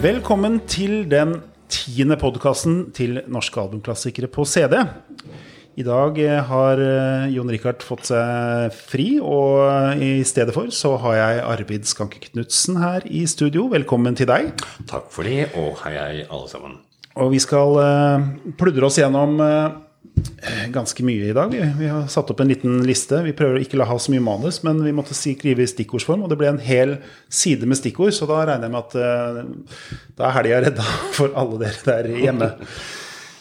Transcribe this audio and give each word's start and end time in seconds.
Velkommen 0.00 0.62
til 0.64 1.02
den 1.12 1.34
tiende 1.68 2.16
podkasten 2.16 2.86
til 2.96 3.18
norske 3.28 3.60
albumklassikere 3.60 4.30
på 4.32 4.46
CD. 4.48 4.78
I 5.76 5.84
dag 5.84 6.16
eh, 6.24 6.38
har 6.48 6.80
eh, 6.80 7.26
Jon 7.34 7.52
Rikard 7.52 7.84
fått 7.84 8.08
seg 8.08 8.72
fri, 8.72 9.18
og 9.20 9.60
eh, 9.66 10.00
i 10.00 10.24
stedet 10.24 10.56
for 10.56 10.72
så 10.72 10.94
har 11.04 11.18
jeg 11.18 11.42
Arvid 11.50 11.90
Skanke 11.90 12.22
Knutsen 12.30 12.80
her 12.80 13.04
i 13.04 13.26
studio. 13.28 13.66
Velkommen 13.74 14.16
til 14.16 14.30
deg. 14.32 14.54
Takk 14.88 15.12
for 15.12 15.28
det, 15.28 15.50
og 15.60 15.76
hei, 15.84 15.92
hei, 15.98 16.24
alle 16.24 16.48
sammen. 16.48 16.80
Og 17.20 17.34
vi 17.34 17.44
skal 17.44 17.76
pludre 18.56 18.88
oss 18.88 18.96
gjennom 19.02 19.36
ganske 20.72 21.04
mye 21.04 21.30
i 21.30 21.34
dag. 21.36 21.52
Vi, 21.78 21.88
har 21.88 22.06
satt 22.12 22.30
opp 22.32 22.40
en 22.42 22.50
liten 22.50 22.80
liste. 22.86 23.20
Vi 23.24 23.34
prøver 23.36 23.58
å 23.58 23.64
ikke 23.64 23.78
la 23.80 23.88
ha 23.88 23.96
så 24.00 24.12
mye 24.12 24.24
manus, 24.24 24.62
men 24.66 24.80
vi 24.84 24.94
måtte 24.96 25.16
skrive 25.16 25.64
i 25.64 25.68
stikkordsform, 25.70 26.24
og 26.24 26.32
det 26.32 26.38
ble 26.40 26.50
en 26.52 26.62
hel 26.64 26.96
side 27.28 27.68
med 27.68 27.80
stikkord, 27.80 28.14
så 28.16 28.28
da 28.30 28.42
regner 28.48 28.68
jeg 28.68 28.74
med 28.74 28.80
at 28.80 28.96
uh, 28.96 30.00
da 30.18 30.28
er 30.28 30.36
helga 30.38 30.64
redda 30.66 30.88
for 31.16 31.36
alle 31.38 31.60
dere 31.64 31.86
der 31.86 32.10
hjemme. 32.24 32.50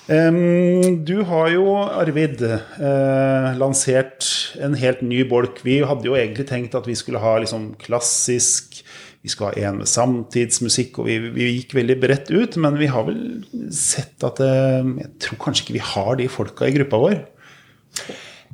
Um, 0.10 1.04
du 1.06 1.20
har 1.30 1.52
jo, 1.54 1.66
Arvid, 1.86 2.42
uh, 2.42 3.52
lansert 3.60 4.26
en 4.58 4.78
helt 4.80 5.04
ny 5.06 5.22
bolk. 5.30 5.62
Vi 5.66 5.80
hadde 5.86 6.10
jo 6.10 6.18
egentlig 6.18 6.48
tenkt 6.50 6.78
at 6.78 6.90
vi 6.90 6.98
skulle 6.98 7.22
ha 7.22 7.36
liksom 7.44 7.76
klassisk 7.82 8.82
vi 9.20 9.32
skal 9.32 9.50
ha 9.50 9.68
en 9.68 9.82
med 9.82 9.90
samtidsmusikk, 9.90 11.02
og 11.02 11.10
vi, 11.10 11.18
vi, 11.36 11.50
gikk 11.58 11.76
veldig 11.76 11.98
bredt 12.00 12.32
ut. 12.32 12.56
Men 12.62 12.80
vi 12.80 12.88
har 12.92 13.06
vel 13.10 13.20
sett 13.76 14.24
at 14.26 14.40
uh, 14.40 14.88
Jeg 15.02 15.12
tror 15.26 15.42
kanskje 15.44 15.66
ikke 15.66 15.78
vi 15.80 15.86
har 15.92 16.20
de 16.20 16.30
folka 16.32 16.70
i 16.70 16.76
gruppa 16.78 17.02
vår. 17.04 17.22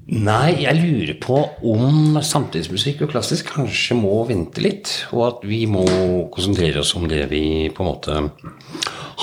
Nei, 0.05 0.61
jeg 0.61 0.77
lurer 0.77 1.15
på 1.21 1.37
om 1.65 2.17
samtidsmusikk 2.21 3.05
og 3.05 3.13
klassisk 3.15 3.49
kanskje 3.55 3.97
må 3.97 4.19
vente 4.29 4.61
litt. 4.61 4.91
Og 5.13 5.23
at 5.29 5.45
vi 5.49 5.63
må 5.69 5.85
konsentrere 6.33 6.81
oss 6.81 6.93
om 6.97 7.07
det 7.09 7.23
vi 7.31 7.43
på 7.73 7.85
en 7.85 7.89
måte 7.89 8.19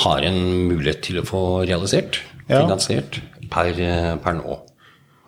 har 0.02 0.26
en 0.26 0.40
mulighet 0.70 1.02
til 1.06 1.22
å 1.22 1.26
få 1.26 1.42
realisert. 1.66 2.22
Ja. 2.48 2.64
Finansiert 2.64 3.20
per, 3.50 3.78
per 4.22 4.38
nå. 4.38 4.58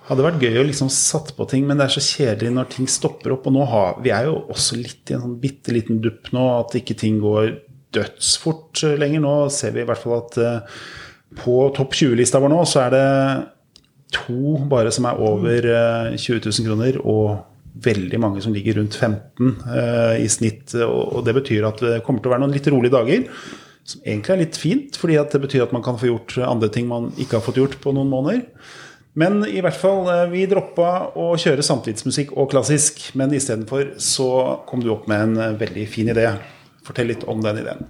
Hadde 0.04 0.24
vært 0.26 0.42
gøy 0.44 0.58
å 0.60 0.66
liksom 0.68 0.90
satt 0.92 1.30
på 1.36 1.46
ting, 1.48 1.64
men 1.64 1.78
det 1.80 1.86
er 1.86 1.94
så 1.94 2.02
kjedelig 2.04 2.50
når 2.52 2.66
ting 2.74 2.88
stopper 2.90 3.32
opp. 3.38 3.46
Og 3.48 3.54
nå 3.56 3.64
har, 3.70 3.94
vi 4.04 4.12
er 4.12 4.28
jo 4.28 4.36
også 4.52 4.76
litt 4.76 5.08
i 5.08 5.16
en 5.16 5.24
sånn 5.24 5.38
bitte 5.40 5.72
liten 5.72 6.02
dupp 6.04 6.28
nå, 6.36 6.44
at 6.58 6.76
ikke 6.76 6.96
ting 7.00 7.22
går 7.22 7.54
dødsfort 7.96 8.84
lenger. 9.00 9.24
Nå 9.24 9.34
ser 9.54 9.72
vi 9.72 9.80
i 9.80 9.88
hvert 9.88 10.02
fall 10.02 10.18
at 10.18 10.38
uh, 10.42 10.84
på 11.40 11.56
topp 11.76 11.96
20-lista 11.96 12.42
vår 12.42 12.52
nå, 12.52 12.60
så 12.68 12.84
er 12.84 12.94
det 12.94 13.08
to 14.14 14.58
bare 14.70 14.92
som 14.94 15.08
er 15.08 15.24
over 15.24 15.72
uh, 15.72 16.12
20 16.12 16.44
000 16.50 16.68
kroner, 16.68 17.00
og 17.00 17.82
veldig 17.84 18.20
mange 18.22 18.44
som 18.44 18.52
ligger 18.54 18.82
rundt 18.82 19.00
15 19.00 19.56
uh, 19.64 20.14
i 20.20 20.28
snitt. 20.28 20.76
Og, 20.84 21.02
og 21.16 21.24
det 21.24 21.38
betyr 21.40 21.64
at 21.70 21.80
det 21.80 22.02
kommer 22.04 22.20
til 22.20 22.28
å 22.28 22.36
være 22.36 22.44
noen 22.44 22.56
litt 22.58 22.68
rolige 22.68 22.98
dager. 22.98 23.24
Som 23.88 24.04
egentlig 24.04 24.36
er 24.36 24.44
litt 24.44 24.60
fint, 24.60 25.00
fordi 25.00 25.16
det 25.32 25.46
betyr 25.48 25.64
at 25.64 25.72
man 25.72 25.84
kan 25.84 25.96
få 26.00 26.12
gjort 26.12 26.36
andre 26.44 26.68
ting 26.72 26.92
man 26.92 27.08
ikke 27.16 27.38
har 27.38 27.48
fått 27.48 27.60
gjort 27.60 27.80
på 27.80 27.96
noen 27.96 28.12
måneder. 28.12 28.44
Men 29.14 29.44
i 29.46 29.60
hvert 29.62 29.78
fall, 29.78 30.08
vi 30.32 30.42
droppa 30.50 31.14
å 31.14 31.28
kjøre 31.38 31.62
samtidsmusikk 31.62 32.32
og 32.34 32.50
klassisk. 32.50 32.98
Men 33.14 33.34
istedenfor 33.36 33.94
så 34.02 34.28
kom 34.66 34.82
du 34.82 34.90
opp 34.94 35.06
med 35.10 35.22
en 35.22 35.58
veldig 35.60 35.86
fin 35.90 36.10
idé. 36.10 36.26
Fortell 36.84 37.08
litt 37.08 37.22
om 37.30 37.40
den 37.40 37.62
ideen. 37.62 37.86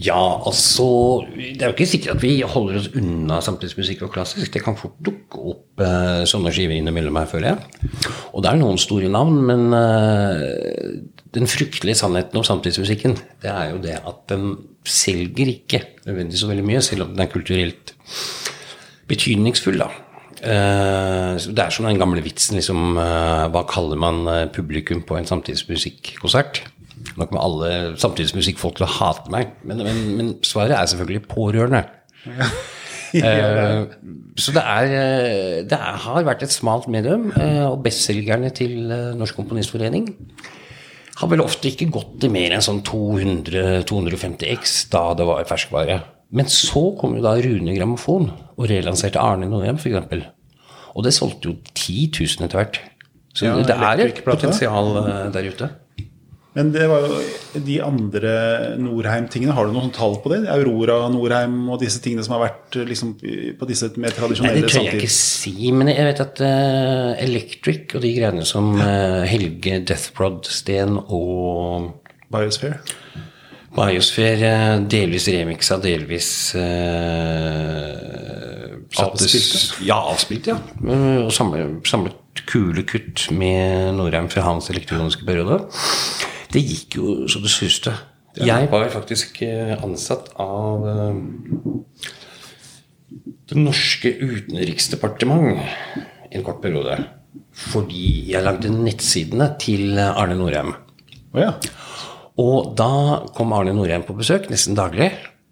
Ja, 0.00 0.40
altså 0.48 0.86
Det 1.28 1.60
er 1.60 1.68
jo 1.68 1.74
ikke 1.76 1.86
sikkert 1.86 2.16
at 2.16 2.24
vi 2.24 2.32
holder 2.40 2.78
oss 2.80 2.88
unna 2.96 3.38
samtidsmusikk 3.44 4.02
og 4.06 4.14
klassisk. 4.16 4.48
Det 4.50 4.62
kan 4.64 4.78
fort 4.78 4.96
dukke 5.04 5.42
opp 5.52 5.84
eh, 5.84 6.22
sånne 6.26 6.50
skiver 6.56 6.74
innimellom 6.78 7.20
her, 7.20 7.28
føler 7.30 7.52
jeg. 7.52 8.10
Og 8.32 8.42
det 8.42 8.50
er 8.50 8.60
noen 8.62 8.80
store 8.80 9.12
navn, 9.12 9.38
men 9.46 9.76
eh, 9.76 10.96
den 11.36 11.46
fryktelige 11.50 12.00
sannheten 12.00 12.40
om 12.40 12.46
samtidsmusikken, 12.46 13.18
det 13.44 13.52
er 13.52 13.74
jo 13.74 13.82
det 13.84 13.98
at 14.00 14.24
den 14.32 14.54
selger 14.88 15.52
ikke 15.52 15.84
nødvendigvis 16.08 16.42
så 16.42 16.50
veldig 16.50 16.66
mye, 16.66 16.82
selv 16.82 17.06
om 17.06 17.12
den 17.14 17.26
er 17.26 17.30
kulturelt 17.30 17.94
betydningsfull, 19.10 19.78
da. 19.84 19.90
Uh, 20.40 21.36
det 21.36 21.60
er 21.60 21.72
som 21.74 21.84
den 21.84 22.00
gamle 22.00 22.22
vitsen, 22.24 22.56
liksom 22.56 22.96
uh, 22.96 23.44
Hva 23.52 23.60
kaller 23.68 23.98
man 24.00 24.22
uh, 24.24 24.46
publikum 24.48 25.02
på 25.04 25.18
en 25.18 25.28
samtidsmusikkonsert? 25.28 26.62
Nå 27.16 27.26
kommer 27.26 27.42
alle 27.44 27.70
samtidsmusikkfolk 28.00 28.78
til 28.78 28.86
å 28.86 28.92
hate 28.98 29.32
meg, 29.32 29.54
men, 29.68 29.82
men, 29.84 30.00
men 30.16 30.30
svaret 30.46 30.76
er 30.76 30.92
selvfølgelig 30.92 31.26
pårørende. 31.30 31.86
Ja. 33.10 33.88
så 34.38 34.52
det, 34.54 34.62
er, 34.62 35.64
det 35.66 35.74
er, 35.74 35.96
har 36.04 36.22
vært 36.22 36.44
et 36.46 36.52
smalt 36.54 36.84
medium, 36.86 37.24
og 37.66 37.80
bestselgerne 37.82 38.52
til 38.54 38.84
Norsk 39.18 39.34
Komponistforening 39.34 40.04
har 41.18 41.32
vel 41.32 41.42
ofte 41.42 41.72
ikke 41.72 41.90
gått 41.92 42.14
til 42.22 42.30
mer 42.30 42.54
enn 42.54 42.62
sånn 42.64 42.84
200-250 42.86 44.46
X 44.54 44.76
da 44.94 45.02
det 45.18 45.26
var 45.26 45.48
ferskvare. 45.48 45.98
Men 46.30 46.50
så 46.50 46.82
kom 47.00 47.16
jo 47.18 47.24
da 47.24 47.34
Rune 47.42 47.74
Grammofon 47.74 48.30
og 48.54 48.68
relanserte 48.70 49.20
Arne 49.22 49.48
Nordhjem, 49.50 49.80
f.eks. 49.80 50.28
Og 50.94 51.06
det 51.06 51.14
solgte 51.14 51.50
jo 51.50 51.58
10 51.74 52.10
000 52.18 52.46
etter 52.46 52.60
hvert. 52.60 52.80
Så 53.34 53.46
ja, 53.46 53.54
det 53.62 53.76
er 53.76 54.02
et 54.08 54.24
potensial 54.26 54.96
der 55.34 55.46
ute. 55.50 55.70
Men 56.58 56.72
det 56.74 56.86
var 56.90 57.04
jo 57.06 57.18
de 57.62 57.76
andre 57.86 58.30
Norheim-tingene. 58.82 59.54
Har 59.54 59.68
du 59.68 59.74
noen 59.74 59.92
tall 59.94 60.16
på 60.22 60.32
det? 60.32 60.40
Aurora, 60.50 61.04
Norheim 61.12 61.68
og 61.70 61.78
disse 61.82 62.02
tingene 62.02 62.24
som 62.26 62.34
har 62.34 62.48
vært 62.48 62.78
liksom, 62.90 63.12
på 63.58 63.68
disse 63.70 63.92
mer 64.02 64.16
tradisjonelle 64.16 64.58
Nei, 64.58 64.64
Det 64.66 64.72
tør 64.74 64.88
jeg 64.88 64.98
ikke 64.98 65.14
si, 65.14 65.70
men 65.70 65.92
jeg 65.92 66.08
vet 66.10 66.22
at 66.26 66.42
uh, 66.42 67.12
Electric 67.22 67.94
og 67.94 68.02
de 68.02 68.12
greiene 68.16 68.46
som 68.48 68.72
uh, 68.82 69.22
Helge 69.30 69.78
Deathprod 69.86 70.50
Steen 70.50 70.98
og 70.98 71.92
Biosphere 72.34 72.82
Biosphere, 73.70 74.52
delvis 74.90 75.28
remiksa, 75.30 75.78
delvis 75.82 76.30
uh, 76.58 78.00
Avspilte? 78.98 79.60
Ja, 79.86 80.00
avspilt, 80.10 80.48
ja. 80.50 80.56
Og 81.22 81.30
samlet, 81.32 81.78
samlet 81.86 82.42
kule 82.50 82.82
kutt 82.88 83.28
med 83.34 83.94
Norheim 83.94 84.26
fra 84.32 84.42
hans 84.48 84.70
elektroniske 84.72 85.22
periode. 85.28 85.60
Det 86.50 86.62
gikk 86.64 86.98
jo 86.98 87.14
så 87.30 87.42
det 87.42 87.52
suste. 87.54 87.94
Jeg 88.40 88.66
var 88.70 88.90
faktisk 88.90 89.42
ansatt 89.82 90.32
av 90.42 90.84
det 93.50 93.58
norske 93.58 94.12
utenriksdepartement 94.18 95.62
en 96.30 96.46
kort 96.46 96.60
periode. 96.62 96.98
Fordi 97.70 98.30
jeg 98.30 98.42
lagde 98.46 98.70
nettsidene 98.74 99.52
til 99.62 99.98
Arne 99.98 100.38
Norheim. 100.38 100.74
Oh, 101.34 101.40
ja. 101.42 101.54
Og 102.38 102.74
da 102.78 103.24
kom 103.36 103.52
Arne 103.52 103.74
Norheim 103.74 104.04
på 104.06 104.16
besøk 104.18 104.50
nesten 104.52 104.78
daglig. 104.78 105.10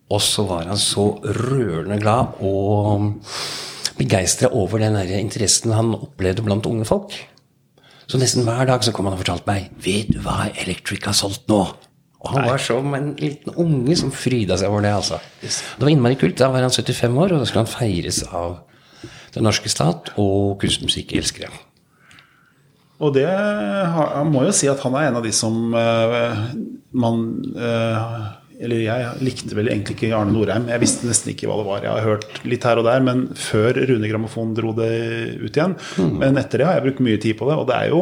Og 0.09 0.23
så 0.25 0.45
var 0.49 0.69
han 0.71 0.81
så 0.81 1.11
rørende 1.23 1.99
glad 2.01 2.39
og 2.41 3.11
begeistra 3.99 4.49
over 4.55 4.81
den 4.81 4.97
der 4.97 5.11
interessen 5.19 5.75
han 5.75 5.93
opplevde 5.99 6.45
blant 6.47 6.69
unge 6.71 6.87
folk. 6.89 7.17
Så 8.09 8.17
nesten 8.21 8.47
hver 8.47 8.65
dag 8.65 8.85
så 8.85 8.95
kom 8.95 9.05
han 9.05 9.19
og 9.19 9.21
fortalte 9.21 9.51
meg 9.51 9.69
'Vet 9.77 10.15
du 10.15 10.21
hva 10.25 10.49
Electric 10.63 11.05
har 11.05 11.13
solgt 11.13 11.49
nå?' 11.49 11.75
Og 12.21 12.31
han 12.33 12.43
Nei. 12.43 12.51
var 12.51 12.59
som 12.59 12.95
en 12.95 13.15
liten 13.15 13.55
unge 13.55 13.97
som 13.97 14.11
fryda 14.11 14.57
seg 14.59 14.69
over 14.69 14.83
det. 14.83 14.91
altså. 14.91 15.21
Det 15.41 15.85
var 15.85 15.91
innmari 15.93 16.17
kult. 16.19 16.37
Da 16.37 16.49
var 16.51 16.65
han 16.67 16.71
75 16.71 17.17
år, 17.17 17.33
og 17.33 17.39
da 17.39 17.45
skulle 17.45 17.65
han 17.65 17.67
feires 17.67 18.23
av 18.33 18.59
den 19.35 19.45
norske 19.47 19.69
stat 19.69 20.11
og 20.19 20.59
kunstmusikkelskere. 20.59 21.51
Og 22.99 23.15
det 23.15 23.29
han 23.29 24.33
må 24.33 24.43
jo 24.49 24.55
si 24.57 24.69
at 24.71 24.83
han 24.83 24.97
er 24.99 25.09
en 25.09 25.21
av 25.21 25.27
de 25.27 25.33
som 25.35 25.75
uh, 25.75 26.49
man 26.99 27.23
uh, 27.55 28.27
eller 28.59 28.83
jeg 28.83 29.23
likte 29.23 29.55
vel 29.55 29.71
egentlig 29.71 29.95
ikke 29.95 30.11
Arne 30.19 30.35
Norheim. 30.35 30.67
Jeg 30.73 30.83
visste 30.83 31.07
nesten 31.07 31.31
ikke 31.31 31.47
hva 31.47 31.61
det 31.61 31.67
var. 31.69 31.85
Jeg 31.85 31.93
har 31.95 32.09
hørt 32.09 32.41
litt 32.43 32.67
her 32.67 32.81
og 32.81 32.89
der, 32.89 33.05
men 33.07 33.29
før 33.39 33.79
Rune 33.87 34.11
Grammofon 34.11 34.51
dro 34.57 34.73
det 34.75 34.91
ut 35.39 35.55
igjen. 35.55 35.77
Mm. 35.95 36.17
Men 36.19 36.41
etter 36.43 36.59
det 36.59 36.67
har 36.67 36.79
jeg 36.81 36.89
brukt 36.89 37.05
mye 37.07 37.21
tid 37.23 37.39
på 37.39 37.47
det. 37.47 37.55
Og 37.55 37.69
det 37.71 37.77
er 37.79 37.93
jo 37.93 38.01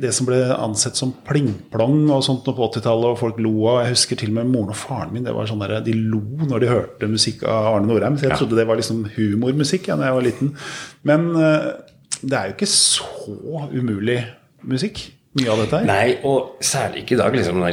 det 0.00 0.10
som 0.16 0.26
ble 0.26 0.40
ansett 0.54 0.96
som 0.98 1.12
plingplong 1.28 2.06
og 2.10 2.24
sånt 2.24 2.46
på 2.46 2.66
80-tallet, 2.70 3.12
og 3.12 3.20
folk 3.20 3.38
lo 3.42 3.52
av 3.68 3.82
Jeg 3.82 3.94
husker 3.94 4.20
til 4.22 4.32
og 4.32 4.38
med 4.40 4.50
moren 4.50 4.72
og 4.72 4.80
faren 4.80 5.12
min. 5.12 5.26
det 5.26 5.34
var 5.36 5.46
sånn 5.50 5.60
der, 5.62 5.78
De 5.84 5.94
lo 5.94 6.22
når 6.42 6.64
de 6.64 6.72
hørte 6.72 7.10
musikk 7.10 7.44
av 7.44 7.76
Arne 7.76 7.90
Norheim. 7.90 8.16
Så 8.18 8.26
jeg 8.26 8.40
trodde 8.40 8.58
det 8.58 8.66
var 8.68 8.80
liksom 8.80 9.04
humormusikk 9.14 9.92
ja, 9.92 10.00
da 10.00 10.08
jeg 10.08 10.18
var 10.18 10.26
liten. 10.26 10.54
Men 11.08 11.30
uh, 11.36 11.70
det 12.22 12.38
er 12.38 12.48
jo 12.48 12.56
ikke 12.56 12.70
så 12.70 13.66
umulig 13.72 14.20
musikk 14.68 15.04
mye 15.38 15.48
av 15.48 15.62
dette 15.62 15.78
her? 15.80 15.86
Nei, 15.88 16.08
og 16.28 16.64
særlig 16.64 17.02
ikke 17.02 17.16
i 17.16 17.20
dag. 17.22 17.36
Liksom, 17.36 17.60
når, 17.62 17.72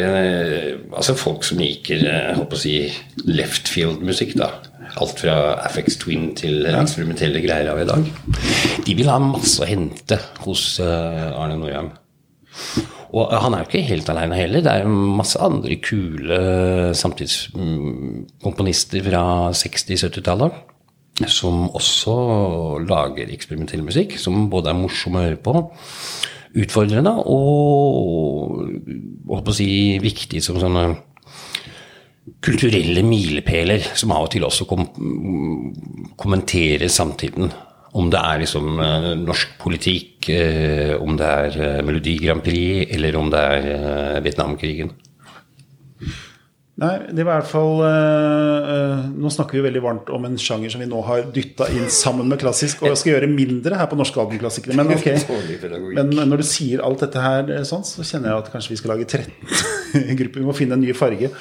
altså 0.96 1.16
Folk 1.20 1.46
som 1.48 1.60
liker 1.62 2.06
håper 2.38 2.58
å 2.58 2.62
si, 2.62 2.76
left 3.28 3.72
field-musikk, 3.72 4.32
da. 4.40 4.50
Alt 5.00 5.22
fra 5.22 5.36
FX 5.70 6.00
Twin 6.02 6.30
til 6.40 6.64
ja. 6.64 6.80
eksperimentelle 6.82 7.44
greier 7.44 7.70
av 7.74 7.82
i 7.82 7.90
dag. 7.90 8.08
De 8.88 8.94
vil 8.98 9.12
ha 9.12 9.20
masse 9.22 9.60
å 9.62 9.70
hente 9.70 10.18
hos 10.46 10.64
Arne 10.82 11.60
Norheim. 11.60 11.92
Og 13.10 13.32
han 13.34 13.54
er 13.56 13.60
jo 13.64 13.70
ikke 13.70 13.90
helt 13.90 14.10
aleine 14.14 14.36
heller. 14.38 14.62
Det 14.66 14.72
er 14.72 14.80
jo 14.86 14.90
masse 15.20 15.38
andre 15.42 15.76
kule 15.84 16.40
samtidskomponister 16.98 19.02
fra 19.06 19.24
60-70-tallet 19.58 20.52
som 21.28 21.68
også 21.76 22.16
lager 22.88 23.32
eksperimentell 23.34 23.84
musikk, 23.84 24.16
som 24.22 24.48
både 24.52 24.72
er 24.72 24.80
morsom 24.80 25.18
å 25.18 25.26
høre 25.26 25.42
på 25.44 25.56
utfordrende 26.60 27.12
og 27.30 28.64
på 29.30 29.54
å 29.54 29.56
si 29.56 30.00
viktig 30.02 30.42
som 30.42 30.58
sånne 30.62 30.88
kulturelle 32.46 33.04
milepæler 33.06 33.84
som 33.98 34.14
av 34.16 34.28
og 34.28 34.32
til 34.34 34.46
også 34.48 34.68
kom, 34.70 34.86
kommenterer 36.20 36.90
samtiden. 36.92 37.52
Om 37.98 38.10
det 38.14 38.20
er 38.22 38.42
liksom 38.44 38.82
eh, 38.86 39.12
norsk 39.18 39.56
politikk, 39.62 40.30
eh, 40.30 40.94
om 41.02 41.16
det 41.18 41.26
er 41.26 41.56
eh, 41.58 41.80
Melodi 41.86 42.20
Grand 42.22 42.44
Prix, 42.46 42.86
eller 42.94 43.18
om 43.18 43.32
det 43.34 43.40
er 43.40 44.22
Vietnamkrigen. 44.26 44.92
Nei, 46.80 46.94
det 47.12 47.26
var 47.28 47.40
i 47.40 47.42
hvert 47.42 47.50
fall 47.50 47.82
uh, 47.84 49.08
Nå 49.12 49.32
snakker 49.34 49.58
vi 49.58 49.64
veldig 49.66 49.82
varmt 49.84 50.12
om 50.16 50.28
en 50.30 50.38
sjanger 50.40 50.72
som 50.72 50.84
vi 50.84 50.88
nå 50.88 51.02
har 51.08 51.26
dytta 51.36 51.68
inn 51.76 51.90
sammen 51.92 52.30
med 52.32 52.40
klassisk, 52.40 52.84
og 52.84 52.94
jeg 52.94 53.02
skal 53.02 53.14
gjøre 53.16 53.32
mindre 53.32 53.80
her 53.80 53.90
på 53.92 53.98
norske 54.00 54.22
albumklassikere. 54.22 54.78
Men 54.80 54.94
ok. 54.96 55.10
Men 55.98 56.14
når 56.32 56.44
du 56.44 56.48
sier 56.48 56.84
alt 56.86 57.04
dette 57.04 57.24
her 57.24 57.52
eh, 57.58 57.66
sånn, 57.68 57.84
så 57.88 58.06
kjenner 58.06 58.32
jeg 58.32 58.46
at 58.46 58.54
kanskje 58.54 58.76
vi 58.76 58.80
skal 58.80 58.96
lage 58.96 59.10
13 59.10 60.16
grupper. 60.22 60.40
Vi 60.40 60.48
må 60.48 60.56
finne 60.56 60.80
en 60.80 60.86
ny 60.86 60.96
farge. 60.96 61.34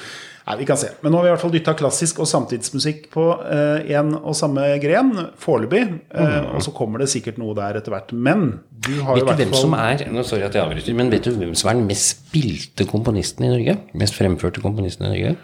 Nei, 0.49 0.55
vi 0.57 0.65
kan 0.65 0.79
se. 0.81 0.87
Men 1.03 1.13
nå 1.13 1.19
har 1.19 1.27
vi 1.27 1.29
i 1.29 1.33
hvert 1.35 1.43
fall 1.43 1.51
dytta 1.53 1.75
klassisk 1.77 2.23
og 2.23 2.27
samtidsmusikk 2.29 3.03
på 3.13 3.25
én 3.45 4.15
og 4.17 4.33
samme 4.33 4.63
gren 4.81 5.11
foreløpig. 5.37 5.83
Mm. 6.09 6.47
og 6.57 6.63
så 6.65 6.73
kommer 6.73 7.03
det 7.03 7.11
sikkert 7.11 7.37
noe 7.37 7.53
der 7.57 7.77
etter 7.77 7.93
hvert. 7.93 8.09
Men 8.17 8.47
du 8.73 8.95
har 9.05 9.13
Vet 9.13 9.21
jo 9.21 9.27
hvert 9.29 9.43
hvem 9.43 9.53
som 9.53 9.75
fall 9.77 10.01
er 10.01 10.09
nå 10.15 10.23
sorry 10.25 10.47
at 10.47 10.57
jeg 10.57 10.65
avbryter, 10.65 10.97
men 10.97 11.13
vet 11.13 11.29
du 11.29 11.37
hvem 11.37 11.53
som 11.53 11.69
er 11.69 11.77
den 11.77 11.85
mest 11.91 12.15
spilte 12.15 12.87
komponisten 12.89 13.45
i 13.45 13.53
Norge? 13.53 13.77
Mest 14.01 14.17
fremførte 14.17 14.63
komponisten 14.65 15.05
i 15.05 15.13
Norge? 15.13 15.35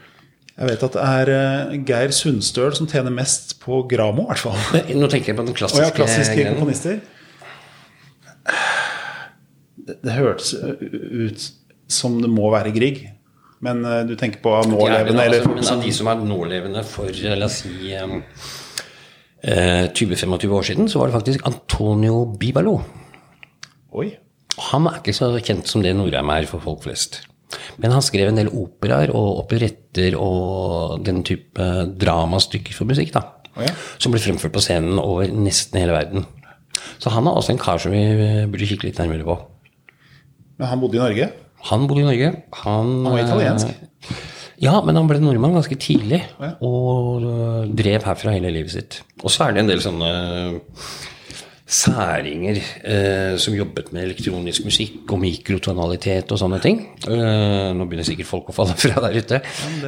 Jeg 0.55 0.69
vet 0.69 0.83
at 0.87 0.93
det 0.95 1.03
er 1.03 1.31
eh, 1.35 1.73
Geir 1.83 2.13
Sundstøl 2.15 2.71
som 2.77 2.87
tjener 2.87 3.11
mest 3.11 3.57
på 3.63 3.81
Gramo, 3.91 4.23
i 4.23 4.29
hvert 4.31 4.43
fall. 4.45 4.61
Nå 5.01 5.09
tenker 5.11 5.33
jeg 5.33 5.39
på 5.39 5.43
den 5.43 5.57
klassiske, 5.57 5.83
oh, 5.83 5.89
ja, 5.89 5.95
klassiske 5.95 6.45
komponister. 6.53 7.01
Det, 9.85 9.97
det 9.99 10.15
hørtes 10.15 10.53
ut 10.55 11.49
som 11.91 12.21
det 12.23 12.31
må 12.31 12.47
være 12.53 12.71
Grieg. 12.73 13.03
Men 13.65 13.85
eh, 13.85 14.01
du 14.07 14.15
tenker 14.19 14.43
på 14.43 14.53
nålevende 14.69 15.25
eller 15.25 15.41
altså, 15.41 15.55
men 15.55 15.71
av 15.73 15.85
de 15.85 15.93
som 15.95 16.11
er 16.11 16.25
nålevende 16.27 16.83
for 16.87 17.09
eh, 17.09 17.37
la 17.37 17.49
oss 17.49 17.61
si 17.63 17.93
eh, 17.93 18.17
eh, 19.41 19.85
20-25 19.89 20.57
år 20.59 20.67
siden, 20.69 20.91
så 20.91 21.01
var 21.01 21.09
det 21.09 21.17
faktisk 21.17 21.47
Antonio 21.49 22.25
Bibalo. 22.39 22.77
Oi. 23.95 24.11
Han 24.71 24.87
er 24.87 24.99
ikke 25.01 25.15
så 25.15 25.31
kjent 25.39 25.67
som 25.67 25.83
det 25.83 25.95
Norheim 25.97 26.29
er 26.31 26.47
for 26.49 26.63
folk 26.63 26.85
flest. 26.85 27.23
Men 27.79 27.93
han 27.93 28.03
skrev 28.03 28.29
en 28.29 28.39
del 28.39 28.51
operaer 28.51 29.11
og 29.15 29.41
operetter 29.43 30.15
og 30.19 31.03
den 31.05 31.21
type 31.27 31.65
dramastykker 32.01 32.75
for 32.75 32.89
musikk, 32.89 33.13
da. 33.15 33.23
Oh, 33.55 33.63
ja. 33.63 33.71
Som 34.01 34.11
ble 34.11 34.19
fremført 34.19 34.55
på 34.55 34.63
scenen 34.63 34.99
over 34.99 35.29
nesten 35.31 35.79
hele 35.79 35.95
verden. 35.95 36.25
Så 36.99 37.11
han 37.13 37.27
er 37.27 37.35
også 37.35 37.53
en 37.53 37.61
kar 37.61 37.79
som 37.81 37.93
vi 37.95 38.01
eh, 38.03 38.45
burde 38.51 38.67
kikke 38.67 38.89
litt 38.89 38.99
nærmere 38.99 39.27
på. 39.27 39.37
Men 40.59 40.71
han 40.71 40.81
bodde 40.81 40.99
i 40.99 41.03
Norge? 41.03 41.29
Han 41.71 41.87
bodde 41.89 42.03
i 42.03 42.07
Norge. 42.09 42.31
Han, 42.63 42.93
Han 43.05 43.13
var 43.15 43.23
italiensk? 43.23 43.67
eh, 43.67 44.23
Ja, 44.63 44.77
men 44.85 44.95
han 44.95 45.07
ble 45.09 45.17
nordmann 45.19 45.55
ganske 45.57 45.75
tidlig. 45.81 46.21
Ja. 46.39 46.53
Og 46.63 47.23
øh, 47.27 47.65
drev 47.75 48.05
herfra 48.07 48.31
hele 48.37 48.53
livet 48.55 48.71
sitt. 48.71 49.01
Og 49.23 49.31
så 49.33 49.47
er 49.49 49.55
det 49.57 49.65
en 49.65 49.71
del 49.73 49.81
sånne 49.83 50.11
særinger 51.65 52.59
eh, 52.85 53.35
som 53.41 53.55
jobbet 53.57 53.87
med 53.95 54.03
elektronisk 54.05 54.67
musikk 54.67 55.09
og 55.15 55.17
mikrotonalitet 55.23 56.29
og 56.31 56.37
sånne 56.37 56.59
ting. 56.61 56.83
Eh, 57.09 57.71
nå 57.73 57.87
begynner 57.89 58.05
sikkert 58.05 58.29
folk 58.29 58.51
å 58.53 58.55
falle 58.55 58.75
fra 58.83 59.01
der 59.07 59.17
ute. 59.17 59.39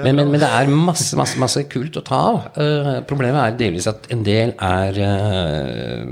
Men, 0.01 0.17
men, 0.17 0.31
men 0.33 0.41
det 0.41 0.49
er 0.49 0.71
masse, 0.73 1.13
masse, 1.19 1.37
masse 1.39 1.63
kult 1.69 1.99
å 2.01 2.05
ta 2.07 2.21
av. 2.31 2.39
Eh, 2.57 2.91
problemet 3.07 3.43
er 3.43 3.59
delvis 3.61 3.87
at 3.93 4.09
en 4.15 4.25
del 4.25 4.55
er 4.57 4.99
eh, 5.05 6.11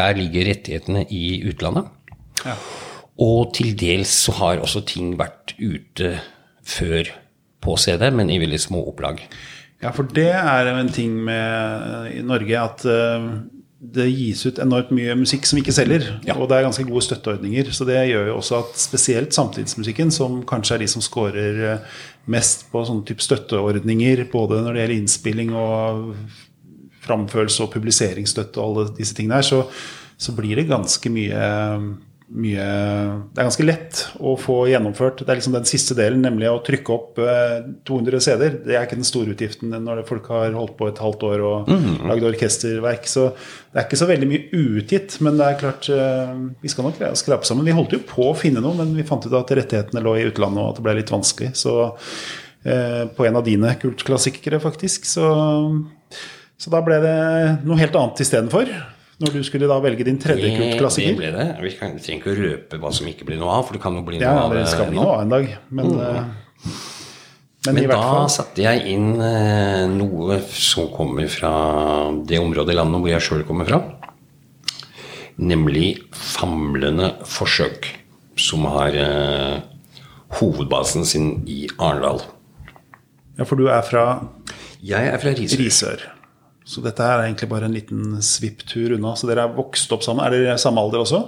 Der 0.00 0.16
ligger 0.16 0.48
rettighetene 0.48 1.04
i 1.12 1.42
utlandet. 1.52 1.92
Ja. 2.46 2.56
Og 3.18 3.52
til 3.56 3.74
dels 3.78 4.12
så 4.26 4.34
har 4.38 4.62
også 4.62 4.84
ting 4.86 5.16
vært 5.18 5.56
ute 5.58 6.18
før 6.68 7.10
på 7.64 7.76
CD, 7.80 8.10
men 8.14 8.30
i 8.30 8.38
veldig 8.38 8.60
små 8.62 8.84
opplag. 8.92 9.24
Ja, 9.82 9.92
for 9.94 10.06
det 10.10 10.30
er 10.34 10.70
en 10.72 10.90
ting 10.90 11.14
med 11.26 12.12
i 12.14 12.22
Norge 12.26 12.58
at 12.58 12.84
eh, 12.86 13.26
det 13.78 14.08
gis 14.10 14.42
ut 14.46 14.58
enormt 14.58 14.90
mye 14.94 15.14
musikk 15.18 15.46
som 15.46 15.60
ikke 15.60 15.74
selger. 15.74 16.06
Ja. 16.26 16.34
Og 16.34 16.48
det 16.50 16.58
er 16.58 16.66
ganske 16.66 16.86
gode 16.86 17.04
støtteordninger. 17.06 17.70
Så 17.74 17.86
det 17.86 18.00
gjør 18.10 18.32
jo 18.32 18.38
også 18.40 18.58
at 18.64 18.80
spesielt 18.80 19.36
samtidsmusikken, 19.36 20.10
som 20.14 20.40
kanskje 20.46 20.76
er 20.76 20.82
de 20.82 20.90
som 20.90 21.04
scorer 21.04 21.62
eh, 21.74 22.00
mest 22.30 22.66
på 22.72 22.82
sånne 22.86 23.06
type 23.06 23.22
støtteordninger, 23.24 24.26
både 24.32 24.62
når 24.64 24.74
det 24.74 24.82
gjelder 24.82 24.98
innspilling 24.98 25.54
og 25.58 26.10
framførelse 27.06 27.64
og 27.64 27.72
publiseringsstøtte 27.72 28.60
og 28.60 28.66
alle 28.66 28.98
disse 28.98 29.14
tingene 29.16 29.38
her, 29.38 29.46
så, 29.46 29.62
så 30.18 30.34
blir 30.36 30.58
det 30.58 30.68
ganske 30.68 31.12
mye 31.14 31.46
mye 32.28 32.64
Det 33.32 33.40
er 33.40 33.46
ganske 33.46 33.64
lett 33.64 34.00
å 34.20 34.34
få 34.40 34.58
gjennomført. 34.68 35.22
Det 35.22 35.32
er 35.32 35.38
liksom 35.38 35.54
den 35.56 35.68
siste 35.68 35.94
delen, 35.96 36.20
nemlig 36.24 36.50
å 36.50 36.58
trykke 36.64 36.92
opp 36.92 37.20
eh, 37.24 37.62
200 37.88 38.20
CD-er. 38.24 38.58
Det 38.66 38.76
er 38.76 38.84
ikke 38.84 38.98
den 38.98 39.08
store 39.08 39.32
utgiften 39.32 39.72
når 39.84 40.02
folk 40.08 40.28
har 40.32 40.56
holdt 40.56 40.76
på 40.76 40.90
et 40.90 41.00
halvt 41.00 41.24
år 41.30 41.44
og 41.48 41.70
lagd 42.10 42.26
orkesterverk. 42.28 43.08
Så 43.08 43.30
det 43.32 43.80
er 43.80 43.88
ikke 43.88 44.00
så 44.00 44.10
veldig 44.10 44.28
mye 44.28 44.60
utgitt. 44.60 45.16
Men 45.24 45.40
det 45.40 45.46
er 45.46 45.60
klart, 45.62 45.88
eh, 45.94 46.34
vi 46.60 46.72
skal 46.72 46.88
nok 46.88 47.00
skrape 47.20 47.48
sammen. 47.48 47.64
Vi 47.68 47.76
holdt 47.78 47.96
jo 47.96 48.02
på 48.12 48.28
å 48.28 48.36
finne 48.36 48.62
noe, 48.64 48.76
men 48.76 48.92
vi 48.98 49.06
fant 49.08 49.24
ut 49.24 49.38
at 49.38 49.54
rettighetene 49.62 50.04
lå 50.04 50.18
i 50.18 50.28
utlandet, 50.28 50.60
og 50.60 50.74
at 50.74 50.82
det 50.82 50.86
ble 50.88 50.98
litt 51.00 51.14
vanskelig. 51.14 51.54
Så 51.56 51.78
eh, 51.88 53.08
på 53.08 53.28
en 53.28 53.40
av 53.40 53.48
dine 53.48 53.72
kultklassikere, 53.80 54.60
faktisk. 54.60 55.08
Så, 55.08 55.32
så 56.60 56.76
da 56.76 56.84
ble 56.84 57.00
det 57.04 57.18
noe 57.64 57.80
helt 57.80 57.96
annet 57.96 58.24
istedenfor. 58.26 58.76
Når 59.18 59.32
du 59.34 59.40
skulle 59.42 59.66
da 59.66 59.76
velge 59.82 60.04
din 60.06 60.18
tredje 60.22 60.52
kultklassiker. 60.54 61.16
det 61.16 61.18
ble 61.18 61.30
det. 61.34 61.46
Vi 61.64 61.72
trenger 61.74 62.12
ikke 62.14 62.30
å 62.30 62.36
røpe 62.38 62.78
hva 62.78 62.92
som 62.94 63.08
ikke 63.10 63.26
blir 63.26 63.40
noe 63.40 63.56
av, 63.56 63.64
for 63.66 63.74
det 63.74 63.82
kan 63.82 63.96
jo 63.98 64.04
bli 64.06 64.20
Ja, 64.20 64.34
noe 64.36 64.44
av 64.46 64.54
det 64.54 64.66
skal 64.70 64.92
bli 64.92 65.00
noe 65.00 65.16
av 65.16 65.24
en 65.24 65.32
dag. 65.32 65.48
Men, 65.74 65.88
mm. 65.90 65.96
men, 65.98 67.72
Men 67.72 67.80
i 67.82 67.86
hvert 67.90 67.98
da 67.98 68.12
fall 68.12 68.30
satte 68.30 68.62
jeg 68.62 68.84
inn 68.94 69.08
eh, 69.18 69.86
noe 69.90 70.38
som 70.54 70.86
kommer 70.94 71.26
fra 71.32 71.52
det 72.30 72.38
området 72.38 72.76
i 72.76 72.78
landet 72.78 73.02
hvor 73.02 73.10
jeg 73.10 73.26
sjøl 73.26 73.42
kommer 73.48 73.66
fra. 73.66 73.80
Nemlig 75.38 75.88
Famlende 76.14 77.10
forsøk, 77.26 77.88
som 78.38 78.68
har 78.70 78.94
eh, 79.02 79.58
hovedbasen 80.38 81.06
sin 81.06 81.32
i 81.50 81.64
Arendal. 81.74 82.22
Ja, 83.38 83.46
for 83.46 83.58
du 83.58 83.66
er 83.70 83.82
fra 83.86 84.04
Jeg 84.78 85.10
er 85.10 85.18
fra 85.18 85.34
Risør. 85.34 85.64
Risør. 85.64 86.06
Så 86.68 86.82
dette 86.84 87.00
er 87.00 87.24
egentlig 87.24 87.48
bare 87.48 87.68
en 87.68 87.74
liten 87.74 88.18
svipptur 88.24 88.98
unna. 88.98 89.14
Så 89.16 89.28
dere 89.30 89.46
er 89.48 89.56
vokst 89.56 89.92
opp 89.94 90.04
sammen. 90.04 90.24
Er 90.26 90.36
dere 90.36 90.60
samme 90.60 90.82
alder 90.84 91.00
også? 91.00 91.22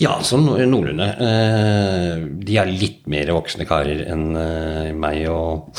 Ja, 0.00 0.16
sånn 0.24 0.48
noenlunde. 0.48 1.06
Eh, 1.24 2.24
de 2.44 2.58
er 2.60 2.72
litt 2.72 3.04
mer 3.10 3.30
voksne 3.36 3.66
karer 3.68 4.02
enn 4.12 4.26
eh, 4.36 4.92
meg 4.96 5.24
og 5.32 5.70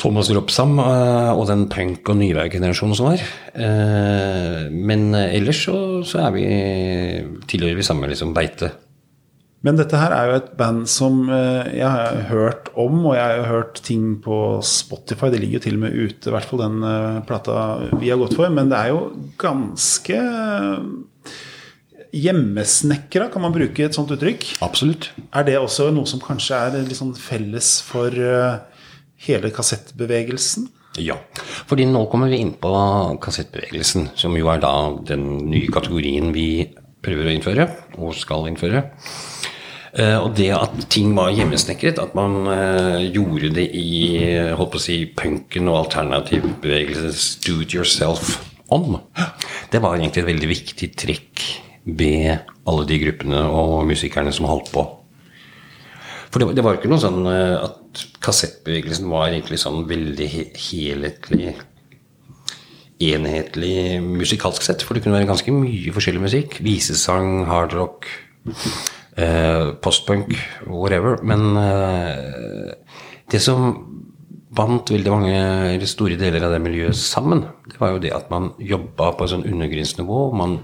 Thomas 0.00 0.30
Ropsam 0.32 0.78
eh, 0.82 1.30
og 1.34 1.44
den 1.50 1.66
punk- 1.70 2.10
og 2.10 2.18
nyværgenerasjonen 2.22 2.98
som 2.98 3.10
var. 3.10 3.24
Men 4.70 5.10
ellers 5.18 5.64
så, 5.66 5.76
så 6.06 6.22
er 6.24 6.34
vi 6.34 6.44
tilhører 7.50 7.78
vi 7.78 7.86
samme 7.86 8.08
liksom 8.10 8.34
beite. 8.36 8.70
Men 9.66 9.76
dette 9.76 9.98
her 10.00 10.12
er 10.16 10.30
jo 10.30 10.36
et 10.38 10.52
band 10.56 10.86
som 10.88 11.26
eh, 11.28 11.74
jeg 11.76 11.84
har 11.84 12.22
hørt 12.30 12.70
om, 12.80 13.02
og 13.10 13.12
jeg 13.12 13.20
har 13.20 13.36
jo 13.36 13.48
hørt 13.50 13.80
ting 13.84 14.04
på 14.24 14.38
Spotify. 14.64 15.28
Det 15.28 15.42
ligger 15.42 15.58
jo 15.58 15.64
til 15.66 15.76
og 15.76 15.82
med 15.82 15.98
ute, 15.98 16.30
i 16.30 16.32
hvert 16.32 16.48
fall 16.48 16.62
den 16.62 16.80
eh, 16.88 17.20
plata 17.28 17.56
vi 18.00 18.08
har 18.08 18.20
gått 18.22 18.38
for. 18.38 18.48
Men 18.56 18.72
det 18.72 18.80
er 18.80 18.94
jo 18.94 19.02
ganske 19.40 20.20
hjemmesnekra, 22.16 23.28
kan 23.30 23.44
man 23.44 23.54
bruke 23.54 23.84
et 23.84 23.94
sånt 23.94 24.10
uttrykk? 24.14 24.46
Absolutt. 24.64 25.10
Er 25.36 25.46
det 25.46 25.60
også 25.60 25.90
noe 25.94 26.08
som 26.10 26.22
kanskje 26.24 26.58
er 26.58 26.78
litt 26.80 26.98
sånn 26.98 27.12
felles 27.18 27.76
for 27.86 28.14
eh, 28.16 28.84
hele 29.26 29.52
kassettbevegelsen? 29.54 30.70
Ja. 30.98 31.20
Fordi 31.70 31.84
nå 31.86 32.02
kommer 32.10 32.32
vi 32.32 32.40
inn 32.42 32.56
på 32.58 32.72
kassettbevegelsen, 33.22 34.10
som 34.18 34.34
jo 34.40 34.48
er 34.50 34.64
da 34.64 34.72
den 35.06 35.26
nye 35.52 35.68
kategorien 35.70 36.32
vi 36.34 36.48
prøver 37.04 37.28
å 37.28 37.36
innføre, 37.36 37.68
og 38.00 38.16
skal 38.18 38.48
innføre. 38.50 38.82
Eh, 39.98 40.16
og 40.22 40.36
det 40.38 40.50
at 40.54 40.76
ting 40.92 41.10
var 41.16 41.32
hjemmesnekret, 41.34 41.98
at 41.98 42.12
man 42.14 42.36
eh, 42.52 43.08
gjorde 43.10 43.50
det 43.56 43.66
i 43.74 44.22
holdt 44.54 44.76
på 44.76 44.78
å 44.78 44.84
si, 44.84 45.00
punken 45.18 45.66
og 45.70 45.80
alternativ 45.84 46.46
bevegelsens 46.62 47.32
do 47.46 47.56
it 47.64 47.74
yourself 47.74 48.36
ånd, 48.70 49.00
det 49.72 49.80
var 49.82 49.96
egentlig 49.98 50.22
et 50.22 50.28
veldig 50.30 50.50
viktig 50.52 50.90
trekk 51.00 51.42
ved 51.90 52.44
alle 52.70 52.84
de 52.86 53.00
gruppene 53.02 53.40
og 53.50 53.80
musikerne 53.88 54.30
som 54.36 54.46
holdt 54.46 54.70
på. 54.74 54.84
For 56.30 56.38
det, 56.54 56.62
var- 56.62 56.76
ikke 56.78 56.92
noe 56.92 57.02
sånn 57.02 57.24
eh, 57.26 57.56
at 57.58 58.04
kassettbevegelsen 58.22 59.10
var 59.10 59.32
egentlig 59.32 59.58
sånn 59.58 59.82
veldig 59.90 60.28
he 60.30 60.44
helhetlig 60.68 61.56
enhetlig 63.00 63.96
musikalsk 64.04 64.62
sett, 64.62 64.82
for 64.84 64.94
det 64.94 65.02
kunne 65.02 65.16
være 65.16 65.30
ganske 65.30 65.52
mye 65.56 65.92
forskjellig 65.96 66.20
musikk. 66.20 66.58
Visesang, 66.62 67.46
hardrock, 67.48 68.04
eh, 69.20 69.72
postpunk, 69.82 70.32
whatever. 70.66 71.20
Men 71.26 71.56
eh, 71.60 72.72
det 73.30 73.42
som 73.44 73.72
bandt 74.50 74.90
veldig 74.90 75.12
mange 75.12 75.34
eller 75.74 75.86
store 75.88 76.18
deler 76.18 76.42
av 76.46 76.56
det 76.56 76.62
miljøet 76.64 76.98
sammen, 76.98 77.44
det 77.70 77.78
var 77.78 77.94
jo 77.94 78.00
det 78.02 78.14
at 78.16 78.32
man 78.32 78.50
jobba 78.58 79.12
på 79.14 79.26
et 79.26 79.34
sånn 79.34 79.46
undergrunnsnivå. 79.46 80.22
Man 80.36 80.58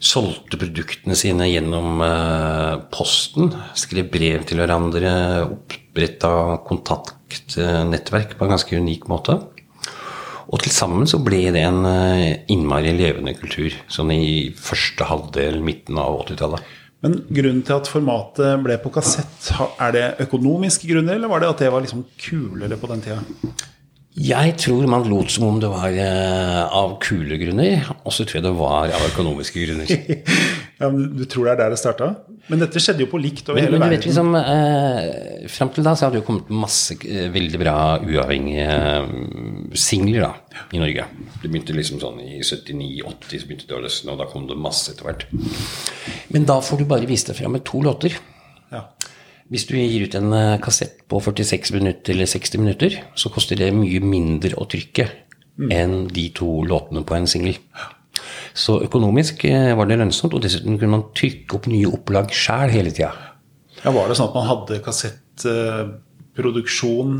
solgte 0.00 0.60
produktene 0.60 1.16
sine 1.18 1.50
gjennom 1.50 2.04
eh, 2.06 2.76
posten, 2.94 3.50
skrev 3.76 4.12
brev 4.12 4.46
til 4.48 4.62
hverandre, 4.62 5.14
oppretta 5.50 6.60
kontakt, 6.68 7.16
kompakt 7.30 7.56
eh, 7.58 7.84
nettverk 7.86 8.36
på 8.36 8.44
en 8.44 8.50
ganske 8.50 8.76
unik 8.76 9.08
måte. 9.08 9.38
Og 10.50 10.58
til 10.62 10.72
sammen 10.74 11.06
så 11.06 11.20
ble 11.22 11.52
det 11.54 11.62
en 11.62 11.84
eh, 11.86 12.44
innmari 12.50 12.92
levende 12.92 13.34
kultur, 13.38 13.72
sånn 13.88 14.10
i 14.10 14.52
første 14.56 15.04
halvdel, 15.06 15.60
midten 15.62 15.98
av 15.98 16.24
80-tallet. 16.24 16.60
Men 17.00 17.16
grunnen 17.32 17.62
til 17.64 17.78
at 17.78 17.88
formatet 17.88 18.60
ble 18.64 18.76
på 18.82 18.92
kassett, 18.92 19.50
er 19.80 19.92
det 19.96 20.06
økonomiske 20.26 20.88
grunner, 20.90 21.16
eller 21.16 21.32
var 21.32 21.40
det 21.40 21.52
at 21.54 21.62
det 21.64 21.70
var 21.72 21.84
liksom 21.84 22.04
kulere 22.20 22.76
på 22.76 22.90
den 22.90 23.04
tida? 23.06 23.20
Jeg 24.20 24.56
tror 24.60 24.88
man 24.90 25.06
lot 25.08 25.30
som 25.32 25.46
om 25.46 25.60
det 25.62 25.70
var 25.70 25.94
eh, 25.94 26.60
av 26.76 26.98
kule 27.00 27.38
grunner, 27.40 27.86
og 28.04 28.12
så 28.12 28.26
tror 28.26 28.40
jeg 28.40 28.46
det 28.48 28.56
var 28.58 28.92
av 28.92 29.06
økonomiske 29.12 29.64
grunner. 29.64 29.94
Ja, 30.80 30.88
men 30.88 31.10
Du 31.18 31.26
tror 31.28 31.44
det 31.44 31.52
er 31.52 31.58
der 31.60 31.74
det 31.74 31.78
starta? 31.80 32.06
Men 32.48 32.62
dette 32.62 32.80
skjedde 32.80 33.04
jo 33.04 33.08
på 33.12 33.18
likt 33.20 33.48
over 33.50 33.60
Men, 33.60 33.66
hele 33.68 33.78
men 33.78 33.82
du 33.82 33.84
verden. 33.84 33.98
vet 34.00 34.06
liksom, 34.08 34.30
eh, 34.40 35.48
Fram 35.52 35.70
til 35.76 35.84
da 35.84 35.92
så 35.94 36.06
hadde 36.06 36.16
det 36.16 36.22
jo 36.22 36.26
kommet 36.30 36.48
masse 36.62 36.96
eh, 37.04 37.26
veldig 37.34 37.60
bra 37.60 37.74
uavhengige 38.00 38.64
eh, 38.64 39.12
singler 39.76 40.24
da, 40.24 40.30
i 40.72 40.80
Norge. 40.80 41.04
Det 41.42 41.50
begynte 41.50 41.76
liksom 41.76 42.00
sånn 42.00 42.18
i 42.24 42.40
79-80, 42.40 43.42
så 43.42 43.50
begynte 43.50 43.68
det 43.68 43.76
å 43.76 43.82
løsne, 43.84 44.14
og 44.14 44.22
da 44.22 44.28
kom 44.32 44.48
det 44.48 44.56
masse 44.58 44.94
etter 44.94 45.04
hvert. 45.10 45.26
Men 46.32 46.48
da 46.48 46.58
får 46.64 46.80
du 46.82 46.88
bare 46.90 47.08
vise 47.10 47.28
deg 47.30 47.38
fram 47.42 47.54
med 47.58 47.64
to 47.68 47.82
låter. 47.84 48.16
Ja. 48.72 48.86
Hvis 49.50 49.64
du 49.68 49.74
gir 49.76 50.06
ut 50.08 50.14
en 50.16 50.32
eh, 50.32 50.56
kassett 50.64 51.02
på 51.10 51.20
46 51.20 51.72
minutter 51.76 52.14
eller 52.16 52.28
60 52.30 52.62
minutter, 52.64 53.00
så 53.18 53.28
koster 53.34 53.58
det 53.60 53.72
mye 53.76 54.00
mindre 54.00 54.56
å 54.56 54.64
trykke 54.70 55.08
enn 55.70 56.06
de 56.08 56.28
to 56.32 56.62
låtene 56.64 57.02
på 57.04 57.16
en 57.18 57.26
singel. 57.28 57.58
Så 58.54 58.80
økonomisk 58.84 59.44
eh, 59.48 59.74
var 59.78 59.86
det 59.86 59.98
lønnsomt, 60.00 60.34
og 60.34 60.42
dessuten 60.42 60.78
kunne 60.78 60.90
man 60.96 61.04
trykke 61.16 61.54
opp 61.58 61.66
nye 61.70 61.86
opplag 61.90 62.26
sjæl 62.34 62.70
hele 62.74 62.90
tida. 62.90 63.12
ja, 63.84 63.90
Var 63.94 64.08
det 64.08 64.16
sånn 64.18 64.28
at 64.28 64.34
man 64.34 64.46
hadde 64.48 64.80
kassettproduksjon 64.84 67.10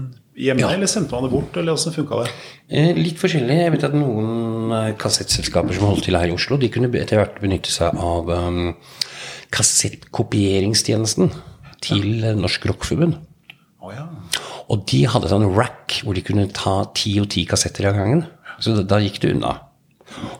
hjemme, 0.40 0.60
Ja. 0.60 0.68
eller 0.74 0.86
sendte 0.86 1.12
man 1.12 1.22
det 1.24 1.30
bort, 1.32 1.56
eller 1.56 1.72
åssen 1.74 1.92
funka 1.92 2.16
det? 2.24 2.30
Eh, 2.70 2.94
Litt 2.96 3.18
forskjellig. 3.18 3.56
Jeg 3.64 3.72
vet 3.72 3.84
at 3.84 3.94
noen 3.94 4.72
eh, 4.72 4.94
kassettselskaper 4.96 5.72
som 5.74 5.84
holdt 5.90 6.04
til 6.04 6.16
her 6.16 6.26
i 6.28 6.32
Oslo, 6.34 6.56
de 6.56 6.68
kunne 6.68 6.88
etter 6.92 7.16
hvert 7.20 7.40
benytte 7.40 7.70
seg 7.70 7.94
av 7.98 8.28
um, 8.30 8.74
kassettkopieringstjenesten 9.50 11.30
til 11.80 12.36
Norsk 12.38 12.66
Rockforbund. 12.68 13.14
Oh, 13.80 13.92
ja. 13.94 14.04
Og 14.68 14.84
de 14.90 15.04
hadde 15.08 15.28
sånn 15.30 15.54
rack 15.56 16.00
hvor 16.04 16.14
de 16.14 16.20
kunne 16.22 16.48
ta 16.52 16.84
ti 16.94 17.14
og 17.20 17.28
ti 17.32 17.44
kassetter 17.48 17.86
av 17.88 17.94
gangen. 17.96 18.24
Så 18.60 18.74
da, 18.76 18.82
da 18.84 18.98
gikk 19.00 19.20
det 19.22 19.30
unna. 19.36 19.54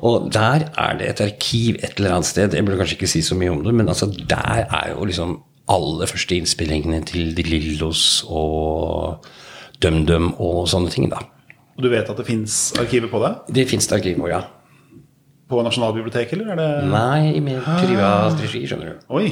Og 0.00 0.30
der 0.32 0.66
er 0.78 0.96
det 0.98 1.08
et 1.10 1.22
arkiv 1.24 1.78
et 1.80 1.96
eller 1.96 2.16
annet 2.18 2.28
sted. 2.28 2.54
Jeg 2.54 2.66
burde 2.66 2.78
kanskje 2.80 2.98
ikke 2.98 3.10
si 3.10 3.22
så 3.22 3.36
mye 3.38 3.52
om 3.54 3.62
det, 3.64 3.74
men 3.74 3.88
altså 3.88 4.08
der 4.10 4.64
er 4.66 4.92
jo 4.94 5.04
liksom 5.08 5.38
alle 5.70 6.06
første 6.10 6.36
innspillingene 6.36 7.02
til 7.06 7.34
De 7.36 7.44
Lillos 7.46 8.24
og 8.28 9.26
DumDum 9.82 10.32
og 10.38 10.64
sånne 10.68 10.90
ting, 10.92 11.10
da. 11.12 11.22
Og 11.76 11.84
du 11.86 11.90
vet 11.92 12.08
at 12.10 12.18
det 12.18 12.26
fins 12.26 12.72
arkiver 12.80 13.08
på 13.12 13.20
det? 13.22 13.34
Det 13.60 13.68
fins 13.70 13.86
det 13.88 14.00
arkiv 14.00 14.18
på, 14.20 14.28
ja. 14.32 14.42
På 15.50 15.62
Nasjonalbiblioteket, 15.66 16.36
eller 16.38 16.52
er 16.54 16.58
det 16.60 16.90
Nei, 16.90 17.36
i 17.38 17.44
mer 17.44 17.62
privat 17.64 18.42
regi, 18.42 18.64
skjønner 18.68 18.92
du. 18.92 19.06
Oi! 19.16 19.30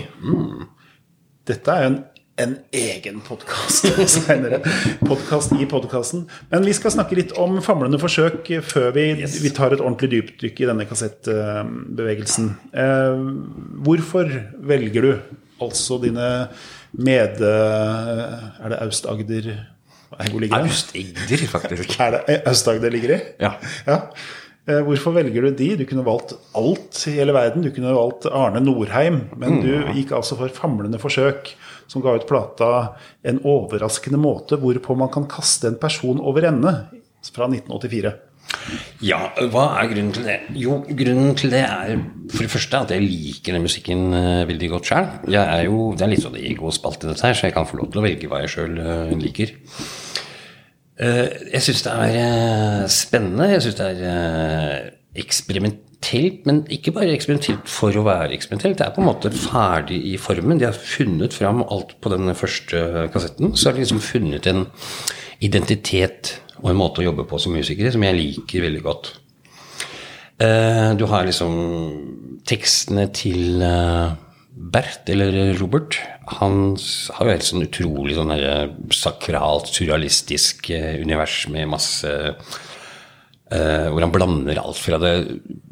Dette 1.48 1.74
er 1.74 1.84
jo 1.84 1.90
en, 1.92 1.98
en 2.38 2.54
egen 2.72 3.18
podkast 3.26 3.88
seinere. 4.14 4.60
Podkast 5.02 5.52
i 5.58 5.66
podkasten. 5.68 6.26
Men 6.52 6.66
vi 6.66 6.74
skal 6.76 6.94
snakke 6.94 7.18
litt 7.18 7.34
om 7.40 7.58
famlende 7.64 7.98
forsøk 8.00 8.50
før 8.66 8.92
vi, 8.94 9.08
vi 9.26 9.52
tar 9.54 9.74
et 9.74 9.82
ordentlig 9.82 10.10
dypdykk 10.14 10.62
i 10.62 10.68
denne 10.70 10.86
kassettbevegelsen. 10.88 12.50
Eh, 12.72 13.22
hvorfor 13.86 14.30
velger 14.70 15.08
du 15.08 15.12
altså 15.64 15.98
dine 16.02 16.28
med... 16.98 17.42
Er 17.42 18.70
det 18.72 18.82
Aust-Agder 18.86 19.48
Hvor 20.30 20.38
ligger 20.40 20.62
det? 20.62 20.70
Aust-Agder, 20.70 21.46
faktisk. 21.50 21.96
Er 22.04 22.20
det 22.20 22.42
Aust-Agder 22.48 22.94
ligger 22.94 23.16
i? 23.18 23.22
Ja. 23.42 23.56
ja. 23.88 23.98
Eh, 24.68 24.82
Hvorfor 24.84 25.14
velger 25.16 25.48
du 25.48 25.50
de? 25.58 25.68
Du 25.80 25.84
kunne 25.88 26.04
valgt 26.06 26.34
alt 26.56 27.02
i 27.08 27.16
hele 27.18 27.34
verden. 27.36 27.64
Du 27.64 27.70
kunne 27.74 27.94
valgt 27.96 28.28
Arne 28.30 28.60
Norheim, 28.62 29.22
men 29.40 29.62
du 29.64 29.70
gikk 29.96 30.12
altså 30.16 30.36
for 30.38 30.52
famlende 30.54 31.00
forsøk, 31.02 31.54
som 31.88 32.04
ga 32.04 32.14
ut 32.18 32.26
plata 32.28 32.70
En 33.26 33.40
overraskende 33.48 34.20
måte 34.20 34.58
hvorpå 34.60 34.96
man 34.98 35.10
kan 35.12 35.28
kaste 35.30 35.70
en 35.70 35.78
person 35.80 36.20
over 36.20 36.46
ende, 36.48 36.74
fra 37.34 37.48
1984. 37.50 38.14
Ja, 39.04 39.18
hva 39.52 39.64
er 39.80 39.90
grunnen 39.90 40.14
til 40.16 40.24
det? 40.24 40.38
Jo, 40.56 40.78
grunnen 40.86 41.34
til 41.36 41.52
det 41.52 41.64
er 41.66 41.98
for 42.32 42.44
det 42.44 42.52
første 42.52 42.80
at 42.80 42.92
jeg 42.94 43.04
liker 43.04 43.56
den 43.56 43.66
musikken 43.66 44.14
eh, 44.16 44.44
veldig 44.48 44.70
godt 44.72 44.88
sjøl. 44.88 45.08
Det 45.28 45.42
er 45.42 46.12
litt 46.12 46.24
sånn 46.24 46.38
egospalte 46.40 47.10
dette 47.10 47.26
her, 47.26 47.36
så 47.36 47.48
jeg 47.48 47.56
kan 47.58 47.68
få 47.68 47.80
lov 47.80 47.90
til 47.92 48.00
å 48.00 48.06
velge 48.06 48.30
hva 48.30 48.40
jeg 48.44 48.54
sjøl 48.54 48.78
liker. 49.20 49.52
Eh, 50.98 51.28
jeg 51.52 51.62
syns 51.62 51.84
det 51.86 51.92
er 51.94 52.16
eh, 52.18 52.86
spennende. 52.90 53.52
Jeg 53.52 53.66
syns 53.66 53.78
det 53.78 53.90
er 53.92 54.00
eh, 54.10 54.88
eksperimentelt, 55.98 56.46
men 56.46 56.64
ikke 56.70 56.92
bare 56.94 57.12
eksperimentelt 57.14 57.68
for 57.68 57.92
å 57.96 58.04
være 58.06 58.34
eksperimentelt. 58.34 58.78
Det 58.78 58.86
er 58.86 58.94
på 58.94 59.02
en 59.02 59.08
måte 59.08 59.30
ferdig 59.30 59.98
i 60.12 60.16
formen. 60.16 60.58
De 60.58 60.66
har 60.66 60.72
funnet 60.72 61.34
fram 61.34 61.62
alt 61.62 62.00
på 62.00 62.10
den 62.10 62.34
første 62.34 63.08
kassetten. 63.12 63.54
Så 63.56 63.68
har 63.68 63.74
de 63.74 63.82
liksom 63.82 64.00
funnet 64.00 64.46
en 64.46 64.66
identitet 65.40 66.40
og 66.62 66.70
en 66.70 66.78
måte 66.78 67.00
å 67.00 67.04
jobbe 67.04 67.26
på 67.28 67.38
som 67.38 67.54
musikere 67.54 67.92
som 67.92 68.02
jeg 68.02 68.16
liker 68.16 68.62
veldig 68.62 68.82
godt. 68.82 69.12
Eh, 70.40 70.94
Du 70.96 71.06
har 71.06 71.24
liksom 71.24 72.42
tekstene 72.46 73.08
til 73.12 73.62
eh, 73.62 74.14
Bert, 74.58 75.08
eller 75.08 75.54
Robert. 75.58 75.98
Han 76.40 76.76
har 77.14 77.26
jo 77.26 77.30
helt 77.32 77.46
sånn 77.46 77.62
utrolig 77.62 78.16
sånn 78.16 78.32
sakralt, 78.90 79.70
surrealistisk 79.70 80.70
eh, 80.70 80.98
univers 81.00 81.46
med 81.48 81.68
masse 81.70 82.34
eh, 83.54 83.88
Hvor 83.92 84.04
han 84.04 84.14
blander 84.14 84.60
alt 84.62 84.80
fra 84.80 84.98
det 85.02 85.14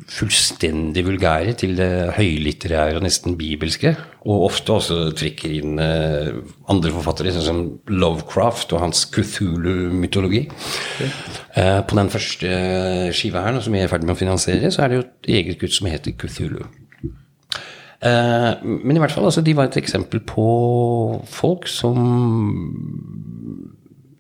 fullstendig 0.06 1.02
vulgære 1.06 1.56
til 1.58 1.74
det 1.78 2.14
høylitterære 2.14 2.98
og 2.98 3.02
nesten 3.06 3.34
bibelske. 3.38 3.96
Og 4.26 4.46
ofte 4.48 4.76
også 4.76 4.98
trekker 5.18 5.56
inn 5.58 5.80
uh, 5.82 6.30
andre 6.70 6.92
forfattere, 6.94 7.34
sånn 7.34 7.46
som 7.46 7.60
Lovecraft 7.90 8.74
og 8.74 8.84
hans 8.84 9.04
Cthulhu-mytologi. 9.10 10.44
Eh, 11.58 11.80
på 11.86 11.98
den 11.98 12.10
første 12.12 12.50
skiva 13.14 13.44
her, 13.46 13.60
som 13.62 13.74
vi 13.74 13.82
er 13.82 13.90
i 13.90 13.92
ferd 13.92 14.06
med 14.06 14.16
å 14.16 14.18
finansiere, 14.18 14.70
så 14.74 14.84
er 14.84 14.90
det 14.92 14.98
jo 14.98 15.06
et 15.06 15.30
eget 15.40 15.62
gutt 15.62 15.74
som 15.74 15.90
heter. 15.90 16.14
Eh, 18.06 18.50
men 18.62 18.96
i 18.96 19.00
hvert 19.00 19.14
fall, 19.14 19.26
altså, 19.26 19.42
de 19.42 19.54
var 19.56 19.70
et 19.70 19.78
eksempel 19.80 20.20
på 20.26 20.46
folk 21.30 21.66
som 21.70 21.96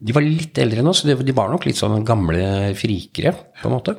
De 0.06 0.14
var 0.14 0.24
litt 0.24 0.58
eldre 0.62 0.82
enn 0.82 0.90
oss, 0.90 1.02
så 1.02 1.10
de, 1.10 1.34
var 1.36 1.50
nok 1.50 1.66
litt 1.66 1.78
sånn 1.78 2.04
gamle 2.06 2.74
frikere, 2.78 3.34
på 3.60 3.70
en 3.70 3.74
måte. 3.74 3.96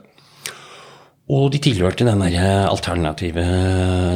Og 1.27 1.49
de 1.51 1.59
tilhørte 1.59 2.07
den 2.07 2.23
der 2.23 2.67
alternative 2.69 3.43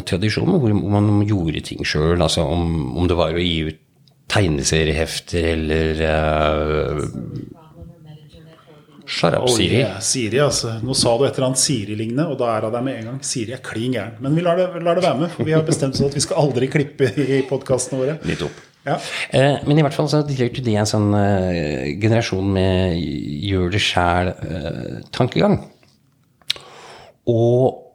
tradisjonen 0.08 0.62
hvor 0.64 0.76
man 0.94 1.26
gjorde 1.28 1.64
ting 1.68 1.84
sjøl. 1.84 2.22
Altså 2.24 2.46
om, 2.48 2.94
om 2.96 3.10
det 3.10 3.18
var 3.20 3.36
å 3.36 3.44
gi 3.44 3.58
ut 3.68 3.82
tegneseriehefter 4.32 5.50
eller 5.52 6.00
uh, 6.08 7.02
Sharap-Siri. 9.12 9.76
Oh, 9.76 9.82
yeah, 9.82 10.00
Siri, 10.00 10.40
altså. 10.40 10.78
Nå 10.86 10.96
sa 10.96 11.18
du 11.20 11.26
et 11.28 11.36
eller 11.36 11.50
annet 11.50 11.60
Siri-lignende, 11.60 12.30
og 12.32 12.38
da 12.40 12.54
er 12.54 12.68
hun 12.68 12.76
der 12.78 12.86
med 12.86 13.00
en 13.02 13.10
gang. 13.10 13.22
Siri 13.28 13.58
er 13.58 13.64
klin 13.66 13.98
gæren. 13.98 14.16
Men 14.24 14.38
vi 14.38 14.46
lar 14.46 14.60
det, 14.60 14.70
lar 14.80 14.96
det 14.96 15.04
være 15.04 15.20
med, 15.26 15.34
for 15.36 15.48
vi 15.48 15.56
har 15.58 15.66
bestemt 15.68 16.00
oss 16.00 16.06
at 16.08 16.16
vi 16.16 16.24
skal 16.24 16.40
aldri 16.46 16.72
klippe 16.72 17.12
i 17.20 17.42
podkastene 17.50 18.00
våre. 18.00 18.16
Litt 18.30 18.46
opp. 18.48 18.68
Ja. 18.88 18.98
Eh, 19.30 19.62
men 19.68 19.78
i 19.78 19.84
hvert 19.86 19.94
fall 19.94 20.10
så 20.10 20.24
tilhørte 20.26 20.64
de 20.66 20.74
en 20.80 20.90
sånn 20.90 21.12
eh, 21.14 21.92
generasjon 22.02 22.48
med 22.56 22.98
gjør 22.98 23.70
det 23.76 23.84
sjæl-tankegang. 23.86 25.60
og 27.30 27.88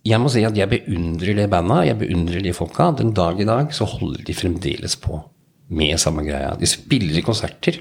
jeg 0.00 0.16
må 0.16 0.30
si 0.32 0.40
at 0.48 0.56
jeg 0.56 0.70
beundrer 0.70 1.36
det 1.36 1.50
bandet, 1.52 1.90
jeg 1.90 1.98
beundrer 2.00 2.40
de 2.40 2.54
folka. 2.56 2.86
Den 2.96 3.12
dag 3.12 3.40
i 3.40 3.44
dag 3.44 3.68
så 3.76 3.84
holder 3.84 4.24
de 4.24 4.36
fremdeles 4.36 4.96
på 4.96 5.18
med 5.76 6.00
samme 6.00 6.24
greia. 6.26 6.54
De 6.58 6.66
spiller 6.66 7.20
i 7.20 7.24
konserter. 7.24 7.78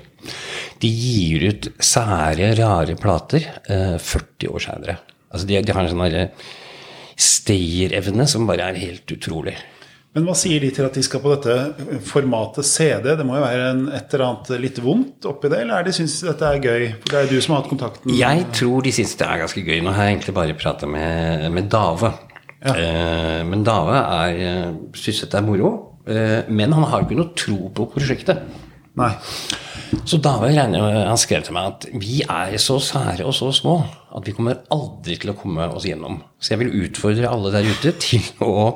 De 0.83 0.89
gir 0.91 1.47
ut 1.47 1.69
sære, 1.79 2.51
rare 2.59 2.97
plater 2.99 3.47
eh, 3.71 3.95
40 3.95 4.51
år 4.51 4.65
seinere. 4.65 4.97
Altså 5.31 5.47
de, 5.47 5.61
de 5.63 5.75
har 5.75 5.87
en 5.87 5.95
sånn 5.95 6.59
stayerevne 7.19 8.27
som 8.29 8.47
bare 8.49 8.67
er 8.67 8.83
helt 8.83 9.15
utrolig. 9.15 9.55
Men 10.19 10.25
hva 10.27 10.33
sier 10.35 10.59
de 10.59 10.69
til 10.75 10.83
at 10.83 10.97
de 10.97 11.01
skal 11.05 11.21
på 11.23 11.31
dette 11.31 11.99
formatet 12.03 12.67
CD? 12.67 13.05
Det 13.15 13.23
må 13.23 13.37
jo 13.37 13.43
være 13.45 13.67
en, 13.71 13.85
et 13.95 14.15
eller 14.17 14.25
annet 14.25 14.49
litt 14.59 14.81
vondt 14.83 15.27
oppi 15.29 15.47
det, 15.47 15.61
eller 15.63 15.79
er 15.79 15.85
de 15.87 15.93
syns 15.95 16.17
dette 16.27 16.49
er 16.49 16.59
gøy? 16.59 16.87
For 16.97 17.13
det 17.13 17.19
er 17.21 17.23
jo 17.23 17.37
du 17.37 17.45
som 17.45 17.55
har 17.55 17.61
hatt 17.61 17.69
kontakten. 17.71 18.11
Jeg 18.19 18.41
tror 18.57 18.83
de 18.83 18.91
syns 18.97 19.13
det 19.15 19.29
er 19.29 19.39
ganske 19.45 19.63
gøy. 19.63 19.77
Nå 19.85 19.93
har 19.95 20.09
jeg 20.09 20.17
egentlig 20.17 20.35
bare 20.35 20.57
prata 20.59 20.89
med, 20.91 21.45
med 21.55 21.69
Dave. 21.71 22.11
Eh, 22.59 23.37
men 23.47 23.63
Dave 23.63 24.01
er, 24.01 24.41
eh, 24.49 24.73
syns 24.99 25.23
dette 25.23 25.39
er 25.39 25.47
moro. 25.47 25.71
Eh, 26.03 26.51
men 26.51 26.75
han 26.75 26.89
har 26.91 27.07
ikke 27.07 27.21
noe 27.21 27.31
tro 27.39 27.71
på 27.71 27.87
prosjektet. 27.95 28.43
Nei. 28.99 29.13
Så 30.03 30.19
Dave 30.19 30.51
regner, 30.51 31.05
han 31.07 31.17
skrev 31.17 31.47
til 31.47 31.55
meg 31.55 31.71
at 31.71 31.87
vi 31.95 32.19
er 32.27 32.59
så 32.59 32.75
sære 32.83 33.23
og 33.23 33.31
så 33.37 33.53
små 33.55 33.79
at 34.17 34.27
vi 34.27 34.35
kommer 34.35 34.59
aldri 34.73 35.15
til 35.21 35.31
å 35.31 35.37
komme 35.37 35.69
oss 35.71 35.87
gjennom. 35.87 36.19
Så 36.41 36.53
jeg 36.57 36.65
vil 36.65 36.75
utfordre 36.83 37.31
alle 37.31 37.53
der 37.55 37.71
ute 37.71 37.95
til 38.03 38.25
å 38.43 38.75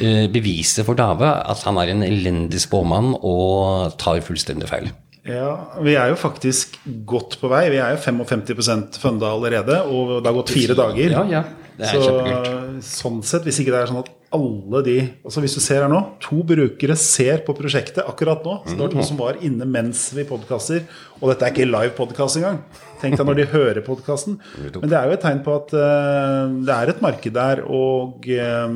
eh, 0.00 0.26
bevise 0.32 0.84
for 0.86 0.94
Dave 0.98 1.22
at 1.44 1.62
han 1.66 1.76
er 1.82 1.92
en 1.94 2.02
elendig 2.06 2.60
spåmann 2.64 3.14
og 3.20 3.96
tar 4.00 4.20
fullstendig 4.24 4.68
feil. 4.70 4.90
Ja, 5.24 5.54
vi 5.80 5.94
er 5.96 6.10
jo 6.12 6.16
faktisk 6.20 6.74
godt 7.08 7.38
på 7.40 7.48
vei. 7.48 7.70
Vi 7.72 7.78
er 7.80 7.94
jo 7.94 8.00
55% 8.02 8.98
funda 9.00 9.30
allerede, 9.32 9.78
og 9.88 10.18
det 10.20 10.28
har 10.28 10.36
gått 10.36 10.52
fire 10.52 10.74
dager. 10.76 11.14
Ja, 11.16 11.22
ja. 11.30 11.44
Det 11.74 11.88
er 11.88 11.96
så 11.96 12.02
kjempekult. 12.04 12.84
sånn 12.86 13.22
sett, 13.26 13.42
hvis 13.48 13.56
ikke 13.58 13.72
det 13.72 13.78
er 13.80 13.88
sånn 13.90 14.02
at 14.04 14.10
alle 14.34 14.80
de 14.86 14.92
altså 15.24 15.40
Hvis 15.42 15.54
du 15.54 15.60
ser 15.62 15.80
her 15.82 15.88
nå, 15.90 15.98
to 16.22 16.42
brukere 16.46 16.94
ser 16.98 17.40
på 17.46 17.54
prosjektet 17.54 18.02
akkurat 18.06 18.44
nå. 18.46 18.60
Så 18.66 18.74
det 18.74 18.80
var 18.82 18.88
Mhm. 18.92 19.00
to 19.00 19.02
som 19.06 19.16
var 19.16 19.34
inne 19.40 19.64
mens 19.66 20.12
vi 20.14 20.24
podkaster. 20.24 20.82
Og 21.22 21.28
dette 21.30 21.42
er 21.46 21.52
ikke 21.54 21.66
live 21.70 21.94
podkast 21.96 22.36
engang. 22.36 22.58
Tenk 23.00 23.16
deg 23.16 23.26
når 23.26 23.36
de 23.36 23.46
hører 23.46 23.80
podkasten. 23.82 24.38
Men 24.80 24.88
det 24.90 24.98
er 24.98 25.06
jo 25.06 25.12
et 25.12 25.20
tegn 25.22 25.42
på 25.42 25.54
at 25.56 25.74
uh, 25.74 26.46
det 26.64 26.74
er 26.74 26.88
et 26.94 27.02
marked 27.02 27.32
der, 27.32 27.62
og 27.66 28.26
eh, 28.28 28.68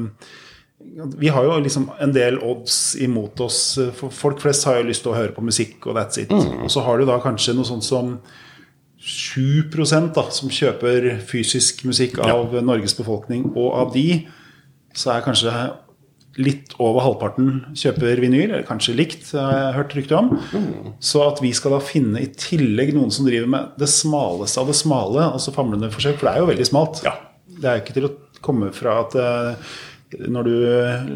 vi 1.06 1.30
har 1.30 1.44
jo 1.46 1.56
liksom 1.62 1.90
en 2.00 2.12
del 2.14 2.40
odds 2.42 2.96
imot 2.98 3.40
oss. 3.44 3.78
For 3.98 4.14
folk 4.14 4.42
flest 4.42 4.66
har 4.66 4.80
jo 4.80 4.88
lyst 4.88 5.04
til 5.04 5.12
å 5.12 5.18
høre 5.18 5.34
på 5.36 5.44
musikk, 5.44 5.78
og 5.86 5.98
that's 5.98 6.20
it. 6.20 6.32
Og 6.32 6.70
så 6.72 6.82
har 6.86 6.98
du 6.98 7.06
da 7.08 7.20
kanskje 7.22 7.54
noe 7.54 7.68
sånt 7.68 7.86
som 7.86 8.16
7% 8.98 10.10
da, 10.16 10.24
som 10.34 10.50
kjøper 10.50 11.12
fysisk 11.28 11.84
musikk 11.86 12.18
av 12.24 12.56
Norges 12.66 12.96
befolkning. 12.98 13.52
Og 13.54 13.70
av 13.78 13.92
de 13.94 14.24
så 14.98 15.14
er 15.14 15.26
kanskje 15.26 15.52
litt 16.38 16.74
over 16.82 17.02
halvparten 17.02 17.76
kjøper 17.78 18.20
vinyl, 18.22 18.46
eller 18.46 18.66
kanskje 18.66 18.94
likt, 18.98 19.30
har 19.34 19.54
jeg 19.54 19.76
hørt 19.78 19.94
rykte 19.98 20.18
om. 20.18 20.32
Så 21.02 21.22
at 21.26 21.42
vi 21.42 21.50
skal 21.56 21.74
da 21.74 21.80
finne 21.82 22.22
i 22.22 22.30
tillegg 22.30 22.94
noen 22.96 23.14
som 23.14 23.26
driver 23.26 23.50
med 23.50 23.78
det 23.80 23.90
smaleste 23.90 24.62
av 24.62 24.70
det 24.70 24.78
smale, 24.78 25.30
altså 25.32 25.54
famlende 25.54 25.90
forsøk, 25.94 26.18
for 26.20 26.28
det 26.28 26.34
er 26.34 26.44
jo 26.44 26.50
veldig 26.52 26.68
smalt. 26.68 27.02
Ja. 27.06 27.16
Det 27.58 27.66
er 27.66 27.78
jo 27.78 27.84
ikke 27.84 27.96
til 27.96 28.06
å 28.06 28.14
komme 28.44 28.70
fra 28.74 29.00
at 29.02 29.16
eh, 29.18 29.72
når 30.16 30.46
du 30.46 30.54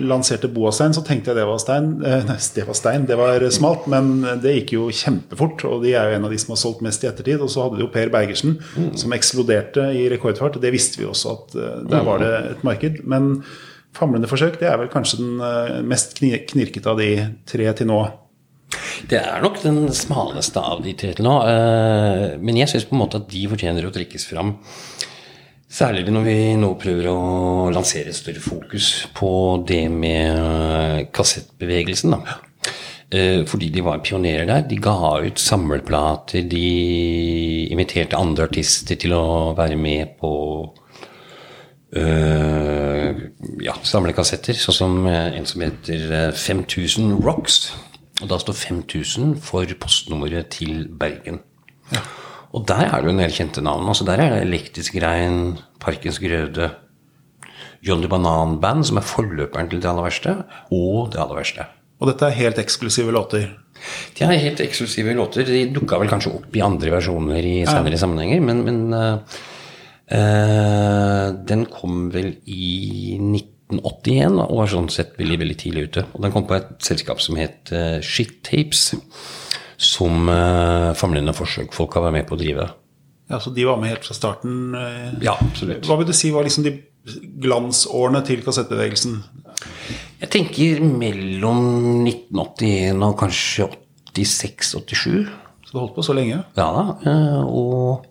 lanserte 0.04 0.50
Boastein, 0.52 0.92
så 0.92 1.00
tenkte 1.06 1.32
jeg 1.32 1.40
det 1.40 1.48
var 1.48 1.60
stein. 1.62 1.94
Eh, 2.12 2.24
Nei, 2.28 2.36
det 2.56 2.64
var 2.68 2.76
stein, 2.76 3.06
det 3.08 3.16
var 3.16 3.44
smalt, 3.54 3.86
men 3.90 4.10
det 4.42 4.54
gikk 4.56 4.74
jo 4.76 4.86
kjempefort. 4.92 5.64
Og 5.68 5.84
de 5.86 5.94
er 5.96 6.10
jo 6.10 6.18
en 6.18 6.26
av 6.28 6.32
de 6.34 6.40
som 6.42 6.52
har 6.52 6.60
solgt 6.60 6.82
mest 6.84 7.04
i 7.04 7.08
ettertid. 7.08 7.40
Og 7.40 7.50
så 7.52 7.64
hadde 7.64 7.78
du 7.78 7.86
jo 7.86 7.92
Per 7.92 8.12
Bergersen, 8.12 8.58
som 8.98 9.14
eksploderte 9.16 9.86
i 9.96 10.08
rekordfart. 10.12 10.60
Det 10.62 10.72
visste 10.74 11.00
vi 11.00 11.08
også 11.08 11.36
at 11.36 11.54
eh, 11.56 11.76
der 11.92 12.08
var 12.08 12.20
det 12.22 12.32
et 12.52 12.66
marked. 12.66 13.00
Men 13.08 13.30
famlende 13.96 14.28
forsøk, 14.28 14.58
det 14.60 14.68
er 14.68 14.80
vel 14.80 14.92
kanskje 14.92 15.22
den 15.22 15.46
eh, 15.46 15.78
mest 15.88 16.18
knirkete 16.18 16.92
av 16.92 17.00
de 17.00 17.12
tre 17.48 17.70
til 17.78 17.88
nå. 17.92 18.02
Det 19.08 19.18
er 19.20 19.42
nok 19.44 19.58
den 19.64 19.86
smaleste 19.96 20.60
av 20.60 20.82
de 20.84 20.92
tre 20.96 21.14
til 21.16 21.26
nå. 21.26 21.34
Men 22.40 22.60
jeg 22.60 22.70
syns 22.72 22.86
på 22.88 22.96
en 22.96 23.02
måte 23.02 23.18
at 23.20 23.28
de 23.32 23.42
fortjener 23.50 23.88
å 23.88 23.92
trekkes 23.94 24.24
fram. 24.30 24.54
Særlig 25.72 26.04
når 26.12 26.24
vi 26.26 26.36
nå 26.60 26.74
prøver 26.76 27.06
å 27.08 27.70
lansere 27.72 28.10
et 28.12 28.18
større 28.18 28.42
fokus 28.44 29.06
på 29.16 29.30
det 29.68 29.86
med 29.88 30.36
eh, 30.36 30.98
kassettbevegelsen. 31.16 32.12
Da. 32.12 32.34
Eh, 33.08 33.40
Fordi 33.48 33.70
de 33.72 33.84
var 33.84 34.02
pionerer 34.04 34.44
der. 34.50 34.66
De 34.68 34.76
ga 34.76 34.96
ut 35.24 35.40
samleplater. 35.40 36.44
De 36.44 36.66
inviterte 37.72 38.20
andre 38.20 38.50
artister 38.50 39.00
til 39.00 39.16
å 39.16 39.24
være 39.56 39.78
med 39.80 40.12
på 40.20 40.32
øh, 41.96 43.22
ja, 43.64 43.76
samlekassetter, 43.80 44.60
sånn 44.60 44.76
som 44.76 45.08
en 45.08 45.48
som 45.48 45.64
heter 45.64 46.04
eh, 46.18 46.34
5000 46.36 47.16
Rocks. 47.24 47.62
Og 48.20 48.28
da 48.28 48.36
står 48.44 48.60
5000 48.60 49.38
for 49.40 49.72
postnummeret 49.80 50.52
til 50.58 50.84
Bergen. 51.00 51.40
Og 52.52 52.64
der 52.68 52.84
er 52.84 53.00
det 53.00 53.08
jo 53.08 53.14
en 53.14 53.22
del 53.22 53.32
kjente 53.32 53.64
navn. 53.64 53.88
Altså 53.88 54.04
Der 54.04 54.20
er 54.20 54.34
det 54.34 54.42
Elektrisk 54.46 54.96
Rein, 55.00 55.58
Parkens 55.80 56.20
Grøde, 56.20 56.70
Johnny 57.82 58.06
Banan 58.06 58.60
Band, 58.60 58.84
som 58.86 59.00
er 59.00 59.06
forløperen 59.06 59.70
til 59.70 59.80
det 59.82 59.88
aller 59.90 60.06
verste, 60.06 60.36
og 60.70 61.12
det 61.12 61.20
aller 61.22 61.38
verste. 61.40 61.66
Og 62.00 62.10
dette 62.10 62.28
er 62.28 62.38
helt 62.38 62.58
eksklusive 62.58 63.14
låter. 63.14 63.48
De 64.18 64.24
er 64.26 64.38
helt 64.38 64.60
eksklusive 64.62 65.14
låter. 65.14 65.46
De 65.46 65.64
dukka 65.74 65.98
vel 65.98 66.10
kanskje 66.10 66.34
opp 66.36 66.54
i 66.56 66.62
andre 66.62 66.92
versjoner 66.94 67.46
i 67.46 67.56
senere 67.66 67.98
sammenhenger, 67.98 68.42
men, 68.44 68.62
men 68.66 68.80
uh, 68.94 69.40
uh, 70.12 71.28
den 71.48 71.66
kom 71.70 72.08
vel 72.14 72.34
i 72.46 73.18
1981 73.18 74.40
og 74.44 74.58
var 74.60 74.72
sånn 74.74 74.90
sett 74.92 75.14
veldig, 75.18 75.40
veldig 75.42 75.58
tidlig 75.62 75.86
ute. 75.88 76.06
Og 76.12 76.26
den 76.26 76.34
kom 76.34 76.46
på 76.46 76.58
et 76.58 76.74
selskap 76.84 77.22
som 77.22 77.38
het 77.40 77.72
uh, 77.74 77.98
Shit 78.02 78.42
Tapes, 78.46 78.92
som 79.76 80.28
uh, 80.28 80.92
famlende 80.98 81.34
forsøksfolk 81.36 81.94
har 81.98 82.06
vært 82.08 82.16
med 82.20 82.26
på 82.28 82.36
å 82.36 82.40
drive. 82.40 82.68
Ja, 83.30 83.38
Så 83.40 83.52
de 83.54 83.64
var 83.64 83.78
med 83.80 83.88
helt 83.92 84.04
fra 84.04 84.14
starten? 84.14 84.74
eh. 84.76 85.12
Ja, 85.24 85.36
absolutt. 85.40 85.86
Hva 85.88 85.96
vil 86.00 86.06
du 86.10 86.12
si 86.16 86.30
var 86.34 86.44
liksom 86.44 86.64
de 86.66 86.74
glansårene 87.42 88.20
til 88.26 88.42
kassettbevegelsen? 88.44 89.16
Jeg 90.20 90.30
tenker 90.30 90.82
mellom 90.84 92.04
1981 92.06 93.02
og 93.06 93.16
kanskje 93.18 93.68
86-87. 94.12 95.26
Så 95.64 95.72
du 95.72 95.78
holdt 95.80 95.94
på 95.96 96.04
så 96.04 96.14
lenge? 96.14 96.42
Ja 96.58 96.68
da. 96.76 96.84
eh, 97.08 97.42
Og 97.46 98.04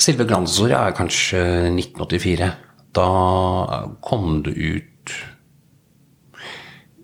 selve 0.00 0.26
glansåret 0.28 0.76
er 0.76 0.94
kanskje 0.98 1.40
1984. 1.72 2.50
Da 2.92 3.08
kom 4.04 4.42
det 4.44 4.54
ut 4.58 5.14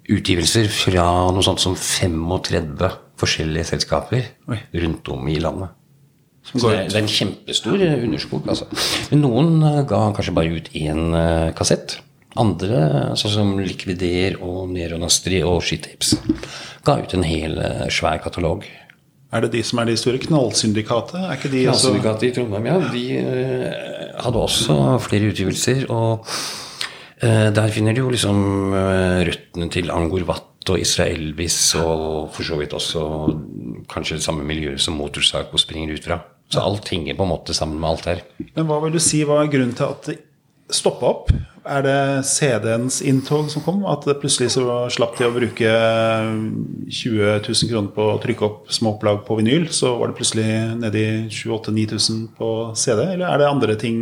utgivelser 0.07 0.69
fra 0.71 1.07
noe 1.35 1.43
sånt 1.43 1.63
som 1.63 1.75
35 1.75 2.91
forskjellige 3.21 3.71
selskaper 3.73 4.31
Oi. 4.53 4.61
rundt 4.83 5.09
om 5.13 5.29
i 5.33 5.41
landet. 5.43 5.75
Så 6.47 6.71
det, 6.71 6.77
er, 6.77 6.91
det 6.91 6.95
er 6.95 7.03
en 7.03 7.11
kjempestor 7.11 7.83
underskog. 7.83 8.49
Altså. 8.51 8.69
Men 9.11 9.23
noen 9.25 9.55
eh, 9.67 9.81
ga 9.89 10.03
kanskje 10.15 10.35
bare 10.37 10.59
ut 10.61 10.71
én 10.79 11.17
eh, 11.19 11.53
kassett. 11.59 11.99
Andre, 12.37 12.81
sånn 13.17 13.33
som 13.33 13.53
Likvider 13.59 14.37
og 14.45 14.69
Neronastri 14.75 15.41
og 15.47 15.63
Shitapes, 15.65 16.19
ga 16.87 16.99
ut 17.01 17.15
en 17.17 17.25
hel 17.27 17.57
eh, 17.59 17.87
svær 17.91 18.21
katalog. 18.23 18.67
Er 19.35 19.43
det 19.43 19.57
de 19.57 19.65
som 19.67 19.81
er 19.83 19.91
de 19.91 19.97
store? 19.99 20.21
Knallsyndikatet? 20.23 21.19
Er 21.25 21.35
ikke 21.35 21.51
de 21.51 21.65
Knallsyndikatet 21.67 22.29
i 22.29 22.35
Trondheim, 22.37 22.69
ja. 22.71 22.77
De 22.93 23.07
hadde 24.23 24.45
også 24.45 24.77
flere 25.03 25.33
utgivelser. 25.33 25.89
Og 25.91 26.29
der 27.17 27.73
finner 27.75 27.97
du 27.97 28.05
jo 28.05 28.13
liksom 28.13 28.39
røttene 29.27 29.67
til 29.73 29.91
Angor 29.91 30.23
Watt 30.29 30.56
og 30.73 30.81
Israel 30.83 31.29
Elvis, 31.31 31.59
og 31.81 32.31
for 32.35 32.47
så 32.47 32.59
vidt 32.61 32.77
også 32.77 33.03
kanskje 33.91 34.19
det 34.19 34.27
samme 34.27 34.47
miljøet 34.47 34.83
som 34.83 34.99
Motorpsycho 34.99 35.61
springer 35.61 35.95
ut 35.95 36.07
fra. 36.07 36.21
Så 36.53 36.63
alt 36.63 36.89
henger 36.93 37.17
på 37.19 37.27
en 37.27 37.33
måte 37.33 37.55
sammen 37.57 37.81
med 37.83 37.91
alt 37.91 38.09
her. 38.11 38.23
Men 38.55 38.69
hva 38.69 38.79
vil 38.85 38.95
du 38.95 39.03
si 39.03 39.25
var 39.27 39.49
grunnen 39.51 39.75
til 39.77 39.89
at 39.91 40.11
det 40.11 40.21
stoppa 40.73 41.11
opp? 41.11 41.31
Er 41.67 41.83
det 41.83 42.27
CD-ens 42.27 43.01
inntog 43.03 43.49
som 43.51 43.63
kom? 43.65 43.81
At 43.91 44.05
det 44.07 44.21
plutselig 44.23 44.53
så 44.55 44.63
slapp 44.95 45.17
de 45.19 45.27
å 45.27 45.35
bruke 45.35 45.71
20 46.87 47.41
000 47.43 47.71
kroner 47.73 47.91
på 47.95 48.07
å 48.13 48.19
trykke 48.23 48.47
opp 48.47 48.71
småopplag 48.75 49.25
på 49.27 49.39
vinyl, 49.41 49.67
så 49.75 49.97
var 49.99 50.11
det 50.11 50.19
plutselig 50.19 50.47
nede 50.79 51.03
i 51.03 51.09
7000-9000 51.27 52.21
på 52.39 52.51
CD? 52.79 53.03
Eller 53.17 53.27
er 53.29 53.43
det 53.43 53.51
andre 53.51 53.79
ting 53.81 53.99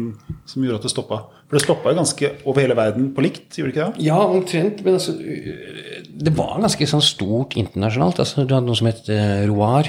som 0.48 0.64
gjorde 0.64 0.82
at 0.82 0.88
det 0.88 0.92
stoppa? 0.92 1.22
For 1.44 1.56
det 1.56 1.64
stoppa 1.64 1.92
jo 1.92 2.00
ganske 2.00 2.30
over 2.44 2.64
hele 2.64 2.76
verden 2.76 3.10
på 3.16 3.24
likt, 3.24 3.48
gjorde 3.56 3.72
det 3.72 3.76
ikke 3.76 3.88
det? 3.88 4.04
Ja, 4.08 4.20
omtrent. 4.24 4.84
Men 4.84 5.00
altså, 5.00 5.16
det 6.14 6.32
var 6.36 6.60
ganske 6.62 6.86
sånn 6.88 7.02
stort 7.04 7.56
internasjonalt. 7.58 8.20
Altså, 8.22 8.44
du 8.44 8.54
hadde 8.54 8.68
noe 8.68 8.78
som 8.78 8.88
het 8.90 9.06
uh, 9.10 9.44
Roar. 9.50 9.88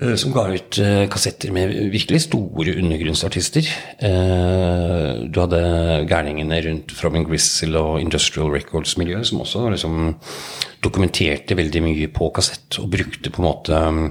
eh, 0.00 0.14
Som 0.16 0.32
ga 0.32 0.46
ut 0.48 0.78
eh, 0.80 1.04
kassetter 1.12 1.52
med 1.52 1.74
virkelig 1.92 2.22
store 2.28 2.76
undergrunnsartister. 2.80 3.68
Du 4.00 5.40
hadde 5.42 5.60
gærningene 6.08 6.62
rundt 6.64 6.94
Throbbing 6.96 7.26
Gristle 7.28 7.78
og 7.78 8.00
Industrial 8.00 8.48
Records-miljøet, 8.54 9.28
som 9.28 9.42
også 9.44 9.66
liksom 9.74 10.16
dokumenterte 10.82 11.58
veldig 11.58 11.82
mye 11.84 12.08
på 12.08 12.30
kassett, 12.34 12.78
og 12.80 12.90
brukte 12.96 13.30
på 13.30 13.42
en 13.42 13.48
måte 13.48 13.76
um, 13.76 14.06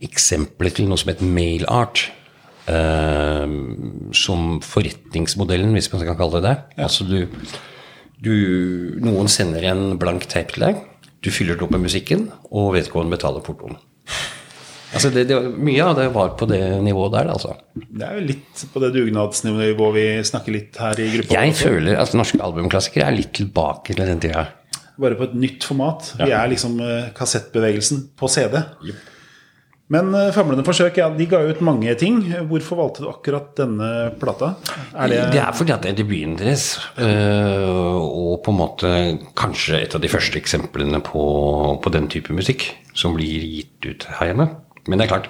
eksempler 0.00 0.70
til 0.76 0.86
noe 0.88 1.00
som 1.00 1.10
het 1.12 1.22
mail 1.26 1.66
art. 1.68 2.10
som 4.14 4.60
forretningsmodellen, 4.62 5.72
hvis 5.74 5.88
man 5.90 6.04
kan 6.06 6.16
kalle 6.20 6.38
det 6.38 6.44
det. 6.44 6.52
Ja. 6.76 6.84
Altså 6.86 7.02
du, 7.08 7.26
du, 8.24 8.34
noen 9.00 9.30
sender 9.32 9.64
en 9.70 9.96
blank 10.00 10.26
tape 10.30 10.54
til 10.54 10.66
deg, 10.66 10.82
du 11.20 11.30
fyller 11.32 11.56
det 11.56 11.66
opp 11.66 11.72
med 11.74 11.84
musikken, 11.84 12.28
og 12.50 12.74
vedkommende 12.76 13.16
betaler 13.16 13.44
portoen. 13.44 13.78
Altså 14.90 15.10
det, 15.14 15.26
det, 15.30 15.36
mye 15.62 15.82
av 15.86 15.92
det 15.98 16.08
var 16.14 16.32
på 16.38 16.48
det 16.50 16.60
nivået 16.82 17.12
der, 17.14 17.28
altså. 17.30 17.54
Det 17.78 18.06
er 18.06 18.16
jo 18.18 18.24
litt 18.32 18.62
på 18.72 18.82
det 18.82 18.90
dugnadsnivået 18.96 19.94
vi 19.94 20.06
snakker 20.26 20.56
litt 20.56 20.80
her 20.82 20.98
i 20.98 21.10
gruppa. 21.14 21.36
Jeg 21.36 21.52
også. 21.54 21.68
føler 21.68 22.00
at 22.02 22.16
norske 22.18 22.40
albumklassikere 22.42 23.06
er 23.06 23.16
litt 23.20 23.30
tilbake 23.38 23.94
til 23.94 24.02
den 24.10 24.22
tida. 24.24 24.48
Bare 25.00 25.16
på 25.16 25.28
et 25.30 25.36
nytt 25.38 25.64
format. 25.64 26.10
Vi 26.18 26.32
er 26.34 26.50
liksom 26.50 26.74
eh, 26.84 27.12
kassettbevegelsen 27.16 28.02
på 28.18 28.28
CD. 28.32 28.58
Men 29.90 30.12
eh, 30.14 30.30
Famlende 30.34 30.64
forsøk, 30.66 31.00
ja, 31.00 31.08
de 31.14 31.26
ga 31.30 31.40
ut 31.50 31.62
mange 31.66 31.94
ting. 31.98 32.20
Hvorfor 32.50 32.78
valgte 32.78 33.04
du 33.04 33.08
akkurat 33.10 33.50
denne 33.58 33.88
plata? 34.20 34.52
Er 34.94 35.10
det, 35.10 35.18
Det 35.34 35.42
er 35.42 35.56
fordi 35.56 35.74
at 35.74 35.82
det 35.82 35.92
er 35.92 35.98
debuten 35.98 36.36
deres, 36.38 36.68
øh, 36.98 37.98
og 37.98 38.38
på 38.44 38.54
en 38.54 38.60
måte 38.60 38.92
kanskje 39.38 39.82
et 39.82 39.96
av 39.98 40.02
de 40.02 40.12
første 40.12 40.38
eksemplene 40.38 41.02
på, 41.02 41.24
på 41.82 41.94
den 41.94 42.06
type 42.12 42.34
musikk 42.34 42.68
som 42.94 43.18
blir 43.18 43.42
gitt 43.56 43.90
ut 43.90 44.06
her 44.20 44.30
hjemme. 44.30 44.48
Men 44.86 44.98
det 44.98 45.06
er 45.06 45.14
klart, 45.16 45.28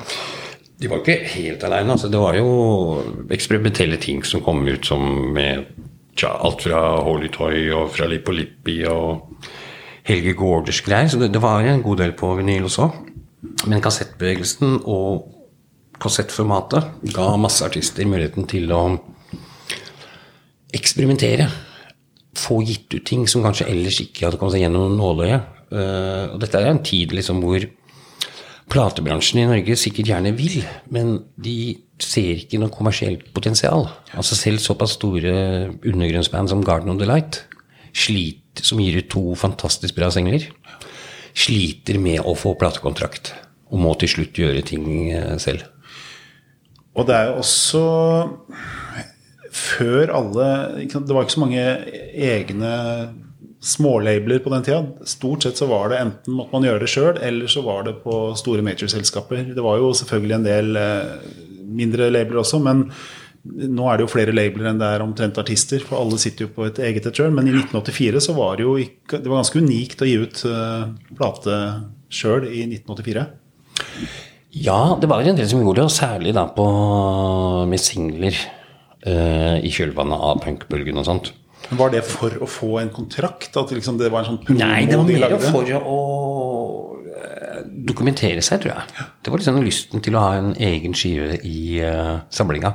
de 0.80 0.88
var 0.88 1.00
ikke 1.02 1.32
helt 1.34 1.64
aleine. 1.64 1.96
Altså, 1.96 2.08
det 2.12 2.20
var 2.20 2.36
jo 2.36 2.50
eksperimentelle 3.32 3.96
ting 4.00 4.24
som 4.24 4.44
kom 4.44 4.62
ut 4.68 4.86
som 4.86 5.04
med 5.34 5.66
tja, 6.16 6.34
alt 6.36 6.64
fra 6.64 6.80
Holy 7.04 7.28
Toy 7.32 7.70
og 7.76 7.92
fra 7.96 8.08
Lippo 8.08 8.32
Lippi 8.36 8.82
og 8.88 9.44
Helge 10.08 10.34
Gårders 10.36 10.80
greier. 10.84 11.08
Så 11.08 11.20
det, 11.20 11.32
det 11.32 11.42
var 11.42 11.64
en 11.64 11.84
god 11.84 12.00
del 12.04 12.12
på 12.16 12.32
vinyl 12.38 12.68
også. 12.68 12.88
Men 13.40 13.82
kassettbevegelsen 13.84 14.82
og 14.84 15.30
kassettformatet 16.00 17.12
ga 17.14 17.26
masse 17.40 17.64
artister 17.64 18.08
muligheten 18.08 18.48
til 18.50 18.70
å 18.72 18.82
eksperimentere. 20.76 21.48
Få 22.38 22.60
gitt 22.64 22.92
ut 22.94 23.04
ting 23.06 23.26
som 23.28 23.44
kanskje 23.44 23.68
ellers 23.72 24.00
ikke 24.04 24.26
hadde 24.26 24.40
kommet 24.40 24.56
seg 24.56 24.64
gjennom 24.66 24.96
nåløyet. 24.98 25.56
Uh, 25.70 26.34
og 26.34 26.40
dette 26.42 26.58
er 26.58 26.72
en 26.72 26.82
tid 26.82 27.14
liksom 27.14 27.42
hvor 27.44 27.62
platebransjen 28.70 29.42
i 29.42 29.48
Norge 29.50 29.76
sikkert 29.78 30.10
gjerne 30.12 30.32
vil, 30.38 30.60
men 30.94 31.16
de 31.42 31.74
ser 32.00 32.38
ikke 32.38 32.60
noe 32.62 32.72
kommersielt 32.72 33.26
potensial. 33.34 33.88
Altså 34.14 34.38
Selv 34.38 34.62
såpass 34.62 34.94
store 34.98 35.32
undergrunnsband 35.74 36.52
som 36.52 36.62
Garden 36.64 36.92
of 36.92 37.00
the 37.00 37.08
Light, 37.08 37.42
slit, 37.90 38.62
som 38.62 38.78
gir 38.82 39.00
ut 39.00 39.10
to 39.10 39.34
fantastisk 39.38 39.96
bra 39.98 40.10
sengler, 40.14 40.46
sliter 41.34 41.98
med 42.02 42.24
å 42.26 42.34
få 42.38 42.54
platekontrakt. 42.60 43.32
Og 43.70 43.82
må 43.82 43.94
til 43.98 44.10
slutt 44.10 44.40
gjøre 44.40 44.64
ting 44.66 44.86
eh, 45.14 45.36
selv. 45.42 45.66
Og 46.98 47.06
det 47.06 47.14
er 47.16 47.28
jo 47.30 47.36
også 47.38 47.82
Før 49.54 50.10
alle 50.10 50.46
Det 50.90 51.14
var 51.14 51.22
ikke 51.22 51.36
så 51.36 51.42
mange 51.42 51.62
egne 52.18 52.72
smålabler 53.60 54.40
på 54.40 54.50
den 54.54 54.64
tida. 54.64 54.80
Stort 55.04 55.44
sett 55.44 55.58
så 55.60 55.66
var 55.68 55.90
det 55.92 56.00
enten 56.00 56.32
måtte 56.32 56.54
man 56.54 56.64
gjøre 56.64 56.80
det 56.80 56.88
sjøl, 56.88 57.18
eller 57.20 57.50
så 57.50 57.60
var 57.66 57.84
det 57.84 57.98
på 58.00 58.14
store 58.40 58.64
major-selskaper. 58.64 59.50
Det 59.52 59.64
var 59.64 59.76
jo 59.82 59.90
selvfølgelig 59.98 60.36
en 60.38 60.46
del 60.46 60.78
eh, 60.80 61.10
mindre 61.80 62.08
labler 62.08 62.40
også, 62.40 62.62
men 62.64 62.86
nå 63.44 63.86
er 63.88 63.98
det 63.98 64.04
jo 64.04 64.12
flere 64.12 64.34
labler 64.36 64.68
enn 64.68 64.80
det 64.80 64.88
er 64.94 65.04
omtrent 65.04 65.38
artister, 65.40 65.80
for 65.84 66.00
alle 66.00 66.18
sitter 66.20 66.46
jo 66.46 66.52
på 66.56 66.66
et 66.68 66.80
eget 66.84 67.06
et 67.08 67.16
sjøl. 67.16 67.32
Men 67.32 67.48
i 67.48 67.54
1984 67.54 68.24
så 68.26 68.36
var 68.36 68.58
det 68.58 68.66
jo 68.66 68.76
ikke, 68.80 69.20
det 69.20 69.30
var 69.30 69.40
ganske 69.40 69.62
unikt 69.64 70.04
å 70.04 70.08
gi 70.08 70.16
ut 70.20 70.42
uh, 70.50 70.90
plate 71.16 71.56
sjøl 72.12 72.48
i 72.50 72.66
1984. 72.68 73.24
Ja, 74.60 74.80
det 75.00 75.08
var 75.08 75.22
en 75.22 75.38
del 75.38 75.48
som 75.48 75.62
gjorde 75.62 75.80
det, 75.80 75.88
og 75.88 75.94
særlig 75.94 76.34
da 76.36 76.48
på, 76.52 76.66
med 77.70 77.80
singler 77.80 78.36
uh, 79.06 79.56
i 79.62 79.72
kjølvannet 79.72 80.26
av 80.30 80.42
punkbølgen 80.44 81.00
og 81.00 81.08
sånt. 81.08 81.32
Var 81.70 81.92
det 81.92 82.00
for 82.08 82.34
å 82.42 82.48
få 82.50 82.70
en 82.80 82.90
kontrakt? 82.92 83.54
At 83.56 83.72
liksom 83.72 83.98
det 84.00 84.10
var 84.12 84.24
en 84.24 84.34
sånn 84.34 84.58
Nei, 84.58 84.84
det 84.90 84.98
var 84.98 85.06
mer 85.06 85.36
for 85.44 85.70
å 85.78 85.98
uh, 87.06 87.60
dokumentere 87.88 88.42
seg, 88.44 88.64
tror 88.64 88.74
jeg. 88.74 89.08
Det 89.22 89.32
var 89.32 89.40
liksom 89.40 89.62
lysten 89.64 90.04
til 90.04 90.18
å 90.18 90.24
ha 90.26 90.36
en 90.40 90.52
egen 90.58 90.96
skive 90.98 91.38
i 91.46 91.80
uh, 91.84 92.18
samlinga. 92.34 92.74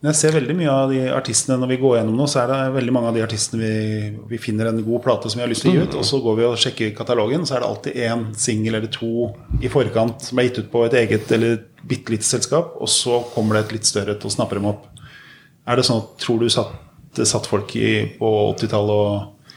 Men 0.00 0.10
jeg 0.10 0.18
ser 0.18 0.34
veldig 0.36 0.54
mye 0.58 0.72
av 0.72 0.90
de 0.92 0.98
artistene 1.08 1.56
når 1.56 1.70
vi 1.70 1.76
går 1.80 1.94
gjennom 1.96 2.18
nå, 2.20 2.26
så 2.28 2.42
er 2.42 2.50
det 2.50 2.74
veldig 2.74 2.92
mange 2.92 3.08
av 3.08 3.16
de 3.16 3.22
artistene 3.24 3.62
vi, 3.62 4.08
vi 4.28 4.40
finner 4.40 4.68
en 4.68 4.82
god 4.84 5.02
plate 5.06 5.30
som 5.32 5.40
vi 5.40 5.44
har 5.46 5.48
lyst 5.48 5.64
til 5.64 5.72
å 5.72 5.76
gi 5.78 5.86
ut, 5.86 5.96
og 5.96 6.04
så 6.04 6.20
går 6.24 6.36
vi 6.36 6.44
og 6.44 6.58
sjekker 6.60 6.92
katalogen, 6.98 7.46
så 7.48 7.56
er 7.56 7.64
det 7.64 7.70
alltid 7.70 8.02
én 8.04 8.26
singel 8.36 8.76
eller 8.76 8.92
to 8.92 9.30
i 9.64 9.70
forkant 9.72 10.26
som 10.28 10.38
er 10.38 10.50
gitt 10.50 10.60
ut 10.60 10.68
på 10.74 10.82
et 10.84 10.98
eget 11.00 11.32
eller 11.32 11.62
bitte 11.88 12.12
lite 12.12 12.28
selskap, 12.28 12.76
og 12.76 12.92
så 12.92 13.22
kommer 13.32 13.56
det 13.56 13.64
et 13.64 13.74
litt 13.78 13.88
større 13.88 14.18
til 14.20 14.28
å 14.28 14.34
snappe 14.36 14.58
dem 14.58 14.68
opp. 14.68 14.84
Er 15.64 15.80
det 15.80 15.86
sånn 15.88 16.04
at 16.04 16.12
tror 16.20 16.44
du 16.44 16.52
satt, 16.52 16.76
det 17.16 17.24
satt 17.30 17.48
folk 17.48 17.72
i, 17.80 17.90
på 18.20 18.34
80-tallet 18.52 19.00
og, 19.00 19.50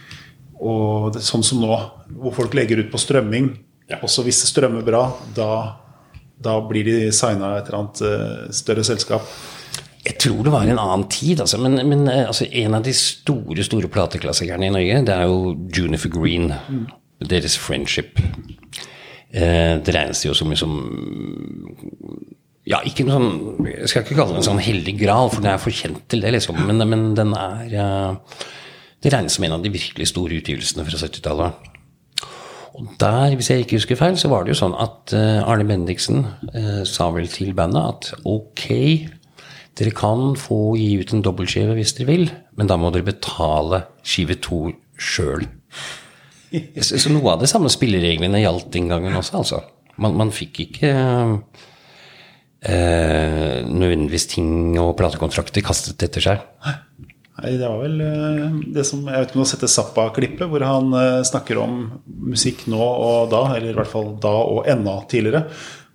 og 0.63 1.11
det 1.17 1.25
sånn 1.25 1.43
som 1.43 1.59
nå, 1.59 1.83
hvor 2.15 2.39
folk 2.39 2.55
legger 2.55 2.79
ut 2.79 2.93
på 2.95 3.03
strømming, 3.03 3.51
ja. 3.91 3.99
også 3.99 4.23
hvis 4.23 4.39
det 4.45 4.53
strømmer 4.53 4.87
bra, 4.87 5.03
da, 5.35 5.51
da 6.39 6.57
blir 6.63 6.87
de 6.87 6.99
signa 7.11 7.57
et 7.57 7.67
eller 7.67 7.83
annet 7.83 8.05
uh, 8.07 8.51
større 8.55 8.87
selskap? 8.87 9.27
Jeg 10.09 10.17
tror 10.23 10.41
det 10.45 10.53
var 10.53 10.65
en 10.65 10.79
annen 10.81 11.05
tid, 11.11 11.41
altså. 11.43 11.59
Men, 11.61 11.77
men 11.85 12.07
eh, 12.09 12.25
altså, 12.25 12.47
en 12.49 12.79
av 12.79 12.85
de 12.85 12.93
store 12.97 13.65
store 13.65 13.91
plateklassikerne 13.93 14.65
i 14.65 14.73
Norge, 14.73 15.03
det 15.05 15.15
er 15.15 15.29
jo 15.29 15.53
Junifer 15.75 16.09
Green. 16.13 16.53
Deres 17.29 17.57
'Friendship'. 17.59 18.17
Eh, 19.29 19.77
det 19.85 19.93
regnes 19.93 20.25
jo 20.25 20.33
som 20.33 20.49
liksom 20.49 20.71
Ja, 22.65 22.79
ikke 22.81 23.03
noe 23.05 23.13
sånn 23.13 23.67
Jeg 23.67 23.89
skal 23.91 24.01
ikke 24.01 24.15
kalle 24.17 24.33
det 24.33 24.39
en 24.41 24.47
sånn 24.47 24.61
hellig 24.65 24.95
gral, 24.97 25.29
for 25.29 25.43
den 25.43 25.51
er 25.51 25.61
for 25.61 25.69
kjent 25.69 26.07
til 26.09 26.23
det, 26.25 26.31
liksom. 26.33 26.57
Men, 26.65 26.81
men 26.89 27.11
den 27.13 27.35
er 27.37 27.75
uh, 27.77 28.39
Det 29.03 29.13
regnes 29.13 29.37
som 29.37 29.45
en 29.45 29.59
av 29.59 29.61
de 29.61 29.69
virkelig 29.69 30.09
store 30.09 30.39
utgivelsene 30.41 30.85
fra 30.87 31.01
70-tallet. 31.03 31.69
Og 32.79 32.89
der, 32.99 33.35
hvis 33.35 33.51
jeg 33.51 33.63
ikke 33.63 33.77
husker 33.77 33.99
feil, 33.99 34.17
så 34.17 34.31
var 34.31 34.43
det 34.43 34.55
jo 34.55 34.61
sånn 34.63 34.73
at 34.81 35.13
uh, 35.13 35.45
Arne 35.45 35.67
Bendiksen 35.69 36.25
uh, 36.25 36.81
sa 36.89 37.11
vel 37.13 37.29
til 37.29 37.53
bandet 37.53 37.85
at 37.85 38.25
ok 38.25 38.65
dere 39.79 39.95
kan 39.95 40.35
få 40.39 40.75
gi 40.79 40.91
ut 40.99 41.13
en 41.15 41.23
dobbeltskive 41.23 41.77
hvis 41.77 41.95
dere 41.97 42.09
vil, 42.09 42.29
men 42.59 42.69
da 42.69 42.77
må 42.79 42.91
dere 42.93 43.07
betale 43.07 43.85
skive 44.03 44.35
to 44.43 44.67
sjøl. 44.99 45.45
Så 46.83 47.11
noe 47.13 47.35
av 47.35 47.43
de 47.43 47.49
samme 47.49 47.69
spillereglene 47.71 48.41
gjaldt 48.41 48.71
den 48.73 48.89
gangen 48.91 49.15
også, 49.19 49.43
altså. 49.43 49.61
Man, 49.99 50.15
man 50.17 50.31
fikk 50.33 50.61
ikke 50.63 50.91
eh, 52.63 53.57
nødvendigvis 53.67 54.29
ting 54.33 54.51
og 54.81 54.95
platekontrakter 54.99 55.63
kastet 55.65 56.07
etter 56.07 56.23
seg. 56.23 56.45
Nei, 57.39 57.53
det 57.55 57.67
var 57.67 57.79
vel 57.83 57.99
eh, 58.03 58.55
det 58.75 58.83
som 58.87 59.05
Jeg 59.07 59.15
vet 59.15 59.29
ikke 59.29 59.37
om 59.37 59.41
du 59.41 59.45
har 59.45 59.51
sett 59.51 59.63
det 59.63 59.71
Zappa-klippet, 59.71 60.47
hvor 60.51 60.65
han 60.65 60.95
eh, 60.97 61.19
snakker 61.27 61.59
om 61.61 61.77
musikk 62.05 62.65
nå 62.71 62.79
og 62.79 63.29
da, 63.31 63.45
eller 63.55 63.71
i 63.71 63.77
hvert 63.77 63.91
fall 63.91 64.15
da 64.23 64.33
og 64.41 64.67
enda 64.71 64.97
tidligere 65.11 65.45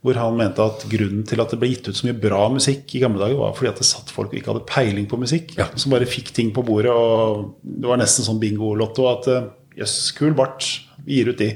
hvor 0.04 0.18
han 0.20 0.36
mente 0.36 0.60
at 0.60 0.82
grunnen 0.90 1.22
til 1.24 1.40
at 1.40 1.54
det 1.54 1.58
ble 1.62 1.70
gitt 1.70 1.86
ut 1.88 1.96
så 1.96 2.04
mye 2.04 2.18
bra 2.20 2.42
musikk 2.52 2.92
i 2.92 3.00
gamle 3.00 3.22
dager, 3.22 3.38
var 3.40 3.54
fordi 3.56 3.70
at 3.70 3.80
det 3.80 3.86
satt 3.88 4.12
folk 4.12 4.34
og 4.34 4.36
ikke 4.36 4.52
hadde 4.52 4.68
peiling 4.68 5.08
på 5.08 5.16
musikk, 5.20 5.54
ja. 5.56 5.70
som 5.80 5.94
bare 5.94 6.08
fikk 6.08 6.28
ting 6.36 6.50
på 6.52 6.64
bordet. 6.66 6.92
og 6.92 7.54
Det 7.64 7.88
var 7.88 8.00
nesten 8.00 8.26
sånn 8.26 8.42
bingo-lotto 8.42 9.08
at 9.08 9.30
eh, 9.32 9.46
jøss, 9.80 9.96
yes, 9.96 10.12
kul 10.18 10.36
bart, 10.36 10.68
vi 11.06 11.22
gir 11.22 11.32
ut 11.32 11.40
de. 11.40 11.54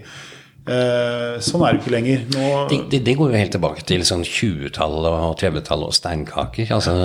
Eh, 0.69 1.37
sånn 1.45 1.65
er 1.65 1.77
det 1.77 1.83
ikke 1.83 1.93
lenger. 1.93 2.25
Nå... 2.33 2.47
Det, 2.73 2.81
det, 2.95 3.03
det, 3.05 3.17
går 3.21 3.35
jo 3.35 3.43
helt 3.43 3.55
tilbake 3.59 3.85
til 3.89 4.09
sånn 4.09 4.25
20-tallet 4.25 5.11
og 5.13 5.37
30-tallet 5.45 5.93
og 5.93 5.99
steinkaker. 6.01 6.73
Altså, 6.79 6.97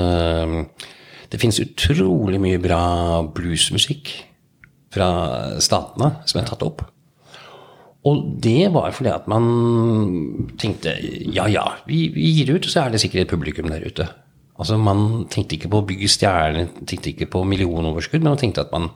det 1.27 1.43
fins 1.43 1.59
utrolig 1.63 2.39
mye 2.39 2.63
bra 2.63 2.83
bluesmusikk 3.35 4.15
fra 4.95 5.11
statene 5.63 6.13
som 6.23 6.39
er 6.39 6.47
tatt 6.47 6.63
opp. 6.63 6.87
Og 8.09 8.23
det 8.43 8.67
var 8.73 8.91
fordi 8.95 9.13
at 9.13 9.29
man 9.31 9.45
tenkte 10.59 10.95
ja 11.31 11.47
ja, 11.51 11.63
vi, 11.87 12.09
vi 12.11 12.33
gir 12.39 12.57
ut, 12.57 12.67
så 12.67 12.83
er 12.83 12.93
det 12.93 13.01
sikkert 13.03 13.25
et 13.25 13.31
publikum 13.31 13.69
der 13.71 13.85
ute. 13.85 14.09
Altså 14.59 14.77
Man 14.77 15.25
tenkte 15.33 15.57
ikke 15.57 15.71
på 15.71 15.81
å 15.81 15.85
bygge 15.87 16.11
stjerner, 16.11 16.67
tenkte 16.85 17.13
ikke 17.13 17.29
på 17.31 17.45
millionoverskudd, 17.47 18.21
men 18.21 18.35
man 18.35 18.41
tenkte 18.41 18.65
at 18.65 18.75
man 18.75 18.91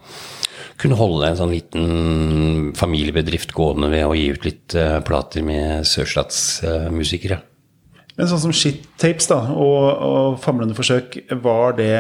kunne 0.77 0.99
holde 0.99 1.31
en 1.31 1.39
sånn 1.39 1.53
liten 1.55 2.73
familiebedrift 2.77 3.55
gående 3.57 3.89
ved 3.89 4.05
å 4.05 4.13
gi 4.13 4.27
ut 4.35 4.45
litt 4.45 4.75
uh, 4.77 4.99
plater 5.05 5.41
med 5.45 5.87
sørstatsmusikere. 5.89 7.39
Uh, 7.39 8.11
men 8.17 8.29
sånn 8.29 8.43
som 8.45 8.53
Shit 8.53 8.85
Tapes 9.01 9.29
da, 9.29 9.39
og, 9.53 9.81
og 10.05 10.37
Famlende 10.41 10.77
forsøk, 10.77 11.19
var 11.41 11.77
det 11.79 11.93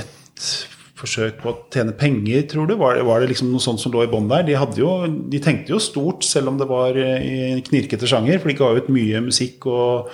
et 0.00 0.48
forsøk 1.02 1.40
på 1.42 1.50
å 1.50 1.56
tjene 1.72 1.94
penger, 1.98 2.44
tror 2.50 2.68
du? 2.70 2.76
Var 2.80 3.00
var 3.06 3.22
det 3.22 3.32
liksom 3.32 3.50
noe 3.52 3.62
sånt 3.62 3.82
som 3.82 3.94
lå 3.94 4.04
i 4.04 4.10
bånn 4.10 4.30
der? 4.30 4.44
De, 4.46 4.54
jo, 4.78 4.92
de, 5.32 5.40
tenkte 5.42 5.74
jo 5.74 5.80
stort, 5.82 6.26
selv 6.26 6.52
om 6.52 6.60
det 6.60 6.68
var 6.70 6.98
i 6.98 7.52
en 7.52 7.64
knirkete 7.64 8.08
sjanger, 8.08 8.40
for 8.40 8.52
de 8.52 8.58
ga 8.58 8.70
ut 8.78 8.92
mye 8.92 9.22
musikk 9.24 9.66
og 9.70 10.12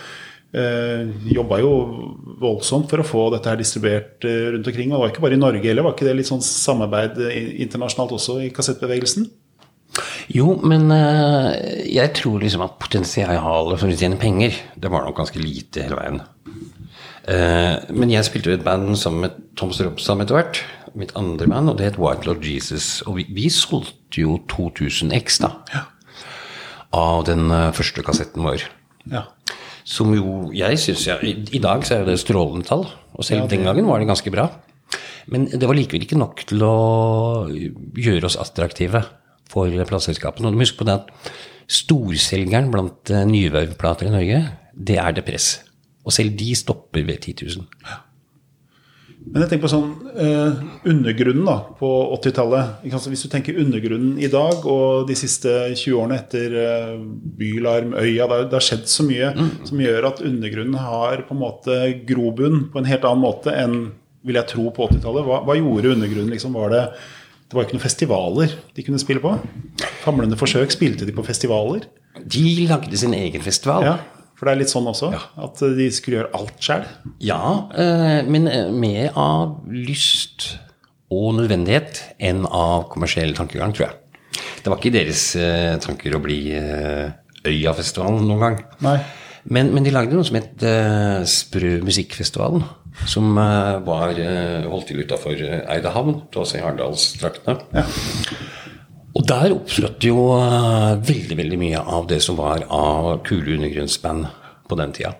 eh, 0.56 1.10
jobba 1.34 1.60
jo 1.62 1.72
voldsomt 2.40 2.88
for 2.92 3.02
å 3.02 3.08
få 3.08 3.26
dette 3.34 3.52
her 3.52 3.60
distribuert 3.60 4.24
eh, 4.28 4.48
rundt 4.54 4.70
omkring. 4.70 4.92
Og 4.92 4.96
det 4.96 5.02
var 5.02 5.12
ikke 5.14 5.26
bare 5.26 5.38
i 5.38 5.42
Norge 5.42 5.66
heller, 5.68 5.86
var 5.86 5.96
ikke 5.96 6.08
det 6.08 6.16
litt 6.20 6.30
sånn 6.30 6.44
samarbeid 6.44 7.20
internasjonalt 7.66 8.16
også 8.18 8.40
i 8.46 8.50
kassettbevegelsen? 8.54 9.28
Jo, 10.30 10.52
men 10.60 10.92
jeg 11.88 12.12
tror 12.14 12.42
liksom 12.42 12.60
at 12.62 12.76
potensialet 12.78 13.80
for 13.80 13.88
å 13.88 13.96
tjene 13.96 14.20
penger, 14.20 14.54
det 14.76 14.90
var 14.92 15.06
nok 15.06 15.16
ganske 15.16 15.40
lite 15.40 15.86
hele 15.86 15.96
veien. 15.98 16.20
Men 17.96 18.12
jeg 18.12 18.28
spilte 18.28 18.52
jo 18.52 18.58
et 18.58 18.66
band 18.66 18.92
sammen 19.00 19.24
med 19.24 19.40
Tom 19.58 19.72
Stropsam 19.74 20.22
etter 20.22 20.36
hvert 20.36 20.60
mitt 20.98 21.14
andre 21.18 21.48
band, 21.50 21.72
og 21.72 21.78
det 21.78 21.90
het 21.90 21.98
White 22.00 22.28
Lord 22.28 22.44
Jesus. 22.46 23.00
Og 23.08 23.18
vi, 23.18 23.26
vi 23.34 23.48
solgte 23.52 24.22
jo 24.22 24.38
2000 24.50 25.14
X 25.18 25.40
da, 25.44 25.52
ja. 25.72 25.84
av 26.96 27.26
den 27.28 27.48
uh, 27.52 27.70
første 27.76 28.04
kassetten 28.06 28.46
vår. 28.46 28.64
Ja. 29.12 29.26
Som 29.88 30.12
jo 30.16 30.50
jeg 30.52 30.80
syns 30.80 31.06
i, 31.24 31.34
i, 31.56 31.60
dag 31.64 31.84
så 31.88 31.98
er 31.98 32.08
det 32.08 32.18
strålende 32.20 32.68
tall, 32.68 32.86
og 32.88 33.24
selv 33.24 33.46
ja, 33.46 33.52
den 33.54 33.68
gangen 33.68 33.88
var 33.88 34.02
det 34.02 34.10
ganske 34.10 34.32
bra. 34.32 34.48
Men 35.28 35.46
det 35.52 35.68
var 35.68 35.76
likevel 35.76 36.06
ikke 36.06 36.20
nok 36.20 36.44
til 36.48 36.64
å 36.64 36.74
gjøre 37.52 38.28
oss 38.28 38.38
attraktive 38.40 39.04
for 39.48 39.68
plateselskapene. 39.68 40.48
Og 40.48 40.54
du 40.54 40.60
må 40.60 40.64
huske 40.64 40.80
på 40.80 40.88
det 40.88 41.00
at 41.02 41.32
storselgeren 41.68 42.72
blant 42.72 43.12
uh, 43.12 43.24
nyvevplater 43.28 44.08
i 44.08 44.14
Norge, 44.14 44.42
det 44.72 45.00
er 45.00 45.16
Depress. 45.16 45.58
Og 46.08 46.14
selv 46.16 46.36
de 46.40 46.54
stopper 46.56 47.04
ved 47.04 47.20
10 47.20 47.44
000. 47.44 47.66
Ja. 47.84 48.02
Men 49.28 49.42
jeg 49.42 49.50
tenker 49.50 49.64
på 49.66 49.70
sånn 49.70 49.90
eh, 50.16 50.60
undergrunnen 50.88 51.44
da, 51.46 51.56
på 51.78 51.88
80-tallet. 52.16 52.86
Hvis 53.10 53.24
du 53.26 53.28
tenker 53.32 53.58
undergrunnen 53.60 54.16
i 54.22 54.30
dag 54.32 54.64
og 54.68 55.08
de 55.08 55.16
siste 55.18 55.52
20 55.74 55.96
årene 55.98 56.18
etter 56.22 56.56
eh, 56.62 56.94
Bylarm, 57.38 57.94
Øya 58.00 58.28
det, 58.32 58.40
har 58.54 58.64
skjedd 58.64 58.88
så 58.90 59.06
mye 59.06 59.30
mm. 59.36 59.52
som 59.68 59.84
gjør 59.84 60.10
at 60.10 60.22
undergrunnen 60.24 60.80
har 60.80 61.24
på 61.28 61.36
en 61.36 61.42
måte 61.42 61.78
grobunn 62.08 62.68
på 62.72 62.80
en 62.80 62.88
helt 62.88 63.06
annen 63.08 63.24
måte 63.24 63.54
enn 63.54 63.78
vil 64.26 64.40
jeg 64.40 64.50
tro 64.50 64.68
på 64.74 64.88
80-tallet. 64.88 65.26
Hva, 65.28 65.42
hva, 65.46 65.56
gjorde 65.58 65.94
undergrunnen? 65.94 66.32
Liksom, 66.34 66.56
var 66.56 66.72
det, 66.74 66.84
det 67.48 67.56
var 67.56 67.66
ikke 67.66 67.78
noen 67.78 67.86
festivaler 67.86 68.54
de 68.76 68.84
kunne 68.86 69.00
spille 69.02 69.22
på. 69.24 69.34
Famlende 70.04 70.38
forsøk 70.40 70.72
spilte 70.74 71.08
de 71.08 71.14
på 71.16 71.26
festivaler. 71.26 71.86
De 72.18 72.46
lagde 72.68 72.98
sin 72.98 73.14
egen 73.16 73.44
festival. 73.44 73.86
Ja, 73.86 73.98
for 74.38 74.46
det 74.46 74.54
er 74.54 74.60
litt 74.60 74.70
sånn 74.70 74.86
også, 74.86 75.10
at 75.44 75.62
de 75.74 75.88
skulle 75.94 76.20
gjøre 76.20 76.32
alt 76.38 76.62
sjøl. 76.62 76.86
Ja, 77.26 77.42
eh, 77.74 78.20
men 78.30 78.46
eh, 78.50 78.70
mer 78.70 79.10
av 79.18 79.58
lyst 79.74 80.52
og 81.10 81.32
nødvendighet 81.40 82.02
enn 82.22 82.44
av 82.46 82.86
kommersiell 82.92 83.34
tankegang, 83.34 83.74
tror 83.74 83.88
jeg. 83.88 84.42
Det 84.62 84.70
var 84.70 84.78
ikke 84.78 84.94
deres 84.94 85.24
eh, 85.40 85.74
tanker 85.82 86.14
å 86.14 86.22
bli 86.22 86.42
Øyafestivalen 87.48 88.26
noen 88.28 88.44
gang. 88.44 88.60
Nei. 88.84 88.98
Men, 89.48 89.70
men 89.72 89.86
de 89.86 89.92
lagde 89.94 90.16
noe 90.16 90.26
som 90.26 90.36
het 90.36 90.62
eh, 90.66 91.22
Sprø 91.28 91.78
musikkfestivalen. 91.86 92.66
Som 93.08 93.36
eh, 93.38 93.78
var 93.86 94.18
eh, 94.18 94.66
holdt 94.68 94.90
til 94.90 95.02
utafor 95.04 95.38
eh, 95.38 95.62
Eidehavn, 95.70 96.22
også 96.34 96.58
i 96.58 96.64
Arendalstraktene. 96.64 97.60
Og 99.18 99.24
der 99.26 99.50
opptrådte 99.50 100.12
jo 100.12 100.28
eh, 100.36 100.98
veldig 101.02 101.38
veldig 101.40 101.56
mye 101.58 101.80
av 101.82 102.06
det 102.10 102.20
som 102.22 102.38
var 102.38 102.62
av 102.70 103.16
kule 103.26 103.56
undergrunnsband 103.56 104.28
på 104.68 104.78
den 104.78 104.94
tida. 104.94 105.16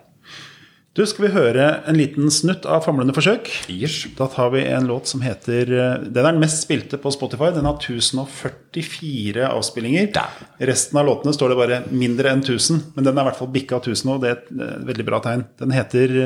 Du, 0.97 1.03
skal 1.07 1.27
vi 1.27 1.31
høre 1.35 1.65
en 1.87 1.95
liten 1.99 2.31
snutt 2.33 2.65
av 2.67 2.81
Famlende 2.83 3.13
forsøk? 3.15 3.51
Yes. 3.71 4.01
Da 4.17 4.25
tar 4.31 4.49
vi 4.55 4.63
en 4.67 4.87
låt 4.89 5.11
som 5.11 5.21
heter 5.23 5.69
eh, 5.69 6.07
Den 6.07 6.23
er 6.23 6.31
den 6.31 6.41
mest 6.41 6.63
spilte 6.63 6.99
på 6.99 7.11
Spotify. 7.15 7.51
Den 7.55 7.67
har 7.67 7.77
1044 7.77 9.51
avspillinger. 9.51 10.09
Da. 10.15 10.25
Resten 10.71 10.99
av 10.99 11.07
låtene 11.11 11.35
står 11.35 11.53
det 11.53 11.59
bare 11.59 11.83
mindre 11.91 12.33
enn 12.33 12.43
1000, 12.43 12.81
men 12.95 13.07
den 13.07 13.13
er 13.15 13.27
i 13.27 13.29
hvert 13.29 13.39
fall 13.43 13.53
bikka 13.53 13.83
1000 13.83 14.11
nå. 14.11 14.17
Det 14.23 14.31
er 14.31 14.39
et 14.39 14.51
eh, 14.55 14.75
veldig 14.93 15.07
bra 15.11 15.23
tegn. 15.27 15.47
Den 15.59 15.75
heter 15.75 16.19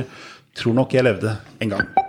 'Tror 0.53 0.75
nok 0.77 0.93
jeg 0.93 1.01
levde 1.01 1.37
en 1.65 1.71
gang'. 1.73 2.02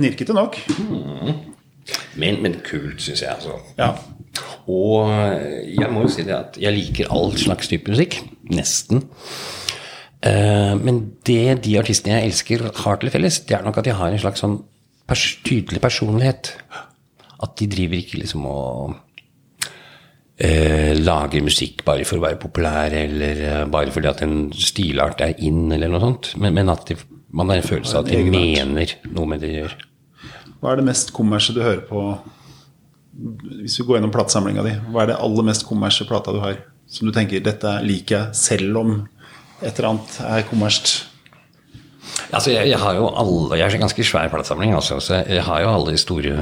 Knirkete 0.00 0.36
nok. 0.36 0.58
Men, 2.20 2.40
men 2.42 2.58
kult, 2.66 3.00
syns 3.02 3.22
jeg. 3.24 3.30
altså. 3.30 3.60
Ja. 3.78 3.94
Og 4.70 5.10
jeg 5.66 5.88
må 5.90 6.04
jo 6.04 6.12
si 6.12 6.26
det 6.26 6.36
at 6.36 6.58
jeg 6.60 6.76
liker 6.76 7.10
all 7.14 7.32
slags 7.38 7.70
type 7.70 7.90
musikk. 7.90 8.20
Nesten. 8.50 9.04
Eh, 10.20 10.74
men 10.76 11.00
det 11.24 11.62
de 11.64 11.76
artistene 11.80 12.18
jeg 12.18 12.30
elsker, 12.30 12.66
har 12.82 13.00
til 13.00 13.12
felles, 13.12 13.40
det 13.48 13.56
er 13.56 13.64
nok 13.64 13.80
at 13.80 13.88
de 13.88 13.96
har 13.96 14.12
en 14.12 14.22
slags 14.22 14.42
sånn 14.44 14.58
pers 15.08 15.26
tydelig 15.46 15.80
personlighet. 15.82 16.54
At 17.40 17.56
de 17.58 17.70
driver 17.72 18.00
ikke 18.02 18.20
liksom 18.20 18.44
og 18.48 18.98
eh, 20.36 20.92
lager 20.98 21.44
musikk 21.46 21.84
bare 21.86 22.04
for 22.08 22.20
å 22.20 22.26
være 22.26 22.40
populær, 22.42 22.92
eller 23.06 23.44
eh, 23.48 23.62
bare 23.72 23.94
fordi 23.94 24.12
at 24.12 24.24
en 24.26 24.50
stilart 24.52 25.24
er 25.24 25.38
in, 25.46 25.70
eller 25.72 25.92
noe 25.92 26.04
sånt. 26.04 26.34
Men, 26.40 26.58
men 26.58 26.72
at 26.72 26.84
de, 26.90 26.98
man 27.32 27.52
har 27.52 27.62
en 27.62 27.70
følelse 27.70 27.96
av 27.96 28.04
at 28.04 28.12
de 28.12 28.26
mener 28.28 28.98
noe 29.14 29.30
med 29.30 29.40
det 29.40 29.54
de 29.54 29.62
gjør. 29.62 29.78
Hva 30.60 30.72
er 30.72 30.80
det 30.80 30.88
mest 30.90 31.12
kommersielle 31.16 31.60
du 31.60 31.66
hører 31.66 31.84
på 31.88 32.02
Hvis 33.62 33.78
vi 33.80 33.86
går 33.86 33.98
gjennom 33.98 34.12
platesamlinga 34.14 34.64
di, 34.64 34.74
hva 34.92 35.02
er 35.02 35.12
det 35.12 35.20
aller 35.24 35.46
mest 35.48 35.66
kommersielle 35.68 36.08
plata 36.10 36.34
du 36.36 36.40
har? 36.42 36.60
Som 36.90 37.08
du 37.08 37.14
tenker 37.14 37.42
dette 37.44 37.76
liker 37.84 38.16
jeg, 38.16 38.38
selv 38.38 38.80
om 38.80 38.92
et 39.60 39.72
eller 39.72 39.92
annet 39.92 40.18
er 40.26 40.46
kommersielt? 40.48 41.06
Altså, 42.30 42.52
jeg, 42.52 42.70
jeg 42.70 42.78
har 42.80 42.96
jo 42.96 43.10
alle 43.10 43.58
Jeg 43.58 43.66
er 43.66 43.76
en 43.76 43.84
ganske 43.84 44.06
svær 44.06 44.30
platesamling, 44.32 44.72
altså, 44.74 44.98
så 45.02 45.20
jeg 45.20 45.42
har 45.46 45.62
jo 45.62 45.70
alle 45.74 45.94
de 45.94 46.00
store 46.00 46.32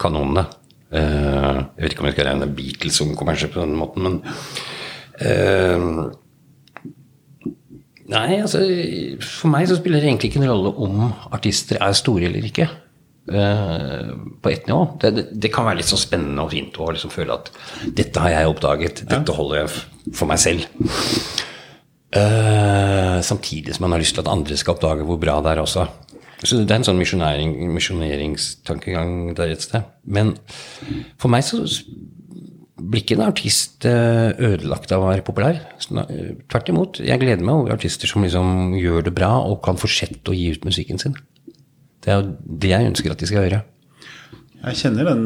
kanonene. 0.00 0.46
Eh, 0.92 1.56
jeg 1.56 1.82
vet 1.82 1.94
ikke 1.94 2.04
om 2.04 2.08
jeg 2.10 2.16
skal 2.16 2.28
regne 2.30 2.54
Beatles 2.58 3.00
som 3.00 3.16
kommersielle 3.18 3.54
på 3.54 3.64
den 3.64 3.74
måten, 3.78 4.06
men 4.06 4.20
eh, 5.20 5.88
Nei, 8.06 8.36
altså 8.38 8.60
For 9.18 9.50
meg 9.50 9.66
så 9.66 9.80
spiller 9.80 9.98
det 9.98 10.12
egentlig 10.12 10.28
ikke 10.30 10.42
en 10.44 10.50
rolle 10.52 10.70
om 10.86 11.08
artister 11.34 11.80
er 11.82 11.96
store 11.98 12.28
eller 12.28 12.44
ikke. 12.46 12.68
Eh, 13.32 14.12
på 14.42 14.52
ett 14.52 14.68
nivå. 14.68 14.86
Det, 15.02 15.10
det, 15.16 15.26
det 15.32 15.52
kan 15.54 15.66
være 15.68 15.80
litt 15.80 15.90
sånn 15.90 16.02
spennende 16.02 16.46
og 16.46 16.54
fint 16.54 16.78
å 16.80 16.90
liksom 16.94 17.12
føle 17.14 17.36
at 17.36 17.50
dette 17.86 18.22
har 18.22 18.34
jeg 18.34 18.54
oppdaget, 18.54 19.04
dette 19.10 19.36
holder 19.36 19.62
jeg 19.62 20.14
for 20.14 20.30
meg 20.30 20.42
selv. 20.42 20.66
Uh, 22.16 23.18
samtidig 23.26 23.74
som 23.74 23.82
man 23.84 23.96
har 23.96 24.00
lyst 24.00 24.14
til 24.16 24.22
at 24.22 24.30
andre 24.30 24.56
skal 24.56 24.76
oppdage 24.76 25.04
hvor 25.04 25.18
bra 25.20 25.40
det 25.44 25.52
er 25.52 25.60
også. 25.60 25.84
Så 26.44 26.60
det 26.62 26.70
er 26.70 26.78
en 26.78 26.86
sånn 26.86 27.00
misjonering, 27.00 27.54
misjoneringstankegang 27.74 29.32
der 29.36 29.54
et 29.54 29.64
sted. 29.64 29.88
Men 30.04 30.34
for 31.20 31.32
meg 31.32 31.44
så 31.46 31.64
blir 32.76 33.02
ikke 33.02 33.16
en 33.16 33.24
artist 33.24 33.86
eh, 33.88 34.30
ødelagt 34.36 34.92
av 34.92 35.02
å 35.02 35.08
være 35.10 35.24
populær. 35.26 35.62
Tvert 35.80 36.68
imot. 36.72 37.00
Jeg 37.04 37.22
gleder 37.22 37.44
meg 37.44 37.62
over 37.62 37.76
artister 37.76 38.10
som 38.10 38.24
liksom 38.24 38.76
gjør 38.76 39.08
det 39.08 39.14
bra 39.16 39.32
og 39.48 39.62
kan 39.64 39.80
fortsette 39.80 40.28
å 40.30 40.36
gi 40.36 40.50
ut 40.52 40.68
musikken 40.68 41.00
sin. 41.00 41.16
Det 42.06 42.12
er 42.14 42.20
jo 42.20 42.36
det 42.62 42.70
jeg 42.70 42.92
ønsker 42.92 43.10
at 43.10 43.18
de 43.18 43.26
skal 43.26 43.42
gjøre. 43.42 43.64
Jeg 44.66 44.78
kjenner 44.80 45.08
den 45.10 45.24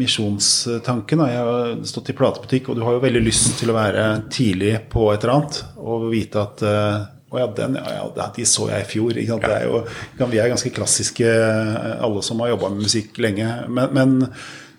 misjonstanken. 0.00 1.22
Jeg 1.28 1.44
har 1.44 1.74
stått 1.88 2.10
i 2.12 2.16
platebutikk, 2.16 2.70
og 2.72 2.78
du 2.78 2.82
har 2.86 2.96
jo 2.96 3.02
veldig 3.04 3.22
lyst 3.24 3.58
til 3.60 3.72
å 3.72 3.76
være 3.76 4.06
tidlig 4.32 4.74
på 4.92 5.10
et 5.12 5.22
eller 5.22 5.34
annet 5.36 5.60
og 5.80 6.08
vite 6.12 6.40
at 6.40 6.64
eh, 6.66 7.04
å 7.32 7.40
ja, 7.40 7.46
den, 7.56 7.78
ja, 7.80 8.26
de 8.36 8.44
så 8.48 8.66
jeg 8.68 8.84
i 8.84 8.88
fjor. 8.90 9.16
Ikke 9.16 9.36
sant? 9.36 9.46
Det 9.46 9.54
er 9.60 9.68
jo, 9.68 9.84
vi 10.32 10.40
er 10.40 10.50
ganske 10.52 10.72
klassiske, 10.74 11.28
eh, 11.28 11.94
alle 12.04 12.24
som 12.24 12.40
har 12.44 12.52
jobba 12.52 12.72
med 12.72 12.88
musikk 12.88 13.20
lenge. 13.24 13.48
Men, 13.68 13.94
men 13.96 14.16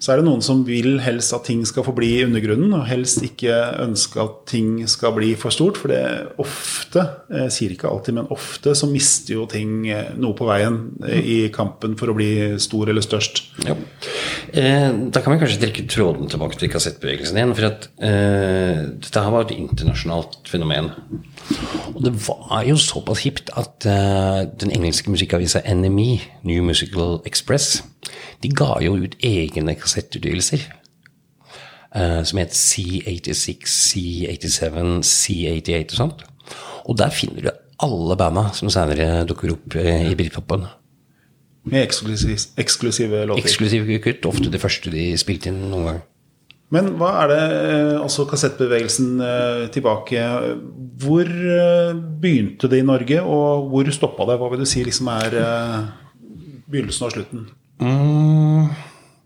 så 0.03 0.11
er 0.11 0.19
det 0.19 0.25
noen 0.27 0.41
som 0.43 0.65
vil 0.67 0.97
helst 0.99 1.31
at 1.31 1.45
ting 1.47 1.61
skal 1.63 1.85
forbli 1.87 2.09
i 2.17 2.23
undergrunnen, 2.25 2.73
og 2.75 2.89
helst 2.89 3.21
ikke 3.23 3.55
ønske 3.79 4.19
at 4.19 4.41
ting 4.51 4.81
skal 4.91 5.13
bli 5.15 5.29
for 5.39 5.55
stort. 5.55 5.79
For 5.79 5.93
det 5.93 6.01
ofte, 6.43 7.05
jeg 7.31 7.53
sier 7.55 7.71
ikke 7.71 7.87
alltid, 7.87 8.17
men 8.17 8.27
ofte 8.35 8.73
så 8.75 8.89
mister 8.91 9.37
jo 9.37 9.45
ting 9.47 9.85
eh, 9.87 10.11
noe 10.19 10.35
på 10.35 10.49
veien 10.49 10.81
eh, 11.07 11.21
i 11.23 11.37
kampen 11.55 11.95
for 11.95 12.11
å 12.11 12.17
bli 12.17 12.27
stor 12.59 12.91
eller 12.91 13.05
størst. 13.05 13.39
Ja. 13.63 13.77
Eh, 14.51 14.89
da 15.07 15.23
kan 15.23 15.37
vi 15.37 15.39
kanskje 15.45 15.61
trekke 15.63 15.87
tråden 15.87 16.27
tilbake 16.27 16.59
til 16.59 16.73
kassettbevegelsen 16.75 17.39
igjen. 17.39 17.55
For 17.55 17.69
at 17.69 17.87
eh, 18.03 18.83
dette 19.07 19.23
har 19.23 19.31
vært 19.37 19.55
et 19.55 19.63
internasjonalt 19.63 20.51
fenomen. 20.51 20.91
Og 21.93 22.03
det 22.03 22.11
var 22.27 22.67
jo 22.67 22.75
såpass 22.75 23.23
hipt 23.23 23.55
at 23.55 23.87
eh, 23.87 24.43
den 24.59 24.75
engelske 24.75 25.15
musikkavisa 25.15 25.63
NME, 25.63 26.19
New 26.43 26.67
Musical 26.67 27.21
Express, 27.23 27.85
de 28.43 28.49
ga 28.53 28.77
jo 28.83 28.95
ut 29.01 29.17
egne 29.23 29.75
kassettutgivelser. 29.79 30.69
eh, 31.95 32.21
som 32.23 32.39
het 32.41 32.55
C86, 32.57 33.67
C87, 33.69 35.03
C88 35.07 35.93
og 35.93 35.99
sånt. 35.99 36.23
Og 36.89 36.97
der 36.99 37.13
finner 37.15 37.45
du 37.45 37.51
alle 37.83 38.17
banda 38.19 38.47
som 38.55 38.71
senere 38.73 39.25
dukker 39.29 39.53
opp 39.55 39.77
eh, 39.79 40.09
i 40.09 40.15
Britpopen. 40.17 40.65
Med 41.69 41.85
eksklusiv, 41.85 42.49
eksklusive 42.59 43.25
låter. 43.29 43.45
Eksklusive 43.45 43.99
kutt, 44.03 44.25
ofte 44.27 44.51
det 44.51 44.59
første 44.59 44.91
de 44.91 45.13
spilte 45.19 45.51
inn 45.51 45.61
noen 45.71 45.87
gang. 45.91 46.01
Men 46.73 46.95
hva 46.97 47.11
er 47.21 47.29
det, 47.29 47.41
eh, 47.69 47.97
altså 48.01 48.25
kassettbevegelsen 48.25 49.19
tilbake 49.75 50.21
Hvor 51.03 51.27
begynte 52.23 52.69
det 52.71 52.79
i 52.81 52.87
Norge, 52.87 53.21
og 53.21 53.69
hvor 53.69 53.91
stoppa 53.93 54.25
det? 54.31 54.39
Hva 54.41 54.49
vil 54.51 54.63
du 54.63 54.69
si 54.69 54.83
liksom 54.83 55.11
er 55.13 55.37
begynnelsen 56.65 57.07
og 57.07 57.13
slutten? 57.13 57.45
Mm. 57.83 58.71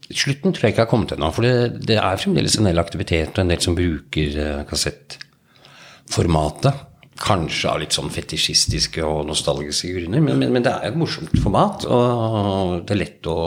Slutten 0.07 0.53
tror 0.55 0.67
jeg 0.67 0.73
ikke 0.73 0.85
har 0.85 0.89
kommet 0.89 1.11
ennå, 1.13 1.27
for 1.35 1.43
det, 1.43 1.81
det, 1.83 1.97
er 1.99 2.21
fremdeles 2.21 2.55
en 2.57 2.67
del 2.69 2.79
aktivitet 2.79 3.35
og 3.35 3.41
en 3.43 3.49
del 3.51 3.61
som 3.63 3.75
bruker 3.75 4.37
eh, 4.39 4.61
kassettformatet. 4.69 6.73
Kanskje 7.17 7.71
av 7.71 7.79
litt 7.81 7.95
sånn 7.97 8.13
fetisjistiske 8.13 9.01
og 9.03 9.25
nostalgiske 9.27 9.89
grunner, 9.95 10.21
men, 10.23 10.37
men, 10.39 10.49
men, 10.53 10.63
det 10.63 10.71
er 10.71 10.91
et 10.91 10.99
morsomt 10.99 11.35
format. 11.43 11.83
Og 11.91 12.85
det 12.87 12.93
er 12.95 13.01
lett 13.01 13.23
å 13.27 13.37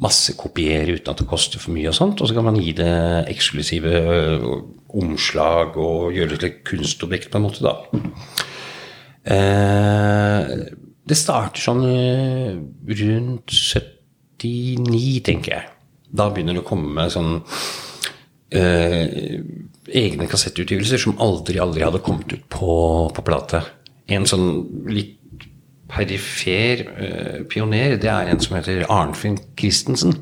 massekopiere 0.00 0.96
uten 0.96 1.10
at 1.12 1.20
det 1.20 1.28
koster 1.28 1.58
for 1.62 1.70
mye 1.76 1.90
og 1.92 1.96
sånt. 1.96 2.18
Og 2.18 2.26
så 2.26 2.34
kan 2.34 2.46
man 2.48 2.58
gi 2.58 2.72
det 2.80 2.94
eksklusive 3.30 3.94
eh, 4.16 4.50
omslag 5.00 5.78
og 5.78 6.10
gjøre 6.16 6.30
det 6.34 6.40
til 6.40 6.50
et 6.50 6.62
kunstobjekt, 6.66 7.30
på 7.30 7.36
en 7.38 7.46
måte, 7.46 7.62
da. 7.62 7.74
Eh, 9.30 10.42
det 11.06 11.18
starter 11.18 11.60
sånn 11.62 11.82
eh, 11.86 12.58
rundt 13.04 13.50
70 13.54 13.99
49, 14.40 15.20
tenker 15.26 15.56
jeg. 15.56 15.70
Da 16.10 16.30
begynner 16.32 16.56
det 16.56 16.64
å 16.64 16.68
komme 16.68 17.06
sånn 17.12 17.38
eh, 18.56 19.38
egne 19.90 20.28
kassettutgivelser 20.30 21.02
som 21.02 21.20
aldri, 21.22 21.60
aldri 21.62 21.84
hadde 21.86 22.02
kommet 22.04 22.32
ut 22.34 22.46
på, 22.50 22.74
på 23.14 23.26
plate. 23.26 23.62
En 24.10 24.26
sånn 24.26 24.48
litt 24.90 25.16
perifer 25.90 26.84
eh, 26.86 27.38
pioner, 27.50 27.96
det 28.00 28.10
er 28.10 28.30
en 28.30 28.42
som 28.42 28.56
heter 28.58 28.86
Arnfinn 28.90 29.38
Christensen. 29.58 30.16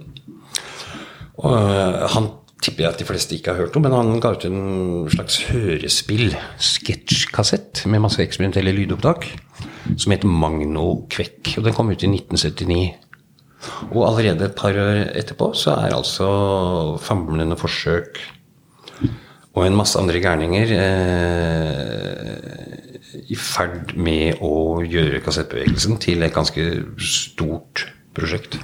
Og, 1.38 1.54
eh, 1.54 2.04
han 2.14 2.30
tipper 2.58 2.84
jeg 2.84 2.90
at 2.90 3.02
de 3.02 3.06
fleste 3.06 3.36
ikke 3.36 3.54
har 3.54 3.66
hørt 3.66 3.76
om, 3.78 3.84
men 3.86 3.94
han 3.94 4.22
ga 4.22 4.32
ut 4.34 4.46
en 4.48 5.08
slags 5.12 5.42
hørespill, 5.52 6.32
sketsjkassett, 6.58 7.84
med 7.86 8.02
masse 8.02 8.22
eksperimentelle 8.24 8.74
lydopptak, 8.74 9.28
som 9.94 10.14
het 10.14 10.26
Magno 10.26 11.04
Kvekk. 11.12 11.54
Og 11.58 11.68
den 11.68 11.76
kom 11.76 11.92
ut 11.92 12.02
i 12.02 12.10
1979. 12.10 13.07
Og 13.90 14.02
allerede 14.06 14.46
et 14.46 14.56
par 14.58 14.76
år 14.78 15.04
etterpå 15.18 15.50
så 15.58 15.74
er 15.82 15.96
altså 15.96 16.28
famlende 17.02 17.58
forsøk 17.58 18.20
og 19.58 19.66
en 19.66 19.76
masse 19.78 19.98
andre 19.98 20.20
gærninger 20.22 20.72
eh, 20.78 22.36
i 23.28 23.36
ferd 23.38 23.94
med 23.98 24.38
å 24.44 24.80
gjøre 24.86 25.22
kassettbevegelsen 25.24 25.98
til 26.02 26.22
et 26.22 26.34
ganske 26.34 26.64
stort 27.02 27.88
prosjekt. 28.16 28.58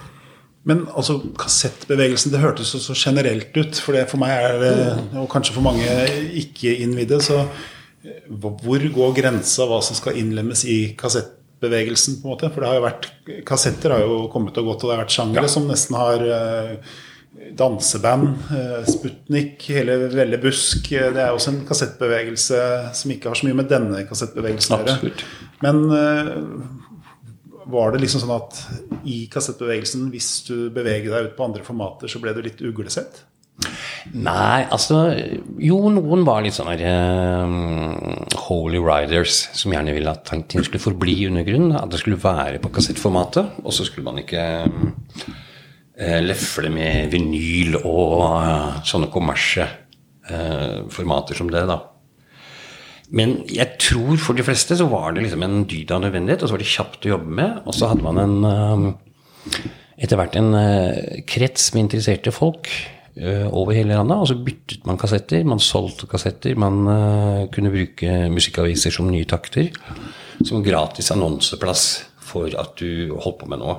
Men 0.64 0.86
altså, 0.96 1.18
kassettbevegelsen, 1.38 2.32
det 2.32 2.40
hørtes 2.40 2.72
jo 2.72 2.80
så 2.80 2.94
generelt 2.96 3.52
ut. 3.56 3.76
For 3.76 3.96
det 3.96 4.06
for 4.08 4.18
meg 4.22 4.32
er 4.32 4.54
det, 4.62 4.74
og 5.20 5.28
kanskje 5.32 5.56
for 5.56 5.66
mange 5.66 5.88
ikke-innvidde, 6.40 7.20
så 7.24 7.42
hvor 8.28 8.80
går 8.94 9.16
grensa 9.16 9.66
hva 9.68 9.80
som 9.84 9.96
skal 9.96 10.16
innlemmes 10.20 10.64
i 10.68 10.78
kassettbevegelsen? 11.64 12.20
på 12.20 12.28
en 12.28 12.34
måte? 12.34 12.50
For 12.52 12.60
det 12.60 12.68
har 12.68 12.78
jo 12.78 12.84
vært, 12.84 13.08
kassetter 13.46 13.94
har 13.94 14.04
jo 14.04 14.28
kommet 14.32 14.56
og 14.58 14.70
gått, 14.70 14.84
og 14.84 14.90
det 14.90 14.96
har 14.96 15.04
vært 15.04 15.16
sjangere 15.16 15.48
som 15.50 15.66
nesten 15.68 15.96
har 15.96 16.24
eh, 16.24 16.94
danseband, 17.56 18.28
eh, 18.54 18.84
Sputnik, 18.88 19.62
hele 19.68 20.08
Velle 20.12 20.38
Busk. 20.38 20.92
eh, 20.92 21.10
Det 21.12 21.20
er 21.20 21.32
også 21.32 21.52
en 21.52 21.66
kassettbevegelse 21.66 22.94
som 22.94 23.10
ikke 23.10 23.30
har 23.30 23.40
så 23.40 23.48
mye 23.48 23.60
med 23.62 23.68
denne 23.68 24.06
kassettbevegelsen 24.08 24.76
å 24.76 24.82
gjøre. 24.84 25.12
Men 25.62 25.86
var 27.66 27.92
det 27.92 28.02
liksom 28.02 28.20
sånn 28.20 28.34
at 28.34 28.58
i 29.08 29.24
kassettbevegelsen, 29.32 30.10
hvis 30.12 30.44
du 30.44 30.68
beveger 30.70 31.10
deg 31.10 31.30
ut 31.30 31.38
på 31.38 31.46
andre 31.46 31.64
formater, 31.64 32.10
så 32.10 32.20
ble 32.20 32.34
du 32.36 32.42
litt 32.44 32.60
uglesett? 32.60 33.22
Nei, 34.12 34.64
altså 34.68 34.98
Jo, 35.62 35.78
noen 35.92 36.24
var 36.26 36.42
litt 36.44 36.56
sånn 36.56 36.68
eh, 36.74 37.54
Holy 38.44 38.80
Riders, 38.82 39.46
som 39.56 39.72
gjerne 39.72 39.94
ville 39.96 40.12
at 40.12 40.28
ting 40.28 40.64
skulle 40.64 40.82
forbli 40.82 41.16
undergrunnen. 41.30 41.76
At 41.78 41.92
det 41.92 42.02
skulle 42.02 42.20
være 42.20 42.60
på 42.62 42.72
kassettformatet. 42.74 43.62
Og 43.64 43.72
så 43.72 43.86
skulle 43.88 44.10
man 44.10 44.20
ikke 44.20 44.44
uh, 44.68 46.20
lefle 46.24 46.72
med 46.74 47.08
vinyl 47.14 47.78
og 47.80 48.20
uh, 48.34 48.84
sånne 48.84 49.10
kommersie 49.14 49.70
formater 50.24 51.36
som 51.36 51.50
det, 51.52 51.66
da. 51.68 51.74
Men 53.12 53.34
jeg 53.52 53.74
tror 53.76 54.14
for 54.16 54.32
de 54.32 54.46
fleste 54.46 54.78
så 54.80 54.86
var 54.88 55.12
det 55.12 55.26
liksom 55.26 55.42
en 55.44 55.66
dyd 55.68 55.92
av 55.92 56.00
nødvendighet, 56.00 56.40
og 56.40 56.48
så 56.48 56.56
var 56.56 56.62
det 56.62 56.68
kjapt 56.70 57.04
å 57.04 57.10
jobbe 57.10 57.34
med. 57.42 57.58
Og 57.68 57.76
så 57.76 57.90
hadde 57.90 58.06
man 58.06 58.22
en 58.22 58.94
etter 60.00 60.16
hvert 60.16 60.38
en 60.40 60.56
krets 61.28 61.66
med 61.74 61.84
interesserte 61.84 62.32
folk 62.32 62.72
over 63.14 63.76
hele 63.76 63.94
landet, 63.94 64.18
og 64.18 64.26
så 64.26 64.34
byttet 64.42 64.86
man 64.88 64.98
kassetter. 64.98 65.44
Man 65.46 65.60
solgte 65.62 66.08
kassetter. 66.10 66.56
Man 66.58 66.80
uh, 66.88 67.44
kunne 67.54 67.70
bruke 67.70 68.16
musikkaviser 68.32 68.90
som 68.90 69.06
nye 69.06 69.28
takter. 69.30 69.70
Som 70.42 70.64
gratis 70.66 71.12
annonseplass 71.14 71.84
for 72.18 72.50
at 72.58 72.74
du 72.80 73.14
holdt 73.14 73.38
på 73.44 73.50
med 73.52 73.62
noe. 73.62 73.76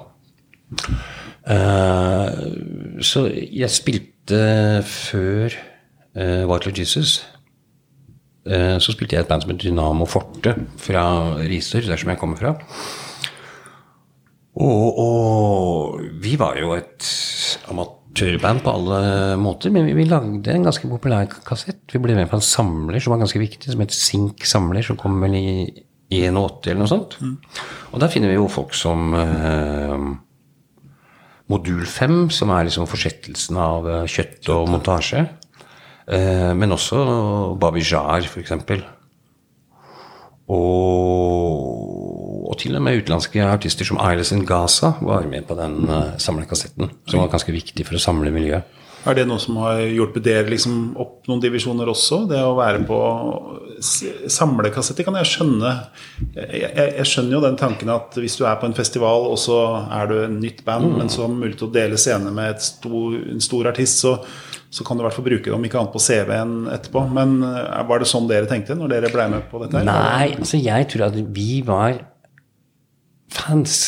Uh, 1.43 2.31
så 3.03 3.27
jeg 3.27 3.75
spilte 3.75 4.39
før 4.87 5.51
uh, 6.15 6.47
White 6.47 6.71
Jesus. 6.79 7.19
Eh, 8.45 8.77
så 8.77 8.93
spilte 8.93 9.15
jeg 9.15 9.25
et 9.25 9.29
band 9.29 9.41
som 9.41 9.51
het 9.55 9.63
Dynamo 9.63 10.05
Forte 10.05 10.53
fra 10.77 11.05
Risør, 11.41 11.87
der 11.87 11.97
som 11.97 12.11
jeg 12.11 12.19
kommer 12.21 12.37
fra. 12.37 12.53
Og, 14.55 14.99
og 15.01 16.03
vi 16.21 16.37
var 16.39 16.59
jo 16.61 16.75
et 16.77 17.07
amatørband 18.15 18.63
på 18.63 18.71
alle 18.71 18.99
måter, 19.37 19.71
men 19.71 19.85
vi, 19.85 19.93
vi 19.97 20.05
lagde 20.07 20.53
en 20.53 20.63
ganske 20.63 20.87
populær 20.87 21.27
kassett. 21.45 21.83
Vi 21.91 21.99
ble 21.99 22.15
med 22.15 22.29
på 22.31 22.37
en 22.37 22.43
samler 22.43 22.99
som 23.03 23.11
var 23.11 23.19
ganske 23.19 23.39
viktig, 23.39 23.71
som 23.71 23.81
het 23.83 23.91
Sink 23.91 24.45
Samler, 24.45 24.85
som 24.85 24.97
kom 24.97 25.19
vel 25.21 25.35
i 25.35 25.47
81 26.13 26.69
eller 26.69 26.79
noe 26.79 26.87
sånt. 26.87 27.17
Og 27.91 27.99
der 27.99 28.11
finner 28.13 28.31
vi 28.31 28.37
jo 28.37 28.47
folk 28.47 28.73
som 28.77 29.13
eh, 29.19 30.05
Modul 31.51 31.83
5, 31.85 32.29
som 32.31 32.53
er 32.55 32.69
liksom 32.69 32.87
forsettelsen 32.87 33.59
av 33.59 33.89
eh, 33.89 34.07
kjøtt 34.07 34.51
og 34.53 34.69
montasje. 34.71 35.25
Eh, 36.07 36.53
men 36.55 36.71
også 36.71 37.57
Babijar, 37.59 38.29
eksempel. 38.39 38.85
Og, 40.51 42.43
og 42.45 42.57
til 42.61 42.77
og 42.77 42.83
med 42.85 43.01
utenlandske 43.01 43.41
artister 43.45 43.87
som 43.87 43.97
Ailes 44.03 44.33
Gaza 44.45 44.93
var 45.01 45.25
med 45.29 45.47
på 45.49 45.57
den 45.57 45.83
uh, 45.89 46.13
samlekassetten, 46.21 46.91
som 47.09 47.23
var 47.23 47.31
ganske 47.33 47.55
viktig 47.55 47.87
for 47.87 47.97
å 47.97 48.03
samle 48.03 48.33
miljøet. 48.35 48.83
Er 49.05 49.13
det 49.13 49.27
noe 49.29 49.37
som 49.41 49.59
har 49.61 49.83
hjulpet 49.85 50.23
dere 50.25 50.49
liksom 50.49 50.95
opp 50.97 51.27
noen 51.29 51.41
divisjoner 51.43 51.89
også? 51.91 52.23
Det 52.29 52.39
å 52.41 52.55
være 52.57 52.81
på 52.89 52.97
samlekassetter 54.33 55.05
kan 55.05 55.17
jeg 55.19 55.29
skjønne. 55.29 55.73
Jeg, 56.33 56.71
jeg, 56.71 57.05
skjønner 57.05 57.37
jo 57.37 57.43
den 57.43 57.59
tanken 57.59 57.91
at 57.93 58.17
hvis 58.17 58.39
du 58.39 58.47
er 58.49 58.57
på 58.57 58.65
en 58.65 58.73
festival, 58.77 59.27
og 59.29 59.37
så 59.41 59.59
er 59.93 60.09
du 60.09 60.15
en 60.23 60.39
nytt 60.41 60.63
band, 60.65 60.89
men 60.97 61.11
så 61.13 61.25
har 61.25 61.35
mulighet 61.35 61.61
til 61.61 61.69
å 61.69 61.75
dele 61.75 62.01
scene 62.01 62.33
med 62.33 62.63
stor, 62.65 63.19
en 63.35 63.45
stor 63.45 63.69
artist, 63.69 64.01
så, 64.01 64.15
så 64.75 64.83
kan 64.83 64.97
du 64.97 65.03
i 65.03 65.05
hvert 65.05 65.15
fall 65.15 65.27
bruke 65.27 65.47
det 65.47 65.53
om 65.55 65.63
ikke 65.63 65.79
annet 65.79 65.93
på 65.93 66.01
CV-en 66.03 66.55
etterpå. 66.73 67.05
Men 67.15 67.37
eh, 67.47 67.83
var 67.87 68.01
det 68.01 68.09
sånn 68.11 68.27
dere 68.27 68.49
tenkte 68.49 68.75
når 68.75 68.91
dere 68.91 69.11
ble 69.13 69.29
med 69.31 69.47
på 69.51 69.61
dette? 69.63 69.79
her? 69.79 69.87
Nei, 69.87 70.33
altså 70.35 70.59
jeg 70.59 70.89
tror 70.91 71.07
at 71.07 71.19
vi 71.37 71.61
var 71.65 72.01
fans 73.31 73.79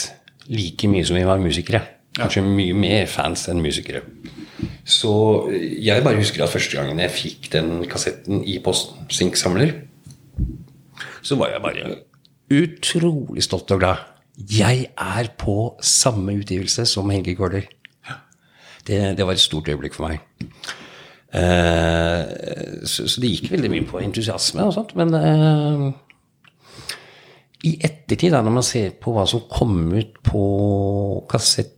like 0.47 0.87
mye 0.87 1.03
som 1.07 1.19
vi 1.19 1.25
var 1.27 1.43
musikere. 1.43 1.83
Kanskje 2.17 2.45
mye 2.45 2.75
mer 2.77 3.09
fans 3.11 3.45
enn 3.51 3.59
musikere. 3.61 4.05
Så 4.87 5.11
jeg 5.51 6.03
bare 6.05 6.17
husker 6.21 6.45
at 6.45 6.53
første 6.53 6.79
gangen 6.79 7.01
jeg 7.03 7.13
fikk 7.13 7.49
den 7.53 7.83
kassetten 7.89 8.41
i 8.47 8.57
posten, 8.63 9.05
Sinksamler, 9.13 9.75
så 11.21 11.35
var 11.37 11.51
jeg 11.51 11.63
bare 11.65 11.97
utrolig 12.53 13.43
stolt 13.43 13.75
og 13.75 13.83
glad. 13.83 14.05
Jeg 14.37 14.87
er 14.95 15.29
på 15.37 15.75
samme 15.83 16.37
utgivelse 16.39 16.85
som 16.89 17.09
Helge 17.11 17.35
Kåler. 17.35 17.67
Det, 18.87 18.99
det 19.17 19.25
var 19.27 19.35
et 19.35 19.43
stort 19.43 19.67
øyeblikk 19.69 19.97
for 19.97 20.07
meg. 20.07 20.21
Eh, 21.35 22.83
så, 22.87 23.07
så 23.07 23.21
det 23.21 23.33
gikk 23.33 23.51
veldig 23.51 23.71
mye 23.71 23.87
på 23.87 23.99
entusiasme 23.99 24.63
og 24.63 24.75
sånt, 24.77 24.93
men 24.97 25.11
eh, 25.17 25.87
i 27.67 27.73
ettertid, 27.83 28.31
da, 28.31 28.43
når 28.45 28.59
man 28.59 28.65
ser 28.65 28.93
på 29.01 29.13
hva 29.15 29.25
som 29.29 29.47
kom 29.51 29.89
ut 29.95 30.21
på 30.25 30.43
kassetter, 31.29 31.75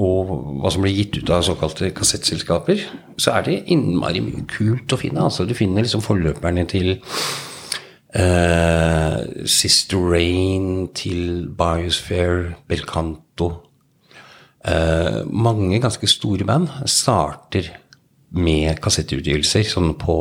og 0.00 0.30
hva 0.62 0.70
som 0.72 0.84
ble 0.84 0.92
gitt 0.94 1.18
ut 1.18 1.32
av 1.34 1.42
såkalte 1.44 1.90
kassettselskaper, 1.92 2.86
så 3.20 3.34
er 3.36 3.44
det 3.48 3.56
innmari 3.74 4.22
mye 4.24 4.46
kult 4.48 4.94
å 4.94 5.00
finne. 5.00 5.26
Altså, 5.26 5.44
du 5.44 5.52
finner 5.58 5.84
liksom 5.84 6.04
forløperne 6.04 6.64
til 6.70 6.94
eh, 8.14 9.18
Sister 9.44 10.00
Rain, 10.14 10.88
til 10.96 11.50
Biosphere, 11.58 12.54
Belcanto. 12.70 13.50
Eh, 14.60 15.20
mange 15.24 15.78
ganske 15.80 16.08
store 16.10 16.44
band 16.44 16.68
starter 16.90 17.70
med 18.36 18.76
kassettutgivelser 18.82 19.64
sånn 19.66 19.94
på 19.98 20.16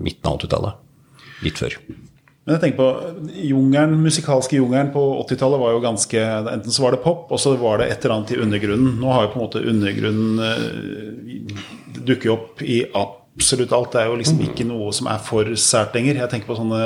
midten 0.00 0.30
av 0.30 0.38
80-tallet. 0.40 0.86
Litt 1.44 1.60
før. 1.60 1.76
Men 2.40 2.56
jeg 2.56 2.62
tenker 2.64 2.80
på 2.80 3.34
jungeren, 3.50 3.98
musikalske 4.00 4.56
jungelen 4.56 4.88
på 4.94 5.02
80-tallet 5.26 5.60
var 5.60 5.74
jo 5.74 5.82
ganske 5.84 6.22
Enten 6.40 6.72
så 6.72 6.86
var 6.86 6.96
det 6.96 7.02
pop, 7.04 7.28
og 7.28 7.38
så 7.40 7.52
var 7.60 7.78
det 7.78 7.90
et 7.92 8.04
eller 8.04 8.16
annet 8.16 8.32
i 8.34 8.40
undergrunnen. 8.40 8.96
Nå 8.98 9.12
har 9.12 9.26
jo 9.26 9.32
på 9.34 9.38
en 9.38 9.44
måte 9.44 9.62
undergrunnen 9.70 10.40
uh, 10.40 11.60
dukket 12.00 12.32
opp 12.32 12.64
i 12.64 12.80
absolutt 13.36 13.72
alt. 13.72 13.92
Det 13.94 14.00
er 14.02 14.08
jo 14.10 14.16
liksom 14.20 14.40
ikke 14.44 14.66
noe 14.68 14.90
som 14.96 15.06
er 15.12 15.20
for 15.24 15.48
sært 15.60 15.94
lenger. 15.96 16.18
Jeg 16.20 16.32
tenker 16.32 16.50
på 16.50 16.56
sånne 16.58 16.80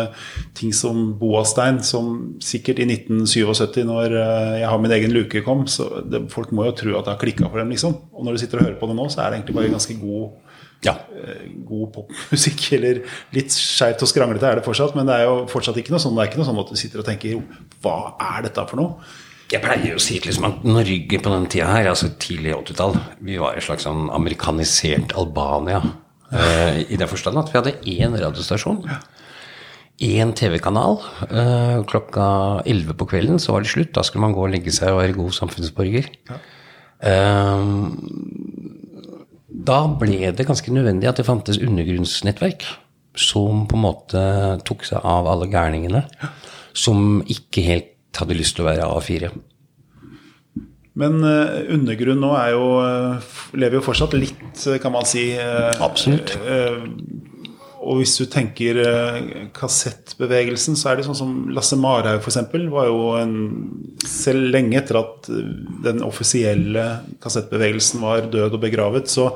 ting 0.59 0.75
som 0.77 1.15
Boastein, 1.19 1.81
som 1.87 2.37
sikkert 2.45 2.83
i 2.85 2.87
1977, 2.93 3.83
når 3.89 4.15
eh, 4.21 4.55
jeg 4.61 4.69
har 4.71 4.79
min 4.83 4.95
egen 4.99 5.15
luke 5.17 5.43
kom, 5.47 5.65
så 5.71 5.89
det, 6.05 6.27
folk 6.35 6.53
må 6.55 6.69
jo 6.69 6.77
tro 6.79 6.95
at 6.99 7.09
det 7.09 7.15
har 7.17 7.21
klikka 7.25 7.49
for 7.51 7.59
dem, 7.63 7.73
liksom. 7.75 7.97
Og 8.15 8.25
når 8.29 8.37
du 8.37 8.45
sitter 8.45 8.61
og 8.61 8.69
hører 8.69 8.79
på 8.81 8.91
det 8.93 8.99
nå, 9.01 9.09
så 9.11 9.25
er 9.25 9.31
det 9.33 9.41
egentlig 9.41 9.59
bare 9.61 9.75
ganske 9.75 9.99
god 10.03 10.41
Ja. 10.85 10.93
eh, 11.17 11.49
god 11.65 11.93
popmusikk. 11.97 12.67
Eller 12.77 13.03
litt 13.33 13.51
skeivt 13.57 14.03
og 14.05 14.11
skranglete 14.11 14.51
er 14.51 14.61
det 14.61 14.67
fortsatt, 14.69 14.95
men 14.99 15.09
det 15.09 15.15
er 15.17 15.25
jo 15.31 15.47
fortsatt 15.49 15.79
ikke 15.81 15.95
noe 15.97 16.03
sånn, 16.03 16.15
det 16.19 16.27
er 16.27 16.33
ikke 16.33 16.43
noe 16.43 16.51
sånn 16.53 16.61
at 16.61 16.73
du 16.75 16.77
sitter 16.77 17.01
og 17.01 17.07
tenker 17.09 17.41
Hva 17.83 17.97
er 18.21 18.45
dette 18.51 18.67
for 18.69 18.77
noe? 18.83 19.09
Jeg 19.53 19.61
pleier 19.65 19.97
å 19.97 20.01
si 20.01 20.17
liksom 20.25 20.45
at 20.49 20.63
Norge 20.67 21.19
på 21.21 21.31
den 21.33 21.45
tida 21.53 21.67
her, 21.73 21.89
altså 21.91 22.09
tidlig 22.21 22.55
80-tall, 22.57 22.95
vi 23.25 23.37
var 23.39 23.57
et 23.57 23.65
slags 23.65 23.85
sånn 23.87 24.09
amerikanisert 24.13 25.13
Albania. 25.21 25.81
Eh, 26.35 26.81
I 26.91 26.99
den 27.01 27.11
forstand 27.11 27.39
at 27.41 27.53
vi 27.53 27.59
hadde 27.59 27.77
én 27.87 28.17
radiostasjon. 28.19 28.83
Én 30.05 30.33
TV-kanal. 30.35 30.99
eh, 31.31 31.79
klokka 31.87 32.63
11 32.67 32.95
på 32.99 33.07
kvelden 33.07 33.39
så 33.39 33.55
var 33.55 33.63
det 33.63 33.71
slutt. 33.71 33.93
Da 33.95 34.03
skulle 34.03 34.27
man 34.27 34.35
gå 34.35 34.43
og 34.45 34.51
legge 34.51 34.75
seg 34.75 34.93
og 34.93 35.03
være 35.03 35.19
god 35.19 35.33
samfunnsborger. 35.39 36.11
Eh, 37.05 37.65
da 39.65 39.81
ble 40.01 40.33
det 40.35 40.47
ganske 40.49 40.73
nødvendig 40.75 41.09
at 41.09 41.21
det 41.21 41.29
fantes 41.29 41.61
undergrunnsnettverk 41.63 42.67
som 43.15 43.67
på 43.71 43.79
en 43.79 43.85
måte 43.85 44.23
tok 44.67 44.83
seg 44.89 45.05
av 45.07 45.29
alle 45.31 45.47
gærningene 45.47 46.03
som 46.75 47.23
ikke 47.31 47.63
helt 47.63 48.19
hadde 48.19 48.37
lyst 48.37 48.57
til 48.57 48.65
å 48.65 48.71
være 48.73 48.89
A4. 48.91 49.31
Men 50.99 51.19
eh, 51.27 51.65
undergrunn 51.75 52.23
nå 52.23 52.33
jo 52.55 52.67
eh, 52.85 53.31
lever 53.59 53.81
jo 53.81 53.85
fortsatt 53.89 54.15
litt, 54.19 54.67
eh, 54.69 54.81
kan 54.83 54.95
man 54.95 55.07
si. 55.09 55.33
Absolutt. 55.83 56.37
og 57.85 57.99
hvis 57.99 58.15
du 58.17 58.25
tenker 58.31 58.79
kassettbevegelsen, 59.53 60.77
så 60.79 60.89
er 60.89 60.97
det 60.97 61.05
sånn 61.05 61.19
som 61.19 61.33
Lasse 61.53 61.77
Marhaug 61.77 62.23
f.eks. 62.23 62.39
var 62.73 62.87
jo 62.89 63.11
en 63.19 63.35
Selv 64.09 64.47
lenge 64.55 64.79
etter 64.79 64.99
at 65.01 65.29
den 65.85 66.03
offisielle 66.05 66.85
kassettbevegelsen 67.25 68.03
var 68.05 68.29
død 68.33 68.57
og 68.57 68.63
begravet, 68.63 69.09
så 69.09 69.31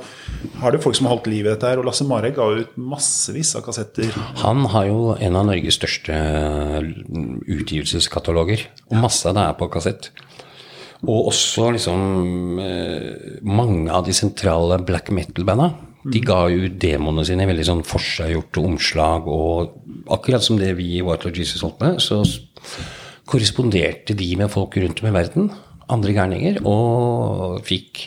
har 0.62 0.72
det 0.72 0.82
folk 0.84 0.96
som 0.96 1.08
har 1.08 1.16
holdt 1.16 1.30
liv 1.32 1.46
i 1.46 1.48
dette 1.50 1.68
her. 1.68 1.80
Og 1.80 1.88
Lasse 1.88 2.06
Marhaug 2.08 2.36
ga 2.36 2.48
ut 2.60 2.74
massevis 2.76 3.54
av 3.58 3.64
kassetter. 3.66 4.12
Han 4.44 4.68
har 4.72 4.88
jo 4.90 5.14
en 5.16 5.40
av 5.40 5.48
Norges 5.48 5.80
største 5.80 6.16
utgivelseskataloger, 7.58 8.68
og 8.92 9.00
masse 9.08 9.28
av 9.28 9.36
det 9.36 9.46
er 9.48 9.60
på 9.60 9.70
kassett. 9.72 10.12
Og 11.06 11.30
også 11.30 11.68
liksom 11.76 12.58
eh, 12.62 13.42
mange 13.46 13.92
av 13.94 14.06
de 14.06 14.14
sentrale 14.16 14.80
black 14.82 15.12
metal-banda. 15.14 15.70
De 16.08 16.22
ga 16.24 16.44
jo 16.50 16.70
demoene 16.80 17.24
sine 17.26 17.46
veldig 17.48 17.66
sånn 17.68 17.84
forseggjorte 17.86 18.62
omslag, 18.64 19.28
og 19.28 20.10
akkurat 20.14 20.44
som 20.44 20.58
det 20.58 20.72
vi 20.78 20.96
i 20.96 21.04
White 21.04 21.28
Lord 21.28 21.38
Jesus 21.38 21.62
holdt 21.66 21.82
med, 21.84 22.00
så 22.02 22.22
korresponderte 23.28 24.16
de 24.16 24.28
med 24.40 24.50
folk 24.50 24.78
rundt 24.80 25.02
om 25.02 25.10
i 25.10 25.14
verden, 25.14 25.50
andre 25.92 26.14
gærninger, 26.16 26.62
og 26.68 27.60
fikk 27.66 28.06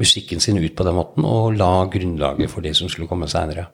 musikken 0.00 0.42
sin 0.42 0.60
ut 0.60 0.76
på 0.76 0.86
den 0.86 0.96
måten, 0.96 1.26
og 1.26 1.56
la 1.56 1.86
grunnlaget 1.92 2.52
for 2.52 2.64
det 2.64 2.74
som 2.76 2.90
skulle 2.92 3.08
komme 3.10 3.28
seinere. 3.30 3.68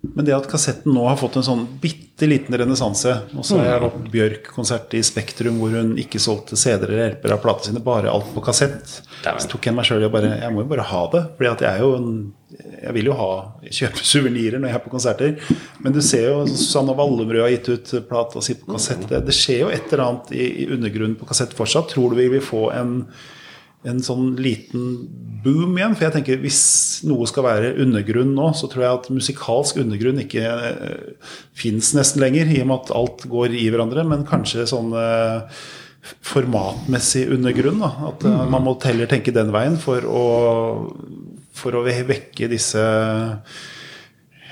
Men 0.00 0.24
det 0.24 0.34
at 0.36 0.46
kassetten 0.46 0.94
nå 0.94 1.08
har 1.08 1.16
fått 1.18 1.40
en 1.40 1.46
sånn 1.46 1.64
bitte 1.82 2.26
liten 2.30 2.54
renessanse 2.54 3.10
Og 3.34 3.46
så 3.46 3.56
har 3.58 3.66
jeg 3.66 3.80
vært 3.82 4.04
Bjørk-konsert 4.12 4.94
i 4.94 5.00
Spektrum 5.06 5.56
hvor 5.58 5.72
hun 5.74 5.96
ikke 5.98 6.20
solgte 6.22 6.58
CD-er 6.58 6.92
eller 6.92 7.02
hjelper 7.02 7.34
av 7.34 7.40
platene 7.42 7.72
sine, 7.72 7.82
bare 7.82 8.12
alt 8.12 8.28
på 8.34 8.42
kassett. 8.46 9.00
Så 9.26 9.50
tok 9.50 9.66
jeg 9.66 9.74
meg 9.74 9.88
sjøl 9.88 10.04
i 10.04 10.06
å 10.06 10.12
bare 10.14 10.36
Jeg 10.38 10.54
må 10.54 10.62
jo 10.62 10.70
bare 10.70 10.86
ha 10.86 11.00
det. 11.14 11.22
Fordi 11.38 11.50
at 11.50 11.64
jeg 11.66 11.70
er 11.72 11.82
jo 11.82 11.96
en 11.96 12.12
Jeg 12.84 12.94
vil 12.94 13.10
jo 13.10 13.16
ha 13.18 13.30
kjøpe 13.80 14.06
suvenirer 14.12 14.62
når 14.62 14.70
jeg 14.70 14.78
er 14.78 14.84
på 14.84 14.94
konserter. 14.94 15.56
Men 15.82 15.96
du 15.96 16.00
ser 16.04 16.28
jo 16.28 16.44
Susanne 16.46 16.94
Vallebrød 16.98 17.42
har 17.42 17.56
gitt 17.56 17.72
ut 17.72 17.96
plata 18.12 18.44
si 18.44 18.54
på 18.60 18.70
kassett. 18.76 19.02
Det, 19.10 19.24
det 19.26 19.34
skjer 19.34 19.64
jo 19.64 19.72
et 19.74 19.90
eller 19.90 20.04
annet 20.06 20.30
i, 20.30 20.46
i 20.62 20.68
undergrunnen 20.78 21.18
på 21.18 21.26
kassett 21.32 21.58
fortsatt. 21.58 21.90
Tror 21.90 22.14
du 22.14 22.22
vi 22.22 22.30
vil 22.36 22.44
få 22.44 22.68
en 22.76 23.00
en 23.86 24.00
sånn 24.02 24.32
liten 24.42 24.86
boom 25.44 25.76
igjen. 25.78 25.94
For 25.94 26.08
jeg 26.08 26.16
tenker 26.16 26.40
hvis 26.42 26.62
noe 27.06 27.28
skal 27.30 27.46
være 27.46 27.74
undergrunn 27.84 28.32
nå, 28.36 28.50
så 28.58 28.70
tror 28.70 28.84
jeg 28.84 28.98
at 28.98 29.10
musikalsk 29.14 29.82
undergrunn 29.84 30.22
ikke 30.24 30.44
uh, 30.44 31.34
fins 31.56 31.92
nesten 31.96 32.24
lenger, 32.24 32.50
i 32.50 32.62
og 32.64 32.70
med 32.70 32.80
at 32.80 32.94
alt 32.98 33.28
går 33.30 33.54
i 33.54 33.68
hverandre. 33.70 34.06
Men 34.08 34.26
kanskje 34.28 34.66
sånn 34.70 34.90
eh, 34.98 35.60
formatmessig 36.26 37.28
undergrunn. 37.34 37.82
Da. 37.84 37.92
At 38.10 38.26
eh, 38.28 38.44
man 38.50 38.66
må 38.66 38.76
heller 38.84 39.10
tenke 39.10 39.34
den 39.34 39.52
veien 39.54 39.78
for 39.80 40.04
å, 40.06 40.24
for 41.56 41.78
å 41.78 41.84
vekke 41.86 42.50
disse 42.50 42.82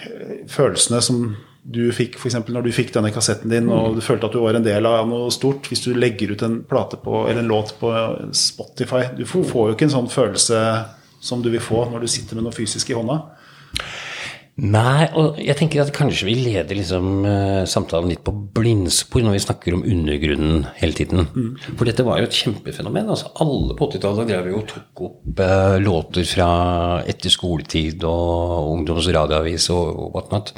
eh, 0.07 0.47
følelsene 0.53 1.03
som 1.05 1.29
du 1.66 1.88
fikk 1.94 2.18
eksempel, 2.20 2.54
når 2.54 2.68
du 2.68 2.74
fikk 2.74 2.92
denne 2.94 3.10
kassetten 3.14 3.50
din 3.50 3.70
og 3.72 3.96
du 3.96 4.02
følte 4.04 4.28
at 4.28 4.34
du 4.36 4.42
var 4.42 4.58
en 4.58 4.66
del 4.66 4.86
av 4.86 5.08
noe 5.10 5.32
stort. 5.34 5.66
Hvis 5.70 5.82
du 5.82 5.92
legger 5.96 6.34
ut 6.36 6.44
en 6.46 6.60
plate 6.68 6.98
på, 7.02 7.24
eller 7.26 7.42
en 7.42 7.50
låt 7.50 7.74
på 7.80 7.90
Spotify 8.36 9.08
Du 9.18 9.24
får 9.26 9.46
får 9.50 9.70
jo 9.70 9.76
ikke 9.76 9.88
en 9.88 9.96
sånn 9.98 10.12
følelse 10.12 10.60
som 11.26 11.42
du 11.42 11.50
vil 11.50 11.64
få 11.64 11.86
når 11.90 12.04
du 12.04 12.10
sitter 12.10 12.38
med 12.38 12.46
noe 12.46 12.54
fysisk 12.54 12.92
i 12.92 12.98
hånda. 12.98 13.22
Nei, 14.56 15.04
og 15.20 15.36
jeg 15.36 15.52
tenker 15.58 15.82
at 15.82 15.92
kanskje 15.92 16.30
vi 16.30 16.34
leder 16.38 16.78
liksom 16.78 17.26
eh, 17.28 17.64
samtalen 17.68 18.08
litt 18.08 18.22
på 18.24 18.32
blindspor 18.56 19.20
når 19.26 19.34
vi 19.34 19.42
snakker 19.44 19.74
om 19.76 19.82
undergrunnen 19.84 20.62
hele 20.78 20.96
tiden. 20.96 21.26
For 21.74 21.84
dette 21.84 22.06
var 22.06 22.22
jo 22.22 22.28
et 22.30 22.38
kjempefenomen. 22.38 23.10
altså 23.12 23.34
Alle 23.44 23.76
på 23.76 23.90
80-tallet 23.90 24.30
drev 24.30 24.48
jo 24.48 24.62
og 24.62 24.70
tok 24.70 25.02
opp 25.10 25.42
eh, 25.44 25.76
låter 25.82 26.24
fra 26.30 26.48
etter 27.04 27.34
skoletid 27.34 28.06
og 28.08 28.70
ungdoms 28.78 29.10
radioavis 29.18 29.68
og, 29.76 29.92
og 29.92 30.16
whatnot 30.16 30.54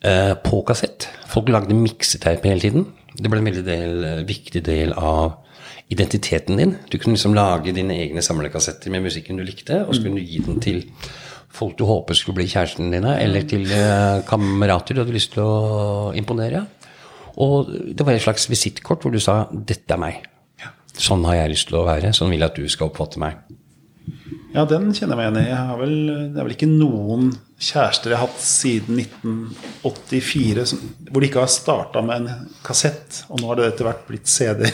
på 0.00 0.62
kassett. 0.68 1.08
Folk 1.26 1.48
lagde 1.50 1.74
mikseteip 1.74 2.44
hele 2.46 2.62
tiden. 2.62 2.86
Det 3.18 3.30
ble 3.30 3.40
en 3.40 3.48
veldig 3.48 3.64
del, 3.66 4.04
eh, 4.04 4.24
viktig 4.26 4.62
del 4.64 4.92
av 4.92 5.44
identiteten 5.90 6.56
din. 6.56 6.76
Du 6.90 6.98
kunne 6.98 7.16
liksom 7.16 7.34
lage 7.34 7.72
dine 7.74 7.96
egne 7.96 8.22
samlekassetter 8.22 8.90
med 8.90 9.02
musikken 9.02 9.36
du 9.36 9.44
likte, 9.44 9.86
og 9.86 9.94
så 9.94 10.02
kunne 10.04 10.20
du 10.20 10.28
gi 10.28 10.38
den 10.44 10.60
til 10.60 10.84
folk 11.48 11.78
du 11.78 11.84
håper 11.88 12.14
skulle 12.14 12.36
bli 12.36 12.46
kjæresten 12.46 12.92
dine, 12.92 13.16
eller 13.18 13.42
til 13.48 13.64
eh, 13.72 14.22
kamerater 14.28 14.94
du 14.94 15.02
hadde 15.02 15.16
lyst 15.16 15.32
til 15.32 15.42
å 15.42 16.12
imponere. 16.14 16.66
Og 17.38 17.70
det 17.94 18.04
var 18.04 18.12
et 18.12 18.22
slags 18.22 18.48
visittkort 18.50 19.02
hvor 19.02 19.12
du 19.12 19.20
sa 19.20 19.48
'dette 19.50 19.90
er 19.94 19.98
meg'. 19.98 20.22
Sånn 20.98 21.24
har 21.24 21.34
jeg 21.34 21.50
lyst 21.50 21.68
til 21.68 21.78
å 21.78 21.86
være. 21.86 22.12
Sånn 22.12 22.30
vil 22.30 22.40
jeg 22.40 22.50
at 22.50 22.56
du 22.56 22.68
skal 22.68 22.90
oppfatte 22.90 23.18
meg. 23.18 23.36
Ja, 24.54 24.64
den 24.64 24.90
kjenner 24.96 25.14
jeg 25.14 25.18
meg 25.18 25.26
igjen 25.26 25.42
i. 25.42 25.50
Jeg 25.50 25.68
har 25.68 25.78
vel, 25.82 25.94
det 26.32 26.40
er 26.40 26.46
vel 26.46 26.56
ikke 26.56 26.70
noen 26.70 27.30
kjærester 27.58 28.12
jeg 28.12 28.20
har 28.20 28.28
hatt 28.28 28.42
siden 28.42 29.00
1984 29.02 30.64
som, 30.70 30.82
hvor 31.10 31.22
de 31.22 31.28
ikke 31.28 31.42
har 31.42 31.50
starta 31.50 32.02
med 32.06 32.22
en 32.22 32.50
kassett. 32.64 33.22
Og 33.28 33.42
nå 33.42 33.50
har 33.50 33.58
det 33.58 33.70
etter 33.72 33.88
hvert 33.88 34.04
blitt 34.08 34.30
CD. 34.30 34.64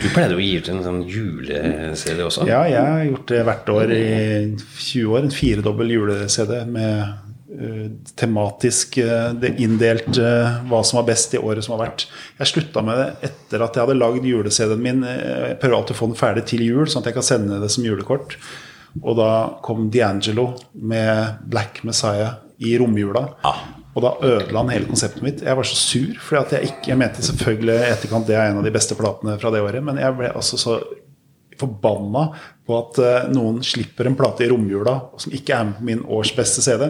Du 0.00 0.06
pleide 0.14 0.36
å 0.38 0.42
gi 0.42 0.54
ut 0.56 0.70
en 0.72 0.84
sånn 0.86 1.02
jule-CD 1.08 2.22
også. 2.24 2.46
Ja, 2.48 2.62
jeg 2.68 2.80
har 2.80 3.02
gjort 3.10 3.32
det 3.32 3.42
hvert 3.48 3.74
år 3.74 3.92
i 3.96 4.06
20 4.56 5.10
år. 5.12 5.26
En 5.26 5.36
firedobbel 5.36 5.92
jule-CD 5.94 6.54
med 6.72 6.96
eh, 7.60 7.84
tematisk 8.18 8.96
eh, 9.04 9.46
inndelt 9.60 10.16
eh, 10.16 10.56
hva 10.70 10.80
som 10.80 11.02
var 11.02 11.10
best 11.12 11.36
i 11.36 11.42
året 11.44 11.66
som 11.66 11.76
har 11.76 11.84
vært. 11.84 12.06
Jeg 12.40 12.54
slutta 12.54 12.82
med 12.88 12.98
det 13.02 13.30
etter 13.30 13.66
at 13.66 13.76
jeg 13.76 13.84
hadde 13.84 14.00
lagd 14.00 14.26
jule-CD-en 14.26 14.82
min. 14.88 15.04
Jeg 15.04 15.60
prøver 15.60 15.76
alltid 15.82 15.98
å 15.98 16.00
få 16.00 16.10
den 16.14 16.20
ferdig 16.24 16.48
til 16.50 16.64
jul, 16.64 16.88
sånn 16.88 17.04
at 17.04 17.12
jeg 17.12 17.20
kan 17.20 17.30
sende 17.30 17.60
det 17.60 17.70
som 17.76 17.84
julekort. 17.84 18.40
Og 19.02 19.18
da 19.18 19.32
kom 19.64 19.88
D'Angelo 19.92 20.50
med 20.74 21.44
Black 21.50 21.82
Messiah 21.86 22.40
i 22.60 22.76
romjula. 22.78 23.26
Ah. 23.46 23.60
Og 23.94 24.04
da 24.04 24.14
ødela 24.22 24.62
han 24.62 24.72
hele 24.72 24.88
konseptet 24.90 25.22
mitt. 25.24 25.44
Jeg 25.44 25.58
var 25.58 25.66
så 25.66 25.76
sur, 25.78 26.10
fordi 26.22 26.58
jeg 26.58 26.70
ikke 26.70 26.92
Jeg 26.92 26.98
mente 27.00 27.26
selvfølgelig 27.26 27.76
i 27.76 27.92
etterkant 27.94 28.26
det 28.28 28.36
er 28.38 28.50
en 28.50 28.60
av 28.60 28.66
de 28.66 28.74
beste 28.74 28.96
platene 28.98 29.36
fra 29.40 29.50
det 29.50 29.62
året, 29.64 29.82
men 29.84 29.98
jeg 29.98 30.16
ble 30.18 30.30
altså 30.30 30.58
så 30.60 30.80
forbanna 31.60 32.30
på 32.64 32.76
at 32.78 33.00
uh, 33.02 33.30
noen 33.34 33.58
slipper 33.66 34.08
en 34.08 34.16
plate 34.16 34.46
i 34.46 34.48
romjula 34.48 34.94
som 35.20 35.34
ikke 35.36 35.56
er 35.56 35.66
med 35.68 35.76
på 35.76 35.88
min 35.90 36.04
års 36.08 36.30
beste 36.36 36.64
CD. 36.64 36.86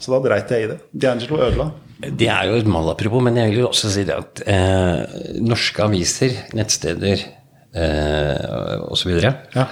Så 0.00 0.14
da 0.14 0.22
dreit 0.24 0.52
jeg 0.54 0.64
i 0.64 0.70
det. 0.70 0.78
D'Angelo 0.94 1.42
ødela. 1.44 1.68
Det 2.04 2.28
er 2.28 2.48
jo 2.48 2.58
et 2.58 2.68
malapropos, 2.68 3.22
men 3.24 3.38
jeg 3.38 3.52
vil 3.52 3.64
jo 3.64 3.70
også 3.70 3.90
si 3.92 4.04
det 4.06 4.16
at 4.16 4.42
eh, 4.50 5.18
norske 5.44 5.84
aviser, 5.84 6.34
nettsteder 6.56 7.20
eh, 7.20 8.80
osv. 8.88 9.12
Ja. 9.22 9.68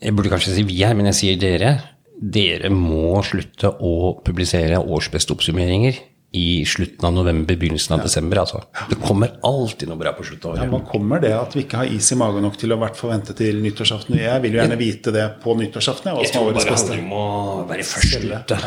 Jeg 0.00 0.14
burde 0.16 0.30
kanskje 0.32 0.54
si 0.56 0.62
vi 0.64 0.78
her, 0.82 0.94
men 0.96 1.10
jeg 1.10 1.18
sier 1.18 1.40
dere. 1.40 1.72
Dere 2.20 2.68
må 2.72 3.20
slutte 3.24 3.70
å 3.80 4.20
publisere 4.24 4.78
årsbeste 4.80 5.32
oppsummeringer 5.36 5.98
i 6.36 6.62
slutten 6.68 7.08
av 7.08 7.14
november, 7.16 7.56
begynnelsen 7.58 7.96
av 7.96 8.04
desember. 8.04 8.38
Altså. 8.44 8.60
Det 8.90 9.00
kommer 9.02 9.32
alltid 9.44 9.88
noe 9.90 9.98
bra 9.98 10.12
på 10.14 10.22
slutten 10.28 10.52
av 10.52 10.58
Ja, 10.60 10.62
året. 10.66 10.72
Hva 10.76 10.80
kommer 10.92 11.22
det 11.24 11.32
at 11.34 11.56
vi 11.56 11.64
ikke 11.64 11.80
har 11.80 11.90
is 11.90 12.06
i 12.14 12.18
magen 12.20 12.44
nok 12.46 12.58
til 12.60 12.70
å 12.72 12.78
hvert 12.80 12.96
fall 13.00 13.10
vente 13.16 13.34
til 13.36 13.58
nyttårsaften? 13.64 14.20
Jeg 14.20 14.44
vil 14.44 14.54
jo 14.54 14.60
gjerne 14.62 14.78
vite 14.78 15.14
det 15.16 15.24
på 15.42 15.56
nyttårsaften. 15.58 16.12
Jeg, 16.12 16.28
Jeg 16.28 16.36
tror 16.36 16.52
bare 16.52 16.70
beste. 16.70 16.94
handler 16.94 17.02
om 17.08 17.16
å 17.18 17.66
være 17.72 17.88
først 17.88 18.28
ute. 18.30 18.60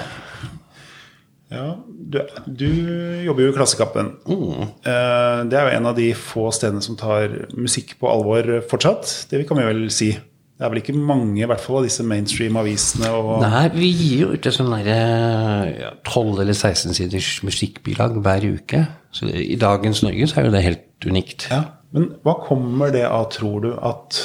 Ja, 1.54 1.66
du, 1.86 2.20
du 2.50 2.68
jobber 3.28 3.46
jo 3.46 3.54
i 3.54 3.56
Klassekampen. 3.56 4.08
Mm. 4.26 4.70
Det 4.84 5.58
er 5.60 5.68
jo 5.70 5.74
en 5.78 5.90
av 5.92 5.96
de 5.98 6.10
få 6.18 6.48
stedene 6.56 6.82
som 6.84 6.98
tar 7.00 7.30
musikk 7.54 7.96
på 8.02 8.10
alvor 8.10 8.56
fortsatt. 8.70 9.28
Det 9.30 9.44
kan 9.48 9.62
vi 9.62 9.68
vel 9.70 9.84
si. 9.94 10.12
Det 10.64 10.70
er 10.70 10.72
vel 10.72 10.80
ikke 10.80 10.94
mange 10.96 11.42
i 11.42 11.48
hvert 11.50 11.60
fall 11.60 11.82
av 11.82 11.86
disse 11.90 12.06
mainstream-avisene 12.08 13.10
og 13.12 13.42
Nei, 13.44 13.66
vi 13.74 13.90
gir 13.92 14.22
jo 14.22 14.28
ut 14.32 14.46
et 14.48 14.56
sånn 14.56 14.70
derre 14.72 14.94
ja, 15.76 15.90
12 16.08 16.38
eller 16.40 16.56
16 16.56 16.96
siders 16.96 17.28
musikkbilag 17.44 18.16
hver 18.24 18.46
uke. 18.48 18.80
Så 19.12 19.28
i 19.28 19.58
dagens 19.60 20.06
Norge 20.06 20.30
så 20.32 20.40
er 20.40 20.48
jo 20.48 20.54
det 20.54 20.62
helt 20.64 21.08
unikt. 21.12 21.50
Ja, 21.52 21.66
Men 21.92 22.14
hva 22.24 22.38
kommer 22.46 22.96
det 22.96 23.04
av, 23.04 23.26
tror 23.36 23.60
du, 23.66 23.74
at 23.76 24.22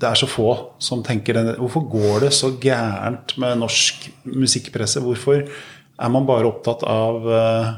det 0.00 0.08
er 0.08 0.16
så 0.16 0.30
få 0.32 0.54
som 0.80 1.04
tenker 1.04 1.36
den 1.36 1.52
Hvorfor 1.60 1.84
går 1.92 2.24
det 2.24 2.32
så 2.38 2.54
gærent 2.64 3.36
med 3.36 3.60
norsk 3.60 4.08
musikkpresse? 4.24 5.04
Hvorfor 5.04 5.44
er 5.44 6.16
man 6.16 6.24
bare 6.32 6.48
opptatt 6.48 6.86
av 6.88 7.28
eh, 7.28 7.74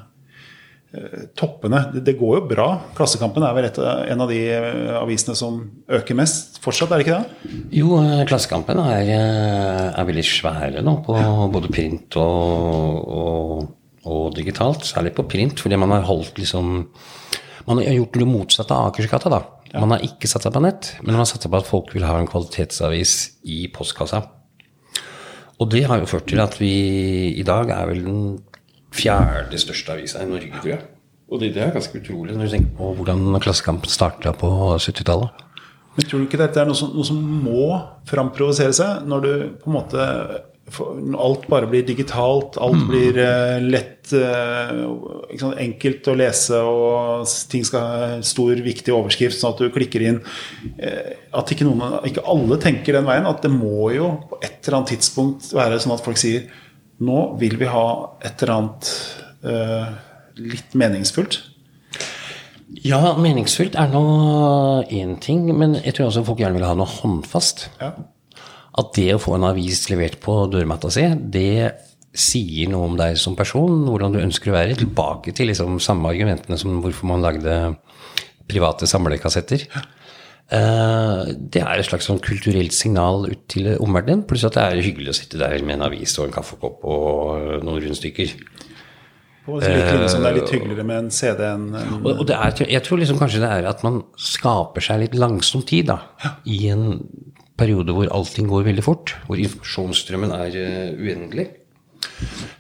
toppene? 1.39 1.85
Det, 1.95 2.17
går 2.19 2.41
jo 2.41 2.47
bra. 2.51 2.67
Klassekampen 2.99 3.45
er 3.47 3.55
vel 3.55 3.69
et, 3.69 3.77
en 3.81 4.25
av 4.25 4.31
de 4.31 4.39
eh, 4.51 4.97
avisene 4.99 5.37
som 5.39 5.61
øker 5.91 6.19
mest 6.19 6.59
fortsatt, 6.65 6.91
er 6.91 7.01
det 7.01 7.07
ikke 7.07 7.19
det? 7.21 7.53
Jo, 7.79 8.01
eh, 8.01 8.25
Klassekampen 8.29 8.81
er, 8.83 9.13
eh, 9.15 9.85
er 9.95 10.09
veldig 10.09 10.27
svære 10.27 10.83
nå 10.87 10.97
på 11.07 11.15
både 11.55 11.71
print 11.71 12.19
og, 12.19 13.15
og, 13.21 13.71
og 14.11 14.35
digitalt. 14.35 14.89
Særlig 14.89 15.15
på 15.15 15.29
print, 15.31 15.63
fordi 15.63 15.79
man 15.79 15.95
har 15.95 16.09
holdt 16.11 16.43
liksom 16.43 16.89
Man 17.69 17.77
har 17.77 17.93
gjort 17.93 18.17
det 18.17 18.27
motsatte 18.27 18.75
av 18.75 18.89
Akersgata, 18.89 19.31
da. 19.31 19.41
Man 19.79 19.93
har 19.93 20.03
ikke 20.03 20.27
satsa 20.27 20.51
på 20.51 20.63
nett, 20.65 20.95
men 21.05 21.13
man 21.13 21.21
har 21.21 21.29
satsa 21.29 21.47
på 21.53 21.59
at 21.61 21.69
folk 21.69 21.93
vil 21.95 22.07
ha 22.09 22.17
en 22.19 22.27
kvalitetsavis 22.27 23.13
i 23.47 23.69
postkassa. 23.71 24.25
Og 25.61 25.69
det 25.71 25.85
har 25.87 26.01
jo 26.01 26.09
ført 26.09 26.27
til 26.33 26.41
at 26.43 26.57
vi 26.59 26.73
i 27.37 27.45
dag 27.47 27.71
er 27.71 27.91
vel 27.93 28.01
den 28.07 28.23
fjerde 28.95 29.61
største 29.61 29.95
avisa 29.95 30.25
i 30.25 30.29
Norge, 30.31 30.51
tror 30.61 30.73
jeg. 30.75 30.83
Og 31.31 31.39
det, 31.43 31.53
det 31.55 31.63
er 31.63 31.75
ganske 31.77 32.01
utrolig 32.01 32.35
når 32.35 32.49
du 32.49 32.55
tenker 32.57 32.77
på 32.81 32.91
hvordan 32.99 33.39
Klassekampen 33.43 33.93
starta 33.93 34.33
på 34.35 34.51
70-tallet. 34.83 35.47
Men 35.97 36.07
tror 36.07 36.23
du 36.23 36.27
ikke 36.27 36.41
dette 36.41 36.61
er 36.63 36.69
noe 36.71 36.79
som, 36.79 36.93
noe 36.95 37.07
som 37.07 37.19
må 37.19 37.67
framprovosere 38.09 38.75
seg? 38.75 39.05
Når 39.11 39.27
du 39.27 39.33
på 39.63 39.71
en 39.71 39.77
måte 39.77 40.07
når 40.79 41.19
alt 41.19 41.47
bare 41.51 41.67
blir 41.67 41.83
digitalt, 41.83 42.55
alt 42.63 42.85
blir 42.87 43.17
eh, 43.19 43.57
lett 43.65 44.13
eh, 44.15 44.83
ikke 45.33 45.41
sant, 45.43 45.59
Enkelt 45.65 46.11
å 46.13 46.15
lese, 46.15 46.61
og 46.63 47.27
ting 47.51 47.65
skal 47.67 47.83
ha 47.83 48.11
stor, 48.27 48.55
viktig 48.63 48.95
overskrift, 48.95 49.39
sånn 49.41 49.57
at 49.57 49.65
du 49.65 49.75
klikker 49.75 50.05
inn. 50.07 50.21
eh, 50.79 51.17
At 51.35 51.51
ikke, 51.51 51.67
noen, 51.67 51.99
ikke 52.07 52.23
alle 52.23 52.61
tenker 52.63 53.01
den 53.01 53.09
veien. 53.09 53.27
At 53.27 53.43
det 53.43 53.51
må 53.51 53.91
jo 53.97 54.13
på 54.31 54.39
et 54.45 54.61
eller 54.63 54.81
annet 54.81 54.95
tidspunkt 54.95 55.51
være 55.57 55.81
sånn 55.83 55.97
at 55.97 56.07
folk 56.07 56.21
sier 56.23 56.47
Nå 57.01 57.21
vil 57.41 57.57
vi 57.61 57.69
ha 57.71 57.87
et 58.21 58.43
eller 58.43 58.55
annet 58.57 58.91
eh, 59.49 59.93
litt 60.41 60.77
meningsfullt. 60.79 61.41
Ja, 62.87 63.17
meningsfylt 63.19 63.75
er 63.81 63.91
nå 63.91 64.05
én 64.95 65.17
ting, 65.23 65.49
men 65.59 65.75
jeg 65.81 65.97
tror 65.97 66.11
også 66.11 66.25
folk 66.29 66.43
gjerne 66.43 66.61
vil 66.61 66.69
ha 66.69 66.77
noe 66.79 66.89
håndfast. 66.89 67.67
Ja. 67.81 67.95
At 68.81 68.93
det 68.97 69.09
å 69.17 69.23
få 69.23 69.35
en 69.37 69.49
avis 69.49 69.89
levert 69.91 70.21
på 70.23 70.45
dørmatta 70.53 70.93
si, 70.95 71.09
det 71.35 71.73
sier 72.11 72.71
noe 72.71 72.89
om 72.89 72.97
deg 72.99 73.17
som 73.19 73.37
person, 73.39 73.85
hvordan 73.87 74.15
du 74.15 74.21
ønsker 74.23 74.53
å 74.53 74.57
være. 74.57 74.79
Tilbake 74.79 75.35
til 75.37 75.51
liksom 75.51 75.81
samme 75.83 76.11
argumentene 76.11 76.59
som 76.61 76.79
hvorfor 76.83 77.11
man 77.11 77.25
lagde 77.25 77.57
private 78.51 78.89
samlekassetter. 78.91 79.67
Eh, 79.67 79.89
Det 80.49 81.61
er 81.63 81.79
et 81.79 81.87
slags 81.87 82.09
sånn 82.09 82.23
kulturelt 82.25 82.75
signal 82.75 83.29
ut 83.29 83.45
til 83.53 83.69
omverdenen, 83.77 84.25
pluss 84.27 84.47
at 84.49 84.57
det 84.57 84.65
er 84.65 84.83
hyggelig 84.83 85.13
å 85.13 85.19
sitte 85.21 85.39
der 85.39 85.61
med 85.63 85.77
en 85.77 85.87
avis 85.87 86.17
og 86.19 86.27
en 86.27 86.35
kaffekopp 86.35 86.87
og 86.91 87.61
noen 87.63 87.85
rundstykker. 87.85 88.35
På 89.47 89.57
lik 89.63 89.87
linje 89.89 90.11
som 90.13 90.25
det 90.25 90.31
er 90.31 90.37
litt 90.37 90.53
hyggeligere 90.53 90.85
med 90.87 90.99
en 91.05 91.11
CD 91.15 91.41
enn 91.47 91.71
en 91.75 91.95
Og, 92.03 92.25
det 92.29 92.37
er, 92.37 92.65
jeg 92.75 92.85
tror 92.87 93.01
liksom 93.01 93.19
kanskje 93.21 93.41
det 93.43 93.53
er 93.57 93.69
at 93.71 93.85
man 93.87 94.03
skaper 94.21 94.85
seg 94.85 95.05
litt 95.05 95.17
langsom 95.19 95.65
tid 95.67 95.89
da, 95.91 96.01
i 96.45 96.67
en 96.73 97.01
periode 97.61 97.95
hvor 97.97 98.11
allting 98.15 98.49
går 98.51 98.69
veldig 98.69 98.85
fort, 98.85 99.15
hvor 99.27 99.41
informasjonsstrømmen 99.41 100.33
er 100.37 100.61
eh, 100.61 100.93
uendelig. 100.97 101.49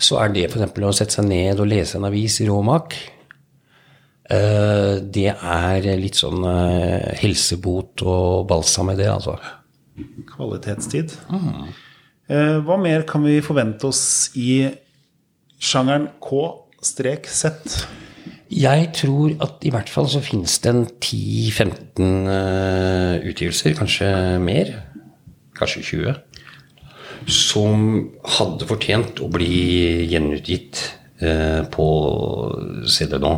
Så 0.00 0.18
er 0.20 0.32
det 0.34 0.48
f.eks. 0.50 0.72
å 0.72 0.92
sette 0.96 1.16
seg 1.18 1.28
ned 1.28 1.60
og 1.60 1.68
lese 1.70 1.98
en 1.98 2.08
avis 2.08 2.40
i 2.44 2.48
råmak, 2.48 2.96
eh, 2.96 3.19
det 4.30 5.30
er 5.34 5.88
litt 5.98 6.18
sånn 6.20 6.44
eh, 6.46 7.16
helsebot 7.18 8.04
og 8.06 8.44
balsam 8.50 8.92
i 8.92 8.98
det, 9.00 9.08
altså. 9.10 9.38
kvalitetstid. 10.34 11.16
Mm. 11.32 11.70
Hva 12.62 12.76
mer 12.78 13.02
kan 13.10 13.24
vi 13.26 13.40
forvente 13.42 13.88
oss 13.88 14.30
i 14.38 14.68
sjangeren 15.58 16.06
K-Z? 16.22 17.80
Jeg 18.50 18.88
tror 18.98 19.36
at 19.44 19.62
i 19.62 19.70
hvert 19.70 19.90
fall 19.92 20.08
så 20.10 20.18
finnes 20.24 20.56
det 20.58 20.70
en 20.72 20.86
10-15 20.86 22.30
eh, 22.34 23.28
utgivelser, 23.30 23.76
kanskje 23.78 24.08
mer, 24.42 24.72
kanskje 25.54 25.84
20, 25.86 26.16
som 27.30 27.84
hadde 28.38 28.66
fortjent 28.66 29.22
å 29.22 29.28
bli 29.30 29.52
gjenutgitt 30.10 30.82
eh, 31.22 31.62
på 31.70 31.86
CD 32.90 33.20
nå. 33.22 33.36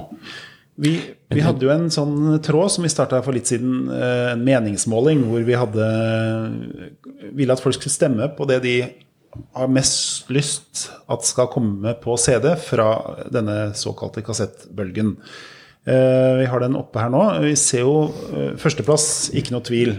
Vi, 0.81 0.93
vi 1.29 1.43
hadde 1.45 1.67
jo 1.67 1.73
en 1.75 1.91
sånn 1.93 2.39
tråd 2.43 2.73
som 2.73 2.87
vi 2.87 2.91
starta 2.93 3.21
for 3.25 3.37
litt 3.37 3.51
siden, 3.51 3.91
eh, 3.93 4.33
en 4.33 4.45
meningsmåling, 4.47 5.27
hvor 5.29 5.45
vi 5.45 5.57
hadde 5.59 5.89
ville 7.37 7.53
at 7.53 7.61
folk 7.63 7.77
skulle 7.77 7.93
stemme 7.93 8.29
på 8.37 8.47
det 8.49 8.63
de 8.65 8.77
har 9.57 9.69
mest 9.73 10.29
lyst 10.33 10.87
at 11.13 11.25
skal 11.25 11.49
komme 11.53 11.95
på 12.01 12.17
CD 12.21 12.51
fra 12.61 12.89
denne 13.33 13.73
såkalte 13.77 14.25
kassettbølgen. 14.25 15.15
Eh, 15.87 16.33
Vi 16.41 16.49
har 16.49 16.61
den 16.61 16.77
oppe 16.77 17.01
her 17.01 17.13
nå. 17.13 17.23
Vi 17.45 17.55
ser 17.57 17.87
jo 17.87 18.13
eh, 18.33 18.53
førsteplass, 18.61 19.31
ikke 19.37 19.55
noe 19.55 19.65
tvil, 19.67 19.97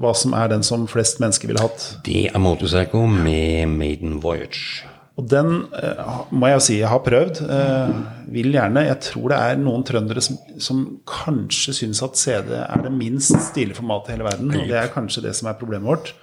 hva 0.00 0.14
som 0.16 0.34
er 0.34 0.50
den 0.50 0.64
som 0.66 0.88
flest 0.90 1.20
mennesker 1.22 1.50
ville 1.50 1.62
hatt. 1.62 1.86
Det 2.06 2.26
er 2.30 2.42
Motorcycle 2.42 3.06
med 3.10 3.68
Maiden 3.68 4.18
Voyage. 4.22 4.84
Og 5.14 5.26
den 5.30 5.60
eh, 5.78 6.14
må 6.34 6.50
jeg 6.50 6.58
jo 6.58 6.64
si 6.66 6.76
jeg 6.80 6.90
har 6.90 7.02
prøvd. 7.04 7.40
Eh, 7.46 7.92
vil 8.34 8.56
gjerne. 8.56 8.86
Jeg 8.88 8.98
tror 9.10 9.30
det 9.30 9.38
er 9.38 9.60
noen 9.62 9.84
trøndere 9.86 10.24
som, 10.24 10.40
som 10.58 10.80
kanskje 11.06 11.76
syns 11.78 12.02
at 12.02 12.18
CD 12.18 12.50
er 12.58 12.82
det 12.82 12.92
minst 12.94 13.36
stilige 13.50 13.78
formatet 13.78 14.10
i 14.10 14.16
hele 14.16 14.26
verden. 14.26 14.50
Og 14.50 14.66
det 14.70 14.80
er 14.80 14.90
kanskje 14.94 15.22
det 15.28 15.36
som 15.38 15.50
er 15.50 15.58
problemet 15.60 15.86
vårt. 15.86 16.14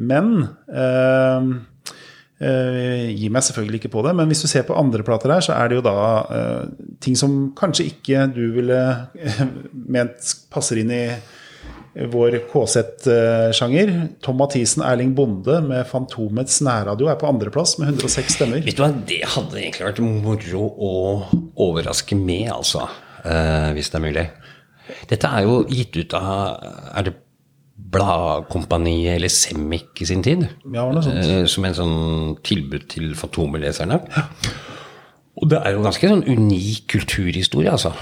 Men 0.00 0.32
eh, 0.72 1.50
eh, 2.42 3.12
Gi 3.14 3.28
meg 3.32 3.44
selvfølgelig 3.46 3.82
ikke 3.82 3.92
på 3.92 4.06
det, 4.06 4.16
men 4.16 4.30
hvis 4.30 4.42
du 4.42 4.48
ser 4.50 4.64
på 4.66 4.78
andre 4.78 5.04
plater 5.06 5.34
her, 5.34 5.44
så 5.44 5.54
er 5.58 5.70
det 5.70 5.78
jo 5.78 5.84
da 5.86 5.98
eh, 6.38 6.72
ting 7.04 7.18
som 7.18 7.52
kanskje 7.58 7.90
ikke 7.92 8.26
du 8.34 8.44
ville 8.56 8.80
eh, 9.20 9.44
ment 9.72 10.34
passer 10.54 10.80
inn 10.82 10.94
i 10.94 11.04
vår 11.94 12.34
KZ-sjanger. 12.50 13.92
Tom 14.24 14.38
Mathisen, 14.40 14.82
Erling 14.82 15.12
Bonde 15.14 15.60
med 15.62 15.86
Fantomets 15.86 16.60
nærradio 16.66 17.06
er 17.12 17.18
på 17.20 17.28
andreplass 17.30 17.76
med 17.78 17.92
106 17.94 18.34
stemmer. 18.38 18.62
Vet 18.66 18.78
du 18.78 18.82
hva, 18.82 18.90
det 19.08 19.20
hadde 19.36 19.60
egentlig 19.62 19.86
vært 19.86 20.00
moro 20.02 20.64
å 20.74 20.92
overraske 21.68 22.18
med, 22.18 22.48
altså. 22.54 22.88
eh, 23.24 23.70
hvis 23.76 23.92
det 23.92 24.00
er 24.00 24.06
mulig. 24.08 24.26
Dette 25.08 25.30
er 25.32 25.46
jo 25.46 25.60
gitt 25.70 25.94
ut 25.96 26.12
av 26.18 26.58
Er 26.98 27.06
det 27.06 27.14
Bladkompaniet 27.94 29.14
eller 29.16 29.30
Semic 29.32 30.02
i 30.02 30.06
sin 30.08 30.22
tid? 30.22 30.44
Ja, 30.74 30.84
noe 30.92 31.02
sånt. 31.04 31.22
Eh, 31.24 31.44
som 31.50 31.64
en 31.64 31.76
sånn 31.78 32.36
tilbud 32.46 32.88
til 32.92 33.14
Fantomeleserne. 33.18 34.00
Og 35.40 35.48
det 35.50 35.58
er 35.62 35.74
jo 35.74 35.82
ganske 35.86 36.10
sånn 36.10 36.26
unik 36.26 36.84
kulturhistorie, 36.92 37.70
altså. 37.72 37.94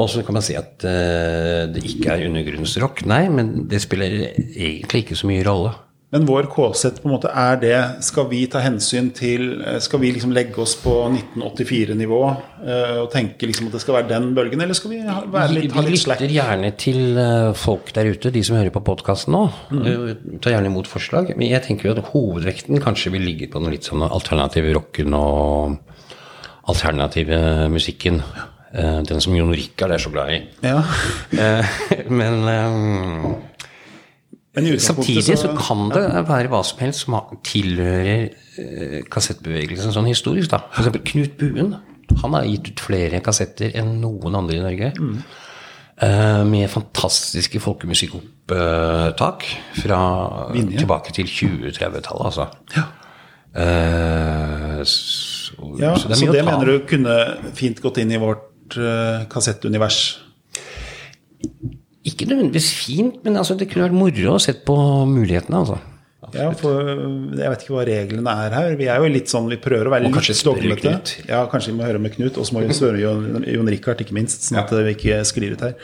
Og 0.00 0.08
så 0.08 0.24
kan 0.24 0.36
man 0.36 0.44
si 0.44 0.56
at 0.58 0.86
eh, 0.88 1.68
det 1.72 1.84
ikke 1.84 2.14
er 2.14 2.26
undergrunnsrock. 2.30 3.04
Nei, 3.10 3.26
men 3.32 3.68
det 3.70 3.82
spiller 3.84 4.32
egentlig 4.32 5.04
ikke 5.04 5.18
så 5.18 5.30
mye 5.30 5.46
rolle. 5.46 5.76
Men 6.10 6.24
vår 6.26 6.48
KZ 6.50 6.96
på 6.98 7.06
en 7.06 7.12
måte 7.12 7.30
er 7.38 7.58
det 7.62 7.76
Skal 8.02 8.24
vi 8.32 8.40
ta 8.50 8.58
hensyn 8.64 9.12
til 9.14 9.60
eh, 9.62 9.76
Skal 9.78 10.00
vi 10.02 10.08
liksom 10.10 10.32
legge 10.34 10.58
oss 10.58 10.72
på 10.82 10.90
1984-nivå 11.06 12.18
eh, 12.64 12.96
og 13.04 13.12
tenke 13.12 13.46
liksom 13.46 13.68
at 13.68 13.76
det 13.76 13.82
skal 13.84 13.94
være 14.00 14.08
den 14.10 14.32
bølgen, 14.34 14.64
eller 14.64 14.74
skal 14.74 14.90
vi 14.90 14.98
ha, 15.06 15.20
være 15.22 15.54
litt, 15.54 15.76
ha 15.76 15.84
vi 15.86 15.94
litt 15.94 16.02
slack? 16.02 16.18
lytter 16.24 16.34
gjerne 16.34 16.72
til 16.80 17.20
folk 17.54 17.92
der 17.94 18.10
ute, 18.10 18.34
de 18.34 18.42
som 18.46 18.58
hører 18.58 18.74
på 18.74 18.82
podkasten 18.90 19.36
nå. 19.36 19.44
Mm. 19.70 20.40
Tar 20.42 20.56
gjerne 20.56 20.72
imot 20.72 20.90
forslag. 20.90 21.30
Men 21.36 21.52
jeg 21.52 21.62
tenker 21.68 21.90
jo 21.90 21.94
at 21.94 22.10
hovedvekten 22.10 22.82
kanskje 22.82 23.14
vil 23.14 23.28
ligge 23.28 23.50
på 23.52 23.62
den 23.62 23.70
litt 23.76 23.86
sånn 23.86 24.02
alternative 24.08 24.74
rocken 24.74 25.14
og 25.14 25.78
alternative 26.70 27.68
musikken. 27.72 28.20
Eh, 28.20 28.48
Den 28.72 29.18
som 29.22 29.34
Jon 29.34 29.50
Rikard 29.50 29.90
er 29.90 29.98
så 30.02 30.12
glad 30.14 30.34
i. 30.34 30.40
Ja. 30.62 30.82
Eh, 31.40 31.78
Men 32.10 32.44
um, 32.46 33.36
Men 34.54 34.68
samtidig 34.82 35.38
så 35.38 35.52
kan 35.58 35.88
det 35.94 36.04
være 36.28 36.50
hva 36.50 36.60
som 36.66 36.78
helst 36.82 37.06
som 37.06 37.16
tilhører 37.46 38.28
eh, 38.58 38.96
kassettbevegelsen 39.10 39.94
sånn 39.94 40.10
historisk. 40.10 40.50
da. 40.50 40.64
Eksempel 40.78 41.02
Knut 41.06 41.38
Buen. 41.38 41.76
Han 42.22 42.34
har 42.34 42.48
gitt 42.48 42.72
ut 42.72 42.82
flere 42.82 43.20
kassetter 43.22 43.70
enn 43.78 44.00
noen 44.02 44.34
andre 44.38 44.58
i 44.58 44.64
Norge. 44.64 44.92
Eh, 46.00 46.42
med 46.48 46.70
fantastiske 46.72 47.60
folkemusikkopptak 47.62 49.44
fra 49.82 50.00
tilbake 50.54 51.12
til 51.12 51.28
2030-tallet, 51.28 52.24
altså. 52.30 52.46
Ja. 52.76 52.86
Uh, 53.50 54.80
Så, 54.86 55.54
Ja, 55.78 55.96
så 55.96 56.06
så 56.06 56.08
det 56.08 56.16
det, 56.16 56.22
er 56.22 56.22
mye 56.22 56.30
å 56.30 56.34
ta 56.38 56.50
mener 56.50 56.66
du 56.70 56.86
kunne 56.86 57.16
fint 57.58 57.80
gått 57.82 57.98
inn 57.98 58.12
i 58.14 58.20
vårt 58.22 58.49
eh, 58.78 59.26
kassettunivers? 59.30 60.00
Ikke 62.06 62.28
nødvendigvis 62.28 62.70
fint, 62.72 63.22
men 63.24 63.38
altså, 63.40 63.56
det 63.58 63.68
kunne 63.70 63.88
vært 63.88 63.96
moro 63.96 64.36
å 64.36 64.42
se 64.42 64.54
på 64.66 64.76
mulighetene, 65.10 65.62
altså. 65.62 65.80
Ja, 66.36 66.50
for 66.54 66.86
eh, 66.92 67.02
jeg 67.40 67.52
vet 67.52 67.64
ikke 67.64 67.74
hva 67.74 67.88
reglene 67.88 68.36
er 68.44 68.54
her. 68.54 68.76
Vi 68.78 68.86
er 68.92 69.02
jo 69.02 69.10
litt 69.10 69.32
sånn, 69.32 69.50
vi 69.50 69.58
prøver 69.60 69.88
å 69.88 69.94
være 69.94 70.06
litt. 70.06 70.84
Knut. 70.84 71.16
Ja, 71.26 71.42
kanskje 71.50 71.72
vi 71.72 71.80
må 71.80 71.88
høre 71.88 72.02
med 72.02 72.14
Knut, 72.14 72.38
og 72.38 72.46
så 72.46 72.56
må 72.56 72.64
vi 72.64 72.76
spørre 72.76 73.02
Jon, 73.02 73.44
Jon 73.48 73.70
Rikard, 73.72 74.02
ikke 74.04 74.16
minst, 74.16 74.46
sånn 74.46 74.60
at 74.62 74.72
vi 74.72 74.96
ikke 74.96 75.20
sklir 75.28 75.56
ut 75.56 75.66
her. 75.66 75.76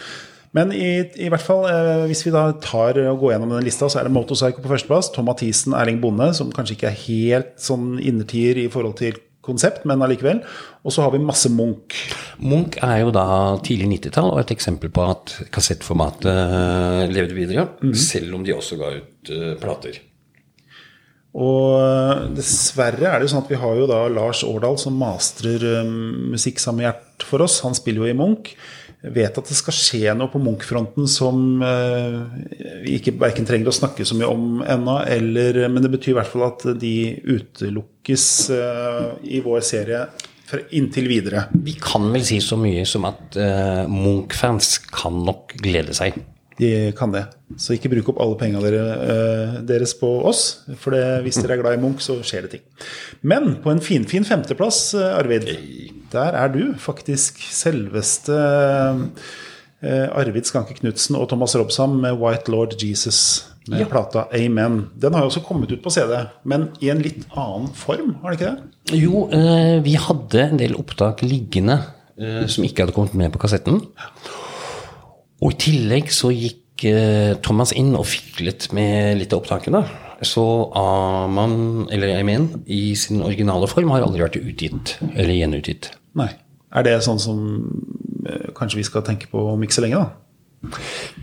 Men 0.57 0.71
i, 0.73 1.03
i 1.21 1.29
hvert 1.33 1.45
fall, 1.45 1.67
eh, 1.69 2.07
hvis 2.09 2.23
vi 2.25 2.33
da 2.33 2.47
tar 2.65 2.97
og 3.03 3.21
går 3.21 3.35
gjennom 3.35 3.53
denne 3.53 3.67
lista, 3.67 3.91
så 3.93 4.01
er 4.01 4.09
det 4.09 4.15
Motorpsycho 4.15 4.63
på 4.65 4.73
førsteplass. 4.73 5.11
Tom 5.13 5.29
Mathisen, 5.29 5.75
Erling 5.77 5.99
Bonde, 6.01 6.31
som 6.39 6.53
kanskje 6.55 6.79
ikke 6.79 6.91
er 6.93 7.01
helt 7.03 7.55
sånn 7.61 7.97
innertier 7.99 8.63
i 8.63 8.71
forhold 8.73 8.97
til 9.03 9.19
konsept, 9.47 9.87
men 9.89 10.03
allikevel. 10.05 10.43
Og 10.87 10.95
så 10.95 11.05
har 11.05 11.15
vi 11.15 11.23
masse 11.23 11.51
Munch. 11.53 11.97
Munch 12.43 12.79
er 12.85 13.01
jo 13.05 13.13
da 13.15 13.27
tidlig 13.67 13.89
90-tall 13.97 14.33
og 14.33 14.43
et 14.43 14.53
eksempel 14.57 14.93
på 14.95 15.07
at 15.07 15.37
kassettformatet 15.55 16.29
eh, 16.33 17.07
levde 17.13 17.39
videre, 17.39 17.69
selv 17.97 18.39
om 18.39 18.45
de 18.47 18.55
også 18.57 18.79
ga 18.81 18.93
ut 18.99 19.33
eh, 19.33 19.55
plater. 19.63 20.01
Og 21.37 21.77
eh, 21.81 22.25
dessverre 22.37 23.11
er 23.11 23.19
det 23.19 23.29
jo 23.29 23.35
sånn 23.35 23.45
at 23.45 23.53
vi 23.53 23.61
har 23.61 23.81
jo 23.81 23.91
da 23.91 24.05
Lars 24.13 24.43
Årdal 24.47 24.79
som 24.81 24.99
mastrer 25.01 25.67
musikk 25.87 26.63
sammen 26.63 26.85
med 26.85 26.91
Gjert 26.91 27.29
for 27.29 27.45
oss. 27.47 27.61
Han 27.67 27.77
spiller 27.77 28.07
jo 28.07 28.13
i 28.13 28.19
Munch. 28.19 28.55
Vet 29.15 29.39
at 29.39 29.51
det 29.51 29.57
skal 29.57 29.77
skje 29.77 30.15
noe 30.19 30.31
på 30.33 30.41
Munch-fronten 30.43 31.07
som 31.11 31.63
eh, 31.63 32.17
vi 32.83 32.97
ikke 32.99 33.15
verken 33.21 33.47
trenger 33.47 33.71
å 33.71 33.77
snakke 33.77 34.07
så 34.07 34.17
mye 34.19 34.31
om 34.31 34.63
ennå, 34.67 34.97
Men 35.69 35.83
det 35.83 35.93
betyr 35.93 36.15
i 36.15 36.19
hvert 36.19 36.33
fall 36.33 36.49
at 36.49 36.65
de 36.81 36.97
utelukkes 37.23 38.27
eh, 38.51 39.05
i 39.37 39.43
vår 39.45 39.61
serie 39.67 40.07
inntil 40.79 41.09
videre. 41.11 41.49
Vi 41.51 41.75
kan 41.83 42.07
vel 42.13 42.25
si 42.27 42.39
så 42.43 42.59
mye 42.59 42.85
som 42.87 43.07
at 43.09 43.39
eh, 43.39 43.85
Munch-fans 43.91 44.79
kan 44.91 45.23
nok 45.27 45.57
glede 45.63 45.95
seg. 45.97 46.19
De 46.57 46.71
kan 46.97 47.13
det. 47.13 47.27
Så 47.61 47.77
ikke 47.77 47.91
bruk 47.93 48.09
opp 48.13 48.21
alle 48.25 48.39
pengene 48.41 48.63
dere, 48.65 48.85
eh, 49.05 49.57
deres 49.69 49.93
på 49.99 50.09
oss. 50.29 50.45
For 50.81 50.97
det, 50.97 51.05
hvis 51.27 51.41
dere 51.43 51.59
er 51.59 51.63
glad 51.63 51.77
i 51.77 51.83
Munch, 51.83 52.05
så 52.07 52.17
skjer 52.25 52.47
det 52.47 52.55
ting. 52.57 52.65
Men 53.23 53.59
på 53.65 53.73
en 53.75 53.83
finfin 53.85 54.25
femteplass, 54.25 54.95
eh, 54.97 55.19
Arvid, 55.19 55.51
der 56.13 56.39
er 56.39 56.55
du 56.55 56.63
faktisk 56.81 57.43
selveste 57.53 58.39
eh, 59.83 60.07
Arvid 60.17 60.49
Skanke 60.49 60.79
Knutsen 60.79 61.19
og 61.19 61.29
Thomas 61.29 61.57
Robsam 61.59 62.01
med 62.01 62.17
White 62.23 62.51
Lord 62.53 62.79
Jesus 62.81 63.45
med 63.67 63.89
plata 63.91 64.27
Amen. 64.35 64.87
Den 64.95 65.15
har 65.15 65.25
jo 65.25 65.31
også 65.31 65.43
kommet 65.47 65.73
ut 65.75 65.83
på 65.83 65.91
CD, 65.91 66.15
men 66.47 66.69
i 66.83 66.91
en 66.93 67.03
litt 67.03 67.27
annen 67.35 67.69
form, 67.77 68.15
har 68.23 68.35
den 68.35 68.39
ikke 68.39 68.51
det? 68.53 69.01
Jo, 69.03 69.27
eh, 69.35 69.77
vi 69.85 69.97
hadde 69.99 70.43
en 70.45 70.61
del 70.61 70.77
opptak 70.79 71.25
liggende 71.27 71.81
eh, 72.19 72.45
som 72.51 72.67
ikke 72.67 72.85
hadde 72.85 72.97
kommet 72.97 73.17
med 73.19 73.33
på 73.35 73.43
kassetten. 73.43 73.83
Og 75.45 75.53
i 75.53 75.59
tillegg 75.67 76.11
så 76.15 76.31
gikk 76.33 76.87
eh, 76.89 77.37
Thomas 77.45 77.75
inn 77.77 77.93
og 77.99 78.07
fiklet 78.09 78.71
med 78.77 79.21
litt 79.21 79.35
av 79.35 79.43
opptakene. 79.43 79.83
Så 80.25 80.43
Aman, 80.77 81.87
eller 81.93 82.15
Amen, 82.17 82.49
i 82.65 82.95
sin 82.97 83.21
originale 83.25 83.69
form 83.69 83.93
har 83.93 84.07
aldri 84.07 84.25
vært 84.25 84.39
utgitt, 84.41 84.97
eller 85.13 85.35
gjenutgitt. 85.37 85.91
Nei. 86.17 86.31
Er 86.77 86.87
det 86.87 86.97
sånn 87.05 87.21
som 87.21 87.43
eh, 88.25 88.49
kanskje 88.57 88.81
vi 88.81 88.87
skal 88.89 89.05
tenke 89.05 89.29
på 89.33 89.45
om 89.53 89.65
ikke 89.65 89.77
så 89.77 89.85
lenge, 89.85 90.01
da? 90.01 90.23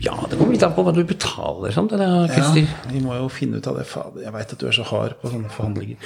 Ja, 0.00 0.14
det 0.30 0.38
kommer 0.38 0.54
litt 0.54 0.62
an 0.64 0.72
på 0.76 0.84
hva 0.86 0.92
du 0.94 1.02
betaler, 1.06 1.74
sant, 1.74 1.92
eller, 1.92 2.30
Ja, 2.30 2.46
vi 2.88 3.02
må 3.02 3.16
jo 3.18 3.28
finne 3.32 3.58
ut 3.58 3.66
av 3.68 3.76
det. 3.78 3.84
Fader, 3.90 4.22
jeg 4.24 4.32
veit 4.34 4.54
at 4.54 4.62
du 4.62 4.66
er 4.70 4.76
så 4.76 4.86
hard 4.88 5.18
på 5.20 5.30
sånne 5.32 5.50
forhandlinger. 5.52 5.98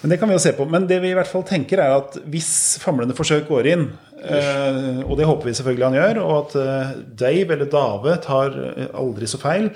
Men 0.00 0.12
det 0.12 0.18
kan 0.20 0.30
vi 0.30 0.36
jo 0.36 0.42
se 0.42 0.54
på. 0.54 0.66
Men 0.70 0.86
det 0.90 1.00
vi 1.02 1.10
i 1.10 1.16
hvert 1.18 1.30
fall 1.30 1.44
tenker, 1.46 1.82
er 1.82 1.96
at 1.98 2.16
hvis 2.30 2.78
famlende 2.82 3.16
forsøk 3.18 3.48
går 3.50 3.70
inn, 3.74 3.88
eh, 4.24 5.00
og 5.04 5.16
det 5.18 5.26
håper 5.28 5.48
vi 5.48 5.54
selvfølgelig 5.58 5.86
han 5.86 5.96
gjør, 5.98 6.20
og 6.24 6.36
at 6.38 6.54
uh, 6.58 6.92
Dave 7.20 7.54
eller 7.54 7.68
Dave 7.72 8.16
tar 8.24 8.56
eh, 8.64 8.86
aldri 8.98 9.28
så 9.30 9.40
feil, 9.42 9.68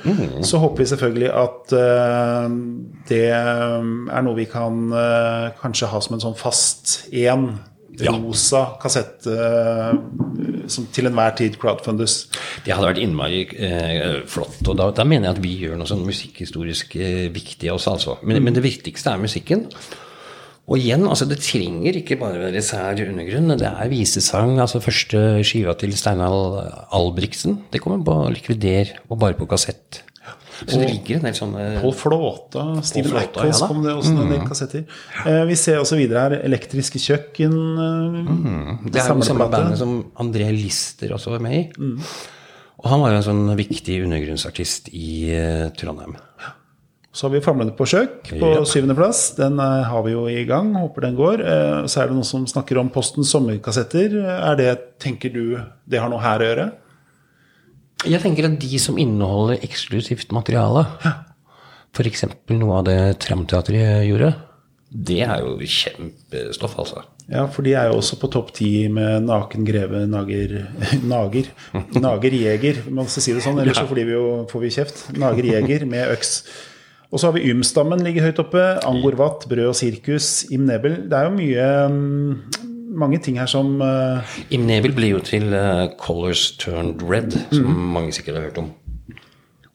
så 0.44 0.60
håper 0.62 0.82
vi 0.82 0.86
selvfølgelig 0.92 1.28
at 1.42 1.74
uh, 1.78 2.46
det 3.08 3.26
er 3.32 4.24
noe 4.24 4.38
vi 4.38 4.48
kan 4.50 4.88
kanskje 5.60 5.90
ha 5.92 6.00
som 6.02 6.16
en 6.16 6.24
sånn 6.24 6.38
fast 6.38 6.98
én 7.12 7.52
Ja. 8.00 8.14
rosa 8.16 8.78
kassett 8.80 9.26
eh, 9.28 9.90
som 10.72 10.86
til 10.96 11.10
enhver 11.10 11.34
tid 11.36 11.58
crowdfundes. 11.60 12.14
Det 12.64 12.72
hadde 12.72 12.88
vært 12.88 13.00
innmari 13.02 13.42
flott. 14.32 14.62
Og 14.64 14.78
da, 14.80 14.86
da 14.96 15.04
mener 15.04 15.28
jeg 15.28 15.36
at 15.36 15.42
vi 15.44 15.52
gjør 15.60 15.76
noe 15.76 15.90
sånn 15.90 16.00
musikkhistorisk 16.06 16.96
viktig 17.34 17.68
av 17.68 17.76
oss, 17.76 17.90
altså. 17.92 18.16
Men, 18.24 18.40
men 18.46 18.56
det 18.56 18.64
viktigste 18.64 19.12
er 19.12 19.20
musikken. 19.20 19.66
Og 20.70 20.78
igjen, 20.78 21.02
altså 21.10 21.26
det 21.26 21.40
trenger 21.42 21.96
ikke 21.98 22.16
bare 22.20 22.38
være 22.38 22.62
sær 22.62 23.00
undergrunn. 23.02 23.50
Det 23.58 23.66
er 23.66 23.90
visesang. 23.90 24.54
altså 24.62 24.78
Første 24.82 25.42
skiva 25.44 25.74
til 25.78 25.92
Steinar 25.98 26.86
Albrigtsen. 26.94 27.58
Det 27.72 27.82
kommer 27.82 28.04
på 28.06 28.14
likvider 28.32 28.94
og 29.08 29.18
bare 29.18 29.34
på 29.38 29.48
kassett. 29.50 30.04
Så 30.62 30.78
det 30.78 30.92
ligger 30.92 31.18
en 31.18 31.24
del 31.26 31.34
sånne 31.34 31.62
Pål 31.82 31.94
Flåta, 31.98 32.62
Steven 32.86 33.16
Ackles 33.18 33.62
ja 33.64 33.66
kom 33.66 33.80
det 33.82 33.96
også 33.98 34.12
en 34.14 34.30
del 34.30 34.44
kassetter. 34.46 34.84
Eh, 35.26 35.40
vi 35.48 35.56
ser 35.58 35.80
også 35.82 35.98
videre 35.98 36.22
her 36.28 36.44
Elektriske 36.46 37.00
kjøkken. 37.02 37.56
Eh, 37.82 38.20
Det 38.86 39.02
er 39.02 39.10
jo 39.10 39.26
samme 39.26 39.48
bandet 39.50 39.80
som 39.80 39.96
André 40.22 40.46
Lister 40.54 41.16
også 41.16 41.34
var 41.34 41.42
med 41.42 41.56
i. 41.58 41.64
Og 42.82 42.90
han 42.90 43.02
var 43.02 43.10
jo 43.10 43.18
en 43.20 43.26
sånn 43.26 43.56
viktig 43.58 43.98
undergrunnsartist 44.06 44.92
i 44.94 45.30
eh, 45.34 45.66
Trondheim. 45.78 46.14
Så 47.12 47.26
har 47.26 47.34
vi 47.34 47.42
Famlende 47.44 47.74
på 47.76 47.84
sjøk 47.84 48.30
på 48.30 48.38
Yep. 48.54 48.66
syvendeplass. 48.70 49.18
Den 49.36 49.58
eh, 49.60 49.82
har 49.84 50.02
vi 50.06 50.14
jo 50.14 50.22
i 50.32 50.44
gang. 50.48 50.70
Håper 50.80 51.04
den 51.04 51.16
går. 51.18 51.42
Eh, 51.44 51.80
så 51.92 52.00
er 52.02 52.08
det 52.08 52.16
noen 52.16 52.24
som 52.24 52.46
snakker 52.48 52.80
om 52.80 52.88
Postens 52.94 53.28
sommerkassetter. 53.34 54.14
Er 54.32 54.56
det, 54.56 54.70
tenker 55.02 55.32
du, 55.34 55.58
det 55.84 56.00
har 56.00 56.08
noe 56.12 56.22
her 56.24 56.40
å 56.40 56.48
gjøre? 56.48 56.70
Jeg 58.08 58.22
tenker 58.24 58.48
at 58.48 58.56
de 58.58 58.78
som 58.82 58.96
inneholder 58.98 59.60
eksklusivt 59.62 60.32
materiale, 60.34 60.86
f.eks. 61.94 62.24
noe 62.50 62.78
av 62.80 62.88
det 62.88 62.96
Tramteatret 63.22 64.06
gjorde, 64.08 64.32
det 64.92 65.20
er 65.24 65.44
jo 65.44 65.54
kjempestoff, 65.60 66.74
altså. 66.80 67.04
Ja, 67.30 67.44
for 67.48 67.64
de 67.64 67.76
er 67.78 67.86
jo 67.92 68.00
også 68.00 68.16
på 68.20 68.28
topp 68.32 68.50
ti 68.56 68.88
med 68.92 69.22
Naken 69.28 69.64
greve 69.64 70.02
nager 70.10 70.56
Nager. 71.14 71.46
Nager 71.94 72.34
jeger, 72.36 72.82
man 72.92 73.06
skal 73.08 73.24
si 73.24 73.36
det 73.36 73.44
sånn, 73.44 73.60
ellers 73.62 73.78
så 73.78 73.86
får 73.88 74.00
vi 74.02 74.16
jo, 74.16 74.24
får 74.50 74.64
vi 74.66 74.72
kjeft. 74.74 75.04
Nager 75.20 75.48
jeger 75.52 75.86
med 75.88 76.10
øks. 76.16 76.34
Og 77.12 77.20
så 77.20 77.28
har 77.28 77.36
vi 77.36 77.44
Ymstammen 77.52 78.00
ligger 78.00 78.24
høyt 78.24 78.40
oppe. 78.40 78.60
Angor 78.88 79.18
Watt, 79.20 79.44
Brød 79.50 79.74
og 79.74 79.76
sirkus, 79.76 80.46
Im 80.48 80.64
Nebel. 80.64 80.96
Det 81.10 81.18
er 81.18 81.26
jo 81.28 81.34
mye 81.36 81.66
mm, 81.92 82.62
mange 83.02 83.20
ting 83.20 83.36
her 83.40 83.50
som 83.52 83.74
uh... 83.84 84.36
Im 84.48 84.64
Nebel 84.68 84.94
ble 84.96 85.10
jo 85.12 85.20
til 85.24 85.52
uh, 85.52 85.90
Colors 86.00 86.54
Turned 86.56 87.04
Red, 87.04 87.36
som 87.52 87.68
mange 87.68 88.16
sikkert 88.16 88.40
har 88.40 88.48
hørt 88.48 88.62
om. 88.64 88.70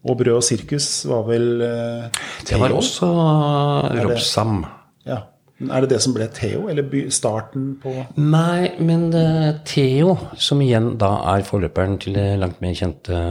Og 0.08 0.18
Brød 0.18 0.40
og 0.40 0.46
sirkus 0.48 0.90
var 1.06 1.28
vel 1.30 1.62
uh, 1.62 2.10
Det 2.42 2.58
var 2.58 2.74
også 2.74 3.12
Robsam. 4.02 4.64
Ja. 5.06 5.22
Er 5.58 5.82
det 5.82 5.90
det 5.90 6.00
som 6.04 6.14
ble 6.14 6.28
Theo, 6.30 6.68
eller 6.70 6.86
starten 7.14 7.72
på 7.82 7.92
Nei, 8.22 8.76
men 8.78 9.08
uh, 9.10 9.58
Theo, 9.66 10.14
som 10.38 10.62
igjen 10.62 10.92
da 11.02 11.10
er 11.34 11.46
forløperen 11.48 11.98
til 12.04 12.18
det 12.20 12.28
langt 12.38 12.60
mer 12.62 12.76
kjente 12.78 13.22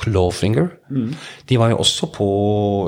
Clawfinger, 0.00 0.70
de 1.48 1.58
var 1.60 1.74
jo 1.74 1.80
også 1.82 2.08
på 2.14 2.28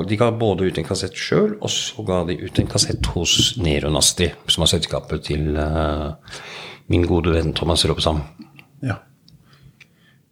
De 0.09 0.17
ga 0.17 0.31
både 0.33 0.69
ut 0.69 0.79
en 0.81 0.87
kassett 0.87 1.17
sjøl, 1.17 1.59
og 1.61 1.69
så 1.69 2.05
ga 2.07 2.23
de 2.29 2.39
ut 2.41 2.61
en 2.61 2.71
kassett 2.71 3.11
hos 3.13 3.35
Nero 3.61 3.91
Nasti, 3.93 4.31
som 4.49 4.65
var 4.65 4.73
selskapet 4.73 5.27
til 5.29 5.53
uh, 5.53 6.17
min 6.89 7.05
gode 7.05 7.35
venn 7.35 7.53
Thomas 7.53 7.85
Robsam. 7.85 8.23
Ja. 8.81 8.97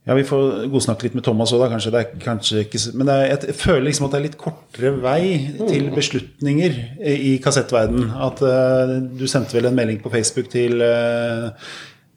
Ja, 0.06 0.14
Vi 0.14 0.26
får 0.28 0.68
godsnakke 0.70 1.08
litt 1.08 1.16
med 1.18 1.26
Thomas 1.26 1.51
òg, 1.56 1.64
da. 1.64 1.72
Kanskje. 1.72 1.91
Det 1.95 2.01
er 2.03 2.22
kanskje 2.22 2.62
ikke, 2.68 2.82
men 2.93 3.10
det 3.10 3.16
er, 3.16 3.32
jeg 3.47 3.58
føler 3.58 3.88
liksom 3.88 4.06
at 4.06 4.14
det 4.14 4.20
er 4.20 4.26
litt 4.28 4.38
kortere 4.38 4.91
vei 5.01 5.22
til 5.66 5.89
beslutninger 5.95 6.78
i 7.10 7.34
kassettverden. 7.41 8.12
At 8.28 8.43
uh, 8.45 8.93
du 9.01 9.26
sendte 9.32 9.58
vel 9.58 9.72
en 9.72 9.78
melding 9.78 9.97
på 10.03 10.12
Facebook 10.14 10.51
til 10.53 10.84
uh, 10.86 11.49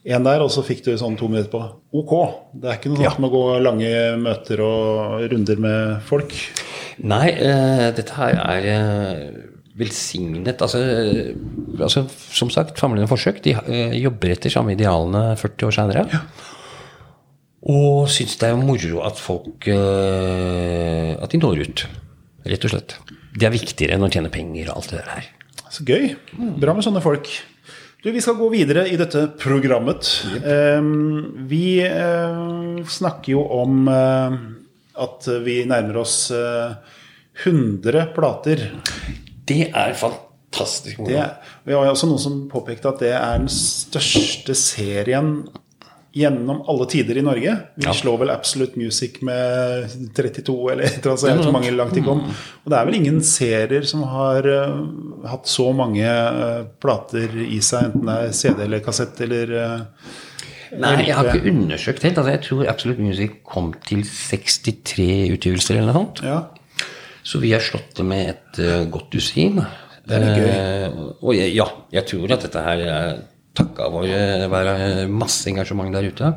en 0.04 0.26
der, 0.28 0.44
og 0.44 0.52
så 0.52 0.64
fikk 0.66 0.84
du 0.84 0.90
sånn 1.00 1.16
to 1.16 1.30
minutter 1.32 1.48
på 1.54 1.62
OK. 1.96 2.12
Det 2.60 2.68
er 2.68 2.76
ikke 2.76 2.92
noe 2.92 3.06
sånt 3.06 3.24
med 3.24 3.30
å 3.30 3.38
gå 3.38 3.56
lange 3.64 3.94
møter 4.20 4.64
og 4.66 5.24
runder 5.32 5.64
med 5.64 6.04
folk. 6.10 6.36
Nei, 7.08 7.24
uh, 7.40 7.88
dette 7.96 8.18
her 8.20 8.36
er 8.58 9.24
velsignet. 9.80 10.60
Altså, 10.60 10.84
altså, 11.78 12.04
som 12.36 12.52
sagt, 12.52 12.76
famlende 12.76 13.08
forsøk. 13.08 13.40
De 13.46 13.56
jobber 13.96 14.36
etter 14.36 14.52
samme 14.52 14.76
idealene 14.76 15.30
40 15.40 15.68
år 15.70 15.76
seinere. 15.80 16.22
Og 17.68 18.08
syns 18.08 18.38
det 18.40 18.48
er 18.48 18.56
moro 18.60 19.02
at 19.04 19.20
folk 19.20 19.68
eh, 19.68 21.12
At 21.20 21.34
de 21.34 21.40
når 21.42 21.66
ut, 21.66 21.84
rett 22.48 22.64
og 22.64 22.72
slett. 22.72 22.96
Det 23.38 23.44
er 23.44 23.54
viktigere 23.54 23.98
enn 23.98 24.06
å 24.06 24.10
tjene 24.12 24.32
penger 24.32 24.70
og 24.70 24.80
alt 24.80 24.92
det 24.92 25.02
der 25.02 25.10
her. 25.12 25.28
Så 25.68 25.84
gøy. 25.84 26.14
Bra 26.58 26.72
med 26.74 26.86
sånne 26.86 27.04
folk. 27.04 27.28
Du, 28.00 28.08
Vi 28.14 28.22
skal 28.24 28.38
gå 28.38 28.48
videre 28.52 28.86
i 28.88 28.96
dette 28.96 29.26
programmet. 29.40 30.08
Eh, 30.38 30.88
vi 31.50 31.66
uh, 31.84 32.78
snakker 32.88 33.34
jo 33.34 33.44
om 33.58 33.84
uh, 33.90 34.38
at 34.98 35.28
vi 35.44 35.60
nærmer 35.68 36.00
oss 36.06 36.30
uh, 36.32 36.78
100 37.44 38.08
plater. 38.16 38.64
Det 39.48 39.68
er 39.68 39.94
fantastisk 39.98 41.02
moro. 41.02 41.12
Det, 41.12 41.26
vi 41.68 41.76
har 41.76 41.84
jo 41.84 41.94
også 41.94 42.08
noen 42.08 42.22
som 42.22 42.42
påpekte 42.50 42.94
at 42.94 43.02
det 43.04 43.12
er 43.18 43.42
den 43.42 43.52
største 43.52 44.56
serien 44.58 45.34
gjennom 46.18 46.62
alle 46.68 46.86
tider 46.90 47.18
i 47.20 47.22
Norge. 47.24 47.54
Vi 47.78 47.86
Ja. 47.86 47.92
slår 47.94 48.18
vel 48.22 48.30
Absolute 48.34 48.78
Music 48.80 49.20
med 49.22 49.88
32 50.16 50.56
eller 50.72 50.84
et 50.84 51.06
eller 51.06 51.30
annet, 51.30 51.52
mange 51.54 51.70
langt 51.74 51.94
de 51.94 52.02
kom. 52.02 52.22
Og 52.64 52.70
det 52.72 52.78
er 52.78 52.88
vel 52.88 52.98
ingen 52.98 53.20
serier 53.22 53.86
som 53.86 54.02
har 54.10 54.46
uh, 54.46 54.82
hatt 55.30 55.46
så 55.50 55.68
mange 55.76 56.04
uh, 56.04 56.64
plater 56.82 57.28
i 57.46 57.60
seg, 57.64 57.90
enten 57.92 58.08
det 58.10 58.16
er 58.26 58.32
CD 58.40 58.64
eller 58.66 58.84
kassett 58.84 59.20
eller 59.26 59.54
uh, 59.54 59.80
Nei, 60.68 61.06
jeg 61.06 61.14
har 61.16 61.24
ikke 61.32 61.48
undersøkt 61.48 62.02
helt. 62.04 62.18
Altså, 62.20 62.32
jeg 62.34 62.42
tror 62.44 62.66
Absolute 62.68 63.00
Music 63.00 63.38
kom 63.48 63.70
til 63.86 64.02
63 64.04 65.32
utgivelser 65.32 65.78
eller 65.78 65.94
noe 65.94 66.02
sånt. 66.02 66.20
Ja. 66.26 66.42
Så 67.24 67.40
vi 67.40 67.54
har 67.54 67.64
slått 67.64 67.94
det 67.96 68.04
med 68.04 68.34
et 68.34 68.60
godt 68.92 69.08
dusin. 69.14 69.62
Det 70.04 70.18
er 70.20 70.36
gøy. 70.36 71.08
Og 71.22 71.32
jeg, 71.38 71.54
ja, 71.56 71.64
jeg 71.96 72.04
tror 72.10 72.36
at 72.36 72.44
dette 72.44 72.66
her 72.66 72.84
er 72.84 73.22
takka 73.58 73.88
våre 73.92 74.46
være 74.50 75.08
masse 75.10 75.48
engasjement 75.50 75.94
der 75.94 76.12
ute. 76.12 76.36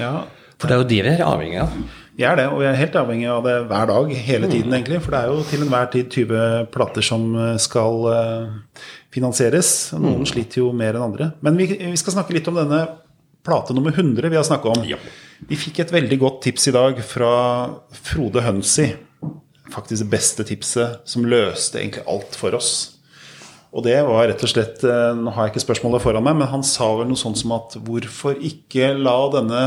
ja. 0.00 0.16
For 0.56 0.70
det 0.70 0.72
er 0.72 0.80
jo 0.80 0.88
det 0.88 1.00
vi 1.04 1.10
er 1.12 1.22
avhengig 1.26 1.58
av. 1.60 1.72
Vi 2.16 2.24
er 2.24 2.38
det, 2.38 2.46
og 2.48 2.62
vi 2.62 2.64
er 2.64 2.78
helt 2.78 2.94
avhengig 2.96 3.26
av 3.28 3.42
det 3.44 3.56
hver 3.68 3.90
dag, 3.90 4.12
hele 4.24 4.48
tiden 4.48 4.72
egentlig. 4.72 5.02
For 5.04 5.12
det 5.12 5.18
er 5.20 5.32
jo 5.34 5.42
til 5.50 5.64
enhver 5.66 5.90
tid 5.92 6.06
20 6.14 6.70
plater 6.72 7.04
som 7.04 7.26
eh, 7.36 7.58
skal 7.60 8.06
eh, 8.08 8.78
finansieres. 9.12 9.72
Noen 9.92 10.22
Noen 10.22 10.30
sliter 10.30 10.62
jo 10.62 10.70
mer 10.72 10.96
enn 10.96 11.04
andre. 11.10 11.28
Men 11.44 11.60
vi, 11.60 11.68
vi 11.76 12.00
skal 12.00 12.16
snakke 12.16 12.32
litt 12.32 12.48
om 12.48 12.56
denne 12.56 12.80
plate 13.44 13.76
nummer 13.76 13.92
100 13.92 14.32
vi 14.32 14.40
har 14.40 14.48
snakka 14.48 14.72
om. 14.72 14.88
Ja. 14.88 14.96
Vi 15.44 15.60
fikk 15.60 15.82
et 15.84 15.92
veldig 15.92 16.18
godt 16.22 16.40
tips 16.48 16.70
i 16.70 16.74
dag 16.78 17.04
fra 17.04 17.32
Frode 18.00 18.46
Hønsi. 18.48 18.88
Faktisk 19.74 20.06
det 20.06 20.12
beste 20.16 20.46
tipset 20.48 21.04
som 21.04 21.28
løste 21.28 21.82
egentlig 21.82 22.06
alt 22.08 22.38
for 22.40 22.56
oss. 22.56 22.95
Og 23.76 23.84
det 23.84 23.98
var 24.08 24.30
rett 24.30 24.40
og 24.40 24.50
slett 24.50 24.84
eh, 24.88 25.10
Nå 25.18 25.34
har 25.36 25.46
jeg 25.46 25.56
ikke 25.56 25.66
spørsmålet 25.66 26.04
foran 26.04 26.24
meg, 26.24 26.38
men 26.40 26.48
han 26.48 26.64
sa 26.66 26.88
vel 26.96 27.10
noe 27.10 27.20
sånt 27.20 27.40
som 27.40 27.52
at 27.58 27.76
hvorfor 27.84 28.38
ikke 28.40 28.94
la 28.96 29.18
denne 29.34 29.64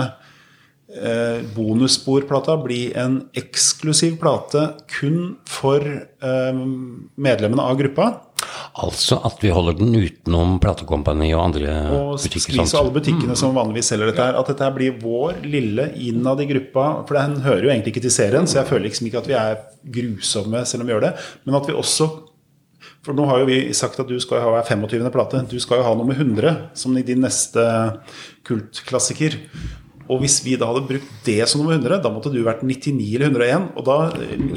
eh, 0.90 1.46
bonussporplata 1.54 2.58
bli 2.64 2.88
en 2.98 3.22
eksklusiv 3.38 4.18
plate 4.22 4.66
kun 4.90 5.36
for 5.50 5.86
eh, 5.86 6.64
medlemmene 7.22 7.68
av 7.70 7.78
gruppa? 7.82 8.10
Altså 8.80 9.20
at 9.28 9.42
vi 9.44 9.52
holder 9.54 9.78
den 9.78 9.94
utenom 9.94 10.58
platekompani 10.64 11.28
og 11.36 11.44
andre 11.44 11.74
Og 11.92 12.24
butikker. 12.24 12.62
Og 12.64 12.70
sånt. 12.70 12.80
alle 12.80 12.96
butikkene 12.96 13.36
som 13.38 13.54
vanligvis 13.58 13.92
selger 13.92 14.10
dette 14.10 14.26
her. 14.26 14.38
At 14.40 14.50
dette 14.50 14.66
her 14.66 14.74
blir 14.74 14.98
vår 15.02 15.44
lille 15.44 15.90
innad 16.00 16.42
i 16.42 16.48
gruppa. 16.50 16.88
For 17.06 17.20
den 17.20 17.42
hører 17.46 17.68
jo 17.68 17.74
egentlig 17.74 17.94
ikke 17.94 18.06
til 18.08 18.16
serien, 18.16 18.50
så 18.50 18.62
jeg 18.62 18.70
føler 18.72 18.88
liksom 18.88 19.10
ikke 19.10 19.22
at 19.22 19.30
vi 19.30 19.38
er 19.38 19.62
grusomme 20.00 20.64
selv 20.70 20.86
om 20.86 20.90
vi 20.90 20.96
gjør 20.96 21.08
det. 21.10 21.14
Men 21.46 21.60
at 21.60 21.70
vi 21.70 21.78
også 21.78 22.10
For 23.10 23.18
nå 23.18 23.24
har 23.26 23.40
jo 23.42 23.48
vi 23.50 23.56
sagt 23.74 23.98
at 23.98 24.06
du 24.06 24.20
skal 24.22 24.44
ha 24.44 24.50
hver 24.54 24.68
25. 24.70 25.08
plate. 25.10 25.40
Du 25.50 25.56
skal 25.58 25.80
jo 25.80 25.86
ha 25.88 25.96
nummer 25.98 26.14
100 26.14 26.52
som 26.78 26.94
i 26.94 27.02
din 27.02 27.24
neste 27.26 27.64
kultklassiker. 28.46 29.34
Og 30.10 30.24
hvis 30.24 30.40
vi 30.46 30.56
da 30.58 30.70
hadde 30.72 30.88
brukt 30.90 31.10
det 31.28 31.40
som 31.50 31.62
nummer 31.62 31.78
100, 31.78 32.02
da 32.04 32.12
måtte 32.14 32.32
du 32.34 32.40
vært 32.46 32.64
99 32.66 33.08
eller 33.16 33.30
101. 33.30 33.68
Og 33.78 33.86
da, 33.86 33.98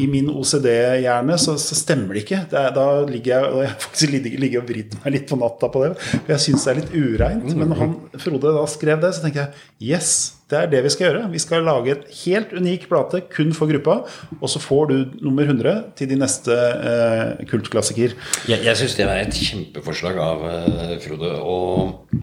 i 0.01 0.09
min 0.11 0.31
OCD-hjerne, 0.33 1.37
så, 1.41 1.59
så 1.61 1.77
stemmer 1.77 2.17
det 2.17 2.25
ikke. 2.25 2.43
Det 2.51 2.61
er, 2.61 2.71
da 2.77 2.87
ligger 3.09 3.35
jeg, 3.35 3.51
og 3.51 3.65
jeg 3.67 3.75
faktisk 3.87 4.15
ligget 4.17 4.61
og 4.63 4.69
vridd 4.71 4.97
meg 5.03 5.17
litt 5.19 5.27
på 5.29 5.41
natta 5.41 5.69
på 5.73 5.85
det. 5.85 5.91
For 6.13 6.35
jeg 6.35 6.47
syns 6.47 6.65
det 6.65 6.73
er 6.73 6.81
litt 6.81 6.95
ureint. 6.97 7.51
Men 7.53 7.73
når 7.75 7.83
han, 7.83 7.99
Frode 8.23 8.55
da 8.57 8.65
skrev 8.71 9.03
det, 9.05 9.13
så 9.17 9.27
tenker 9.27 9.45
jeg 9.45 9.93
yes, 9.93 10.15
det 10.53 10.59
er 10.59 10.73
det 10.73 10.83
vi 10.85 10.93
skal 10.93 11.07
gjøre. 11.09 11.27
Vi 11.33 11.41
skal 11.41 11.65
lage 11.65 11.95
et 11.95 12.09
helt 12.23 12.51
unik 12.57 12.89
plate 12.91 13.23
kun 13.33 13.55
for 13.57 13.71
gruppa. 13.73 14.01
Og 14.41 14.49
så 14.53 14.61
får 14.61 14.91
du 14.91 14.97
nummer 15.25 15.49
100 15.49 15.93
til 16.01 16.11
de 16.11 16.19
neste 16.21 16.57
eh, 16.57 17.45
kultklassiker. 17.49 18.17
Jeg, 18.49 18.65
jeg 18.65 18.81
syns 18.81 18.99
det 18.99 19.07
er 19.09 19.23
et 19.23 19.45
kjempeforslag 19.49 20.21
av 20.21 20.45
eh, 20.49 20.99
Frode. 21.05 21.33
Og, 21.41 22.19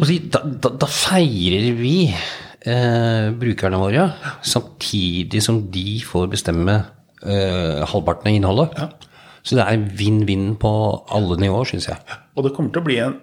og 0.00 0.08
da, 0.32 0.40
da, 0.64 0.72
da 0.80 0.88
feirer 0.88 1.74
vi 1.76 1.94
eh, 2.08 3.28
brukerne 3.36 3.80
våre, 3.82 4.06
samtidig 4.40 5.42
som 5.44 5.60
de 5.72 6.00
får 6.06 6.30
bestemme 6.32 6.76
eh, 7.20 7.82
halvparten 7.90 8.30
av 8.30 8.38
innholdet. 8.38 9.08
Så 9.44 9.56
det 9.56 9.66
er 9.66 9.88
vinn-vinn 9.96 10.54
på 10.60 10.70
alle 11.12 11.36
nivåer, 11.40 11.68
syns 11.68 11.90
jeg. 11.90 12.00
Og 12.36 12.46
det 12.46 12.54
kommer 12.56 12.72
til 12.72 12.82
å 12.82 12.88
bli 12.88 12.96
en 13.04 13.18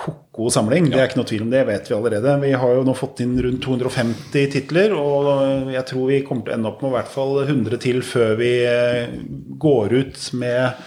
ko-ko 0.00 0.48
samling. 0.54 0.88
Det 0.90 1.00
er 1.00 1.10
ikke 1.10 1.20
noe 1.20 1.28
tvil 1.28 1.44
om 1.44 1.52
det, 1.52 1.64
vet 1.68 1.90
vi 1.90 1.96
allerede. 1.96 2.36
Vi 2.44 2.54
har 2.62 2.74
jo 2.76 2.86
nå 2.86 2.94
fått 2.96 3.22
inn 3.24 3.34
rundt 3.42 3.62
250 3.66 4.48
titler, 4.54 4.94
og 4.96 5.70
jeg 5.74 5.84
tror 5.90 6.08
vi 6.10 6.22
kommer 6.26 6.46
til 6.46 6.54
å 6.54 6.58
ende 6.58 6.70
opp 6.70 6.82
med 6.84 6.92
i 6.92 6.96
hvert 6.98 7.12
fall 7.12 7.36
100 7.42 7.82
til 7.82 8.02
før 8.06 8.34
vi 8.40 8.54
eh, 8.70 9.18
går 9.66 9.98
ut 9.98 10.26
med 10.40 10.86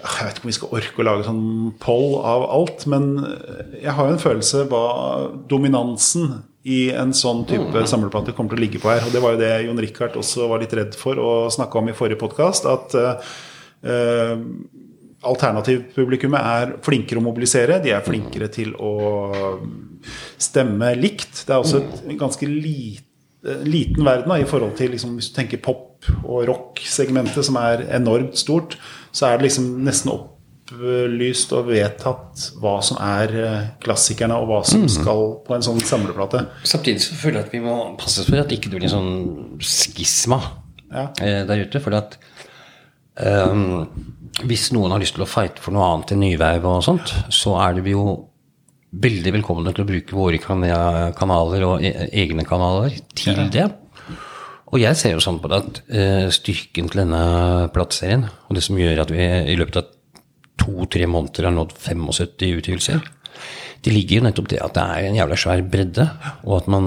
jeg 0.00 0.26
vet 0.26 0.38
ikke 0.38 0.46
om 0.46 0.50
vi 0.50 0.56
skal 0.56 0.76
orke 0.78 1.02
å 1.02 1.06
lage 1.06 1.26
sånn 1.26 1.44
poll 1.82 2.14
av 2.26 2.46
alt, 2.50 2.86
men 2.90 3.10
jeg 3.76 3.94
har 3.96 4.08
jo 4.08 4.16
en 4.16 4.22
følelse 4.22 4.64
hva 4.70 4.84
dominansen 5.50 6.40
i 6.68 6.90
en 6.92 7.12
sånn 7.16 7.46
type 7.48 7.84
samleplate 7.88 8.34
kommer 8.36 8.52
til 8.52 8.60
å 8.60 8.64
ligge 8.64 8.80
på 8.82 8.90
her. 8.92 9.06
Og 9.06 9.14
det 9.14 9.22
var 9.24 9.34
jo 9.34 9.40
det 9.40 9.52
Jon 9.64 9.80
Richard 9.80 10.18
også 10.20 10.48
var 10.50 10.60
litt 10.60 10.74
redd 10.76 10.96
for 10.98 11.20
å 11.20 11.30
snakke 11.52 11.80
om 11.80 11.88
i 11.88 11.96
forrige 11.96 12.20
podkast. 12.20 12.68
At 12.68 12.96
uh, 13.00 14.42
alternativpublikummet 15.30 16.50
er 16.52 16.74
flinkere 16.84 17.22
å 17.22 17.24
mobilisere. 17.24 17.80
De 17.84 17.94
er 17.96 18.04
flinkere 18.04 18.50
til 18.52 18.74
å 18.76 18.94
stemme 20.40 20.92
likt. 21.00 21.46
Det 21.46 21.56
er 21.56 21.64
også 21.64 21.80
et 21.80 22.18
ganske 22.20 22.48
lite 22.48 23.06
liten 23.40 24.04
verden 24.04 24.28
da, 24.28 24.36
i 24.36 24.48
forhold 24.48 24.74
til 24.76 24.92
liksom, 24.92 25.14
hvis 25.16 25.30
du 25.30 25.36
tenker 25.38 25.62
pop- 25.64 26.08
og 26.24 26.44
rock-segmentet, 26.48 27.44
som 27.44 27.56
er 27.60 27.86
enormt 27.96 28.36
stort, 28.36 28.76
så 29.12 29.26
er 29.26 29.38
det 29.38 29.48
liksom 29.48 29.70
nesten 29.86 30.12
opplyst 30.14 31.52
og 31.56 31.66
vedtatt 31.70 32.44
hva 32.62 32.76
som 32.86 33.00
er 33.02 33.34
eh, 33.42 33.64
klassikerne, 33.82 34.36
og 34.38 34.46
hva 34.50 34.60
som 34.66 34.84
skal 34.90 35.24
på 35.46 35.56
en 35.56 35.66
sånn 35.66 35.80
samleplate. 35.82 36.44
Samtidig 36.62 37.02
så 37.02 37.18
føler 37.18 37.40
jeg 37.40 37.48
at 37.48 37.56
vi 37.56 37.62
må 37.64 37.76
passe 37.98 38.22
oss 38.22 38.30
for 38.30 38.38
at 38.42 38.48
det 38.50 38.60
ikke 38.60 38.70
blir 38.76 38.86
en 38.86 38.94
sånn 38.94 39.12
skisma 39.60 40.40
Ja. 40.90 41.08
eh, 41.22 41.42
der 41.46 41.66
ute. 41.66 41.80
For 41.82 41.94
at 41.98 42.16
um, 43.18 43.88
hvis 44.46 44.70
noen 44.72 44.94
har 44.94 45.02
lyst 45.02 45.16
til 45.18 45.26
å 45.26 45.30
fighte 45.30 45.62
for 45.62 45.74
noe 45.74 45.86
annet 45.90 46.14
enn 46.14 46.22
nyverv 46.24 46.66
og 46.70 46.84
sånt, 46.86 47.14
så 47.34 47.56
er 47.66 47.80
det 47.80 47.90
jo 47.92 48.04
veldig 48.90 49.32
velkomne 49.36 49.70
til 49.74 49.84
å 49.84 49.88
bruke 49.90 50.16
våre 50.18 50.38
kanaler 50.42 51.62
og 51.66 51.82
e 51.86 51.92
egne 52.24 52.42
kanaler 52.46 52.96
til 53.14 53.38
det. 53.54 53.68
Og 54.70 54.78
jeg 54.78 54.98
ser 54.98 55.16
jo 55.16 55.22
sånn 55.22 55.40
på 55.42 55.50
det 55.50 55.62
at 55.62 55.80
uh, 55.90 56.26
styrken 56.34 56.90
til 56.90 57.02
denne 57.02 57.22
plateserien, 57.74 58.28
og 58.48 58.58
det 58.58 58.62
som 58.66 58.78
gjør 58.78 59.02
at 59.04 59.14
vi 59.14 59.24
i 59.50 59.56
løpet 59.58 59.80
av 59.80 59.88
to-tre 60.60 61.08
måneder 61.10 61.48
har 61.48 61.56
nådd 61.56 61.74
75 61.74 62.60
utgivelser, 62.60 63.00
det 63.80 63.94
ligger 63.94 64.20
jo 64.20 64.26
nettopp 64.26 64.50
det 64.52 64.60
at 64.60 64.76
det 64.76 64.84
er 64.84 65.08
en 65.08 65.16
jævla 65.16 65.38
svær 65.40 65.62
bredde, 65.72 66.04
og 66.44 66.58
at 66.58 66.68
man 66.70 66.86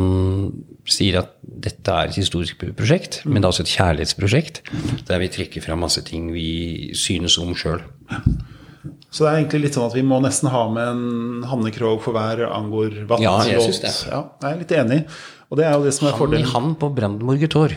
sier 0.90 1.24
at 1.24 1.32
dette 1.42 1.90
er 1.90 2.12
et 2.12 2.20
historisk 2.20 2.66
prosjekt, 2.78 3.22
men 3.26 3.40
det 3.40 3.48
er 3.48 3.54
også 3.54 3.66
et 3.66 3.74
kjærlighetsprosjekt, 3.74 4.62
der 5.08 5.22
vi 5.24 5.32
trekker 5.34 5.64
fram 5.64 5.82
masse 5.84 6.04
ting 6.06 6.30
vi 6.36 6.92
synes 6.98 7.40
om 7.42 7.56
sjøl. 7.58 7.82
Så 9.14 9.24
det 9.24 9.30
er 9.30 9.38
egentlig 9.40 9.62
litt 9.68 9.78
sånn 9.78 9.88
at 9.88 9.96
vi 9.96 10.04
må 10.06 10.18
nesten 10.24 10.50
ha 10.52 10.64
med 10.74 10.90
en 10.90 11.44
Hanne 11.48 11.72
Krogh 11.74 12.02
for 12.04 12.16
hver 12.16 12.44
Angor 12.50 12.96
Watt. 13.10 13.24
Ja, 13.24 13.38
jeg 13.48 13.62
synes 13.64 13.82
det. 13.84 13.94
Ja, 14.10 14.24
jeg 14.42 14.50
er 14.50 14.62
litt 14.64 14.74
enig. 14.76 15.00
Og 15.54 15.60
det 15.60 15.68
er 15.70 15.76
jo 15.78 15.86
det 15.86 15.94
som 15.94 16.08
er 16.10 16.16
Han 16.16 16.18
i 16.18 16.24
fordelen. 16.24 16.50
han 16.50 16.72
på 16.82 16.88
Brandenburger 16.98 17.52
Tor. 17.54 17.76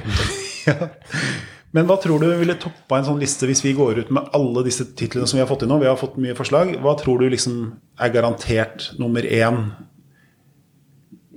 Men 1.77 1.85
hva 1.85 1.99
tror 2.01 2.23
du 2.23 2.31
ville 2.41 2.55
toppa 2.57 2.97
en 2.97 3.05
sånn 3.05 3.21
liste 3.21 3.45
hvis 3.51 3.61
vi 3.61 3.75
går 3.77 4.01
ut 4.01 4.13
med 4.17 4.31
alle 4.37 4.63
disse 4.65 4.87
titlene 4.97 5.29
som 5.29 5.37
vi 5.37 5.43
har 5.43 5.51
fått 5.51 5.67
inn 5.67 5.73
nå? 5.75 5.77
Vi 5.83 5.91
har 5.91 5.99
fått 6.01 6.17
mye 6.17 6.37
forslag. 6.39 6.73
Hva 6.81 6.95
tror 6.97 7.21
du 7.21 7.29
liksom 7.29 7.59
er 8.01 8.15
garantert 8.15 8.95
nummer 8.97 9.29
én? 9.29 9.61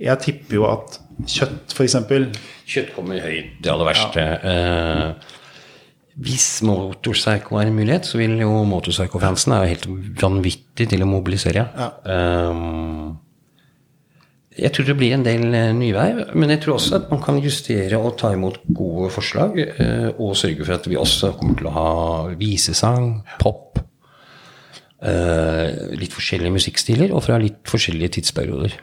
Jeg 0.00 0.22
tipper 0.24 0.56
jo 0.56 0.64
at 0.70 0.96
kjøtt, 1.28 1.76
f.eks. 1.76 1.98
Kjøtt 2.64 2.94
kommer 2.96 3.20
høyt, 3.20 3.58
det 3.60 3.74
aller 3.74 3.90
verste. 3.90 4.24
Eh, 4.40 5.36
hvis 6.24 6.48
Motorpsycho 6.64 7.60
er 7.60 7.68
en 7.68 7.76
mulighet, 7.76 8.08
så 8.08 8.16
vil 8.22 8.38
jo 8.40 8.62
Motorpsycho-fansen 8.70 9.52
er 9.58 9.66
jo 9.66 9.74
helt 9.74 10.22
vanvittig 10.24 10.88
til 10.88 11.04
å 11.04 11.10
mobilisere. 11.10 11.68
Eh, 12.00 12.64
jeg 14.58 14.72
tror 14.74 14.88
det 14.88 14.96
blir 14.98 15.14
en 15.14 15.24
del 15.24 15.44
nye 15.78 15.94
veier, 15.94 16.32
men 16.34 16.50
jeg 16.50 16.64
tror 16.64 16.76
også 16.76 16.96
at 16.98 17.10
man 17.12 17.22
kan 17.22 17.38
justere 17.42 17.98
og 18.00 18.16
ta 18.18 18.32
imot 18.34 18.58
gode 18.74 19.12
forslag, 19.14 19.58
eh, 19.62 20.08
og 20.16 20.34
sørge 20.38 20.64
for 20.64 20.74
at 20.74 20.88
vi 20.90 20.98
også 20.98 21.34
kommer 21.38 21.58
til 21.60 21.70
å 21.70 21.74
ha 21.76 21.92
visesang, 22.40 23.22
pop, 23.38 23.78
eh, 25.02 25.94
litt 25.94 26.16
forskjellige 26.16 26.56
musikkstiler, 26.58 27.14
og 27.14 27.22
fra 27.28 27.38
litt 27.38 27.62
forskjellige 27.70 28.18
tidsperioder. 28.18 28.74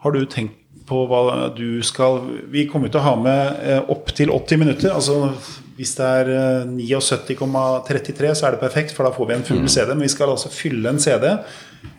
Har 0.00 0.14
du 0.14 0.24
tenkt 0.30 0.60
på 0.90 1.04
hva 1.06 1.50
du 1.54 1.80
skal 1.86 2.20
Vi 2.50 2.66
kommer 2.70 2.90
til 2.90 3.00
å 3.00 3.06
ha 3.06 3.16
med 3.18 3.62
eh, 3.62 3.82
opptil 3.92 4.32
80 4.34 4.62
minutter. 4.62 4.94
Altså 4.94 5.30
hvis 5.78 5.94
det 5.96 6.06
er 6.06 6.30
eh, 6.34 6.72
79,33, 6.76 8.34
så 8.36 8.48
er 8.48 8.56
det 8.56 8.62
perfekt, 8.62 8.94
for 8.96 9.06
da 9.06 9.14
får 9.14 9.28
vi 9.28 9.36
en 9.38 9.46
full 9.46 9.62
CD. 9.70 9.94
Men 9.94 10.04
vi 10.04 10.12
skal 10.12 10.34
altså 10.34 10.50
fylle 10.52 10.90
en 10.90 11.00
CD, 11.02 11.30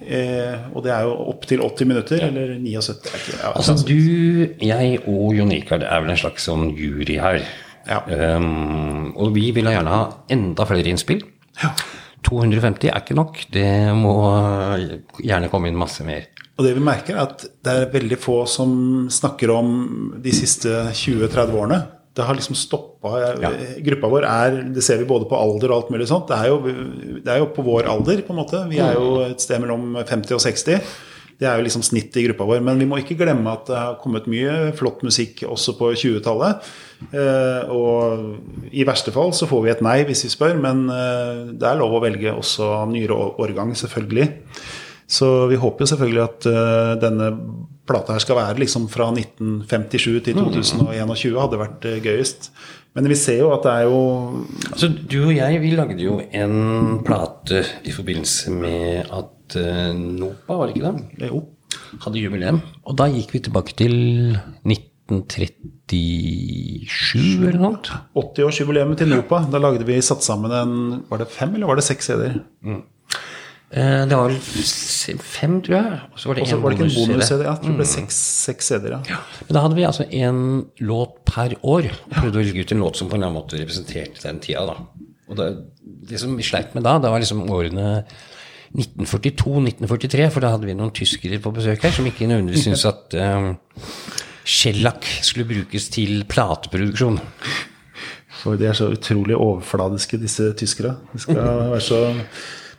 eh, 0.02 0.68
og 0.74 0.84
det 0.86 0.94
er 0.94 1.08
jo 1.08 1.16
opptil 1.32 1.64
80 1.66 1.90
minutter. 1.90 2.24
Eller 2.28 2.56
79 2.58 2.90
er 2.92 3.18
ikke, 3.22 3.38
ja, 3.40 3.52
Altså 3.56 3.76
du, 3.88 3.98
jeg 4.62 5.02
og 5.06 5.36
Jon 5.38 5.54
Rikard 5.54 5.86
er 5.88 6.04
vel 6.04 6.14
en 6.14 6.22
slags 6.22 6.48
sånn 6.50 6.72
jury 6.78 7.18
her. 7.22 7.42
Ja. 7.90 8.04
Um, 8.38 9.12
og 9.18 9.34
vi 9.34 9.50
vil 9.56 9.70
gjerne 9.72 9.94
ha 9.94 10.04
enda 10.32 10.68
flere 10.70 10.92
innspill. 10.92 11.24
250 12.28 12.92
er 12.92 13.02
ikke 13.02 13.18
nok. 13.18 13.40
Det 13.54 13.72
må 13.98 14.14
gjerne 15.22 15.50
komme 15.52 15.72
inn 15.72 15.80
masse 15.80 16.06
mer. 16.06 16.28
Og 16.60 16.68
det 16.68 16.76
vi 16.78 16.84
merker, 16.86 17.18
er 17.18 17.26
at 17.26 17.48
det 17.66 17.74
er 17.74 17.94
veldig 17.94 18.20
få 18.22 18.44
som 18.50 18.74
snakker 19.12 19.54
om 19.54 19.72
de 20.22 20.34
siste 20.36 20.70
20-30 20.94 21.58
årene. 21.58 21.80
Det 22.14 22.26
har 22.28 22.36
liksom 22.36 22.58
stoppa 22.60 23.12
Ja. 23.42 23.52
Gruppa 23.82 24.10
vår 24.12 24.26
er 24.28 24.58
Det 24.74 24.84
ser 24.84 24.98
vi 24.98 25.06
både 25.06 25.30
på 25.30 25.38
alder 25.38 25.72
og 25.72 25.78
alt 25.78 25.92
mulig 25.94 26.08
sånt. 26.08 26.28
Det 26.28 26.38
er 26.38 26.48
jo, 26.52 26.60
det 27.24 27.28
er 27.28 27.40
jo 27.40 27.54
på 27.56 27.64
vår 27.64 27.88
alder, 27.88 28.22
på 28.22 28.34
en 28.34 28.42
måte. 28.42 28.68
Vi 28.70 28.80
er 28.80 28.94
jo 28.94 29.22
et 29.30 29.40
sted 29.42 29.62
mellom 29.64 29.96
50 29.96 30.36
og 30.36 30.42
60. 30.42 30.82
Det 31.42 31.48
er 31.50 31.58
jo 31.58 31.66
liksom 31.66 31.82
snittet 31.82 32.20
i 32.22 32.28
gruppa 32.28 32.46
vår. 32.46 32.60
Men 32.62 32.78
vi 32.78 32.86
må 32.86 33.00
ikke 33.02 33.18
glemme 33.18 33.50
at 33.50 33.66
det 33.66 33.78
har 33.80 33.98
kommet 34.04 34.28
mye 34.30 34.70
flott 34.78 35.02
musikk 35.02 35.42
også 35.48 35.74
på 35.80 35.90
20-tallet. 35.98 36.68
Eh, 37.10 37.72
og 37.74 38.70
i 38.70 38.86
verste 38.86 39.14
fall 39.16 39.34
så 39.34 39.50
får 39.50 39.64
vi 39.66 39.72
et 39.74 39.82
nei 39.82 39.98
hvis 40.06 40.22
vi 40.28 40.36
spør, 40.36 40.60
men 40.62 40.86
eh, 40.94 41.50
det 41.58 41.66
er 41.66 41.82
lov 41.82 41.98
å 41.98 42.04
velge 42.04 42.36
også 42.36 42.86
nyere 42.92 43.18
årgang, 43.42 43.74
selvfølgelig. 43.74 44.28
Så 45.12 45.32
vi 45.50 45.58
håper 45.60 45.84
jo 45.84 45.90
selvfølgelig 45.96 46.24
at 46.28 46.50
eh, 46.52 46.94
denne 47.02 47.32
plata 47.92 48.16
her 48.16 48.24
skal 48.24 48.40
være 48.40 48.62
liksom 48.64 48.84
fra 48.92 49.06
1957 49.14 50.24
til 50.26 50.36
2021 50.40 51.42
hadde 51.42 51.62
vært 51.62 51.82
eh, 51.90 52.02
gøyest. 52.04 52.42
Men 52.98 53.04
vi 53.08 53.16
ser 53.16 53.38
jo 53.40 53.54
at 53.56 53.64
det 53.64 53.72
er 53.72 53.84
jo 53.88 54.00
Altså, 54.72 54.88
du 54.92 55.24
og 55.24 55.34
jeg, 55.36 55.62
vi 55.64 55.70
lagde 55.78 56.04
jo 56.04 56.20
en 56.20 56.56
plate 57.08 57.60
i 57.88 57.92
forbindelse 57.96 58.52
med 58.52 59.08
at 59.08 59.56
uh, 59.56 59.96
NOPA, 59.96 60.58
var 60.58 60.66
det 60.68 60.76
ikke 60.76 60.90
det? 60.90 60.96
Jo. 61.30 61.38
Hadde 62.04 62.20
jubileum. 62.20 62.60
Og 62.88 62.94
da 63.00 63.06
gikk 63.12 63.30
vi 63.36 63.40
tilbake 63.48 63.74
til 63.80 63.96
1937 64.68 67.48
eller 67.48 67.62
noe. 67.62 67.80
80-årsjubileet 68.18 68.98
til 69.00 69.10
NOPA. 69.12 69.38
Da 69.52 69.58
lagde 69.62 69.86
vi 69.88 69.96
satt 70.04 70.24
sammen 70.26 70.52
en 70.56 70.74
Var 71.10 71.18
det 71.24 71.30
fem 71.32 71.56
eller 71.56 71.68
var 71.72 71.78
det 71.80 71.88
seks 71.88 72.06
CD-er? 72.12 72.36
Eh, 72.68 72.82
det 73.72 74.18
var 74.18 74.28
vel 74.28 74.40
fem, 75.24 75.54
tror 75.64 75.76
jeg. 75.78 76.00
Og 76.12 76.20
så 76.20 76.30
var 76.30 76.38
det 76.38 76.44
en 76.44 76.64
var 76.64 76.74
det 76.74 76.78
ikke 76.78 76.88
en 76.90 76.96
bonus-CD. 76.98 77.44
Ja, 77.46 77.54
jeg 77.54 77.62
tror 77.62 77.72
det 77.72 77.78
ble 77.80 77.88
seks, 77.88 78.18
seks 78.50 78.72
CD-er, 78.74 78.98
ja. 79.08 79.20
Men 79.48 79.56
da 79.56 79.64
hadde 79.64 79.78
vi 79.78 79.86
altså 79.88 80.08
en 80.12 80.42
låt 80.84 81.22
per 81.30 81.56
år. 81.62 81.88
Og 82.10 82.18
prøvde 82.18 82.36
å 82.36 82.42
velge 82.42 82.66
ut 82.66 82.76
en 82.76 82.84
låt 82.84 83.00
som 83.00 83.08
på 83.08 83.16
en 83.16 83.22
eller 83.22 83.32
annen 83.32 83.40
måte 83.40 83.62
representerte 83.62 84.26
den 84.26 84.44
tida. 84.44 84.66
da. 84.68 85.08
Og 85.32 85.40
det, 85.40 85.48
det 86.12 86.20
som 86.20 86.36
vi 86.36 86.44
sleit 86.44 86.76
med 86.76 86.84
da, 86.84 86.98
det 87.00 87.14
var 87.14 87.24
liksom 87.24 87.46
årene 87.48 87.88
1942-1943, 88.76 90.28
for 90.32 90.44
da 90.44 90.54
hadde 90.54 90.68
vi 90.68 90.76
noen 90.76 90.94
tyskere 90.96 91.40
på 91.44 91.52
besøk 91.56 91.84
her 91.88 91.96
som 91.96 92.08
ikke 92.08 92.28
nødvendigvis 92.28 92.68
syntes 92.68 92.88
at 92.88 93.16
um, 93.24 93.54
skjellakk 94.48 95.08
skulle 95.24 95.48
brukes 95.48 95.88
til 95.96 96.26
plateproduksjon. 96.28 97.20
For 98.42 98.58
de 98.58 98.68
er 98.68 98.76
så 98.76 98.90
utrolig 98.92 99.36
overfladiske, 99.38 100.20
disse 100.20 100.50
tyskere. 100.58 100.96
De 101.12 101.22
skal 101.22 101.40
være 101.40 101.82
så 101.86 102.00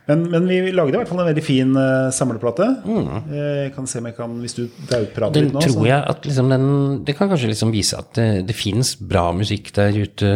men, 0.09 0.23
men 0.31 0.47
vi 0.49 0.73
lagde 0.75 0.97
i 0.97 0.99
hvert 0.99 1.07
fall 1.07 1.21
en 1.23 1.29
veldig 1.29 1.43
fin 1.45 1.69
uh, 1.77 2.09
samleplate. 2.11 2.65
Mm. 2.83 3.05
Jeg 3.31 3.69
kan 3.75 3.87
se 3.87 4.01
om 4.01 4.09
jeg 4.09 4.17
kan, 4.17 4.33
hvis 4.43 4.57
du 4.57 4.63
daudprater 4.89 5.45
litt 5.45 5.55
nå. 5.55 5.63
tror 5.63 5.87
jeg 5.87 5.99
at 6.13 6.27
liksom 6.27 6.51
den 6.51 6.65
Det 7.07 7.15
kan 7.15 7.31
kanskje 7.31 7.51
liksom 7.53 7.71
vise 7.71 7.99
at 8.01 8.11
det, 8.17 8.27
det 8.49 8.57
fins 8.57 8.95
bra 8.99 9.29
musikk 9.35 9.71
der 9.77 9.95
ute, 9.95 10.33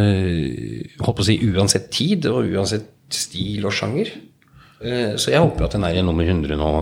holdt 1.04 1.20
på 1.20 1.26
å 1.26 1.28
si, 1.28 1.36
uansett 1.52 1.90
tid 1.92 2.30
og 2.32 2.48
uansett 2.48 2.88
stil 3.12 3.68
og 3.68 3.76
sjanger. 3.76 4.12
Eh, 4.80 5.16
Så 5.20 5.32
jeg 5.32 5.42
håper 5.42 5.66
at 5.66 5.76
den 5.76 5.84
er 5.88 5.98
i 5.98 6.06
nummer 6.06 6.24
100 6.24 6.56
nå 6.60 6.72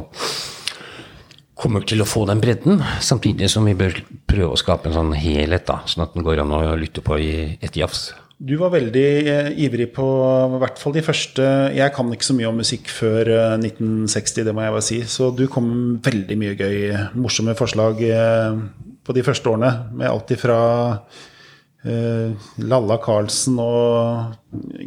kommer 1.56 1.86
til 1.88 2.02
å 2.04 2.06
få 2.08 2.26
den 2.28 2.42
bredden, 2.42 2.82
samtidig 3.00 3.48
som 3.48 3.64
vi 3.64 3.72
bør 3.78 3.94
prøve 4.28 4.52
å 4.52 4.60
skape 4.60 4.90
en 4.90 4.96
sånn 4.98 5.14
helhet, 5.16 5.64
da, 5.64 5.78
sånn 5.88 6.04
at 6.04 6.12
den 6.12 6.26
går 6.26 6.42
an 6.42 6.52
å 6.52 6.60
lytte 6.76 7.00
på 7.04 7.16
i 7.16 7.30
et 7.64 7.78
jafs. 7.80 8.10
Du 8.36 8.52
var 8.60 8.74
veldig 8.74 9.10
eh, 9.32 9.46
ivrig 9.64 9.86
på 9.96 10.04
i 10.04 10.58
hvert 10.60 10.80
fall 10.80 10.92
de 10.92 11.02
første 11.04 11.44
Jeg 11.72 11.92
kan 11.96 12.10
ikke 12.12 12.26
så 12.26 12.34
mye 12.36 12.50
om 12.50 12.58
musikk 12.60 12.90
før 12.92 13.30
eh, 13.32 13.54
1960, 13.56 14.44
det 14.44 14.52
må 14.52 14.66
jeg 14.66 14.74
bare 14.74 14.84
si. 14.84 14.98
Så 15.08 15.30
du 15.32 15.46
kom 15.48 15.70
med 15.70 16.02
veldig 16.04 16.36
mye 16.42 16.58
gøy, 16.58 16.76
morsomme 17.16 17.56
forslag 17.56 18.02
eh, 18.04 18.58
på 19.06 19.16
de 19.16 19.24
første 19.24 19.48
årene. 19.48 19.70
Med 19.96 20.10
alt 20.10 20.34
ifra 20.36 20.58
eh, 21.88 22.36
Lalla 22.60 22.98
Karlsen 23.00 23.56
og 23.62 24.36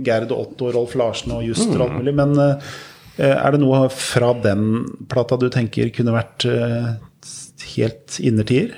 Gerd 0.06 0.30
Otto 0.36 0.70
og 0.70 0.78
Rolf 0.78 0.94
Larsen 1.00 1.34
og 1.40 1.48
Just 1.48 1.72
og 1.72 1.88
alt 1.88 1.98
mulig. 2.04 2.14
Men 2.22 2.38
eh, 2.44 3.34
er 3.34 3.56
det 3.56 3.64
noe 3.64 3.88
fra 3.90 4.36
den 4.46 4.86
plata 5.10 5.40
du 5.42 5.50
tenker 5.50 5.90
kunne 5.96 6.14
vært 6.20 6.46
eh, 6.46 6.94
helt 7.74 8.22
innertier? 8.22 8.78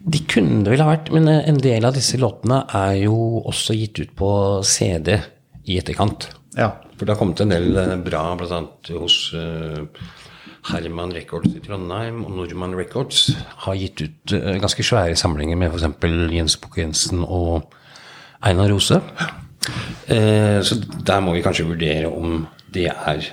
De 0.00 0.22
kunne 0.28 0.62
det 0.64 0.72
vel 0.72 0.82
ha 0.84 0.88
vært, 0.92 1.10
men 1.14 1.28
eh, 1.28 1.42
en 1.50 1.60
del 1.60 1.86
av 1.86 1.96
disse 1.96 2.20
låtene 2.20 2.62
er 2.76 3.02
jo 3.02 3.42
også 3.44 3.76
gitt 3.76 4.00
ut 4.00 4.14
på 4.16 4.30
CD 4.66 5.18
i 5.68 5.76
etterkant. 5.80 6.30
Ja. 6.56 6.72
For 6.96 7.06
det 7.06 7.14
har 7.14 7.20
kommet 7.20 7.40
en 7.44 7.52
del 7.52 7.76
eh, 7.80 7.96
bra, 8.04 8.22
bl.a. 8.40 8.60
hos 8.96 9.18
eh, 9.36 10.06
Herman 10.70 11.14
Records 11.16 11.54
i 11.56 11.62
Trondheim 11.64 12.22
og 12.26 12.34
Nordmann 12.36 12.76
Records 12.76 13.30
har 13.64 13.78
gitt 13.80 14.02
ut 14.04 14.34
ganske 14.60 14.84
svære 14.84 15.16
samlinger 15.16 15.56
med 15.56 15.72
f.eks. 15.72 16.08
Jens 16.36 16.58
Bukke 16.60 16.82
Jensen 16.82 17.24
og 17.24 17.72
Einar 18.44 18.68
Rose. 18.72 19.00
Eh, 20.08 20.60
så 20.64 20.80
der 20.80 21.24
må 21.24 21.36
vi 21.36 21.44
kanskje 21.44 21.68
vurdere 21.68 22.12
om 22.12 22.44
det 22.72 22.88
er 22.92 23.24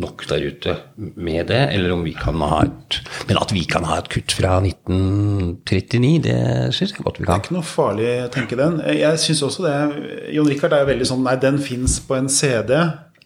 nok 0.00 0.24
der 0.30 0.46
ute 0.48 0.76
med 0.96 1.46
det, 1.50 1.60
eller 1.74 1.92
om 1.92 2.02
vi 2.06 2.14
kan 2.16 2.38
ha 2.40 2.62
et 2.64 3.00
Men 3.28 3.36
at 3.42 3.52
vi 3.52 3.64
kan 3.68 3.84
ha 3.84 3.98
et 4.00 4.08
kutt 4.08 4.32
fra 4.32 4.56
1939, 4.64 6.22
det 6.24 6.36
syns 6.76 6.92
jeg 6.96 7.04
godt 7.04 7.20
vi 7.20 7.26
kan. 7.26 7.34
Det 7.34 7.38
er 7.38 7.44
ikke 7.46 7.56
noe 7.58 7.66
farlig 7.68 8.10
å 8.24 8.28
tenke 8.32 8.56
den. 8.58 8.80
Jeg 8.96 9.18
synes 9.22 9.42
også 9.48 9.66
det. 9.66 9.78
Jon 10.36 10.48
Rikard 10.48 10.72
er 10.76 10.84
jo 10.84 10.92
veldig 10.94 11.08
sånn 11.12 11.24
Nei, 11.26 11.36
den 11.42 11.58
fins 11.62 11.98
på 12.06 12.16
en 12.18 12.28
CD, 12.32 12.72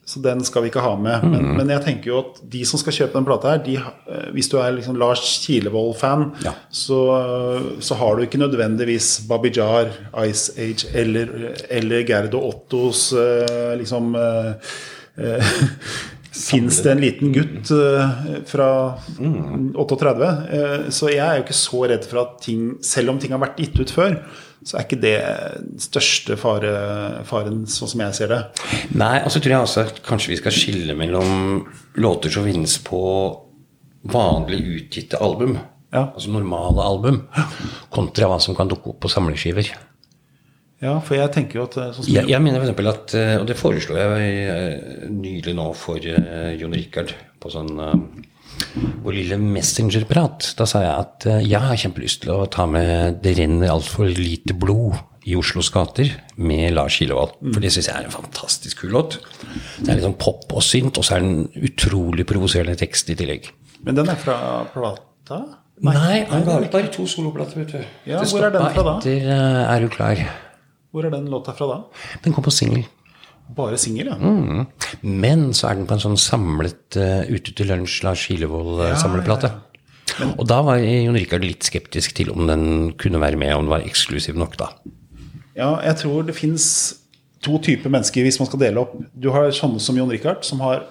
så 0.07 0.21
den 0.23 0.39
skal 0.47 0.63
vi 0.63 0.69
ikke 0.71 0.83
ha 0.83 0.93
med. 0.95 1.23
Men, 1.27 1.41
Mm. 1.47 1.55
men 1.57 1.69
jeg 1.73 1.83
tenker 1.83 2.07
jo 2.11 2.19
at 2.19 2.37
de 2.51 2.61
som 2.65 2.79
skal 2.79 2.93
kjøpe 2.95 3.13
den 3.17 3.25
plata 3.27 3.49
her, 3.51 3.57
de, 3.63 3.75
eh, 3.75 4.27
hvis 4.35 4.47
du 4.49 4.57
er 4.57 4.71
liksom 4.77 4.95
Lars 4.99 5.23
Kilevold-fan, 5.45 6.31
Ja. 6.45 6.53
så, 6.71 6.99
så 7.83 7.95
har 7.99 8.15
du 8.15 8.23
ikke 8.23 8.39
nødvendigvis 8.39 9.27
Babijar, 9.27 9.89
Ice 10.27 10.51
Age 10.57 10.85
eller, 10.95 11.27
eller 11.69 12.03
Gerd 12.07 12.33
og 12.35 12.47
Ottos 12.53 13.11
eh, 13.13 13.75
liksom 13.79 14.15
eh, 14.15 14.53
Fins 16.37 16.81
det 16.85 16.91
en 16.93 17.01
liten 17.01 17.31
gutt 17.35 17.71
uh, 17.73 18.41
fra 18.45 18.67
38? 19.17 20.27
Uh, 20.51 20.89
Så 20.93 21.09
jeg 21.11 21.23
er 21.23 21.39
jo 21.39 21.45
ikke 21.45 21.57
så 21.57 21.81
redd 21.89 22.05
for 22.07 22.21
at 22.23 22.35
ting 22.45 22.75
Selv 22.85 23.13
om 23.13 23.19
ting 23.21 23.33
har 23.33 23.41
vært 23.41 23.57
gitt 23.61 23.79
ut 23.81 23.93
før, 23.93 24.19
så 24.67 24.77
er 24.77 24.85
ikke 24.87 24.99
det 25.01 25.15
den 25.61 25.79
største 25.81 26.35
fare, 26.39 26.71
faren, 27.29 27.61
sånn 27.71 27.91
som 27.91 28.01
jeg 28.03 28.15
ser 28.17 28.31
det. 28.33 28.39
Nei, 28.97 29.21
og 29.23 29.31
så 29.31 29.39
tror 29.39 29.53
jeg 29.53 29.65
også 29.67 29.83
at 29.85 30.01
kanskje 30.03 30.33
vi 30.33 30.39
skal 30.41 30.55
skille 30.55 30.95
mellom 30.97 31.61
låter 32.01 32.33
som 32.33 32.43
finnes 32.47 32.73
på 32.83 32.99
vanlig 34.11 34.59
utgitte 34.81 35.21
album, 35.23 35.57
Ja. 35.93 36.09
altså 36.09 36.33
normale 36.33 36.83
album, 36.83 37.21
kontra 37.93 38.27
hva 38.27 38.41
som 38.43 38.57
kan 38.57 38.67
dukke 38.67 38.91
opp 38.91 38.99
på 39.05 39.11
samleskiver. 39.13 39.69
Ja, 40.77 40.93
for 41.01 41.17
jeg 41.17 41.31
tenker 41.33 41.57
jo 41.57 41.65
at 41.65 41.75
eh, 41.81 41.99
Jeg, 42.11 42.29
jeg 42.29 42.43
mener 42.43 42.61
f.eks. 42.61 42.89
at, 42.91 43.13
eh, 43.17 43.35
og 43.39 43.47
det 43.49 43.57
foreslo 43.57 43.97
jeg 43.97 44.31
eh, 44.45 45.07
nylig 45.09 45.55
nå 45.57 45.71
for 45.77 45.97
Jon 45.97 46.75
Rikard 46.77 47.15
på 47.41 47.53
sånn 47.53 47.73
vår 49.05 49.13
lille 49.13 49.37
Messenger-prat. 49.41 50.51
Da 50.57 50.65
sa 50.69 50.81
jeg 50.81 50.93
at 50.93 51.27
jeg 51.45 51.61
har 51.61 51.77
kjempelyst 51.81 52.23
til 52.23 52.33
å 52.33 52.47
ta 52.49 52.65
med 52.69 53.19
'Det 53.21 53.35
renner 53.37 53.73
altfor 53.73 54.09
lite 54.09 54.53
blod' 54.57 54.97
i 55.27 55.35
Oslos 55.37 55.69
gater 55.73 56.09
med 56.37 56.73
Lars 56.73 56.97
Kilevold. 56.97 57.35
For 57.41 57.61
det 57.61 57.73
syns 57.73 57.89
jeg 57.89 57.97
er 57.97 58.07
en 58.07 58.13
fantastisk 58.13 58.81
kul 58.81 58.95
låt. 58.95 59.19
Det 59.81 59.89
er 59.91 59.99
litt 59.99 60.05
sånn 60.07 60.17
pop 60.17 60.53
og 60.55 60.63
synt, 60.63 60.97
og 60.97 61.03
så 61.05 61.17
er 61.17 61.25
den 61.25 61.49
utrolig 61.67 62.25
provoserende 62.25 62.77
tekst 62.79 63.09
i 63.11 63.17
tillegg. 63.19 63.51
Men 63.83 63.99
den 63.99 64.09
er 64.09 64.15
fra 64.15 64.65
plata? 64.73 65.43
Nei, 65.85 66.23
han 66.25 66.45
ga 66.47 66.57
ut 66.63 66.71
bare 66.71 66.89
to 66.89 67.05
soloplater, 67.05 67.61
vet 67.61 67.75
du. 67.75 67.85
Ja, 68.09 68.21
Det 68.23 68.31
hvor 68.31 68.47
er 68.47 68.55
den 68.55 68.73
fra 68.73 68.83
da? 68.83 68.97
Etter 68.97 69.21
'Er 69.67 69.79
du 69.81 69.89
klar'? 69.89 70.25
Hvor 70.97 71.05
er 71.05 71.13
den 71.13 71.29
låta 71.29 71.53
fra 71.53 71.67
da? 71.69 71.81
Den 72.25 72.33
kom 72.33 72.45
på 72.45 72.53
singel. 72.53 72.87
Bare 73.55 73.77
singel, 73.79 74.09
ja. 74.09 74.17
Mm. 74.17 74.65
Men 75.05 75.51
så 75.53 75.69
er 75.69 75.77
den 75.77 75.85
på 75.87 75.93
en 75.93 76.01
sånn 76.03 76.17
samlet 76.19 76.97
uh, 76.97 77.21
Ute 77.29 77.53
til 77.53 77.69
lunsj 77.69 78.01
Lars 78.03 78.25
Kilevold-samleplate. 78.25 79.53
Og 80.33 80.45
da 80.49 80.57
var 80.65 80.81
Jon 80.81 81.17
Rikard 81.19 81.45
litt 81.45 81.67
skeptisk 81.67 82.15
til 82.17 82.31
om 82.33 82.47
den 82.49 82.93
kunne 82.99 83.21
være 83.21 83.37
med, 83.39 83.53
om 83.53 83.67
den 83.67 83.75
var 83.75 83.85
eksklusiv 83.85 84.39
nok, 84.39 84.57
da. 84.57 84.71
Ja, 85.57 85.75
jeg 85.85 85.99
tror 86.01 86.25
det 86.25 86.35
fins 86.37 86.65
to 87.45 87.59
typer 87.63 87.93
mennesker 87.93 88.25
hvis 88.25 88.39
man 88.41 88.49
skal 88.49 88.65
dele 88.65 88.81
opp. 88.81 88.95
Du 89.13 89.29
har 89.35 89.53
sånne 89.53 89.81
som 89.83 89.97
Jon 89.99 90.11
Rikard, 90.11 90.41
som 90.47 90.63
har 90.65 90.87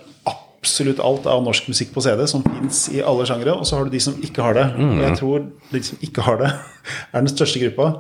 absolutt 0.67 1.03
alt 1.03 1.27
av 1.31 1.43
norsk 1.47 1.69
musikk 1.71 1.93
på 1.95 2.03
CD, 2.07 2.25
som 2.31 2.45
fins 2.47 2.87
i 2.95 3.03
alle 3.03 3.27
sjangere. 3.29 3.55
Og 3.59 3.69
så 3.69 3.79
har 3.79 3.87
du 3.87 3.93
de 3.95 4.03
som 4.03 4.17
ikke 4.23 4.45
har 4.47 4.57
det. 4.59 4.67
Og 4.83 5.03
jeg 5.05 5.19
tror 5.21 5.45
de 5.73 5.83
som 5.91 6.07
ikke 6.09 6.25
har 6.27 6.41
det, 6.43 6.53
er 7.13 7.21
den 7.21 7.33
største 7.33 7.63
gruppa. 7.63 7.91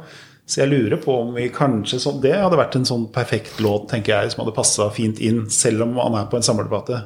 Så 0.46 0.60
jeg 0.62 0.70
lurer 0.70 1.00
på 1.02 1.14
om 1.24 1.32
vi 1.34 1.48
kanskje 1.50 1.98
så, 1.98 2.12
Det 2.22 2.30
hadde 2.38 2.58
vært 2.58 2.76
en 2.78 2.86
sånn 2.86 3.08
perfekt 3.14 3.58
låt, 3.62 3.88
tenker 3.90 4.14
jeg, 4.14 4.30
som 4.32 4.44
hadde 4.44 4.54
passa 4.54 4.86
fint 4.94 5.18
inn, 5.18 5.48
selv 5.50 5.82
om 5.88 5.96
han 5.98 6.20
er 6.20 6.28
på 6.30 6.38
en 6.38 6.46
samleplate. 6.46 7.00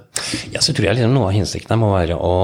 Ja, 0.52 0.60
så 0.60 0.74
tror 0.76 0.90
jeg 0.90 0.98
liksom 0.98 1.16
noe 1.16 1.30
av 1.30 1.38
hensikten 1.38 1.80
må 1.80 1.94
være 1.94 2.18
å 2.20 2.34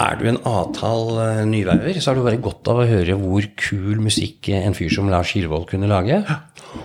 Er 0.00 0.14
du 0.20 0.28
en 0.30 0.38
avtal 0.46 1.16
eh, 1.18 1.42
nyveiver, 1.50 1.98
så 1.98 2.12
har 2.12 2.20
du 2.20 2.22
bare 2.22 2.38
godt 2.40 2.68
av 2.70 2.78
å 2.78 2.86
høre 2.86 3.16
hvor 3.18 3.48
kul 3.58 3.98
musikk 4.00 4.48
eh, 4.54 4.62
en 4.62 4.76
fyr 4.78 4.92
som 4.94 5.10
Lars 5.10 5.34
Kilevold 5.34 5.66
kunne 5.72 5.90
lage. 5.90 6.22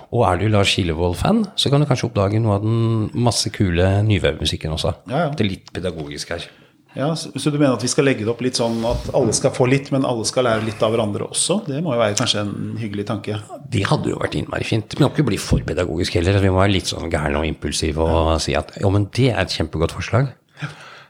Og 0.10 0.26
er 0.26 0.42
du 0.42 0.48
Lars 0.50 0.74
Kilevold-fan, 0.74 1.44
så 1.56 1.70
kan 1.70 1.86
du 1.86 1.86
kanskje 1.86 2.10
oppdage 2.10 2.42
noe 2.42 2.58
av 2.58 2.66
den 2.66 3.12
masse 3.14 3.54
kule 3.54 4.02
nyveivmusikken 4.10 4.74
også. 4.74 4.96
Ja, 5.06 5.28
ja. 5.28 5.34
Det 5.38 5.46
er 5.46 5.52
litt 5.54 5.70
pedagogisk 5.78 6.34
her. 6.34 6.50
Ja, 6.96 7.10
så, 7.16 7.30
du 7.52 7.58
mener 7.58 7.76
at 7.76 7.84
vi 7.84 7.90
skal 7.92 8.08
legge 8.08 8.24
det 8.24 8.32
opp 8.32 8.42
litt 8.44 8.56
sånn 8.56 8.78
at 8.88 9.10
alle 9.18 9.34
skal 9.36 9.52
få 9.56 9.68
litt, 9.68 9.90
men 9.92 10.08
alle 10.08 10.24
skal 10.28 10.48
lære 10.48 10.64
litt 10.64 10.84
av 10.86 10.94
hverandre 10.94 11.28
også? 11.28 11.60
Det 11.68 11.82
må 11.84 11.92
jo 11.92 12.00
være 12.00 12.16
kanskje 12.16 12.46
en 12.46 12.78
hyggelig 12.80 13.08
tanke. 13.10 13.40
Det 13.72 13.84
hadde 13.90 14.14
jo 14.14 14.20
vært 14.22 14.38
innmari 14.40 14.68
fint. 14.68 14.96
Men 14.96 15.04
det 15.04 15.10
må 15.10 15.12
ikke 15.12 15.28
bli 15.34 15.40
for 15.42 15.66
pedagogisk 15.68 16.16
heller. 16.16 16.40
Vi 16.40 16.54
må 16.54 16.62
være 16.62 16.78
litt 16.78 16.92
sånn 16.92 17.12
gærne 17.12 17.42
og 17.42 17.50
impulsive 17.50 18.00
og 18.00 18.38
si 18.44 18.56
at 18.56 18.72
jo, 18.80 18.94
men 18.96 19.10
det 19.16 19.34
er 19.34 19.44
et 19.44 19.58
kjempegodt 19.60 19.96
forslag. 19.98 20.32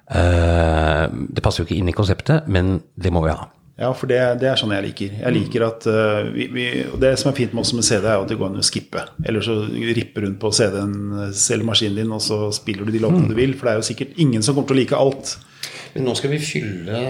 Eh, 0.05 1.05
det 1.33 1.41
passer 1.45 1.61
jo 1.61 1.67
ikke 1.69 1.77
inn 1.77 1.93
i 1.93 1.97
konseptet, 1.97 2.49
men 2.49 2.79
det 2.97 3.13
må 3.13 3.21
vi 3.25 3.33
ha. 3.35 3.45
Ja, 3.77 3.89
for 3.91 4.07
det, 4.07 4.19
det 4.41 4.47
er 4.47 4.57
sånn 4.57 4.71
jeg 4.71 4.87
liker. 4.87 5.15
Jeg 5.19 5.35
liker 5.35 5.65
at 5.65 5.85
uh, 5.91 6.29
vi, 6.31 6.45
vi, 6.47 6.67
Det 6.95 7.09
som 7.19 7.27
er 7.27 7.35
fint 7.35 7.51
med 7.51 7.65
oss 7.65 7.73
med 7.75 7.83
CD, 7.83 8.05
er 8.07 8.21
at 8.23 8.29
det 8.31 8.37
går 8.39 8.53
an 8.53 8.61
å 8.61 8.65
skippe. 8.65 9.03
Eller 9.27 9.43
så 9.43 9.57
ripper 9.67 10.23
rundt 10.23 10.39
på 10.39 10.51
CD-en 10.55 11.33
selger 11.35 11.67
maskinen 11.67 11.99
din, 11.99 12.13
og 12.15 12.23
så 12.23 12.47
spiller 12.55 12.87
du 12.87 12.95
de 12.95 13.01
låtene 13.03 13.27
du 13.27 13.35
vil. 13.35 13.51
For 13.53 13.67
det 13.67 13.73
er 13.73 13.81
jo 13.81 13.89
sikkert 13.89 14.15
ingen 14.23 14.45
som 14.45 14.55
kommer 14.55 14.71
til 14.71 14.77
å 14.77 14.79
like 14.79 15.01
alt. 15.01 15.35
Men 15.95 16.09
nå 16.09 16.13
skal 16.19 16.33
vi 16.33 16.41
fylle 16.43 17.01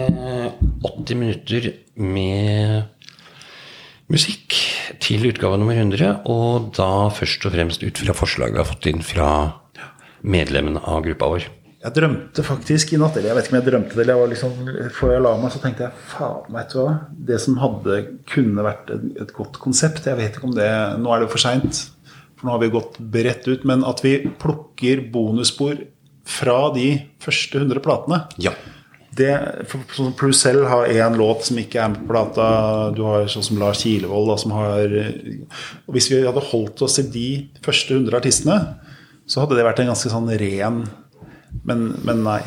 80 0.86 1.18
minutter 1.18 1.72
med 1.98 2.84
musikk 4.06 4.54
til 5.02 5.26
utgave 5.26 5.58
nummer 5.58 5.74
100, 5.74 6.20
og 6.30 6.68
da 6.78 7.08
først 7.10 7.48
og 7.48 7.56
fremst 7.56 7.82
ut 7.82 7.98
fra 7.98 8.14
forslaget 8.14 8.54
vi 8.54 8.62
har 8.62 8.68
fått 8.68 8.86
inn 8.92 9.02
fra 9.02 9.30
medlemmene 10.22 10.82
av 10.86 11.02
gruppa 11.02 11.32
vår. 11.32 11.48
Jeg 11.82 11.94
drømte 11.98 12.42
faktisk 12.46 12.94
i 12.94 13.00
natt, 13.02 13.18
eller 13.18 13.32
jeg 13.32 13.38
vet 13.38 13.48
ikke 13.48 13.54
om 13.54 13.58
jeg 13.58 13.66
drømte 13.66 13.92
det, 13.92 13.98
eller 14.04 14.14
jeg 14.14 14.22
var 14.22 14.30
liksom, 14.32 14.54
før 15.00 15.12
jeg 15.16 15.24
la 15.26 15.34
meg, 15.42 15.50
så 15.54 15.62
tenkte 15.62 15.84
jeg 15.84 16.06
faen, 16.12 16.46
vet 16.54 16.70
du 16.70 16.78
hva. 16.78 16.94
Det 17.28 17.40
som 17.42 17.58
hadde 17.62 17.98
kunne 18.30 18.64
vært 18.66 18.94
et, 18.94 19.04
et 19.26 19.34
godt 19.34 19.60
konsept, 19.62 20.06
jeg 20.06 20.18
vet 20.18 20.38
ikke 20.38 20.48
om 20.48 20.56
det 20.56 20.70
Nå 21.02 21.12
er 21.14 21.22
det 21.22 21.30
for 21.34 21.42
seint, 21.42 21.82
for 22.38 22.46
nå 22.46 22.54
har 22.54 22.62
vi 22.62 22.72
gått 22.74 22.98
bredt 22.98 23.46
ut. 23.50 23.66
Men 23.66 23.82
at 23.86 24.02
vi 24.06 24.16
plukker 24.42 25.04
bonusspor 25.14 25.82
fra 26.26 26.58
de 26.74 26.88
første 27.22 27.60
100 27.62 27.82
platene. 27.84 28.24
Ja. 28.42 28.52
Det, 29.16 29.30
for, 29.70 29.80
du 29.96 30.10
Prucell 30.18 30.66
har 30.68 30.90
én 30.92 31.14
låt 31.16 31.46
som 31.48 31.56
ikke 31.60 31.80
er 31.80 31.92
med 31.92 32.02
på 32.02 32.10
plata. 32.10 32.48
Du 32.92 33.00
har 33.06 33.30
sånn 33.32 33.46
som 33.46 33.60
Lars 33.62 33.80
Kilevold, 33.86 34.28
da, 34.28 34.36
som 34.42 34.52
har 34.58 34.92
og 34.92 35.94
Hvis 35.94 36.10
vi 36.12 36.20
hadde 36.26 36.42
holdt 36.50 36.82
oss 36.84 36.98
til 36.98 37.08
de 37.14 37.28
første 37.64 37.96
100 37.96 38.18
artistene, 38.18 38.58
så 39.24 39.42
hadde 39.42 39.56
det 39.56 39.64
vært 39.64 39.80
en 39.82 39.92
ganske 39.94 40.12
sånn 40.12 40.28
ren 40.38 40.82
Men, 41.66 41.86
men 42.04 42.20
nei. 42.26 42.42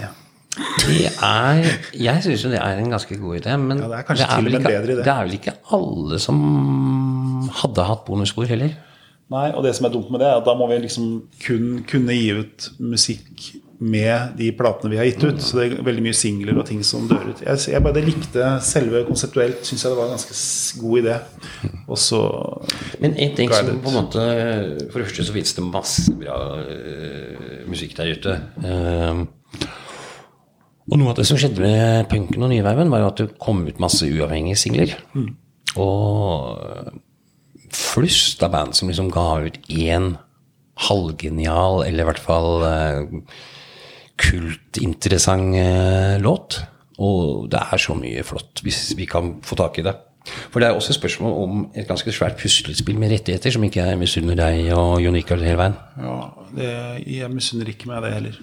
Det 0.84 1.07
er 1.09 1.63
Jeg 1.97 2.23
syns 2.25 2.43
jo 2.45 2.51
det 2.51 2.59
er 2.61 2.82
en 2.82 2.93
ganske 2.93 3.17
god 3.17 3.39
idé, 3.39 3.55
men 3.61 3.82
Ja, 3.82 3.89
det 3.89 4.03
er 4.03 4.36
og 4.38 4.43
med 4.45 4.59
ikke, 4.59 4.75
idé. 4.84 4.99
det 5.01 5.13
er 5.13 5.25
vel 5.25 5.38
ikke 5.39 5.55
alle 5.75 6.19
som 6.21 7.49
hadde 7.63 7.88
hatt 7.88 8.05
bonusspor 8.05 8.49
heller. 8.49 8.75
Nei, 9.30 9.47
og 9.53 9.63
det 9.65 9.75
som 9.77 9.86
er 9.88 9.93
dumt 9.93 10.09
med 10.13 10.21
det, 10.23 10.30
er 10.30 10.39
at 10.41 10.45
da 10.47 10.55
må 10.57 10.67
vi 10.71 10.80
liksom 10.84 11.09
kun 11.41 11.84
kunne 11.89 12.15
gi 12.17 12.32
ut 12.41 12.69
musikk 12.82 13.49
med 13.80 14.36
de 14.36 14.49
platene 14.59 14.91
vi 14.91 14.99
har 14.99 15.07
gitt 15.07 15.23
ut. 15.23 15.41
Så 15.41 15.57
det 15.57 15.65
er 15.65 15.84
veldig 15.88 16.03
mye 16.03 16.17
singler 16.17 16.59
og 16.59 16.67
ting 16.67 16.82
som 16.86 17.07
dør 17.07 17.32
ut. 17.32 17.43
Jeg, 17.45 17.61
jeg 17.73 17.84
bare 17.86 18.03
likte 18.03 18.51
selve 18.65 19.05
konseptuelt, 19.07 19.61
syns 19.67 19.86
jeg 19.86 19.93
det 19.93 19.99
var 19.99 20.09
en 20.09 20.15
ganske 20.17 20.39
god 20.84 21.01
idé. 21.01 21.17
Og 21.88 21.99
så 21.99 22.21
Men 22.99 23.15
en 23.15 23.36
ting 23.38 23.51
som 23.53 23.80
på 23.82 23.91
en 23.91 23.95
måte 23.95 24.23
For 24.91 24.99
det 24.99 25.07
første 25.07 25.25
så 25.25 25.34
finnes 25.36 25.55
det 25.57 25.65
masse 25.65 26.13
bra 26.19 26.38
uh, 26.59 27.59
musikk 27.71 27.95
der 27.97 28.13
ute. 28.15 28.36
Uh, 28.63 29.25
og 30.89 30.97
noe 30.97 31.11
av 31.11 31.19
det 31.19 31.27
som 31.30 31.38
skjedde 31.38 31.61
med 31.61 32.07
punken 32.09 32.43
og 32.43 32.49
nyveiven, 32.49 32.89
var 32.89 33.03
jo 33.03 33.11
at 33.11 33.21
det 33.21 33.30
kom 33.41 33.61
ut 33.67 33.82
masse 33.82 34.07
uavhengige 34.09 34.57
singler. 34.57 34.95
Og 35.77 36.97
flust 37.75 38.41
av 38.41 38.55
band 38.55 38.73
som 38.77 38.89
liksom 38.89 39.11
ga 39.13 39.27
ut 39.45 39.59
én 39.69 40.15
halvgenial, 40.89 41.84
eller 41.86 42.03
i 42.03 42.07
hvert 42.07 42.23
fall 42.23 42.65
eh, 42.65 43.13
kultinteressant 44.20 45.55
eh, 45.57 46.20
låt. 46.24 46.61
Og 46.99 47.47
det 47.51 47.61
er 47.63 47.80
så 47.80 47.95
mye 47.95 48.24
flott 48.28 48.61
hvis 48.65 48.89
vi 48.99 49.07
kan 49.09 49.38
få 49.45 49.57
tak 49.59 49.80
i 49.80 49.86
det. 49.88 49.95
For 50.51 50.61
det 50.61 50.67
er 50.67 50.78
også 50.78 50.93
et 50.93 50.99
spørsmål 50.99 51.36
om 51.43 51.61
et 51.74 51.88
ganske 51.88 52.11
svært 52.13 52.38
puslespill 52.41 52.99
med 52.99 53.13
rettigheter, 53.13 53.53
som 53.55 53.63
ikke 53.65 53.86
jeg 53.88 53.99
misunner 54.01 54.38
deg 54.38 54.67
og 54.76 54.99
Jon 55.01 55.15
Rikard 55.15 55.45
hele 55.45 55.57
veien. 55.61 55.78
Ja, 56.03 56.17
det, 56.57 56.74
jeg 57.07 57.32
misunner 57.34 57.72
ikke 57.72 57.89
meg 57.89 58.03
det 58.05 58.11
heller. 58.17 58.41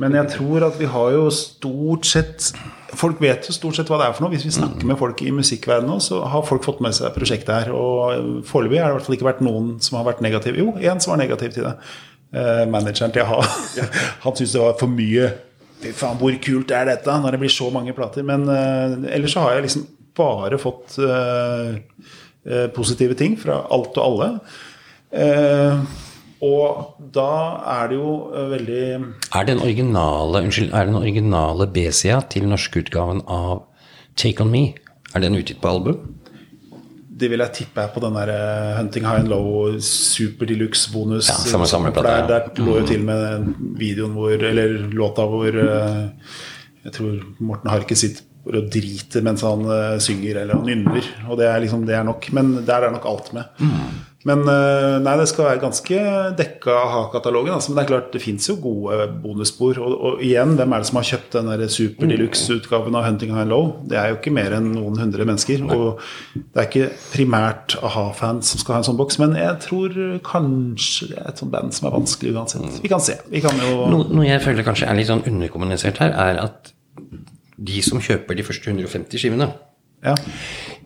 Men 0.00 0.12
jeg 0.12 0.28
tror 0.34 0.66
at 0.66 0.76
vi 0.76 0.88
har 0.92 1.12
jo 1.14 1.28
stort 1.32 2.04
sett 2.04 2.50
Folk 2.96 3.20
vet 3.20 3.44
jo 3.48 3.52
stort 3.52 3.76
sett 3.76 3.88
hva 3.90 3.98
det 4.00 4.06
er 4.06 4.12
for 4.16 4.24
noe. 4.24 4.32
Hvis 4.32 4.46
vi 4.46 4.54
snakker 4.54 4.88
med 4.88 4.96
folk 4.96 5.20
i 5.20 5.32
musikkverdenen 5.34 5.90
nå, 5.90 5.96
så 6.00 6.22
har 6.32 6.44
folk 6.48 6.64
fått 6.64 6.78
med 6.80 6.94
seg 6.96 7.12
prosjektet 7.12 7.50
her. 7.52 7.72
Og 7.76 8.44
foreløpig 8.48 8.78
har 8.80 8.88
det 8.88 8.94
i 8.94 8.96
hvert 8.96 9.08
fall 9.08 9.16
ikke 9.18 9.26
vært 9.26 9.42
noen 9.44 9.74
som 9.84 9.98
har 9.98 10.06
vært 10.06 10.22
negativ. 10.24 10.56
Jo, 10.56 10.70
én 10.80 11.02
som 11.02 11.12
var 11.12 11.20
negativ 11.20 11.52
til 11.52 11.66
det. 11.66 11.74
Eh, 12.36 12.62
manageren 12.68 13.14
til 13.14 13.24
a-ha. 13.24 13.40
Han 14.24 14.36
syntes 14.36 14.54
det 14.56 14.62
var 14.62 14.78
for 14.80 14.92
mye. 14.92 15.30
Fy 15.80 15.92
faen, 15.96 16.18
hvor 16.20 16.36
kult 16.44 16.72
er 16.74 16.88
dette 16.90 17.18
når 17.22 17.36
det 17.36 17.42
blir 17.44 17.52
så 17.52 17.70
mange 17.72 17.94
plater? 17.96 18.26
Men 18.26 18.48
eh, 18.52 19.14
ellers 19.16 19.36
så 19.36 19.44
har 19.46 19.56
jeg 19.56 19.68
liksom 19.68 19.86
bare 20.16 20.58
fått 20.60 20.98
eh, 21.04 22.66
positive 22.76 23.16
ting 23.18 23.36
fra 23.40 23.62
alt 23.72 23.96
og 23.96 24.04
alle. 24.04 24.28
Eh, 25.16 25.86
og 26.46 26.96
da 27.16 27.30
er 27.78 27.88
det 27.88 27.96
jo 27.96 28.10
veldig 28.52 28.80
Er 29.32 29.46
den 29.48 29.62
originale, 29.64 30.42
unnskyld, 30.44 30.74
er 30.76 30.90
den 30.90 30.98
originale 30.98 31.68
B-sida 31.72 32.20
til 32.32 32.44
norskeutgaven 32.50 33.22
av 33.24 33.64
Take 34.20 34.44
On 34.44 34.52
Me, 34.52 34.74
er 35.14 35.24
den 35.24 35.38
utgitt 35.38 35.62
på 35.62 35.72
album? 35.72 36.15
Det 37.16 37.30
vil 37.32 37.40
jeg 37.40 37.54
tippe 37.56 37.80
er 37.80 37.92
på 37.94 38.02
den 38.04 38.16
der 38.18 38.32
eh, 38.34 38.76
Hunting 38.76 39.06
High 39.08 39.22
and 39.22 39.30
Low 39.32 39.78
super 39.80 40.48
deluxe 40.48 40.90
bonus. 40.92 41.30
Ja, 41.30 41.36
samme 41.52 41.68
samleplate, 41.70 42.04
For. 42.04 42.28
Der, 42.28 42.48
der 42.50 42.64
lå 42.66 42.78
jo 42.80 42.86
til 42.90 43.04
med 43.08 43.46
videoen 43.80 44.16
hvor 44.16 44.34
Eller 44.50 44.76
låta 44.92 45.24
hvor 45.30 45.60
eh, 45.62 46.32
Jeg 46.84 46.96
tror 46.98 47.22
Morten 47.40 47.72
Harket 47.72 48.02
sitter 48.02 48.24
og 48.46 48.68
driter 48.70 49.24
mens 49.26 49.42
han 49.42 49.64
eh, 49.66 49.96
synger 50.02 50.42
eller 50.42 50.60
han 50.60 50.68
nynner. 50.68 51.08
Og 51.26 51.40
det 51.40 51.48
er 51.50 51.64
liksom 51.64 51.86
det 51.88 51.96
er 51.98 52.04
nok. 52.06 52.28
Men 52.36 52.52
der 52.66 52.86
er 52.86 52.94
nok 52.94 53.08
alt 53.10 53.32
med. 53.34 53.48
Mm. 53.58 53.96
Men 54.26 54.42
eh, 54.50 54.96
nei, 55.04 55.14
det 55.20 55.28
skal 55.30 55.46
være 55.46 55.62
ganske 55.62 55.98
dekka 56.38 56.72
av 56.74 56.88
ha-katalogen. 56.90 57.54
Altså, 57.54 57.70
men 57.70 57.78
det 57.78 57.84
er 57.84 57.90
klart, 57.92 58.08
det 58.14 58.22
fins 58.24 58.48
jo 58.50 58.56
gode 58.62 59.06
bonusspor. 59.22 59.78
Og, 59.82 59.94
og 59.94 60.24
igjen, 60.26 60.56
hvem 60.58 60.74
er 60.74 60.82
det 60.82 60.88
som 60.90 60.98
har 60.98 61.08
kjøpt 61.12 61.36
den 61.36 61.50
der 61.52 61.62
super 61.70 62.10
deluxe-utgaven 62.10 62.98
av 62.98 63.06
Hunting 63.06 63.34
High 63.36 63.46
Low? 63.52 63.70
Det 63.86 64.00
er 64.00 64.10
jo 64.10 64.18
ikke 64.18 64.34
mer 64.34 64.56
enn 64.58 64.72
noen 64.74 64.98
hundre 64.98 65.28
mennesker. 65.28 65.62
Og 65.70 66.02
det 66.34 66.62
er 66.62 66.66
ikke 66.66 66.88
primært 67.12 67.78
a-ha-fans 67.78 68.50
som 68.54 68.62
skal 68.64 68.76
ha 68.76 68.82
en 68.82 68.88
sånn 68.90 68.98
boks, 68.98 69.20
men 69.22 69.36
jeg 69.38 69.60
tror 69.68 69.94
kanskje 70.26 71.12
det 71.12 71.20
er 71.22 71.30
et 71.30 71.44
sånt 71.44 71.54
band 71.54 71.76
som 71.76 71.86
er 71.86 71.94
vanskelig 71.94 72.34
uansett. 72.34 72.80
Vi 72.82 72.90
kan 72.90 73.02
se. 73.02 73.20
Vi 73.30 73.44
kan 73.44 73.62
jo 73.62 73.86
Noe, 73.92 74.08
noe 74.10 74.26
jeg 74.26 74.42
føler 74.42 74.66
kanskje 74.66 74.90
er 74.90 74.98
litt 74.98 75.10
sånn 75.10 75.22
underkommunisert 75.28 76.02
her, 76.02 76.16
er 76.26 76.42
at 76.42 76.72
de 77.56 77.80
som 77.84 78.02
kjøper 78.02 78.36
de 78.36 78.44
første 78.44 78.68
150 78.68 79.22
skivene, 79.22 79.48
ja. 80.06 80.14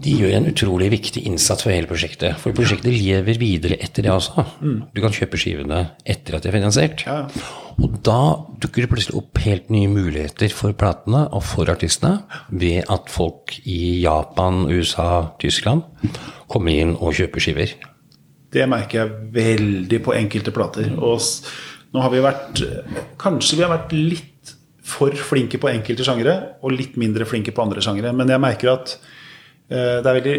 de 0.05 0.15
gjør 0.23 0.37
en 0.39 0.49
utrolig 0.51 0.91
viktig 0.95 1.23
innsats 1.29 1.67
for 1.67 1.75
hele 1.75 1.89
prosjektet. 1.91 2.39
For 2.41 2.57
prosjektet 2.57 2.95
lever 2.97 3.41
videre 3.41 3.79
etter 3.81 4.07
det 4.07 4.15
også. 4.15 4.47
Du 4.95 5.03
kan 5.05 5.15
kjøpe 5.15 5.41
skivene 5.41 5.83
etter 6.09 6.39
at 6.39 6.47
de 6.47 6.51
er 6.51 6.57
finansiert. 6.57 7.05
Ja, 7.07 7.23
ja. 7.27 7.51
Og 7.81 7.95
da 8.05 8.21
dukker 8.61 8.85
det 8.85 8.91
plutselig 8.93 9.17
opp 9.21 9.41
helt 9.41 9.71
nye 9.73 9.89
muligheter 9.89 10.53
for 10.53 10.77
platene 10.77 11.23
og 11.33 11.45
for 11.49 11.71
artistene 11.73 12.19
ved 12.51 12.85
at 12.93 13.09
folk 13.13 13.55
i 13.65 14.03
Japan, 14.03 14.67
USA, 14.69 15.31
Tyskland 15.41 15.87
kommer 16.51 16.77
inn 16.77 16.97
og 16.99 17.17
kjøper 17.17 17.45
skiver. 17.45 17.73
Det 18.51 18.67
merker 18.69 19.01
jeg 19.01 19.33
veldig 19.37 20.01
på 20.05 20.17
enkelte 20.17 20.53
plater. 20.55 20.91
Og 20.99 21.23
nå 21.95 22.03
har 22.05 22.13
vi 22.13 22.23
vært 22.23 22.65
Kanskje 23.21 23.61
vi 23.61 23.65
har 23.65 23.73
vært 23.73 23.95
litt 23.97 24.30
for 24.91 25.15
flinke 25.15 25.61
på 25.61 25.71
enkelte 25.71 26.07
sjangere 26.07 26.37
og 26.65 26.75
litt 26.75 26.97
mindre 27.01 27.27
flinke 27.29 27.55
på 27.55 27.65
andre 27.65 27.83
sjangere. 27.85 28.13
Men 28.17 28.33
jeg 28.33 28.43
merker 28.43 28.73
at 28.75 28.97
eh, 28.97 30.01
det 30.03 30.07
er 30.07 30.19
veldig 30.19 30.39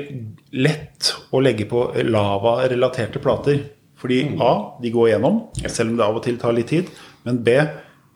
lett 0.64 1.14
å 1.32 1.44
legge 1.44 1.68
på 1.70 1.86
lava-relaterte 2.08 3.22
plater. 3.24 3.64
Fordi 4.02 4.24
A, 4.42 4.52
de 4.82 4.90
går 4.94 5.12
gjennom, 5.12 5.44
selv 5.68 5.92
om 5.92 5.98
det 6.00 6.06
av 6.08 6.18
og 6.18 6.26
til 6.26 6.38
tar 6.42 6.56
litt 6.58 6.72
tid. 6.74 6.90
Men 7.28 7.42
B, 7.46 7.54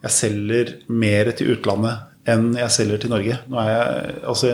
jeg 0.05 0.13
selger 0.13 0.75
mer 0.89 1.29
til 1.37 1.53
utlandet 1.55 2.29
enn 2.29 2.55
jeg 2.57 2.73
selger 2.73 3.01
til 3.01 3.13
Norge. 3.13 3.37
Nå 3.49 3.59
er 3.61 3.69
jeg, 3.69 4.15
altså 4.31 4.53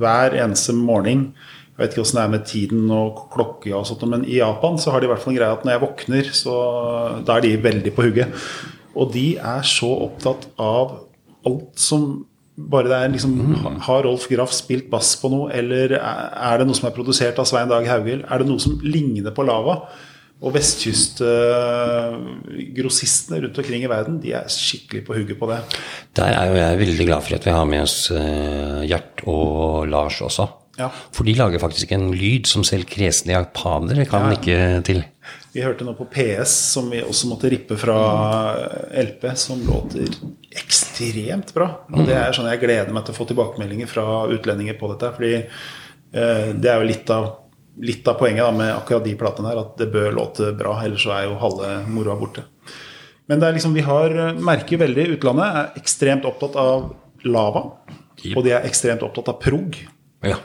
Hver 0.00 0.36
eneste 0.40 0.72
morgen 0.76 1.26
Jeg 1.72 1.80
vet 1.80 1.94
ikke 1.94 2.04
åssen 2.04 2.18
det 2.18 2.24
er 2.24 2.32
med 2.34 2.44
tiden 2.48 2.90
og 2.92 3.22
klokka 3.32 3.72
og 3.78 3.86
sånt, 3.88 4.04
men 4.08 4.26
i 4.28 4.36
Japan 4.38 4.76
så 4.80 4.92
har 4.92 5.00
de 5.00 5.08
i 5.08 5.10
hvert 5.10 5.22
fall 5.22 5.32
en 5.32 5.38
greie 5.38 5.56
at 5.56 5.64
når 5.64 5.72
jeg 5.72 5.82
våkner, 5.82 6.28
så 6.36 6.56
da 7.24 7.38
er 7.38 7.46
de 7.46 7.52
veldig 7.64 7.92
på 7.96 8.04
hugget. 8.04 8.42
Og 8.92 9.08
de 9.14 9.24
er 9.40 9.64
så 9.66 9.88
opptatt 10.04 10.44
av 10.60 10.92
alt 11.48 11.78
som 11.78 12.26
bare 12.62 12.84
det 12.90 12.96
er 12.98 13.08
liksom 13.14 13.32
Har 13.86 14.02
Rolf 14.04 14.26
Graff 14.28 14.52
spilt 14.52 14.90
bass 14.92 15.14
på 15.16 15.30
noe, 15.32 15.46
eller 15.56 15.94
er 15.96 16.58
det 16.60 16.66
noe 16.68 16.76
som 16.76 16.88
er 16.90 16.94
produsert 16.94 17.38
av 17.40 17.46
Svein 17.48 17.70
Dag 17.70 17.86
Haughild? 17.88 18.26
Er 18.28 18.38
det 18.42 18.48
noe 18.50 18.60
som 18.60 18.74
ligner 18.84 19.32
på 19.34 19.42
Lava? 19.48 19.78
Og 20.42 20.50
vestkystgrossistene 20.56 23.38
rundt 23.44 23.58
omkring 23.62 23.82
i 23.86 23.90
verden, 23.90 24.16
de 24.22 24.30
er 24.36 24.48
skikkelig 24.50 25.02
på 25.06 25.14
hugget 25.16 25.38
på 25.40 25.46
det. 25.50 25.60
Der 26.18 26.30
er 26.34 26.44
jo 26.50 26.56
jeg 26.58 26.80
veldig 26.82 27.06
glad 27.08 27.22
for 27.26 27.32
at 27.38 27.46
vi 27.46 27.52
har 27.54 27.66
med 27.70 27.80
oss 27.84 27.96
eh, 28.14 28.80
Gjert 28.90 29.16
og 29.30 29.86
Lars 29.92 30.16
også. 30.24 30.44
Ja. 30.80 30.88
For 31.14 31.22
de 31.28 31.34
lager 31.38 31.60
faktisk 31.62 31.88
en 31.94 32.06
lyd 32.16 32.44
som 32.50 32.62
selv 32.66 32.84
kresne 32.90 33.32
japanere 33.36 34.02
kan 34.08 34.22
Ja. 34.28 34.32
ikke 34.38 34.58
til. 34.88 35.00
Vi 35.52 35.60
hørte 35.60 35.84
nå 35.84 35.92
på 35.98 36.06
PS, 36.12 36.52
som 36.72 36.88
vi 36.90 37.02
også 37.04 37.28
måtte 37.28 37.50
rippe 37.52 37.76
fra 37.76 37.96
LP, 39.02 39.26
som 39.36 39.60
låter 39.66 40.08
ekstremt 40.56 41.52
bra. 41.54 41.68
Og 41.92 42.06
det 42.08 42.16
er 42.16 42.32
sånn 42.32 42.48
jeg 42.48 42.62
gleder 42.62 42.92
meg 42.94 43.04
til 43.04 43.12
å 43.12 43.18
få 43.18 43.26
tilbakemeldinger 43.28 43.90
fra 43.90 44.06
utlendinger 44.32 44.78
på 44.80 44.88
dette. 44.94 45.10
Fordi 45.16 45.34
eh, 45.36 46.48
det 46.56 46.72
er 46.72 46.80
jo 46.80 46.88
litt 46.88 47.12
av, 47.12 47.28
litt 47.84 48.08
av 48.08 48.16
poenget 48.20 48.46
da, 48.46 48.54
med 48.56 48.72
akkurat 48.74 49.04
de 49.04 49.12
platene 49.20 49.52
her, 49.52 49.60
at 49.60 49.76
det 49.80 49.90
bør 49.92 50.08
låte 50.16 50.54
bra, 50.56 50.78
ellers 50.86 51.04
så 51.04 51.12
er 51.18 51.28
jo 51.28 51.40
halve 51.42 51.74
moroa 51.90 52.16
borte. 52.20 52.46
Men 53.28 53.42
det 53.42 53.48
er 53.48 53.58
liksom, 53.58 53.76
vi 53.76 53.84
har, 53.86 54.16
merker 54.40 54.80
veldig 54.80 55.10
utlandet 55.18 55.60
er 55.60 55.82
ekstremt 55.82 56.24
opptatt 56.28 56.56
av 56.60 56.90
lava. 57.28 57.66
Og 58.32 58.40
de 58.44 58.54
er 58.54 58.66
ekstremt 58.68 59.04
opptatt 59.04 59.30
av 59.32 59.38
prog. 59.42 59.76
Ja. 60.24 60.38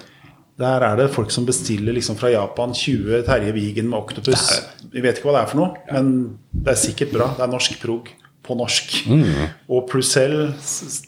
Der 0.57 0.81
er 0.81 0.95
det 0.97 1.11
folk 1.13 1.29
som 1.33 1.45
bestiller 1.45 1.93
liksom 1.93 2.17
fra 2.17 2.31
Japan 2.33 2.73
20 2.73 3.23
Terje 3.27 3.51
Vigen 3.53 3.91
med 3.91 3.99
Octopus. 3.99 4.47
Vi 4.89 5.03
vet 5.05 5.19
ikke 5.19 5.29
hva 5.29 5.35
det 5.37 5.43
er 5.43 5.51
for 5.51 5.61
noe, 5.61 5.83
men 5.91 6.13
det 6.49 6.73
er 6.73 6.79
sikkert 6.81 7.13
bra. 7.13 7.27
Det 7.37 7.45
er 7.45 7.51
norsk 7.51 7.77
prog 7.83 8.09
på 8.47 8.55
norsk. 8.55 8.95
Og 9.75 9.83
Prucell, 9.89 10.53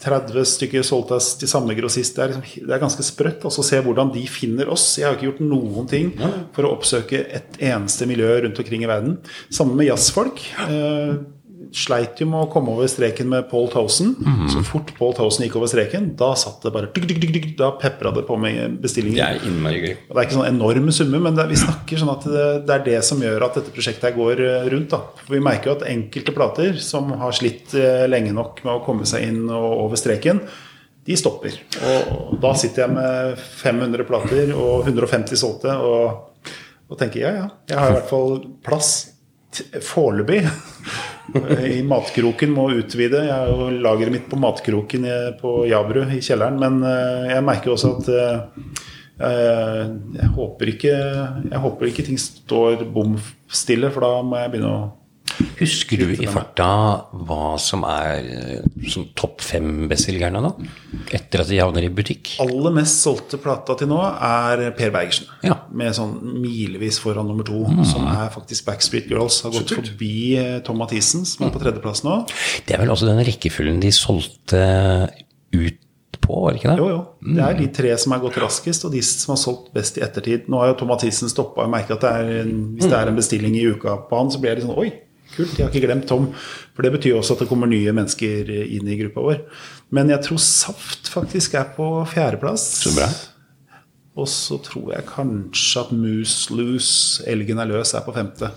30 0.03 0.45
stykker 0.53 0.83
solgte 0.85 1.17
til 1.39 1.49
samme 1.49 1.75
grossist. 1.77 2.17
Det 2.17 2.25
er, 2.25 2.33
liksom, 2.35 2.67
det 2.67 2.75
er 2.75 2.83
ganske 2.83 3.05
sprøtt 3.07 3.47
å 3.47 3.53
se 3.55 3.79
hvordan 3.85 4.11
de 4.13 4.25
finner 4.29 4.69
oss. 4.73 4.85
Jeg 4.99 5.07
har 5.07 5.17
ikke 5.17 5.29
gjort 5.31 5.43
noen 5.47 5.89
ting 5.89 6.11
for 6.55 6.67
å 6.67 6.73
oppsøke 6.75 7.23
et 7.39 7.59
eneste 7.71 8.07
miljø 8.09 8.29
rundt 8.43 8.59
omkring 8.59 8.83
i 8.85 8.91
verden. 8.91 9.17
Sammen 9.49 9.79
med 9.79 9.89
jazzfolk. 9.89 10.43
Eh, 10.67 11.15
sleit 11.75 12.19
jo 12.21 12.25
med 12.29 12.41
å 12.43 12.49
komme 12.51 12.73
over 12.73 12.87
streken 12.89 13.27
med 13.29 13.47
Paul 13.49 13.67
Towson. 13.71 14.13
Så 14.49 14.61
fort 14.65 14.91
Paul 14.97 15.13
Towson 15.17 15.45
gikk 15.45 15.57
over 15.59 15.69
streken, 15.69 16.11
da 16.17 16.31
satt 16.39 16.63
det 16.65 16.71
bare 16.73 16.89
Da 17.59 17.71
pepra 17.77 18.11
det 18.15 18.23
på 18.27 18.37
med 18.41 18.79
bestillinger. 18.81 19.19
Det 19.19 19.27
er 19.27 19.49
innmari 19.49 19.81
gøy. 19.83 19.93
Og 20.07 20.15
Det 20.15 20.21
er 20.21 20.27
ikke 20.27 20.37
sånn 20.39 20.49
enorme 20.49 20.95
summer, 20.95 21.21
men 21.25 21.37
det, 21.37 21.45
vi 21.51 21.59
snakker 21.59 22.01
sånn 22.01 22.13
at 22.13 22.25
det, 22.29 22.47
det 22.67 22.75
er 22.75 22.85
det 22.87 23.01
som 23.05 23.21
gjør 23.21 23.45
at 23.47 23.59
dette 23.59 23.73
prosjektet 23.75 24.17
går 24.17 24.41
eh, 24.45 24.69
rundt. 24.73 24.89
da. 24.95 25.03
For 25.25 25.35
Vi 25.37 25.43
merker 25.45 25.71
jo 25.71 25.75
at 25.77 25.85
enkelte 25.89 26.35
plater 26.35 26.79
som 26.83 27.13
har 27.21 27.37
slitt 27.37 27.75
eh, 27.77 28.07
lenge 28.09 28.33
nok 28.35 28.63
med 28.65 28.73
å 28.73 28.83
komme 28.85 29.05
seg 29.09 29.27
inn 29.29 29.45
og 29.49 29.85
over 29.85 29.99
streken, 29.99 30.41
de 31.05 31.15
stopper. 31.17 31.55
Og 31.85 32.35
da 32.41 32.53
sitter 32.57 32.85
jeg 32.85 32.95
med 32.97 33.45
500 33.61 34.09
plater 34.09 34.51
og 34.53 34.89
150 34.89 35.39
solgte 35.39 35.77
og, 35.81 36.51
og 36.89 36.99
tenker 36.99 37.23
ja, 37.23 37.31
ja, 37.39 37.47
jeg 37.71 37.79
har 37.79 37.93
i 37.93 37.95
hvert 37.99 38.11
fall 38.11 38.35
plass 38.65 38.91
foreløpig. 39.89 40.43
I 41.65 41.81
matkroken 41.87 42.53
må 42.53 42.69
utvide. 42.79 43.23
Jeg 43.27 43.33
har 43.33 43.49
jo 43.51 43.69
lageret 43.83 44.13
mitt 44.13 44.29
på 44.29 44.39
matkroken 44.39 45.07
på 45.41 45.55
Jabru 45.69 46.03
i 46.05 46.21
kjelleren. 46.23 46.59
Men 46.61 46.79
eh, 46.85 47.33
jeg 47.33 47.45
merker 47.47 47.73
også 47.73 47.95
at 47.97 48.09
eh, 48.13 48.79
eh, 49.29 49.83
jeg 50.19 50.31
håper 50.37 50.73
ikke 50.73 50.93
Jeg 50.93 51.63
håper 51.65 51.91
ikke 51.91 52.07
ting 52.09 52.19
står 52.21 52.85
bom 52.93 53.17
stille, 53.49 53.91
for 53.93 54.05
da 54.05 54.23
må 54.25 54.39
jeg 54.41 54.53
begynne 54.53 54.73
å 54.73 54.87
Husker 55.59 56.01
du 56.01 56.11
i 56.13 56.27
farta 56.29 56.67
hva 57.27 57.53
som 57.61 57.83
er 57.87 58.27
eh, 58.33 58.67
som 58.91 59.07
topp 59.17 59.43
fem 59.43 59.87
bestselgerne 59.91 60.41
nå? 60.43 60.51
Etter 61.15 61.43
at 61.43 61.51
de 61.51 61.59
havner 61.61 61.87
i 61.87 61.91
butikk? 61.93 62.35
Aller 62.43 62.75
mest 62.75 63.01
solgte 63.03 63.39
plata 63.41 63.75
til 63.79 63.91
nå 63.91 63.99
er 64.03 64.65
Per 64.77 64.93
Bergersen. 64.95 65.29
Ja. 65.45 65.61
Med 65.71 65.95
sånn 65.97 66.15
milevis 66.39 66.99
foran 67.03 67.27
nummer 67.29 67.47
to, 67.47 67.63
som 67.87 68.07
er 68.11 68.31
faktisk 68.33 68.67
Backstreet 68.69 69.09
Girls. 69.11 69.41
Har 69.45 69.55
gått 69.55 69.75
forbi 69.75 70.13
eh, 70.39 70.55
Tom 70.65 70.79
Mathisen, 70.81 71.25
som 71.27 71.47
er 71.47 71.53
på 71.55 71.61
tredjeplass 71.63 72.05
nå. 72.07 72.21
Det 72.67 72.75
er 72.75 72.83
vel 72.83 72.93
også 72.93 73.09
den 73.09 73.23
rekkefølgen 73.27 73.83
de 73.83 73.93
solgte 73.95 74.63
ut 75.55 75.85
på, 76.19 76.35
var 76.43 76.53
det 76.53 76.61
ikke 76.61 76.71
det? 76.71 76.79
Jo, 76.81 76.87
jo. 76.91 77.33
Det 77.35 77.43
er 77.45 77.57
de 77.57 77.67
tre 77.73 77.91
som 78.01 78.13
har 78.13 78.21
gått 78.23 78.39
raskest, 78.41 78.85
og 78.85 78.93
de 78.93 79.01
som 79.05 79.33
har 79.33 79.39
solgt 79.41 79.69
best 79.75 79.97
i 79.99 80.03
ettertid. 80.05 80.49
Nå 80.51 80.61
har 80.61 80.73
jo 80.73 80.79
Tom 80.81 80.91
Mathisen 80.91 81.31
stoppa 81.31 81.65
og 81.65 81.71
merka 81.73 81.95
at 81.97 82.05
det 82.05 82.11
er 82.11 82.49
hvis 82.49 82.89
det 82.89 82.97
er 82.97 83.11
en 83.11 83.19
bestilling 83.19 83.55
i 83.57 83.67
uka 83.71 83.95
på 84.09 84.19
han, 84.19 84.31
så 84.33 84.41
blir 84.41 84.53
det 84.53 84.61
litt 84.61 84.69
sånn 84.69 84.81
Oi, 84.81 84.91
kult, 85.35 85.55
jeg 85.57 85.65
har 85.65 85.73
ikke 85.73 85.87
glemt 85.87 86.07
Tom. 86.09 86.29
For 86.75 86.85
det 86.85 86.93
betyr 86.97 87.17
også 87.19 87.35
at 87.35 87.43
det 87.43 87.49
kommer 87.51 87.69
nye 87.69 87.95
mennesker 87.95 88.53
inn 88.65 88.87
i 88.89 88.99
gruppa 89.01 89.25
vår. 89.25 89.41
Men 89.95 90.13
jeg 90.13 90.23
tror 90.27 90.41
Saft 90.43 91.11
faktisk 91.11 91.57
er 91.59 91.71
på 91.75 91.89
fjerdeplass. 92.09 92.69
Så 92.85 92.95
bra. 92.95 93.09
Og 94.19 94.27
så 94.27 94.57
tror 94.63 94.89
jeg 94.95 95.07
kanskje 95.07 95.83
at 95.83 95.91
Moose 95.95 96.55
Loose, 96.55 97.23
Elgen 97.29 97.61
er 97.61 97.69
løs, 97.69 97.93
er 97.95 98.03
på 98.03 98.13
femte. 98.15 98.49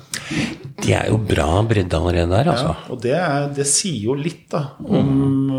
De 0.82 0.94
er 0.96 1.10
jo 1.12 1.20
bra 1.22 1.60
bredde 1.68 1.98
allerede 1.98 2.32
der, 2.32 2.50
altså. 2.50 2.72
Og 2.90 3.02
det, 3.04 3.14
er, 3.14 3.46
det 3.54 3.66
sier 3.70 4.08
jo 4.08 4.16
litt 4.18 4.48
da 4.50 4.64
om 4.82 5.12
mm. 5.12 5.52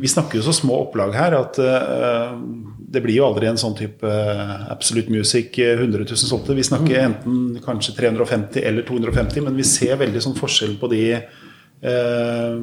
Vi 0.00 0.08
snakker 0.10 0.38
jo 0.38 0.46
så 0.46 0.54
små 0.56 0.78
opplag 0.86 1.12
her 1.16 1.36
at 1.36 1.58
uh, 1.60 2.38
det 2.86 3.02
blir 3.02 3.18
jo 3.18 3.26
aldri 3.26 3.48
en 3.50 3.58
sånn 3.58 3.74
type 3.78 4.06
uh, 4.06 4.68
Absolute 4.70 5.10
Music 5.10 5.58
uh, 5.58 5.74
100 5.74 6.04
000 6.06 6.20
solgte. 6.20 6.54
Vi 6.56 6.66
snakker 6.66 7.02
enten 7.02 7.58
kanskje 7.64 7.96
350 7.98 8.62
eller 8.62 8.86
250, 8.86 9.42
men 9.48 9.58
vi 9.58 9.66
ser 9.66 9.98
veldig 10.00 10.22
sånn 10.22 10.38
forskjell 10.38 10.76
på 10.78 10.90
de 10.92 11.02
uh, 11.16 12.60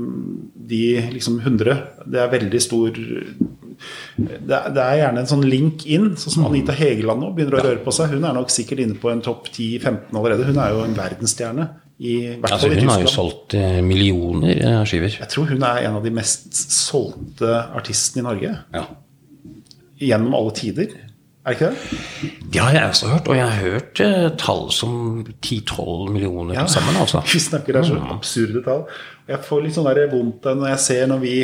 de 0.74 0.84
liksom 1.12 1.42
100. 1.42 1.76
Det 2.08 2.24
er 2.24 2.32
veldig 2.38 2.64
stor 2.64 3.04
det 4.18 4.54
er, 4.54 4.68
det 4.74 4.84
er 4.84 5.00
gjerne 5.02 5.24
en 5.24 5.30
sånn 5.30 5.46
link 5.50 5.86
inn, 5.90 6.12
sånn 6.20 6.38
som 6.38 6.48
Anita 6.48 6.76
Hegeland 6.78 7.24
nå 7.24 7.32
begynner 7.36 7.60
å 7.60 7.64
røre 7.66 7.84
på 7.84 7.94
seg. 7.96 8.14
Hun 8.14 8.28
er 8.28 8.36
nok 8.38 8.52
sikkert 8.54 8.84
inne 8.84 9.00
på 9.00 9.12
en 9.12 9.24
topp 9.26 9.50
10-15 9.50 10.14
allerede. 10.14 10.48
Hun 10.50 10.60
er 10.62 10.76
jo 10.76 10.84
en 10.86 10.98
verdensstjerne. 10.98 11.70
I 12.04 12.16
hvert 12.42 12.52
Altså, 12.52 12.68
fall 12.68 12.76
i 12.76 12.82
hun 12.82 12.92
har 12.92 13.04
jo 13.04 13.12
solgt 13.12 13.56
eh, 13.58 13.80
millioner 13.86 14.58
eh, 14.58 14.80
skiver. 14.90 15.18
Jeg 15.22 15.30
tror 15.30 15.52
hun 15.52 15.66
er 15.68 15.86
en 15.88 16.00
av 16.00 16.06
de 16.06 16.14
mest 16.14 16.50
solgte 16.74 17.52
artistene 17.78 18.24
i 18.24 18.28
Norge. 18.28 18.54
Ja. 18.74 18.86
Gjennom 20.04 20.36
alle 20.38 20.54
tider. 20.58 20.94
Er 21.44 21.52
det 21.52 21.58
ikke 21.58 21.70
det? 21.72 22.30
Det 22.54 22.62
har 22.62 22.72
jeg 22.72 22.90
også 22.94 23.08
hørt, 23.12 23.28
og 23.28 23.36
jeg 23.36 23.48
har 23.50 23.62
hørt 23.66 24.00
eh, 24.00 24.30
tall 24.40 24.70
som 24.72 24.94
10-12 25.46 26.12
millioner 26.14 26.56
til 26.56 26.72
sammen, 26.78 27.00
altså. 27.02 27.20
Vi 27.34 27.40
snakker 27.44 27.76
der 27.76 27.88
så 27.88 28.00
absurde 28.16 28.64
tall. 28.64 28.86
Jeg 29.28 29.44
får 29.44 29.64
litt 29.66 29.76
sånn 29.76 29.90
vondt 30.12 30.48
når 30.48 30.72
jeg 30.72 30.84
ser 30.86 31.08
når 31.12 31.24
vi 31.24 31.36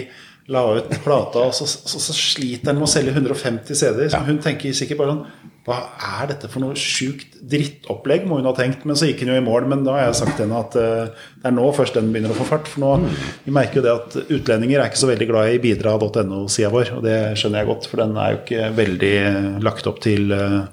la 0.49 0.63
ut 0.79 0.89
plata, 1.03 1.43
og 1.45 1.53
så, 1.53 1.67
så, 1.69 2.01
så 2.01 2.15
sliter 2.15 2.71
den 2.71 2.79
med 2.79 2.87
å 2.87 2.89
selge 2.89 3.13
150 3.13 3.77
CD-er. 3.77 4.09
Ja. 4.09 4.23
hun 4.25 4.41
tenker 4.41 4.73
sikkert 4.75 5.01
bare 5.01 5.13
sånn 5.13 5.47
Hva 5.67 5.77
er 6.23 6.31
dette 6.31 6.49
for 6.49 6.63
noe 6.63 6.77
sjukt 6.79 7.35
drittopplegg, 7.45 8.23
må 8.25 8.39
hun 8.39 8.47
ha 8.49 8.55
tenkt. 8.57 8.87
Men 8.89 8.97
så 8.97 9.05
gikk 9.05 9.21
hun 9.21 9.33
jo 9.35 9.37
i 9.37 9.43
mål. 9.45 9.67
Men 9.69 9.83
da 9.85 9.93
har 9.93 10.07
jeg 10.07 10.17
sagt 10.17 10.39
til 10.39 10.47
henne 10.47 10.61
at 10.63 10.77
uh, 10.79 11.27
det 11.37 11.45
er 11.45 11.53
nå 11.53 11.67
først 11.77 11.99
den 11.99 12.09
begynner 12.09 12.33
å 12.33 12.39
få 12.39 12.47
fart. 12.49 12.71
For 12.71 12.81
nå, 12.81 13.11
vi 13.45 13.53
merker 13.53 13.77
jo 13.77 13.85
det 13.85 13.93
at 13.93 14.17
utlendinger 14.39 14.81
er 14.81 14.89
ikke 14.89 15.03
så 15.03 15.11
veldig 15.11 15.29
glad 15.29 15.53
i 15.53 15.61
bidra.no-sida 15.61 16.73
vår. 16.73 16.95
Og 16.97 17.05
det 17.05 17.19
skjønner 17.38 17.61
jeg 17.61 17.69
godt, 17.69 17.89
for 17.91 18.01
den 18.01 18.17
er 18.17 18.34
jo 18.34 18.41
ikke 18.41 18.71
veldig 18.80 19.13
eh, 19.19 19.49
lagt 19.69 19.91
opp 19.91 20.01
til 20.07 20.34
uh, 20.34 20.63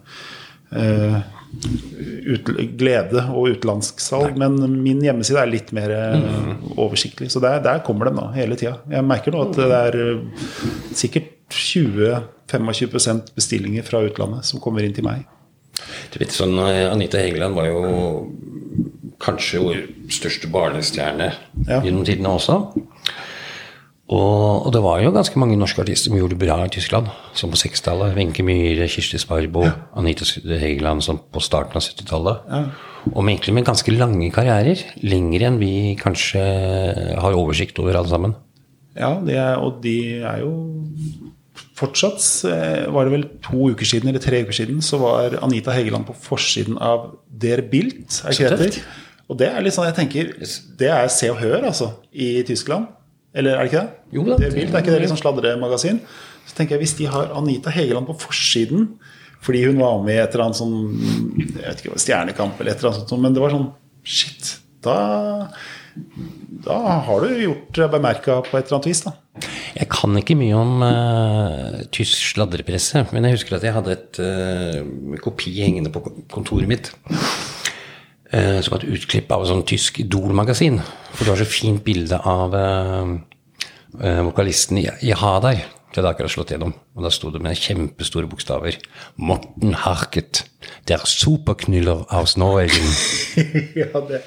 eh, 0.73 1.19
ut, 2.35 2.51
glede 2.79 3.23
og 3.33 3.53
utenlandsksalg. 3.55 4.37
Men 4.41 4.59
min 4.83 5.01
hjemmeside 5.05 5.41
er 5.43 5.51
litt 5.53 5.73
mer 5.77 5.93
eh, 5.95 6.51
oversiktlig. 6.77 7.31
Så 7.33 7.41
der, 7.45 7.61
der 7.65 7.83
kommer 7.87 8.11
den 8.11 8.21
da, 8.21 8.29
hele 8.37 8.59
tida. 8.59 8.77
Jeg 8.93 9.07
merker 9.07 9.35
nå 9.37 9.45
at 9.49 9.57
det 9.59 9.71
er 9.81 9.99
eh, 10.03 10.45
sikkert 10.97 11.33
20-25% 11.57 13.33
bestillinger 13.37 13.87
fra 13.87 14.01
utlandet 14.07 14.47
som 14.49 14.61
kommer 14.63 14.85
inn 14.87 14.95
til 14.97 15.07
meg. 15.07 15.25
Du 16.13 16.19
vet, 16.23 16.33
sånn, 16.35 16.57
eh, 16.67 16.87
Anita 16.91 17.21
Hegeland 17.21 17.57
var 17.59 17.69
jo 17.69 17.83
kanskje 19.23 19.61
vår 19.63 19.79
største 20.13 20.49
barnestjerne 20.53 21.31
Ja. 21.67 21.81
gjennom 21.83 22.05
tidene 22.05 22.35
også. 22.37 22.59
Og, 24.07 24.67
og 24.69 24.71
det 24.71 24.81
var 24.85 25.01
jo 25.03 25.11
ganske 25.11 25.41
mange 25.43 25.57
norske 25.59 25.83
artister 25.83 26.13
som 26.13 26.19
gjorde 26.19 26.37
det 26.37 26.45
bra 26.45 26.61
i 26.63 26.71
Tyskland. 26.71 27.09
Som 27.35 27.51
på 27.51 27.59
60-tallet. 27.59 28.15
Wenche 28.15 28.45
Myhre, 28.47 28.87
Kirsti 28.91 29.19
Sparbo, 29.19 29.65
Anita 29.99 30.27
Hegeland 30.61 31.03
som 31.03 31.19
på 31.19 31.43
starten 31.43 31.79
av 31.79 31.83
70-tallet. 31.83 32.53
Og 33.13 33.23
med, 33.25 33.35
egentlig 33.35 33.57
med 33.59 33.67
ganske 33.67 33.95
lange 33.97 34.31
karrierer. 34.35 34.85
Lengre 35.03 35.51
enn 35.51 35.59
vi 35.59 35.73
kanskje 35.99 36.45
har 37.19 37.39
oversikt 37.39 37.81
over 37.83 37.99
alle 37.99 38.13
sammen. 38.13 38.37
Ja, 38.97 39.17
det 39.21 39.37
er, 39.37 39.59
og 39.61 39.83
de 39.85 39.97
er 40.23 40.45
jo 40.45 40.53
Fortsatt 41.77 42.21
eh, 42.49 42.87
var 42.93 43.05
det 43.05 43.13
vel 43.13 43.25
to 43.45 43.71
uker 43.73 43.89
siden 43.89 44.09
eller 44.09 44.21
tre 44.21 44.43
uker 44.45 44.57
siden 44.57 44.81
så 44.85 44.99
var 45.01 45.37
Anita 45.45 45.75
Hegeland 45.77 46.07
på 46.09 46.15
forsiden 46.17 46.79
av 46.81 47.11
Der 47.29 47.61
Bilt. 47.69 48.23
Er 48.25 48.33
ikke 48.33 48.57
det 48.61 48.85
Og 49.29 49.37
det 49.41 49.51
er 49.51 49.65
litt 49.65 49.77
sånn 49.77 49.89
jeg 49.89 49.97
tenker 49.99 50.33
Det 50.79 50.89
er 50.93 51.09
Se 51.13 51.29
og 51.33 51.41
Hør, 51.41 51.67
altså, 51.69 51.91
i 52.13 52.41
Tyskland. 52.49 52.89
Eller 53.37 53.57
er 53.57 53.65
det 53.67 53.71
ikke 53.71 53.83
det? 53.83 54.07
Jo 54.17 54.25
da, 54.25 54.39
Der 54.41 54.55
Bild, 54.55 54.73
er 54.73 54.83
ikke 54.85 54.95
det 54.95 55.03
litt 55.03 55.13
sånn 55.13 55.21
sladremagasin? 55.21 56.01
Så 56.47 56.57
tenker 56.57 56.77
jeg, 56.77 56.87
Hvis 56.87 56.97
de 57.01 57.09
har 57.13 57.35
Anita 57.37 57.73
Hegeland 57.75 58.09
på 58.09 58.19
forsiden 58.27 58.95
fordi 59.47 59.61
hun 59.67 59.77
var 59.79 60.01
med 60.03 60.17
i 60.17 60.23
et 60.25 60.33
eller 60.35 60.49
annet 60.49 60.59
sånn 60.59 60.77
jeg 61.53 61.61
vet 61.61 61.83
ikke, 61.85 61.99
Stjernekamp 62.03 62.59
eller 62.59 62.73
et 62.73 62.81
eller 62.81 62.97
annet 62.97 63.13
sånt, 63.13 63.23
men 63.23 63.37
det 63.37 63.43
var 63.45 63.53
sånn 63.55 63.69
Shit. 64.07 64.53
Da, 64.87 64.97
da 66.67 66.77
har 67.07 67.25
du 67.25 67.41
gjort 67.43 67.73
deg 67.75 67.91
bemerka 67.91 68.37
på 68.47 68.55
et 68.55 68.69
eller 68.69 68.77
annet 68.79 68.89
vis, 68.93 69.01
da. 69.03 69.17
Jeg 69.77 69.89
kan 69.93 70.15
ikke 70.21 70.37
mye 70.39 70.57
om 70.57 70.85
uh, 70.87 71.81
tysk 71.93 72.31
sladrepresse, 72.37 73.03
men 73.11 73.27
jeg 73.27 73.37
husker 73.37 73.59
at 73.59 73.67
jeg 73.67 73.75
hadde 73.75 73.97
et 73.97 74.21
uh, 74.23 75.19
kopi 75.25 75.57
hengende 75.59 75.91
på 75.93 76.05
kontoret 76.33 76.71
mitt. 76.71 76.93
Eh, 78.33 78.59
som 78.61 78.75
var 78.75 78.83
et 78.85 78.97
utklipp 78.97 79.33
av 79.35 79.45
et 79.45 79.53
sånt 79.53 79.69
tysk 79.71 80.01
Idol-magasin. 80.03 80.81
For 81.13 81.25
det 81.25 81.33
var 81.33 81.43
så 81.43 81.49
fint 81.49 81.85
bilde 81.87 82.19
av 82.19 82.57
eh, 82.59 83.15
eh, 84.03 84.23
vokalisten 84.27 84.81
i, 84.83 84.89
i 85.07 85.15
Hadar. 85.17 85.63
Det 85.97 86.03
hadde 86.03 86.11
akkurat 86.13 86.33
slått 86.35 86.51
gjennom. 86.53 86.75
Og 86.97 87.07
da 87.07 87.13
sto 87.15 87.31
det 87.33 87.41
med 87.41 87.57
kjempestore 87.57 88.29
bokstaver. 88.29 88.77
Morten 89.17 89.73
Harket. 89.81 90.43
Der 90.91 91.01
superknyller 91.09 92.03
av 92.13 92.29
Norwegen. 92.37 92.91
ja, 93.81 94.03
det 94.11 94.21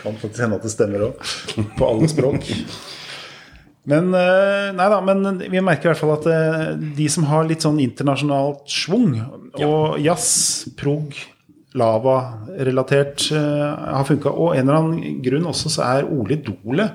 kan 0.00 0.16
faktisk 0.16 0.40
hende 0.40 0.60
at 0.60 0.64
det 0.64 0.72
stemmer 0.72 1.10
òg. 1.10 1.34
På 1.76 1.90
alle 1.90 2.08
språk. 2.08 2.48
Men 3.90 4.14
eh, 4.14 4.70
nei 4.76 4.88
da, 4.92 5.00
men 5.04 5.42
vi 5.42 5.60
merker 5.64 5.88
i 5.88 5.92
hvert 5.92 6.00
fall 6.00 6.14
at 6.18 6.26
eh, 6.30 6.64
de 6.96 7.06
som 7.12 7.26
har 7.28 7.46
litt 7.48 7.64
sånn 7.64 7.80
internasjonalt 7.82 8.64
schwung, 8.70 9.14
og 9.56 10.00
jazz, 10.04 10.30
prog, 10.78 11.16
lava-relatert, 11.78 13.30
eh, 13.36 13.94
har 13.94 14.08
funka. 14.08 14.32
Og 14.32 14.56
en 14.56 14.64
eller 14.64 14.80
annen 14.80 15.22
grunn 15.22 15.46
også 15.50 15.70
så 15.70 15.86
er 15.86 16.10
Ole 16.10 16.40
Dole 16.42 16.90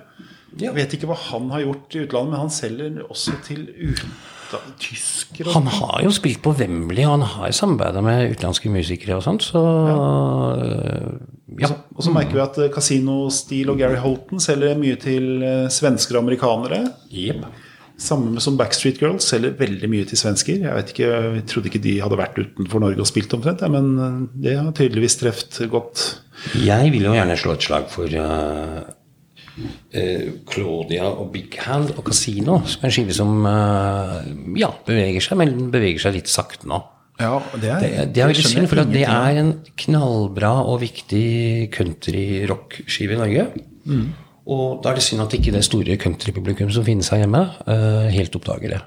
Ja. 0.55 0.69
Jeg 0.69 0.75
vet 0.77 0.93
ikke 0.95 1.09
hva 1.09 1.17
han 1.19 1.49
har 1.51 1.65
gjort 1.65 1.95
i 1.97 2.05
utlandet, 2.05 2.31
men 2.31 2.39
han 2.39 2.53
selger 2.53 3.01
også 3.09 3.33
til 3.43 3.65
tyskere. 4.79 5.51
Han 5.51 5.67
har 5.67 6.03
jo 6.05 6.13
spilt 6.15 6.39
på 6.45 6.53
Wembley, 6.55 7.03
og 7.03 7.17
han 7.17 7.25
har 7.27 7.51
samarbeida 7.51 7.99
med 8.05 8.31
utenlandske 8.31 8.71
musikere 8.71 9.17
og 9.17 9.25
sånt, 9.25 9.43
så 9.49 9.63
ja. 11.59 11.69
Og 11.95 12.03
så 12.03 12.11
merker 12.11 12.35
vi 12.35 12.43
at 12.43 12.57
eh, 12.59 12.71
Casino 12.73 13.29
Steel 13.33 13.71
og 13.71 13.79
Gary 13.79 13.99
Holton 14.01 14.41
selger 14.43 14.75
mye 14.79 14.97
til 14.99 15.43
eh, 15.45 15.67
svensker 15.71 16.17
og 16.17 16.25
amerikanere. 16.25 16.81
Jep. 17.13 17.45
Samme 17.95 18.33
med 18.33 18.43
som 18.43 18.57
Backstreet 18.59 18.99
Girls 18.99 19.27
selger 19.29 19.53
veldig 19.55 19.87
mye 19.87 20.07
til 20.07 20.19
svensker. 20.19 20.59
Jeg 20.65 20.75
vet 20.75 20.89
ikke, 20.91 21.11
jeg 21.37 21.43
trodde 21.47 21.69
ikke 21.71 21.83
de 21.85 21.93
hadde 22.03 22.17
vært 22.19 22.39
utenfor 22.41 22.83
Norge 22.83 22.99
og 22.99 23.07
spilt 23.07 23.31
omtrent, 23.37 23.63
ja, 23.63 23.69
men 23.71 23.87
eh, 23.95 24.17
det 24.43 24.55
har 24.59 24.73
tydeligvis 24.75 25.15
treffet 25.21 25.61
godt. 25.71 26.03
Jeg 26.59 26.91
vil 26.91 27.07
jo 27.07 27.13
gjerne 27.15 27.37
slå 27.39 27.55
et 27.55 27.63
slag 27.63 27.87
for 27.93 28.11
uh, 28.19 28.81
uh, 29.95 30.25
Claudia 30.51 31.07
og 31.07 31.29
Big 31.37 31.55
Hand 31.63 31.93
og 31.95 32.03
Casino, 32.09 32.59
som 32.67 32.83
er 32.83 32.91
en 32.91 32.97
skive 32.97 33.15
som 33.15 33.47
uh, 33.47 34.19
ja, 34.59 34.73
beveger 34.89 35.23
seg, 35.23 35.39
men 35.39 35.55
den 35.55 35.71
beveger 35.73 36.07
seg 36.07 36.17
litt 36.19 36.31
sakte 36.31 36.67
nå. 36.67 36.81
Ja, 37.15 37.39
det 37.55 37.71
er, 37.71 37.79
Det, 37.79 38.05
det 38.11 38.25
er 38.25 38.27
veldig 38.33 38.43
synd, 38.43 38.67
for 38.67 38.83
at 38.83 38.91
det 38.91 39.05
er 39.07 39.39
en 39.39 39.55
knallbra 39.85 40.51
og 40.67 40.81
viktig 40.83 41.71
country-rock-skive 41.71 43.15
i 43.15 43.23
Norge. 43.23 43.49
Og 44.45 44.81
da 44.83 44.91
er 44.91 44.99
det 44.99 45.05
synd 45.05 45.23
at 45.23 45.33
ikke 45.33 45.53
det 45.55 45.63
store 45.65 45.95
countrypublikum 46.01 46.69
som 46.73 46.85
finnes 46.85 47.09
her 47.09 47.23
hjemme, 47.23 47.41
uh, 47.65 48.09
helt 48.13 48.35
oppdager 48.37 48.75
det. 48.75 48.81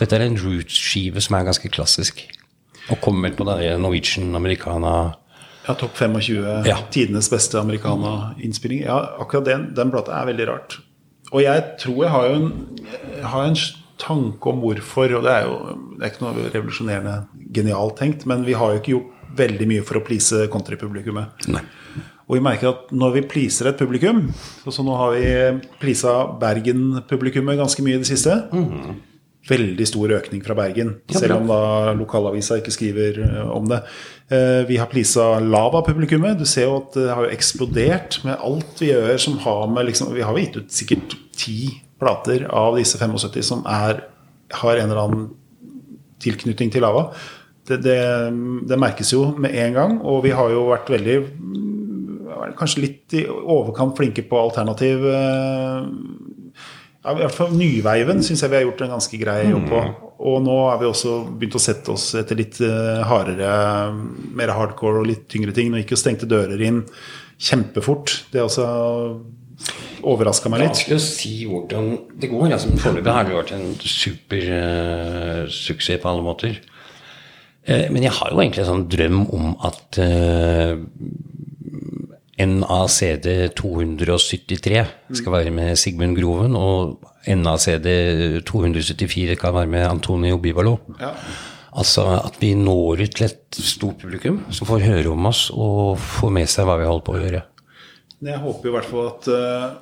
Dette 0.00 0.16
er 0.16 0.24
en 0.24 0.38
roots-skive 0.40 1.20
som 1.20 1.36
er 1.36 1.48
ganske 1.50 1.68
klassisk. 1.72 2.22
Og 2.90 3.00
kommer 3.04 3.34
på 3.36 3.44
det 3.46 3.74
Norwegian, 3.78 4.32
Americana 4.34 5.12
Ja, 5.62 5.76
Topp 5.78 5.94
25, 5.94 6.64
Ja. 6.66 6.78
tidenes 6.90 7.28
beste 7.30 7.60
americana-innspilling. 7.60 8.80
Ja, 8.82 8.96
akkurat 9.22 9.44
den, 9.46 9.68
den 9.76 9.92
plata 9.92 10.16
er 10.18 10.26
veldig 10.32 10.48
rart. 10.48 10.80
Og 11.30 11.42
jeg 11.44 11.62
tror 11.78 12.02
jeg 12.02 12.10
har 12.10 12.26
jo 12.26 12.34
en, 12.34 12.80
har 13.22 13.44
en 13.46 13.56
tanke 14.02 14.50
om 14.50 14.58
hvorfor, 14.64 15.14
og 15.16 15.22
det 15.22 15.32
er 15.32 15.46
jo 15.46 15.76
det 15.98 16.02
er 16.02 16.10
ikke 16.10 16.24
noe 16.24 16.48
revolusjonerende 16.50 17.14
genialt 17.54 17.96
tenkt, 18.00 18.26
men 18.26 18.42
vi 18.44 18.56
har 18.58 18.72
jo 18.72 18.80
ikke 18.80 18.94
gjort 18.96 19.36
veldig 19.38 19.68
mye 19.70 19.84
for 19.86 20.00
å 20.00 20.04
please 20.04 20.48
countrypublikummet. 20.52 21.46
Og 22.32 22.38
vi 22.38 22.44
merker 22.46 22.70
at 22.70 22.92
når 22.96 23.10
vi 23.18 23.22
pleaser 23.28 23.68
et 23.68 23.76
publikum 23.76 24.22
Så, 24.62 24.72
så 24.72 24.80
nå 24.86 24.94
har 24.96 25.10
vi 25.12 25.26
pleasa 25.82 26.14
Bergen-publikummet 26.40 27.58
ganske 27.60 27.84
mye 27.84 27.98
i 27.98 28.00
det 28.00 28.08
siste. 28.08 28.38
Veldig 29.50 29.86
stor 29.90 30.14
økning 30.16 30.40
fra 30.46 30.54
Bergen, 30.56 30.94
Ja, 31.10 31.18
selv 31.18 31.34
om 31.40 31.48
da 31.50 31.92
lokalavisa 31.98 32.60
ikke 32.60 32.72
skriver 32.72 33.18
eh, 33.26 33.50
om 33.50 33.66
det. 33.68 33.80
Eh, 34.30 34.62
Vi 34.68 34.78
har 34.78 34.86
pleasa 34.88 35.40
Lava-publikummet. 35.42 36.38
Du 36.38 36.46
ser 36.46 36.68
jo 36.70 36.76
at 36.78 36.94
det 36.96 37.08
har 37.10 37.26
eksplodert 37.34 38.20
med 38.24 38.38
alt 38.38 38.80
vi 38.80 38.92
gjør 38.92 39.18
som 39.20 39.36
har 39.42 39.66
med 39.68 39.90
liksom, 39.90 40.14
Vi 40.14 40.22
har 40.24 40.32
jo 40.32 40.44
gitt 40.46 40.56
ut 40.62 40.72
sikkert 40.72 41.18
ti 41.36 41.58
plater 42.00 42.46
av 42.54 42.78
disse 42.78 42.96
75 43.02 43.42
som 43.50 43.66
er, 43.66 44.04
har 44.62 44.78
en 44.78 44.88
eller 44.88 45.02
annen 45.04 45.28
tilknytning 46.22 46.70
til 46.72 46.86
lava. 46.86 47.08
Det, 47.66 47.80
det, 47.82 47.98
det 48.70 48.78
merkes 48.78 49.10
jo 49.12 49.28
med 49.38 49.54
en 49.58 49.74
gang, 49.74 49.98
og 50.06 50.22
vi 50.24 50.32
har 50.34 50.50
jo 50.54 50.68
vært 50.70 50.88
veldig 50.90 51.18
mm, 52.50 52.56
Kanskje 52.58 52.84
litt 52.84 53.16
i 53.18 53.24
overkant 53.30 53.96
flinke 53.98 54.24
på 54.28 54.40
alternativ 54.40 55.06
eh, 55.08 55.90
ja, 57.02 57.16
I 57.16 57.24
hvert 57.24 57.34
fall 57.34 57.54
Nyveiven 57.58 58.22
syns 58.22 58.44
jeg 58.44 58.52
vi 58.52 58.60
har 58.60 58.66
gjort 58.66 58.84
en 58.86 58.94
ganske 58.94 59.18
grei 59.18 59.40
jobb 59.48 59.64
på. 59.70 59.82
Og 60.22 60.36
nå 60.44 60.54
har 60.68 60.78
vi 60.78 60.86
også 60.86 61.16
begynt 61.34 61.58
å 61.58 61.62
sette 61.62 61.90
oss 61.96 62.12
etter 62.18 62.38
litt 62.38 62.60
eh, 62.62 63.02
hardere, 63.08 63.90
mer 64.38 64.54
hardcore 64.54 65.02
og 65.02 65.10
litt 65.10 65.26
tyngre 65.32 65.54
ting. 65.56 65.72
Nå 65.72 65.82
gikk 65.82 65.96
jo 65.96 65.98
stengte 65.98 66.30
dører 66.30 66.62
inn 66.62 66.84
kjempefort. 67.42 68.20
Det 68.30 68.44
også 68.44 68.68
overraska 70.06 70.50
meg 70.50 70.60
litt. 70.62 70.76
Vanskelig 70.76 70.98
å 70.98 71.04
si 71.04 71.46
hvordan 71.50 71.84
det 72.22 72.28
går. 72.30 72.46
Altså, 72.54 72.68
Foreløpig 72.84 73.16
har 73.16 73.24
det 73.26 73.38
vært 73.38 73.54
en 73.56 73.66
supersuksess 73.82 76.02
på 76.02 76.10
alle 76.12 76.24
måter. 76.26 76.52
Uh, 77.62 77.86
men 77.94 78.02
jeg 78.02 78.14
har 78.16 78.28
jo 78.32 78.40
egentlig 78.42 78.62
en 78.64 78.72
sånn 78.72 78.88
drøm 78.90 79.20
om 79.30 79.44
at 79.66 79.98
eh, 80.02 80.72
NACD 82.42 83.28
273 83.58 84.82
skal 85.18 85.34
være 85.34 85.54
med 85.54 85.78
Sigmund 85.80 86.18
Groven, 86.18 86.56
og 86.58 86.98
NACD 87.26 87.88
274 88.48 89.38
kan 89.40 89.54
være 89.54 89.70
med 89.70 89.86
Antonio 89.86 90.40
Bivalo. 90.42 90.76
Ja. 91.00 91.14
Altså 91.72 92.04
at 92.18 92.36
vi 92.40 92.52
når 92.58 93.06
ut 93.06 93.14
til 93.16 93.28
et 93.30 93.62
stort 93.64 94.02
publikum 94.02 94.42
som 94.52 94.68
får 94.68 94.84
høre 94.84 95.14
om 95.14 95.30
oss 95.30 95.46
og 95.54 95.96
får 95.96 96.34
med 96.36 96.50
seg 96.50 96.68
hva 96.68 96.76
vi 96.80 96.88
holder 96.88 97.06
på 97.06 97.14
å 97.16 97.22
gjøre. 97.22 97.42
Jeg 98.22 98.42
håper 98.42 98.68
i 98.68 98.74
hvert 98.76 98.90
fall 98.90 99.08
at 99.08 99.30
eh, 99.32 99.72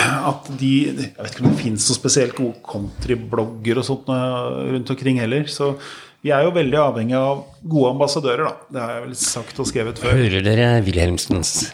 at 0.00 0.46
de 0.60 0.74
Jeg 0.86 1.16
vet 1.16 1.32
ikke 1.32 1.42
om 1.42 1.50
det 1.50 1.62
fins 1.64 1.88
noen 1.88 1.98
spesielt 1.98 2.36
gode 2.38 2.60
countryblogger 2.66 3.80
og 3.80 3.86
sånt 3.86 4.10
eh, 4.14 4.62
rundt 4.74 4.92
omkring 4.94 5.18
heller. 5.22 5.46
Så 5.50 5.72
vi 6.20 6.34
er 6.36 6.44
jo 6.44 6.52
veldig 6.54 6.78
avhengig 6.82 7.16
av 7.16 7.46
gode 7.62 7.94
ambassadører, 7.94 8.44
da. 8.44 8.68
Det 8.70 8.82
har 8.82 8.96
jeg 8.96 9.04
vel 9.06 9.18
sagt 9.22 9.62
og 9.62 9.70
skrevet 9.70 10.02
før. 10.02 10.18
Hører 10.18 10.44
dere 10.44 10.72
Wilhelmsens 10.86 11.70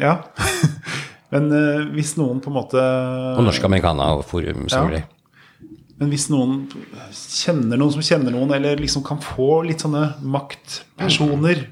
Ja. 0.00 0.18
Men 1.32 1.50
eh, 1.52 1.86
hvis 1.92 2.14
noen 2.18 2.40
på 2.40 2.50
en 2.50 2.56
måte 2.56 2.82
og 2.82 3.44
Norsk 3.44 3.64
Americana 3.68 4.10
og 4.16 4.24
Forum, 4.28 4.66
selvfølgelig. 4.68 5.04
Men 5.98 6.12
hvis 6.14 6.28
noen 6.30 6.60
kjenner 7.10 7.80
noen 7.80 7.90
som 7.96 8.04
kjenner 8.06 8.32
noen, 8.34 8.52
eller 8.54 8.78
liksom 8.78 9.02
kan 9.06 9.18
få 9.22 9.64
litt 9.66 9.82
sånne 9.82 10.12
maktpersoner 10.22 11.66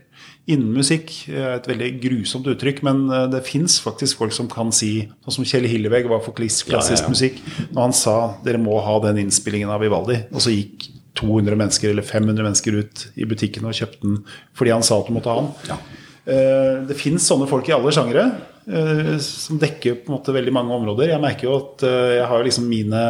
innen 0.47 0.75
musikk 0.77 1.11
er 1.31 1.57
et 1.57 1.67
veldig 1.67 1.89
grusomt 2.03 2.47
uttrykk, 2.51 2.83
men 2.87 3.07
eh, 3.11 3.25
det 3.33 3.43
fins 3.47 3.79
faktisk 3.83 4.21
folk 4.23 4.35
som 4.35 4.51
kan 4.51 4.71
si 4.75 5.09
Sånn 5.25 5.41
som 5.41 5.49
Kjell 5.49 5.67
Hillevegg 5.71 6.07
var 6.11 6.23
for 6.23 6.37
klassisk, 6.37 6.71
klassisk 6.71 7.03
Ja, 7.03 7.03
ja, 7.03 7.09
ja. 7.09 7.15
musikk. 7.15 7.41
Når 7.73 7.81
han 7.83 7.97
sa 7.97 8.17
dere 8.47 8.61
må 8.63 8.79
ha 8.83 8.99
den 9.09 9.25
innspillingen 9.25 9.73
av 9.73 9.83
Vivaldi, 9.83 10.21
og 10.31 10.45
så 10.45 10.55
gikk 10.55 10.91
200 11.17 11.57
mennesker 11.57 11.95
eller 11.95 12.05
500 12.07 12.45
mennesker 12.45 12.77
ut 12.77 13.07
i 13.17 13.27
butikken 13.29 13.65
og 13.67 13.75
kjøpte 13.79 14.03
den 14.05 14.19
fordi 14.57 14.75
han 14.75 14.85
sa 14.85 15.01
at 15.01 15.09
du 15.09 15.15
måtte 15.17 15.33
ha 15.33 15.47
den. 15.47 15.79
Eh, 16.27 16.83
Det 16.89 16.99
fins 16.99 17.27
sånne 17.31 17.47
folk 17.51 17.69
i 17.71 17.75
alle 17.77 17.93
sjangere 17.95 18.27
eh, 18.67 19.15
som 19.23 19.61
dekker 19.63 20.01
på 20.03 20.11
en 20.11 20.19
måte 20.19 20.35
veldig 20.35 20.55
mange 20.55 20.75
områder. 20.75 21.13
Jeg 21.15 21.23
merker 21.23 21.49
jo 21.49 21.59
at 21.61 21.87
eh, 21.87 22.17
jeg 22.19 22.31
har 22.33 22.47
liksom 22.47 22.67
mine 22.71 23.03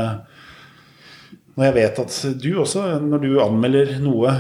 Når 1.56 1.64
jeg 1.64 1.76
vet 1.78 2.02
at 2.02 2.18
du 2.36 2.51
også, 2.60 2.84
når 3.01 3.22
du 3.22 3.30
anmelder 3.40 3.97
noe 4.05 4.34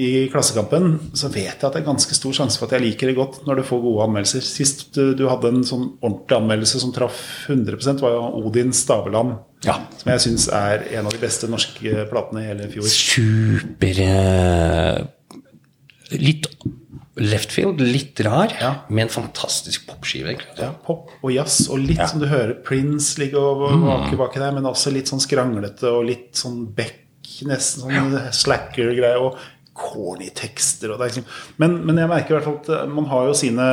i 0.00 0.28
Klassekampen, 0.28 0.94
så 1.16 1.28
vet 1.32 1.54
jeg 1.56 1.64
at 1.64 1.72
det 1.72 1.80
er 1.82 1.86
ganske 1.86 2.16
stor 2.16 2.32
sjanse 2.36 2.60
for 2.60 2.68
at 2.68 2.76
jeg 2.76 2.84
liker 2.84 3.08
det 3.08 3.16
godt 3.16 3.42
når 3.48 3.60
du 3.60 3.64
får 3.68 3.80
gode 3.80 4.06
anmeldelser. 4.06 4.44
Sist 4.44 4.86
du, 4.96 5.22
hadde 5.28 5.52
en 5.52 5.64
sånn 5.68 5.86
ordentlig 6.04 6.36
anmeldelse 6.36 6.80
som 6.80 6.92
traff 6.96 7.20
100% 7.52 8.04
var 8.04 8.16
jo 8.16 8.24
Odin 8.40 8.72
Staveland. 8.76 9.36
Ja. 9.64 9.78
Som 10.00 10.12
jeg 10.12 10.24
syns 10.24 10.48
er 10.52 10.84
en 10.96 11.08
av 11.08 11.16
de 11.16 11.20
beste 11.20 11.48
norske 11.52 12.08
platene 12.12 12.44
i 12.44 12.48
hele 12.50 12.68
fjor. 12.72 12.88
Super 12.92 14.00
Litt 16.16 16.44
left 17.16 17.52
field, 17.52 17.80
litt 17.80 18.20
rar, 18.20 18.52
Ja. 18.60 18.74
med 18.88 19.06
en 19.06 19.08
fantastisk 19.08 19.86
popskive. 19.88 20.36
Ja, 20.58 20.72
pop 20.84 21.10
og 21.22 21.32
jazz, 21.32 21.68
og 21.70 21.78
litt 21.78 21.98
Ja. 21.98 22.06
som 22.06 22.20
du 22.20 22.26
hører 22.26 22.54
Prince 22.62 23.18
ligge 23.18 23.36
og 23.40 23.62
vake 23.82 24.16
baki 24.16 24.38
der, 24.38 24.52
men 24.52 24.64
også 24.64 24.92
litt 24.92 25.06
sånn 25.08 25.20
skranglete 25.20 25.84
og 25.84 26.04
litt 26.06 26.32
sånn 26.34 26.66
Beck, 26.74 27.02
nesten 27.42 27.82
sånn 27.88 28.32
slacker-greie, 28.32 29.16
og 29.18 29.36
corny 29.76 30.30
tekster. 30.34 30.90
Og 30.92 30.98
det 30.98 31.04
er 31.04 31.10
liksom. 31.10 31.24
men, 31.58 31.84
men 31.84 31.96
jeg 31.96 32.08
merker 32.08 32.30
i 32.30 32.38
hvert 32.38 32.44
fall 32.44 32.60
at 32.62 32.68
eh, 32.82 32.86
man 32.86 33.04
har 33.06 33.26
jo 33.26 33.32
sine 33.34 33.66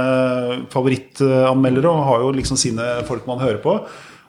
favorittanmeldere, 0.74 1.88
og 1.90 2.04
har 2.10 2.20
jo 2.26 2.32
liksom 2.36 2.58
sine 2.60 2.88
folk 3.08 3.28
man 3.28 3.40
hører 3.40 3.62
på. 3.64 3.76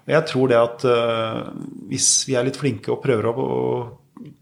Og 0.04 0.12
jeg 0.12 0.26
tror 0.28 0.48
det 0.48 0.58
at 0.60 0.84
uh, 0.84 1.50
hvis 1.88 2.26
vi 2.28 2.34
er 2.36 2.44
litt 2.44 2.58
flinke 2.60 2.92
og 2.92 3.00
prøver 3.02 3.30
å 3.32 3.46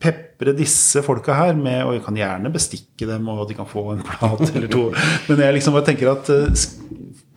pepre 0.03 0.53
disse 0.57 1.01
folka 1.05 1.33
her 1.35 1.55
med 1.57 1.85
Og 1.87 1.95
vi 1.97 2.01
kan 2.05 2.17
gjerne 2.19 2.51
bestikke 2.53 3.07
dem, 3.09 3.29
og 3.33 3.47
de 3.49 3.55
kan 3.57 3.67
få 3.67 3.87
en 3.95 4.03
plat 4.05 4.43
eller 4.55 4.69
to. 4.69 4.83
Men 5.29 5.41
jeg 5.47 5.55
liksom 5.57 5.73
bare 5.77 5.87
tenker 5.89 6.11
at 6.13 6.29
eh, 6.35 6.65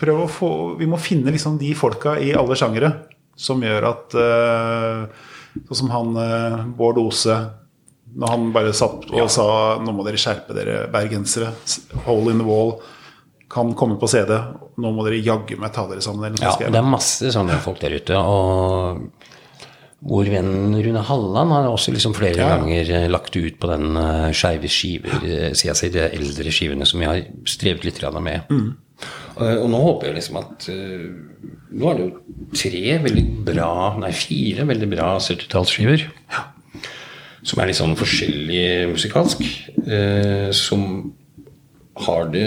prøv 0.02 0.24
å 0.26 0.32
få 0.32 0.50
Vi 0.82 0.88
må 0.92 1.00
finne 1.02 1.32
liksom 1.32 1.58
de 1.62 1.72
folka 1.78 2.18
i 2.20 2.34
alle 2.36 2.58
sjangere 2.60 2.92
som 3.36 3.64
gjør 3.64 3.88
at 3.92 4.14
eh, 4.20 5.06
Sånn 5.68 5.80
som 5.86 5.94
han 5.96 6.18
eh, 6.20 6.58
Bård 6.76 7.00
Ose 7.02 7.38
når 8.16 8.30
han 8.32 8.44
bare 8.56 8.72
satt 8.76 9.10
og 9.12 9.26
sa 9.34 9.46
Nå 9.84 9.92
må 9.92 10.04
dere 10.06 10.16
skjerpe 10.22 10.54
dere, 10.56 10.86
bergensere. 10.94 11.50
Hole 12.06 12.32
in 12.32 12.40
the 12.40 12.46
wall. 12.48 12.78
kan 13.52 13.74
komme 13.76 13.98
på 14.00 14.08
CD. 14.08 14.32
Nå 14.80 14.92
må 14.96 15.04
dere 15.06 15.20
jaggu 15.24 15.58
meg 15.60 15.74
ta 15.76 15.84
dere 15.90 16.00
sammen. 16.04 16.24
Eller 16.30 16.40
Ja, 16.42 16.54
jeg- 16.60 16.72
det 16.72 16.80
er 16.80 16.88
masse 16.88 17.28
sånne 17.36 17.58
folk 17.64 17.80
der 17.80 17.92
ute. 17.98 18.16
Og 18.16 19.02
vår 20.06 20.30
venn 20.30 20.76
Rune 20.76 21.02
Halland 21.08 21.54
har 21.56 21.68
også 21.70 21.94
liksom 21.96 22.14
flere 22.18 22.38
Ja. 22.38 22.58
ganger 22.58 22.90
eh, 22.92 23.08
lagt 23.10 23.36
ut 23.36 23.60
på 23.60 23.70
den 23.72 23.96
uh, 23.98 24.32
skeive 24.36 24.70
skiver, 24.70 25.16
sier 25.22 25.56
siden 25.56 25.72
jeg 25.72 25.80
sier 25.80 25.94
de 25.96 26.04
eldre 26.20 26.52
skivene 26.52 26.86
som 26.86 27.00
vi 27.00 27.06
har 27.10 27.22
strevet 27.46 27.86
litt 27.88 28.02
med. 28.22 28.42
Mm. 28.52 28.76
Og, 29.36 29.66
nå 29.70 29.80
håper 29.84 30.08
jeg 30.08 30.16
liksom 30.22 30.38
at 30.40 30.68
eh, 30.72 31.08
Nå 31.76 31.90
er 31.90 31.98
det 31.98 32.06
jo 32.06 32.12
tre 32.56 32.84
veldig 33.04 33.26
bra, 33.50 33.72
nei 34.00 34.12
fire 34.16 34.64
veldig 34.70 34.88
bra 34.94 35.08
70-tallsskiver. 35.20 36.06
Som 37.46 37.60
er 37.60 37.68
litt 37.70 37.80
sånn 37.82 37.98
forskjellig 38.00 38.94
musikalsk. 38.94 39.44
eh, 39.86 40.52
som 40.56 41.12
har 41.96 42.26
det 42.34 42.46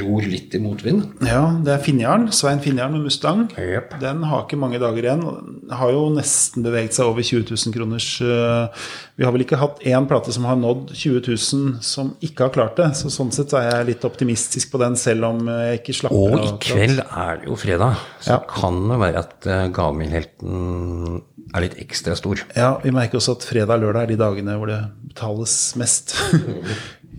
ror 0.00 0.24
litt 0.26 0.54
i 0.56 0.60
motvind. 0.62 1.04
Ja, 1.22 1.44
det 1.62 1.70
er 1.76 1.82
Finjarn. 1.84 2.24
Svein 2.34 2.58
Finjarn 2.64 2.96
med 2.96 3.04
Mustang. 3.06 3.44
Yep. 3.54 3.92
Den 4.02 4.24
har 4.26 4.42
ikke 4.42 4.58
mange 4.58 4.80
dager 4.82 5.06
igjen. 5.06 5.22
Den 5.22 5.70
Har 5.78 5.92
jo 5.94 6.08
nesten 6.10 6.64
beveget 6.66 6.96
seg 6.96 7.06
over 7.06 7.22
20 7.22 7.44
000 7.52 7.74
kroners 7.76 8.08
eh, 8.24 8.88
Vi 9.20 9.26
har 9.26 9.34
vel 9.36 9.44
ikke 9.44 9.60
hatt 9.60 9.78
én 9.86 10.08
plate 10.10 10.34
som 10.34 10.48
har 10.50 10.58
nådd 10.58 10.90
20 10.96 11.22
000 11.30 11.78
som 11.84 12.10
ikke 12.26 12.48
har 12.48 12.54
klart 12.56 12.76
det. 12.80 12.88
Så 12.98 13.12
sånn 13.14 13.30
sett 13.34 13.54
er 13.54 13.68
jeg 13.70 13.88
litt 13.92 14.08
optimistisk 14.08 14.72
på 14.74 14.82
den, 14.82 14.98
selv 14.98 15.30
om 15.30 15.46
jeg 15.46 15.78
ikke 15.82 15.98
slapper 16.00 16.36
Og 16.40 16.46
i 16.48 16.52
kveld 16.66 17.02
er 17.06 17.42
det 17.44 17.50
jo 17.52 17.58
fredag, 17.60 18.02
så 18.18 18.34
Ja. 18.34 18.42
kan 18.50 18.82
det 18.90 18.98
være 19.04 19.22
at 19.22 19.46
uh, 19.46 19.68
gavmildhelten 19.78 21.22
er 21.54 21.64
litt 21.64 21.78
ekstra 21.80 22.12
stor. 22.18 22.42
Ja, 22.58 22.74
vi 22.82 22.90
merker 22.92 23.16
også 23.22 23.38
at 23.38 23.46
fredag 23.48 23.78
og 23.78 23.86
lørdag 23.86 24.02
er 24.02 24.10
de 24.10 24.18
dagene 24.20 24.56
hvor 24.60 24.68
det 24.68 24.82
betales 25.08 25.54
mest. 25.80 26.12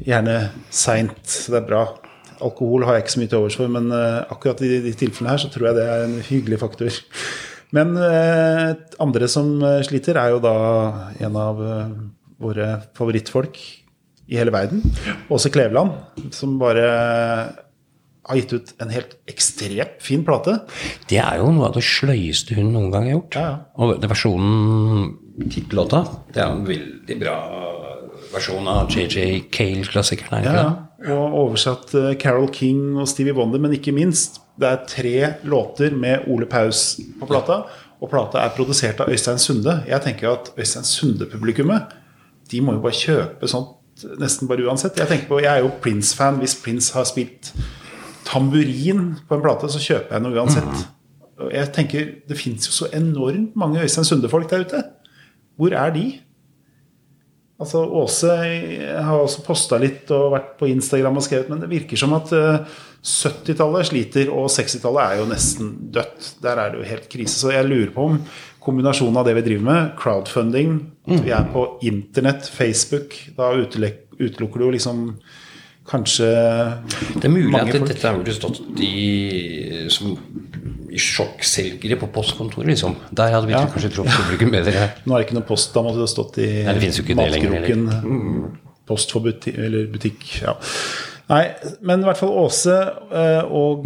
Gjerne 0.05 0.37
seint, 0.71 1.19
så 1.27 1.55
det 1.55 1.61
er 1.63 1.69
bra. 1.69 1.83
Alkohol 2.45 2.85
har 2.87 2.95
jeg 2.95 3.05
ikke 3.05 3.15
så 3.15 3.21
mye 3.21 3.31
til 3.31 3.41
overs 3.41 3.57
for, 3.59 3.71
men 3.71 3.89
eh, 3.95 4.19
akkurat 4.31 4.61
i 4.63 4.79
de 4.85 4.93
tilfellene 4.95 5.33
her 5.33 5.41
så 5.43 5.49
tror 5.51 5.69
jeg 5.69 5.79
det 5.79 5.87
er 5.91 6.05
en 6.05 6.17
hyggelig 6.29 6.61
faktor. 6.61 6.99
Men 7.75 7.93
eh, 7.99 8.69
andre 9.03 9.29
som 9.31 9.57
eh, 9.59 9.81
sliter, 9.87 10.19
er 10.21 10.35
jo 10.35 10.43
da 10.43 10.55
en 11.19 11.39
av 11.39 11.63
våre 12.39 12.69
favorittfolk 12.95 13.59
i 14.29 14.37
hele 14.39 14.53
verden. 14.55 14.85
Åse 15.33 15.51
Kleveland, 15.51 15.97
som 16.35 16.55
bare 16.61 16.85
har 18.29 18.37
gitt 18.37 18.53
ut 18.53 18.73
en 18.83 18.91
helt 18.93 19.15
ekstremt 19.29 19.99
fin 20.05 20.23
plate. 20.25 20.59
Det 21.09 21.17
er 21.21 21.39
jo 21.41 21.49
noe 21.55 21.71
av 21.71 21.75
det 21.79 21.83
sløyeste 21.85 22.57
hun 22.59 22.69
noen 22.75 22.91
gang 22.93 23.09
har 23.09 23.15
gjort. 23.17 23.39
Ja, 23.39 23.45
ja. 23.49 23.57
Og 23.81 24.05
versjonen, 24.11 25.09
tittellåta, 25.49 26.03
det 26.35 26.43
er 26.43 26.53
en 26.53 26.67
veldig 26.67 27.19
bra 27.23 27.37
versjon 28.33 28.67
av 28.69 28.89
JJ 28.91 29.49
Cale-klassikeren. 29.53 30.39
er 30.39 30.45
Ja, 30.45 30.53
ja. 30.59 31.15
Og 31.15 31.37
oversatt 31.45 31.93
eh, 31.95 32.15
Carol 32.19 32.49
King 32.53 32.97
og 32.99 33.07
Stevie 33.07 33.33
Wonder, 33.33 33.61
men 33.61 33.73
ikke 33.77 33.93
minst. 33.95 34.41
Det 34.59 34.67
er 34.67 34.85
tre 34.87 35.13
låter 35.47 35.95
med 35.95 36.27
Ole 36.27 36.45
Paus 36.49 36.99
på 37.19 37.27
plata, 37.29 37.61
og 37.99 38.11
plata 38.11 38.43
er 38.43 38.53
produsert 38.55 38.99
av 38.99 39.11
Øystein 39.11 39.39
Sunde. 39.39 39.79
Jeg 39.87 40.03
tenker 40.03 40.33
at 40.33 40.51
Øystein 40.59 40.87
Sunde-publikummet, 40.87 41.95
de 42.51 42.61
må 42.61 42.75
jo 42.75 42.83
bare 42.83 42.97
kjøpe 42.97 43.47
sånt 43.47 43.75
nesten 44.19 44.47
bare 44.47 44.63
uansett. 44.67 44.97
Jeg 44.99 45.09
tenker 45.09 45.27
på, 45.27 45.41
jeg 45.43 45.51
er 45.51 45.63
jo 45.65 45.71
Prince-fan. 45.83 46.39
Hvis 46.39 46.55
Prince 46.63 46.93
har 46.95 47.07
spilt 47.07 47.51
tamburin 48.27 49.15
på 49.27 49.35
en 49.35 49.43
plate, 49.43 49.69
så 49.71 49.81
kjøper 49.83 50.15
jeg 50.15 50.23
noe 50.23 50.39
uansett. 50.39 50.85
Og 51.39 51.51
jeg 51.55 51.71
tenker, 51.75 52.07
Det 52.27 52.37
fins 52.37 52.67
jo 52.67 52.71
så 52.75 52.87
enormt 52.93 53.55
mange 53.55 53.81
Øystein 53.83 54.05
Sunde-folk 54.07 54.49
der 54.49 54.65
ute. 54.65 54.83
Hvor 55.57 55.73
er 55.75 55.91
de? 55.95 56.19
Altså, 57.59 57.81
Åse 57.83 58.35
har 59.03 59.17
også 59.19 59.43
posta 59.43 59.77
litt 59.81 60.07
og 60.15 60.29
vært 60.31 60.53
på 60.61 60.69
Instagram 60.71 61.17
og 61.19 61.25
skrevet, 61.25 61.49
men 61.51 61.59
det 61.59 61.67
virker 61.71 61.99
som 61.99 62.13
at 62.15 62.31
eh, 62.35 62.77
70-tallet 63.03 63.89
sliter, 63.89 64.31
og 64.31 64.47
60-tallet 64.53 65.01
er 65.03 65.19
jo 65.19 65.27
nesten 65.27 65.73
dødt. 65.95 66.29
Der 66.43 66.59
er 66.59 66.71
det 66.71 66.79
jo 66.79 66.87
helt 66.87 67.09
krise. 67.11 67.35
Så 67.39 67.51
jeg 67.51 67.67
lurer 67.67 67.91
på 67.95 68.05
om 68.13 68.17
kombinasjonen 68.63 69.19
av 69.19 69.27
det 69.27 69.35
vi 69.39 69.45
driver 69.49 69.67
med, 69.67 69.91
crowdfunding, 69.99 70.73
vi 71.09 71.31
er 71.35 71.47
på 71.51 71.65
internett, 71.87 72.47
Facebook, 72.53 73.15
da 73.37 73.51
utelukker 73.55 74.59
du 74.59 74.65
jo 74.67 74.73
liksom 74.75 75.05
kanskje 75.89 76.27
Det 77.15 77.25
er 77.25 77.31
mulig 77.33 77.55
at 77.57 77.71
folk. 77.73 77.87
dette 77.89 78.11
burde 78.13 78.35
stått 78.35 78.59
i, 78.83 79.87
som, 79.89 80.11
sjokkselgere 80.97 81.99
på 81.99 82.07
postkontoret, 82.13 82.67
liksom. 82.71 82.95
Der 83.13 83.29
hadde 83.31 83.47
vi 83.47 83.53
Ja. 83.53 83.65
kanskje 83.67 83.91
truffet 83.93 84.17
publikum 84.25 84.51
bedre. 84.51 84.89
Nå 85.05 85.13
er 85.15 85.19
det 85.23 85.27
ikke 85.27 85.37
noe 85.39 85.47
post, 85.47 85.73
da 85.73 85.81
måtte 85.81 85.99
det 85.99 86.09
stått 86.09 86.37
i 86.39 86.63
Nei, 86.65 86.73
det 86.73 87.05
det 87.05 87.31
lenger. 87.31 88.49
Post 88.87 89.11
for 89.11 89.21
butikk, 89.21 89.57
eller 89.57 89.85
butikk. 89.87 90.41
Ja. 90.41 90.55
Nei, 91.29 91.43
men 91.85 92.01
i 92.01 92.05
hvert 92.07 92.17
fall 92.17 92.29
Åse 92.29 92.73
eh, 93.13 93.43
og 93.45 93.85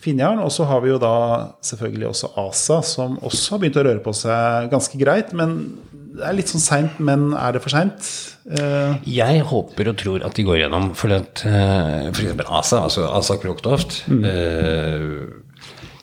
Finjern. 0.00 0.38
Og 0.40 0.50
så 0.50 0.64
har 0.64 0.80
vi 0.80 0.88
jo 0.88 0.98
da 0.98 1.50
selvfølgelig 1.60 2.08
også 2.08 2.30
Asa, 2.40 2.78
som 2.82 3.18
også 3.18 3.50
har 3.50 3.58
begynt 3.60 3.76
å 3.76 3.84
røre 3.84 4.00
på 4.04 4.14
seg 4.16 4.70
ganske 4.72 4.96
greit. 4.98 5.34
Men 5.36 5.76
det 6.14 6.24
er 6.24 6.32
litt 6.38 6.48
sånn 6.48 6.62
seint, 6.64 6.98
men 7.02 7.34
er 7.36 7.52
det 7.52 7.60
for 7.60 7.74
seint? 7.74 8.08
Eh, 8.48 8.96
Jeg 9.04 9.42
håper 9.50 9.88
og 9.90 9.96
tror 10.00 10.24
at 10.24 10.34
de 10.38 10.44
går 10.46 10.62
gjennom, 10.62 10.94
for 10.96 11.12
at 11.12 11.42
eh, 11.44 12.08
for 12.12 12.22
eksempel 12.22 12.46
Asa, 12.48 12.80
altså 12.86 13.04
Asa 13.18 13.36
Kroktoft 13.42 14.04
eh, 14.08 15.04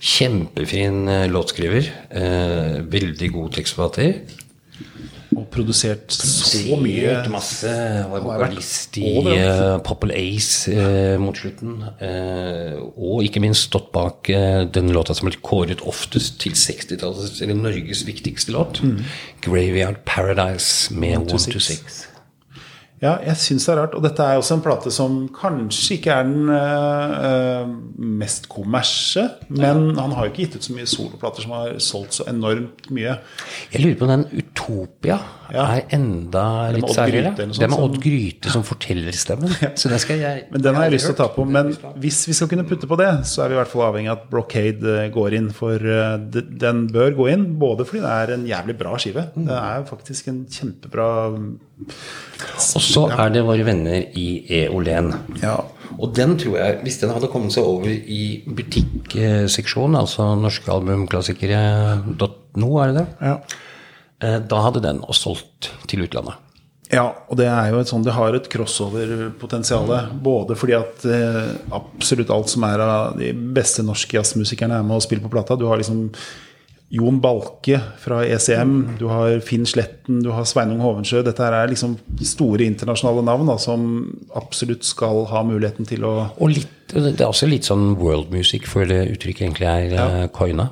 Kjempefin 0.02 1.08
eh, 1.08 1.28
låtskriver. 1.30 1.90
Eh, 2.10 2.78
veldig 2.90 3.34
god 3.34 3.52
tekstforfatter. 3.60 4.16
og 5.32 5.46
produsert 5.48 6.12
så 6.12 6.76
mye 6.82 7.14
masse. 7.32 7.70
Var 8.12 8.24
vokalist 8.26 8.98
i 9.00 9.14
uh, 9.22 9.78
Popple 9.86 10.16
Ace 10.18 10.74
eh, 10.74 11.16
mot 11.22 11.38
slutten. 11.38 11.78
eh, 12.04 12.76
og 12.98 13.24
ikke 13.24 13.40
minst 13.44 13.70
stått 13.70 13.92
bak 13.96 14.28
uh, 14.34 14.66
den 14.68 14.92
låta 14.92 15.16
som 15.16 15.30
ble 15.30 15.40
kåret 15.40 15.86
oftest 15.88 16.42
til 16.44 16.58
60-tallets, 16.58 17.40
eller 17.46 17.56
Norges 17.56 18.04
viktigste 18.08 18.52
låt. 18.58 18.82
Mm. 18.84 19.06
'Graveyard 19.42 20.02
Paradise' 20.04 20.92
med 20.94 21.18
'One 21.18 21.52
to 21.52 21.60
Six. 21.60 22.11
Ja, 23.02 23.16
jeg 23.26 23.34
syns 23.42 23.66
det 23.66 23.72
er 23.74 23.80
rart. 23.82 23.96
Og 23.98 24.04
dette 24.06 24.22
er 24.22 24.38
også 24.38 24.60
en 24.60 24.64
plate 24.66 24.92
som 24.94 25.16
kanskje 25.34 25.98
ikke 25.98 26.14
er 26.14 26.28
den 26.28 26.52
eh, 26.54 27.72
mest 28.22 28.46
kommersie, 28.52 29.26
men 29.50 29.96
han 29.98 30.14
har 30.14 30.28
jo 30.28 30.34
ikke 30.34 30.44
gitt 30.46 30.60
ut 30.60 30.68
så 30.68 30.76
mye 30.78 30.90
soloplater 30.90 31.46
som 31.46 31.56
har 31.58 31.80
solgt 31.82 32.20
så 32.20 32.28
enormt 32.30 32.92
mye. 32.94 33.18
Jeg 33.74 33.82
lurer 33.82 33.98
på 34.04 34.12
den 34.12 34.28
Utopia 34.38 35.18
Ja. 35.52 35.66
er 35.76 35.82
enda 35.98 36.44
litt 36.72 36.88
særligere. 36.96 37.34
Det 37.36 37.66
er 37.66 37.72
med 37.72 37.82
Odd 37.84 37.98
Gryte 38.04 38.52
som 38.54 38.64
fortellerstemmen. 38.66 39.50
Så 39.80 39.86
den 39.92 40.00
skal 40.02 40.18
jeg 40.22 40.36
Men 40.52 40.62
den 40.64 40.76
har 40.78 40.84
jeg 40.88 40.94
lyst 40.96 41.08
til 41.10 41.16
å 41.16 41.18
ta 41.20 41.28
på. 41.34 41.42
Men 41.48 41.66
hvis 42.02 42.20
vi 42.30 42.34
skal 42.38 42.50
kunne 42.52 42.68
putte 42.70 42.88
på 42.90 42.98
det, 43.00 43.10
så 43.30 43.38
er 43.44 43.48
vi 43.52 43.56
i 43.58 43.60
hvert 43.60 43.72
fall 43.72 43.88
avhengig 43.90 44.12
av 44.14 44.18
at 44.22 44.30
Brocade 44.32 44.86
eh, 45.06 45.12
går 45.14 45.30
inn. 45.40 45.50
For 45.56 45.76
eh, 45.76 46.18
den 46.64 46.78
bør 46.92 47.10
gå 47.18 47.26
inn, 47.34 47.44
både 47.62 47.82
fordi 47.88 48.02
det 48.06 48.14
er 48.16 48.28
en 48.38 48.46
jævlig 48.50 48.76
bra 48.80 48.92
skive. 49.02 49.24
Det 49.36 49.58
er 49.58 49.80
faktisk 49.90 50.24
en 50.32 50.40
kjempebra 50.52 51.08
Og 51.28 51.36
så 52.88 53.04
er 53.12 53.28
det 53.36 53.48
våre 53.48 53.64
venner 53.68 54.00
i 54.18 54.28
Eolén. 54.62 55.08
Ja. 55.44 55.58
Og 56.00 56.08
den 56.16 56.32
tror 56.40 56.56
jeg, 56.58 56.80
hvis 56.86 57.00
den 57.02 57.12
hadde 57.12 57.28
kommet 57.32 57.52
seg 57.56 57.64
over 57.68 57.90
i 57.92 58.44
butikkseksjonen, 58.48 59.96
altså 60.00 60.36
norskealbumklassikere.no, 60.40 62.70
er 62.80 62.86
det 62.88 62.96
det? 63.02 63.08
Ja. 63.20 63.36
Eh, 64.22 64.40
Da 64.40 64.64
hadde 64.68 64.84
den 64.84 65.02
også 65.02 65.32
solgt 65.32 65.72
til 65.90 66.06
utlandet. 66.06 66.38
Ja, 66.92 67.06
og 67.32 67.38
det 67.40 67.48
er 67.48 67.70
jo 67.72 67.80
et 67.80 67.88
sånn, 67.88 68.04
det 68.04 68.18
har 68.18 68.36
et 68.36 68.50
crossover-potensial. 68.52 69.92
Både 70.24 70.58
fordi 70.60 70.76
at 70.76 71.06
eh, 71.08 71.54
absolutt 71.72 72.34
alt 72.36 72.52
som 72.52 72.66
er 72.68 72.84
av 72.84 73.20
de 73.20 73.32
beste 73.32 73.86
norske 73.88 74.18
jazzmusikerne 74.18 74.82
er 74.82 74.88
med 74.88 75.00
å 75.00 75.04
spille 75.04 75.24
på 75.24 75.32
plata. 75.32 75.56
Du 75.56 75.70
har 75.70 75.80
liksom 75.80 76.10
Jon 76.92 77.22
Balke 77.24 77.78
fra 78.04 78.20
ECM, 78.28 78.98
du 79.00 79.06
har 79.08 79.40
Finn 79.48 79.64
Sletten, 79.64 80.20
du 80.26 80.34
har 80.36 80.44
Sveinung 80.44 80.82
Hovensjø. 80.84 81.22
Dette 81.24 81.46
her 81.46 81.56
er 81.56 81.72
liksom 81.72 81.96
store 82.28 82.68
internasjonale 82.68 83.24
navn 83.24 83.48
da, 83.48 83.56
som 83.64 83.86
absolutt 84.36 84.84
skal 84.84 85.24
ha 85.32 85.46
muligheten 85.48 85.88
til 85.88 86.04
å 86.04 86.14
Og 86.36 86.52
litt, 86.52 86.92
det 86.92 87.16
er 87.16 87.30
også 87.30 87.48
litt 87.48 87.72
sånn 87.72 87.94
world 88.02 88.36
music, 88.36 88.68
før 88.68 88.92
det 88.92 89.06
uttrykket 89.14 89.48
egentlig 89.48 89.72
er 89.72 89.96
ja. 89.96 90.10
coina. 90.36 90.68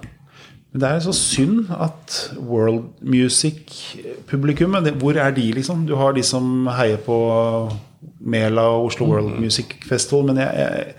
Men 0.69 0.83
det 0.83 0.89
er 0.89 0.99
så 1.01 1.13
synd 1.17 1.71
at 1.73 2.17
world 2.37 2.83
music-publikummet 3.01 4.91
Hvor 5.01 5.17
er 5.17 5.33
de, 5.33 5.47
liksom? 5.57 5.87
Du 5.89 5.95
har 5.97 6.13
de 6.13 6.23
som 6.25 6.67
heier 6.77 7.01
på 7.01 7.15
Mela 8.19 8.67
og 8.75 8.91
Oslo 8.91 9.07
World 9.09 9.39
Music 9.41 9.73
Festival, 9.87 10.27
men 10.29 10.37
jeg, 10.43 10.51
jeg, 10.61 10.93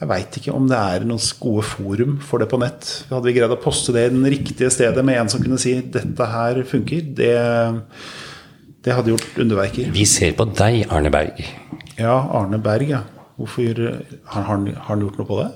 jeg 0.00 0.08
veit 0.08 0.38
ikke 0.40 0.54
om 0.56 0.66
det 0.70 0.78
er 0.78 1.04
noen 1.06 1.28
gode 1.42 1.66
forum 1.68 2.16
for 2.24 2.42
det 2.42 2.48
på 2.50 2.58
nett. 2.62 2.88
Hadde 3.10 3.28
vi 3.28 3.36
greid 3.36 3.52
å 3.54 3.60
poste 3.60 3.94
det 3.94 4.06
i 4.08 4.12
den 4.14 4.26
riktige 4.32 4.70
stedet 4.72 5.04
med 5.06 5.20
en 5.20 5.30
som 5.30 5.42
kunne 5.42 5.60
si 5.60 5.76
'dette 5.76 6.28
her 6.32 6.62
funker', 6.66 7.12
det, 7.20 7.34
det 8.86 8.96
hadde 8.96 9.12
gjort 9.12 9.40
underverker. 9.44 9.92
Vi 9.94 10.06
ser 10.08 10.32
på 10.38 10.48
deg, 10.48 10.86
Arne 10.88 11.12
Berg. 11.12 11.42
Ja, 11.98 12.16
Arne 12.40 12.58
Berg, 12.62 12.88
ja. 12.96 13.02
Hvorfor 13.36 13.84
har 14.32 14.48
han, 14.48 14.66
har 14.72 14.88
han 14.88 15.04
gjort 15.04 15.20
noe 15.20 15.28
på 15.28 15.42
det? 15.42 15.50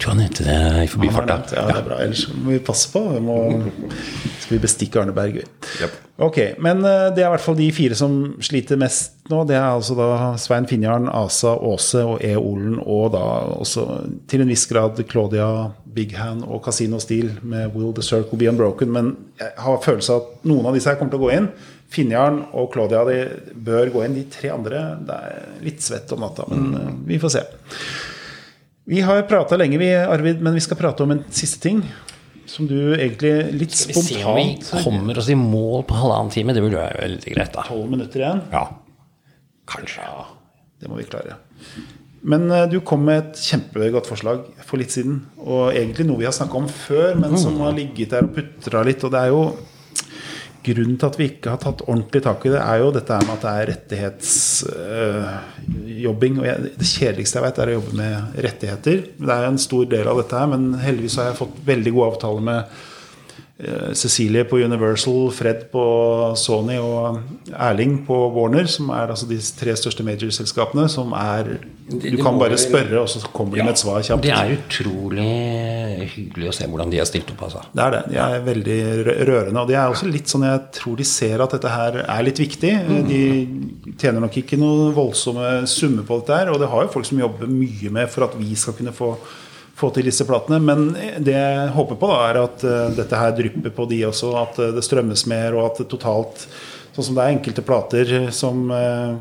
Tror 0.00 0.14
han 0.14 0.22
nevnte 0.24 0.46
det 0.46 0.84
i 0.84 0.90
forbifarta. 0.90 1.40
Ja, 1.54 1.66
det 1.68 1.80
er 1.80 1.86
bra. 1.86 1.98
Ellers 2.04 2.26
må 2.32 2.54
vi 2.54 2.60
passe 2.64 2.90
på. 2.92 3.02
Vi 3.14 3.20
må, 3.24 3.36
skal 4.40 4.56
vi 4.56 4.62
bestikke 4.62 5.02
Arne 5.02 5.14
Berg? 5.16 5.40
vi. 5.40 5.44
Japp. 5.80 5.98
Ok, 6.20 6.36
men 6.60 6.82
eh, 6.84 7.06
det 7.16 7.22
er 7.22 7.30
i 7.30 7.32
hvert 7.32 7.44
fall 7.44 7.56
de 7.56 7.70
fire 7.72 7.96
som 7.96 8.16
sliter 8.44 8.76
mest 8.80 9.14
nå. 9.32 9.42
Det 9.48 9.56
er 9.56 9.70
altså 9.70 9.96
da 9.96 10.34
Svein 10.40 10.68
Finjarn, 10.68 11.08
Asa 11.08 11.54
Aase 11.56 12.02
og 12.04 12.20
E. 12.26 12.34
Olen, 12.36 12.76
og 12.82 13.14
da 13.14 13.22
også 13.56 13.86
til 14.28 14.44
en 14.44 14.52
viss 14.52 14.66
grad 14.68 15.00
Claudia 15.08 15.70
Big 15.90 16.12
Hand 16.18 16.44
og 16.44 16.60
Casino 16.66 17.00
Steel 17.00 17.32
med 17.40 17.72
Will 17.74 17.94
the 17.96 18.04
Circle 18.04 18.38
Be 18.38 18.50
Unbroken. 18.52 18.92
Men 18.92 19.14
jeg 19.40 19.56
har 19.64 19.80
følelsen 19.84 20.16
av 20.16 20.20
at 20.26 20.48
noen 20.52 20.68
av 20.68 20.76
disse 20.76 20.92
her 20.92 21.00
kommer 21.00 21.16
til 21.16 21.22
å 21.22 21.26
gå 21.26 21.34
inn. 21.38 21.50
Finjarn 21.90 22.44
og 22.52 22.68
Claudia 22.74 23.02
de 23.08 23.18
bør 23.56 23.90
gå 23.96 24.04
inn. 24.04 24.20
De 24.20 24.28
tre 24.30 24.52
andre 24.54 24.84
det 25.08 25.20
er 25.32 25.60
litt 25.64 25.82
svett 25.82 26.12
om 26.14 26.20
natta, 26.26 26.46
men 26.52 26.70
eh, 26.76 26.94
vi 27.14 27.20
får 27.22 27.38
se. 27.38 27.46
Vi 28.90 29.00
har 29.06 29.22
prata 29.22 29.54
lenge, 29.54 29.78
vi, 29.78 29.94
Arvid, 29.94 30.40
men 30.42 30.56
vi 30.56 30.60
skal 30.60 30.74
prate 30.76 31.04
om 31.04 31.12
en 31.14 31.20
siste 31.30 31.60
ting. 31.62 31.84
Som 32.50 32.66
du 32.66 32.96
egentlig 32.96 33.30
litt 33.54 33.76
spontant 33.78 34.08
Skal 34.08 34.34
Vi 34.34 34.46
se 34.58 34.72
om 34.72 34.80
vi 34.80 34.82
kommer 34.82 35.20
oss 35.20 35.28
i 35.30 35.36
mål 35.38 35.84
på 35.86 35.94
halvannen 35.94 36.32
time. 36.34 36.56
Det 36.56 36.64
burde 36.64 36.80
være 36.80 37.04
veldig 37.04 37.34
greit, 37.36 37.52
da. 37.54 37.62
Tolv 37.68 37.92
minutter 37.92 38.24
igjen. 38.24 38.40
Ja. 38.50 38.64
Kanskje. 39.70 40.08
Det 40.82 40.90
må 40.90 40.98
vi 40.98 41.06
klare. 41.06 41.38
Men 42.26 42.50
eh, 42.50 42.66
du 42.72 42.80
kom 42.82 43.06
med 43.06 43.20
et 43.20 43.44
kjempegodt 43.46 44.10
forslag 44.10 44.42
for 44.66 44.82
litt 44.82 44.90
siden. 44.96 45.20
Og 45.38 45.70
egentlig 45.70 46.08
noe 46.08 46.24
vi 46.24 46.26
har 46.26 46.34
snakka 46.34 46.58
om 46.58 46.66
før, 46.66 47.14
men 47.20 47.38
som 47.38 47.62
har 47.62 47.78
ligget 47.78 48.16
der 48.16 48.26
og 48.26 48.34
putra 48.40 48.82
litt. 48.90 49.06
Og 49.06 49.14
det 49.14 49.22
er 49.22 49.30
jo 49.30 49.44
Grunnen 50.60 50.98
til 51.00 51.08
at 51.08 51.16
vi 51.16 51.24
ikke 51.30 51.54
har 51.54 51.60
tatt 51.62 51.86
ordentlig 51.86 52.20
tak 52.26 52.42
i 52.44 52.50
det, 52.52 52.60
er 52.60 52.82
jo 52.82 52.90
dette 52.92 53.16
med 53.24 53.32
at 53.32 53.44
det 53.44 53.50
er 53.50 53.68
rettighetsjobbing. 53.70 56.34
og 56.42 56.46
jeg, 56.50 56.56
det 56.76 56.88
kjedeligste 56.90 57.36
jeg 57.38 57.44
vet, 57.46 57.58
er 57.58 57.70
å 57.70 57.76
jobbe 57.78 57.92
med 58.02 58.14
rettigheter. 58.48 58.96
Det 59.16 59.34
er 59.36 59.44
en 59.48 59.64
stor 59.64 59.84
del 59.94 60.06
av 60.12 60.16
dette 60.20 60.34
her, 60.36 60.48
men 60.52 60.62
heldigvis 60.82 61.16
har 61.20 61.26
jeg 61.30 61.40
fått 61.40 61.56
veldig 61.70 61.92
gode 61.96 62.08
avtaler 62.12 62.42
med 62.50 62.60
eh, 62.60 62.66
Cecilie 63.94 64.44
på 64.48 64.58
Universal, 64.58 65.28
Fred 65.36 65.66
på 65.72 65.82
Sony 66.38 66.78
og 66.80 67.18
Erling 67.52 67.98
på 68.06 68.16
Warner, 68.34 68.68
som 68.70 68.88
er 68.94 69.12
altså 69.12 69.28
de 69.28 69.36
tre 69.58 69.74
største 69.76 70.06
major-selskapene, 70.06 70.86
som 70.88 71.12
er 71.16 71.58
Du 71.90 72.16
kan 72.22 72.38
bare 72.38 72.56
spørre, 72.60 73.00
og 73.02 73.08
så 73.10 73.20
kommer 73.34 73.58
de 73.58 73.64
med 73.66 73.74
et 73.74 73.82
svar 73.82 74.00
kjapt. 74.06 74.22
Det 74.22 74.32
er 74.32 74.54
utrolig 74.54 75.26
hyggelig 76.14 76.50
å 76.50 76.54
se 76.54 76.68
hvordan 76.70 76.92
de 76.92 77.00
har 77.00 77.08
stilt 77.08 77.32
opp, 77.34 77.42
altså. 77.48 77.64
Det 77.74 77.84
er 77.84 77.96
det. 77.96 78.02
De 78.12 78.20
er 78.22 78.46
veldig 78.46 78.78
rørende. 79.28 79.64
Og 79.64 79.68
det 79.68 79.76
er 79.76 79.90
også 79.90 80.08
litt 80.10 80.30
sånn 80.30 80.46
jeg 80.46 80.62
tror 80.78 80.96
de 81.00 81.08
ser 81.08 81.44
at 81.44 81.56
dette 81.56 81.74
her 81.74 82.00
er 82.04 82.24
litt 82.26 82.40
viktig. 82.40 82.72
De 83.10 83.22
tjener 84.00 84.22
nok 84.22 84.40
ikke 84.40 84.58
noen 84.60 84.94
voldsomme 84.96 85.52
summer 85.70 86.06
på 86.06 86.22
dette 86.22 86.40
her, 86.40 86.54
og 86.54 86.62
det 86.62 86.70
har 86.70 86.86
jo 86.86 86.94
folk 86.94 87.08
som 87.10 87.20
jobber 87.20 87.50
mye 87.50 87.92
med 87.92 88.10
for 88.12 88.28
at 88.28 88.38
vi 88.40 88.54
skal 88.58 88.78
kunne 88.78 88.94
få 88.96 89.14
få 89.80 89.90
til 89.94 90.08
disse 90.08 90.26
platene, 90.28 90.60
Men 90.62 90.90
det 91.24 91.36
jeg 91.36 91.72
håper 91.76 91.98
på, 92.00 92.10
da, 92.10 92.20
er 92.28 92.42
at 92.44 92.66
eh, 92.66 92.92
dette 92.98 93.22
her 93.22 93.34
drypper 93.36 93.74
på 93.74 93.88
de 93.90 94.04
også. 94.10 94.34
At 94.40 94.60
eh, 94.60 94.74
det 94.76 94.84
strømmes 94.86 95.26
mer, 95.30 95.56
og 95.56 95.70
at 95.70 95.82
det 95.84 95.90
totalt 95.92 96.46
Sånn 96.90 97.06
som 97.06 97.14
det 97.14 97.22
er 97.22 97.32
enkelte 97.36 97.62
plater 97.62 98.08
som 98.34 98.64
eh, 98.74 99.12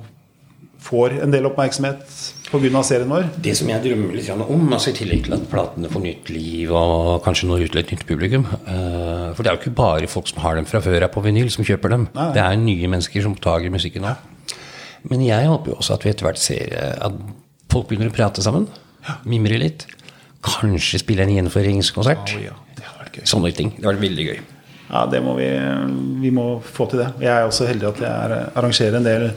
får 0.82 1.20
en 1.22 1.30
del 1.30 1.46
oppmerksomhet 1.46 2.02
pga. 2.50 2.82
serien 2.82 3.12
vår. 3.14 3.28
Det 3.46 3.54
som 3.60 3.70
jeg 3.70 3.84
drømmer 3.84 4.16
litt 4.18 4.32
om, 4.34 4.64
altså 4.74 4.90
i 4.90 4.96
tillegg 4.98 5.28
til 5.28 5.36
at 5.36 5.44
platene 5.52 5.92
får 5.94 6.02
nytt 6.02 6.32
liv 6.34 6.74
og 6.74 7.22
kanskje 7.22 7.46
når 7.46 7.68
ut 7.68 7.76
til 7.76 7.82
et 7.84 7.94
nytt 7.94 8.08
publikum 8.10 8.48
For 8.50 9.44
det 9.46 9.52
er 9.52 9.54
jo 9.54 9.62
ikke 9.62 9.76
bare 9.78 10.10
folk 10.10 10.32
som 10.32 10.42
har 10.42 10.58
dem 10.58 10.66
fra 10.66 10.82
før 10.82 11.06
er 11.06 11.14
på 11.14 11.22
vinyl, 11.22 11.52
som 11.54 11.68
kjøper 11.68 11.94
dem. 11.94 12.08
Nei. 12.18 12.32
Det 12.34 12.42
er 12.42 12.58
nye 12.58 12.90
mennesker 12.90 13.28
som 13.28 13.38
oppdager 13.38 13.70
musikken 13.70 14.08
nå. 14.08 14.18
Men 15.14 15.22
jeg 15.30 15.54
håper 15.54 15.76
jo 15.76 15.78
også 15.78 16.00
at 16.00 16.08
vi 16.08 16.16
etter 16.16 16.26
hvert 16.26 16.42
ser 16.42 16.74
at 16.98 17.22
folk 17.70 17.94
begynner 17.94 18.10
å 18.10 18.18
prate 18.18 18.42
sammen. 18.42 18.66
Mimre 19.30 19.62
litt. 19.62 19.86
Kanskje 20.46 21.02
spille 21.02 21.26
en 21.26 21.34
gjenforeningskonsert. 21.34 22.36
Oh, 22.38 22.44
ja, 22.44 22.56
det 22.78 22.88
vært 23.00 23.20
gøy. 23.20 23.28
Sånne 23.28 23.52
ting. 23.56 23.74
Det 23.76 23.86
har 23.86 23.96
vært 23.96 24.06
veldig 24.06 24.28
gøy. 24.30 24.40
Ja, 24.90 25.04
det 25.06 25.20
må 25.22 25.36
vi, 25.38 25.48
vi 26.24 26.32
må 26.34 26.48
få 26.66 26.88
til 26.90 27.04
det. 27.04 27.10
Jeg 27.22 27.34
er 27.34 27.46
også 27.46 27.68
heldig 27.70 27.90
at 27.92 28.00
jeg 28.02 28.10
er, 28.10 28.36
arrangerer 28.58 28.98
en 28.98 29.06
del 29.06 29.28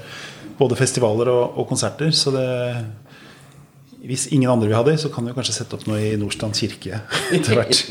både 0.59 0.79
festivaler 0.79 1.29
og, 1.33 1.59
og 1.61 1.69
konserter. 1.69 2.13
Så 2.17 2.33
det, 2.35 2.47
hvis 4.03 4.25
ingen 4.35 4.51
andre 4.51 4.67
vil 4.67 4.75
ha 4.75 4.83
det, 4.87 4.97
så 4.99 5.11
kan 5.13 5.27
vi 5.29 5.33
kanskje 5.37 5.55
sette 5.55 5.77
opp 5.77 5.85
noe 5.87 6.01
i 6.03 6.17
Nordstrand 6.19 6.57
kirke 6.59 6.99
etter 7.37 7.59
hvert. 7.59 7.83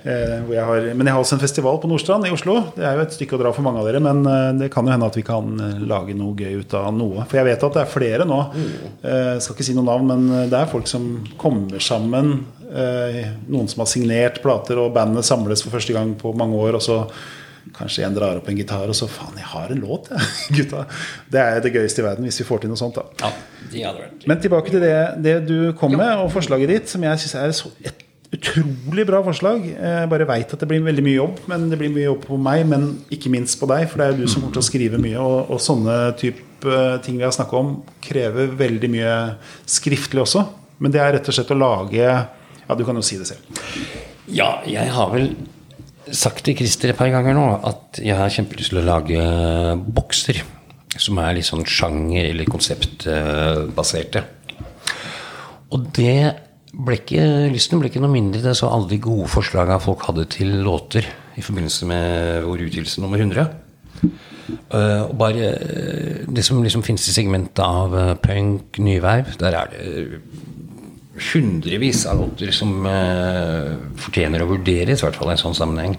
Eh, 0.00 0.38
jeg 0.54 0.64
har, 0.70 0.88
men 0.96 1.04
jeg 1.04 1.16
har 1.16 1.20
også 1.20 1.36
en 1.36 1.42
festival 1.42 1.76
på 1.82 1.90
Nordstrand 1.90 2.24
i 2.24 2.32
Oslo. 2.32 2.56
Det 2.76 2.86
er 2.88 2.96
jo 2.96 3.04
et 3.04 3.16
stykke 3.16 3.36
å 3.36 3.42
dra 3.42 3.52
for 3.52 3.66
mange 3.66 3.82
av 3.82 3.88
dere, 3.90 4.00
men 4.04 4.24
eh, 4.30 4.48
det 4.62 4.70
kan 4.72 4.88
jo 4.88 4.94
hende 4.94 5.10
at 5.10 5.18
vi 5.20 5.26
kan 5.26 5.52
eh, 5.60 5.84
lage 5.84 6.16
noe 6.16 6.32
gøy 6.38 6.62
ut 6.62 6.76
av 6.80 6.88
noe. 6.96 7.26
For 7.28 7.42
jeg 7.42 7.50
vet 7.50 7.68
at 7.68 7.76
det 7.76 7.84
er 7.84 7.92
flere 7.92 8.28
nå. 8.28 8.40
Eh, 8.56 9.36
skal 9.44 9.56
ikke 9.56 9.68
si 9.68 9.76
noe 9.76 9.88
navn, 9.90 10.08
men 10.14 10.26
eh, 10.32 10.48
det 10.52 10.62
er 10.62 10.72
folk 10.72 10.88
som 10.88 11.10
kommer 11.40 11.82
sammen. 11.84 12.38
Eh, 12.72 13.22
noen 13.52 13.68
som 13.68 13.84
har 13.84 13.92
signert 13.92 14.40
plater, 14.44 14.80
og 14.80 14.94
bandet 14.96 15.28
samles 15.28 15.64
for 15.66 15.76
første 15.76 15.92
gang 15.96 16.16
på 16.20 16.32
mange 16.40 16.56
år. 16.56 16.80
og 16.80 16.88
så 16.88 17.02
Kanskje 17.74 18.04
en 18.06 18.14
drar 18.16 18.38
opp 18.38 18.48
en 18.50 18.58
gitar, 18.58 18.86
og 18.90 18.96
så 18.98 19.08
Faen, 19.10 19.36
jeg 19.40 19.48
har 19.50 19.72
en 19.72 19.80
låt, 19.82 20.10
jeg, 20.12 20.30
gutta. 20.58 20.84
Det 21.32 21.40
er 21.42 21.60
det 21.64 21.72
gøyeste 21.74 22.02
i 22.02 22.06
verden 22.06 22.28
hvis 22.28 22.40
vi 22.42 22.48
får 22.48 22.64
til 22.64 22.72
noe 22.72 22.80
sånt. 22.80 22.98
da 23.00 23.30
Ja, 23.74 23.92
Men 24.28 24.40
tilbake 24.42 24.70
til 24.74 24.84
det, 24.84 24.96
det 25.24 25.38
du 25.48 25.72
kom 25.78 25.96
med, 25.96 26.10
og 26.20 26.32
forslaget 26.34 26.70
ditt, 26.70 26.90
som 26.92 27.02
jeg 27.06 27.22
syns 27.24 27.38
er 27.40 27.54
et 27.88 28.04
utrolig 28.34 29.04
bra 29.06 29.20
forslag. 29.24 29.64
Jeg 29.70 30.10
bare 30.10 30.26
veit 30.28 30.52
at 30.54 30.60
det 30.60 30.68
blir 30.70 30.82
veldig 30.84 31.04
mye 31.06 31.16
jobb, 31.16 31.40
men 31.50 31.68
det 31.70 31.78
blir 31.80 31.92
mye 31.94 32.08
jobb 32.08 32.24
på 32.26 32.38
meg, 32.40 32.64
men 32.70 32.86
ikke 33.14 33.32
minst 33.32 33.58
på 33.60 33.68
deg, 33.70 33.86
for 33.90 34.00
det 34.00 34.06
er 34.06 34.14
jo 34.14 34.24
du 34.24 34.30
som 34.32 34.42
kommer 34.42 34.56
til 34.56 34.64
å 34.64 34.68
skrive 34.68 35.00
mye, 35.02 35.20
og, 35.22 35.52
og 35.54 35.62
sånne 35.62 35.98
type 36.20 36.78
ting 37.04 37.18
vi 37.20 37.26
har 37.26 37.34
snakka 37.34 37.58
om, 37.60 37.74
krever 38.04 38.54
veldig 38.58 38.90
mye 38.92 39.14
skriftlig 39.68 40.24
også. 40.24 40.46
Men 40.82 40.94
det 40.94 41.02
er 41.02 41.14
rett 41.18 41.28
og 41.30 41.36
slett 41.36 41.52
å 41.54 41.58
lage 41.58 42.02
Ja, 42.02 42.74
du 42.74 42.82
kan 42.86 42.96
jo 42.96 43.04
si 43.04 43.18
det 43.20 43.28
selv. 43.28 43.44
Ja, 44.32 44.56
jeg 44.66 44.88
har 44.94 45.10
vel 45.12 45.34
sagt 46.12 46.44
til 46.44 46.56
Christer 46.58 46.92
et 46.92 46.98
par 46.98 47.12
ganger 47.12 47.36
nå 47.36 47.46
at 47.64 48.00
jeg 48.04 48.16
har 48.18 48.32
kjempelyst 48.32 48.72
til 48.72 48.82
å 48.82 48.86
lage 48.86 49.24
bokser 49.96 50.42
som 51.00 51.18
er 51.18 51.34
litt 51.36 51.48
sånn 51.48 51.64
sjanger- 51.66 52.28
eller 52.30 52.48
konseptbaserte. 52.50 54.22
Og 55.74 55.88
det 55.96 56.34
ble 56.74 56.98
ikke, 56.98 57.24
lysten 57.50 57.80
ble 57.80 57.90
ikke 57.90 58.02
noe 58.02 58.12
mindre. 58.12 58.42
Det 58.42 58.54
så 58.58 58.70
alle 58.70 58.90
de 58.90 59.00
gode 59.02 59.30
forslagene 59.30 59.82
folk 59.82 60.04
hadde 60.08 60.26
til 60.30 60.52
låter 60.62 61.06
i 61.34 61.42
forbindelse 61.42 61.88
med 61.90 62.44
vår 62.46 62.66
utgivelse 62.68 63.02
nummer 63.02 63.18
100. 63.18 63.48
Uh, 64.74 65.08
og 65.08 65.14
bare 65.18 65.54
uh, 65.56 66.24
det 66.28 66.44
som 66.44 66.60
liksom 66.62 66.82
finnes 66.84 67.06
i 67.08 67.14
segmentet 67.14 67.62
av 67.64 67.94
uh, 67.94 68.14
punk, 68.20 68.76
nyverv, 68.82 69.32
der 69.40 69.56
er 69.56 69.70
det 69.72 70.20
hundrevis 71.14 72.04
av 72.10 72.18
låter 72.18 72.50
som 72.54 72.84
eh, 72.88 73.74
fortjener 74.00 74.42
å 74.42 74.50
vurderes, 74.50 75.00
i 75.00 75.06
hvert 75.06 75.18
fall 75.18 75.30
i 75.30 75.36
en 75.36 75.42
sånn 75.44 75.56
sammenheng. 75.56 75.96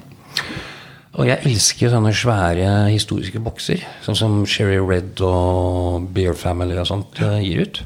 Og 1.15 1.29
jeg 1.29 1.47
elsker 1.47 1.93
sånne 1.93 2.11
svære 2.15 2.69
historiske 2.91 3.39
bokser, 3.43 3.83
sånn 4.03 4.17
som 4.19 4.37
Sherry 4.49 4.81
Red 4.83 5.21
og 5.23 6.09
Bear 6.15 6.35
Family 6.35 6.75
og 6.81 6.89
sånt 6.89 7.21
eh, 7.23 7.39
gir 7.45 7.63
ut. 7.63 7.81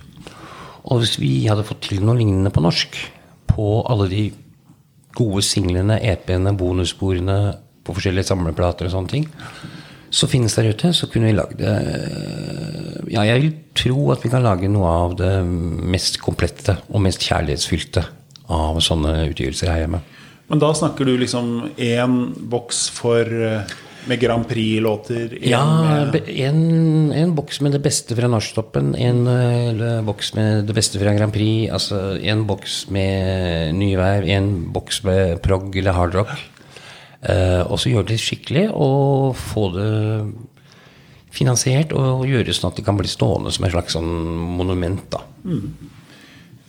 Og 0.90 1.04
hvis 1.04 1.20
vi 1.22 1.34
hadde 1.46 1.66
fått 1.68 1.86
til 1.92 2.02
noe 2.02 2.18
lignende 2.18 2.54
på 2.54 2.64
norsk, 2.66 2.98
på 3.50 3.68
alle 3.90 4.08
de 4.10 4.24
gode 5.18 5.44
singlene, 5.46 6.00
EP-ene, 6.06 6.56
bonussporene 6.58 7.38
på 7.86 7.94
forskjellige 7.98 8.32
samleplater 8.32 8.90
og 8.90 8.96
sånne 8.96 9.14
ting, 9.14 9.30
så 10.10 10.30
finnes 10.30 10.56
der 10.58 10.72
ute, 10.74 10.94
så 10.96 11.10
kunne 11.12 11.30
vi 11.30 11.38
lagd 11.38 11.60
det 11.62 11.74
Ja, 13.10 13.26
jeg 13.26 13.42
vil 13.42 13.52
tro 13.78 14.08
at 14.14 14.24
vi 14.26 14.32
kan 14.34 14.46
lage 14.46 14.70
noe 14.72 14.90
av 14.90 15.18
det 15.20 15.34
mest 15.46 16.20
komplette 16.22 16.78
og 16.90 17.04
mest 17.06 17.24
kjærlighetsfylte 17.26 18.06
av 18.50 18.80
sånne 18.82 19.30
utgivelser 19.30 19.70
her 19.70 19.84
hjemme. 19.84 20.02
Men 20.50 20.62
da 20.62 20.72
snakker 20.74 21.06
du 21.06 21.14
liksom 21.22 21.70
én 21.78 22.18
boks 22.50 22.88
for 22.94 23.22
eh, 23.22 23.74
med 24.10 24.22
Grand 24.22 24.48
Prix-låter? 24.50 25.36
Ja, 25.46 25.62
en, 26.26 26.62
en 27.14 27.36
boks 27.38 27.62
med 27.62 27.76
det 27.78 27.82
beste 27.86 28.18
fra 28.18 28.30
Norsktoppen, 28.32 28.96
en 28.98 29.28
eh, 29.30 30.00
boks 30.06 30.34
med 30.38 30.66
det 30.70 30.78
beste 30.78 31.02
fra 31.02 31.14
Grand 31.18 31.34
Prix, 31.36 31.70
altså 31.74 32.18
en 32.18 32.46
boks 32.50 32.88
med 32.94 33.76
nyvær, 33.78 34.26
en 34.26 34.50
boks 34.74 35.04
med 35.06 35.38
prog 35.46 35.78
eller 35.78 35.98
hardrock. 35.98 36.34
Eh, 37.22 37.62
og 37.68 37.76
så 37.82 37.92
gjøre 37.92 38.08
det 38.14 38.20
skikkelig 38.22 38.70
og 38.72 39.36
få 39.36 39.66
det 39.76 39.90
finansiert 41.36 41.92
og 41.94 42.24
gjøre 42.26 42.54
sånn 42.56 42.72
at 42.72 42.80
det 42.80 42.86
kan 42.88 42.98
bli 42.98 43.10
stående 43.12 43.52
som 43.54 43.66
et 43.68 43.74
slags 43.76 43.94
sånn 43.98 44.08
monument. 44.58 45.04
da. 45.12 45.20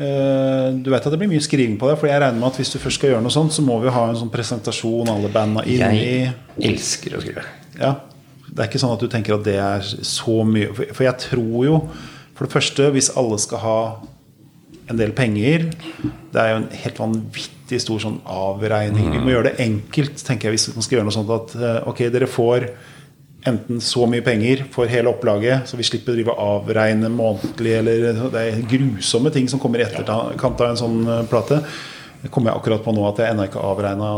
Eh, 0.00 0.72
Du 0.82 0.90
vet 0.90 1.06
at 1.06 1.12
det 1.12 1.18
blir 1.20 1.30
mye 1.30 1.44
skriving 1.44 1.78
på 1.78 1.88
det, 1.90 1.98
for 2.00 2.08
jeg 2.08 2.20
regner 2.20 2.40
med 2.40 2.48
at 2.50 2.60
hvis 2.60 2.72
du 2.72 2.78
først 2.78 2.98
skal 3.00 3.10
gjøre 3.14 3.22
noe 3.24 3.34
sånt, 3.34 3.52
så 3.52 3.62
må 3.64 3.78
vi 3.82 3.92
ha 3.92 4.06
en 4.08 4.16
sånn 4.18 4.32
presentasjon, 4.32 5.08
alle 5.12 5.28
banda 5.32 5.64
inni 5.64 6.04
Jeg 6.04 6.34
elsker 6.72 7.16
å 7.16 7.20
skrive. 7.22 7.44
Ja. 7.78 7.94
Det 8.50 8.58
er 8.64 8.68
ikke 8.70 8.80
sånn 8.82 8.94
at 8.96 9.02
du 9.04 9.08
tenker 9.08 9.36
at 9.36 9.44
det 9.46 9.58
er 9.62 9.84
så 10.02 10.40
mye 10.44 10.72
for 10.74 11.04
jeg 11.04 11.18
tror 11.30 11.60
jo, 11.66 11.76
for 12.34 12.46
det 12.48 12.52
første, 12.54 12.88
hvis 12.90 13.12
alle 13.16 13.38
skal 13.38 13.58
ha 13.62 13.76
en 14.90 14.98
del 14.98 15.12
penger 15.16 15.68
Det 15.70 16.38
er 16.40 16.52
jo 16.52 16.60
en 16.60 16.70
helt 16.82 17.00
vanvittig 17.00 17.80
stor 17.82 18.00
sånn 18.02 18.16
avregning. 18.26 19.12
Vi 19.14 19.20
må 19.22 19.32
gjøre 19.32 19.52
det 19.52 19.64
enkelt, 19.64 20.22
tenker 20.26 20.48
jeg, 20.48 20.56
hvis 20.56 20.72
man 20.74 20.86
skal 20.86 20.98
gjøre 20.98 21.06
noe 21.06 21.14
sånt 21.14 21.30
at 21.34 21.54
eh, 21.58 21.76
ok, 21.90 22.02
dere 22.10 22.28
får 22.30 22.66
enten 23.48 23.78
så 23.80 24.04
mye 24.10 24.24
penger 24.26 24.66
for 24.74 24.90
hele 24.90 25.12
opplaget, 25.14 25.68
så 25.70 25.78
vi 25.78 25.86
slipper 25.86 26.12
å 26.12 26.18
drive 26.18 26.34
avregne 26.44 27.08
månedlig, 27.14 27.76
eller 27.78 28.24
det 28.34 28.42
er 28.42 28.66
grusomme 28.68 29.32
ting 29.32 29.46
som 29.48 29.62
kommer 29.62 29.80
i 29.80 29.86
etterkant 29.86 30.60
av 30.60 30.66
en 30.66 30.80
sånn 30.82 31.00
eh, 31.06 31.22
plate. 31.30 31.62
Det 32.20 32.32
kommer 32.34 32.50
jeg 32.50 32.60
akkurat 32.60 32.84
på 32.84 32.94
nå 32.96 33.06
at 33.08 33.22
jeg 33.22 33.32
ennå 33.32 33.46
ikke 33.48 33.62
har 33.62 33.76
avregna 33.76 34.10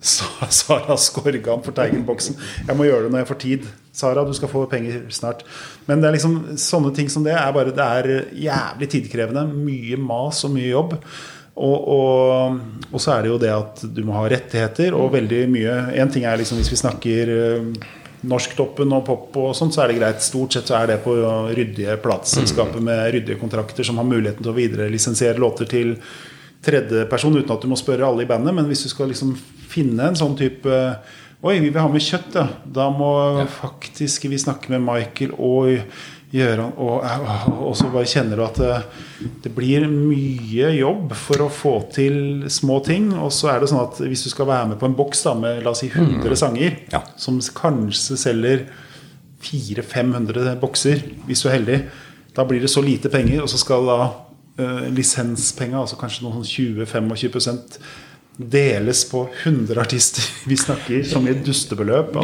Sara 0.00 0.96
Skorgan 0.96 1.60
for 1.64 1.76
Teigen-boksen. 1.76 2.38
Jeg 2.68 2.76
må 2.76 2.86
gjøre 2.88 3.06
det 3.06 3.12
når 3.12 3.22
jeg 3.22 3.30
får 3.30 3.40
tid. 3.42 3.66
Sara, 3.92 4.24
du 4.24 4.32
skal 4.36 4.48
få 4.48 4.64
penger 4.70 5.02
snart. 5.12 5.44
Men 5.88 6.00
det 6.00 6.08
er 6.08 6.16
liksom 6.16 6.38
sånne 6.60 6.94
ting 6.96 7.10
som 7.12 7.26
det 7.26 7.34
er 7.36 7.52
bare 7.52 7.74
Det 7.76 7.84
er 7.84 8.32
jævlig 8.46 8.90
tidkrevende. 8.94 9.44
Mye 9.52 10.00
mas 10.00 10.40
og 10.48 10.54
mye 10.56 10.70
jobb. 10.70 10.96
Og, 11.60 11.88
og, 11.92 12.60
og, 12.88 12.98
så 13.02 13.16
er 13.16 13.24
det 13.24 13.32
jo 13.32 13.40
det 13.42 13.50
at 13.52 13.82
du 13.92 14.04
må 14.06 14.14
ha 14.16 14.24
rettigheter 14.30 14.94
og 14.96 15.10
veldig 15.12 15.40
mye 15.50 15.72
En 15.98 16.12
ting 16.12 16.22
er 16.24 16.38
liksom 16.40 16.60
hvis 16.60 16.70
vi 16.72 16.78
snakker 16.78 17.32
uh, 17.34 17.88
Norsktoppen 18.30 18.94
og 18.96 19.02
pop 19.04 19.36
og 19.40 19.52
sånt, 19.56 19.74
så 19.74 19.84
er 19.84 19.90
det 19.90 20.00
greit. 20.00 20.24
Stort 20.24 20.56
sett 20.56 20.68
så 20.70 20.78
er 20.80 20.92
det 20.92 20.98
på 21.04 21.14
ryddige 21.56 21.96
plateselskaper 22.00 22.82
med 22.84 23.06
ryddige 23.16 23.40
kontrakter 23.40 23.84
som 23.86 24.00
har 24.00 24.08
muligheten 24.08 24.44
til 24.44 24.52
å 24.52 24.56
viderelisensiere 24.56 25.40
låter 25.40 25.68
til 25.68 25.94
tredjeperson 26.64 27.38
uten 27.38 27.54
at 27.54 27.64
du 27.64 27.70
må 27.72 27.78
spørre 27.80 28.04
alle 28.04 28.26
i 28.26 28.28
bandet. 28.28 28.52
Men 28.56 28.68
hvis 28.68 28.84
du 28.84 28.92
skal 28.92 29.08
liksom 29.08 29.32
finne 29.70 30.10
en 30.10 30.18
sånn 30.18 30.38
type 30.38 30.78
Oi, 31.40 31.54
vi 31.56 31.70
vil 31.70 31.80
ha 31.80 31.88
med 31.88 32.02
kjøtt, 32.04 32.34
ja. 32.36 32.42
Da 32.68 32.90
må 32.92 33.14
ja. 33.38 33.46
faktisk 33.48 34.26
vi 34.28 34.36
snakke 34.36 34.68
med 34.74 34.82
Michael 34.84 35.30
og 35.40 35.70
Gjøran. 36.30 36.74
og, 36.76 37.06
og, 37.56 37.72
så 37.78 37.88
bare 37.90 38.06
kjenner 38.06 38.36
du 38.36 38.44
at 38.44 38.58
det, 38.60 38.74
det, 39.46 39.52
blir 39.56 39.86
mye 39.90 40.68
jobb 40.76 41.14
for 41.18 41.46
å 41.46 41.48
få 41.48 41.72
til 41.96 42.44
små 42.52 42.76
ting. 42.86 43.08
Og 43.16 43.32
så 43.34 43.50
er 43.54 43.62
det 43.62 43.70
sånn 43.72 43.82
at 43.82 43.98
hvis 44.04 44.26
du 44.26 44.30
skal 44.30 44.50
være 44.50 44.68
med 44.74 44.80
på 44.82 44.90
en 44.90 44.98
boks 44.98 45.24
da, 45.26 45.34
med 45.40 45.64
la 45.64 45.72
oss 45.72 45.82
si 45.82 45.88
100 45.88 46.20
mm. 46.20 46.36
sanger, 46.38 46.76
ja. 46.92 47.02
som 47.18 47.40
kanskje 47.56 48.20
selger 48.20 48.68
400-500 49.42 50.52
bokser, 50.60 51.02
hvis 51.24 51.42
du 51.42 51.48
er 51.48 51.56
heldig, 51.56 51.80
da 52.36 52.44
blir 52.46 52.62
det 52.62 52.70
så 52.70 52.84
lite 52.84 53.10
penger, 53.10 53.42
og 53.42 53.50
så 53.50 53.58
skal 53.58 53.88
da 53.88 53.98
uh, 54.60 54.86
lisenspenger, 54.94 55.80
altså 55.80 55.98
kanskje 55.98 56.28
noen 56.28 56.44
sånn 56.44 56.84
20-25 56.84 57.80
deles 58.40 59.02
på 59.10 59.26
100 59.42 59.80
artister. 59.80 60.24
Vi 60.50 60.56
snakker 60.56 61.02
som 61.08 61.26
i 61.28 61.34
et 61.34 61.42
dustebeløp. 61.44 62.16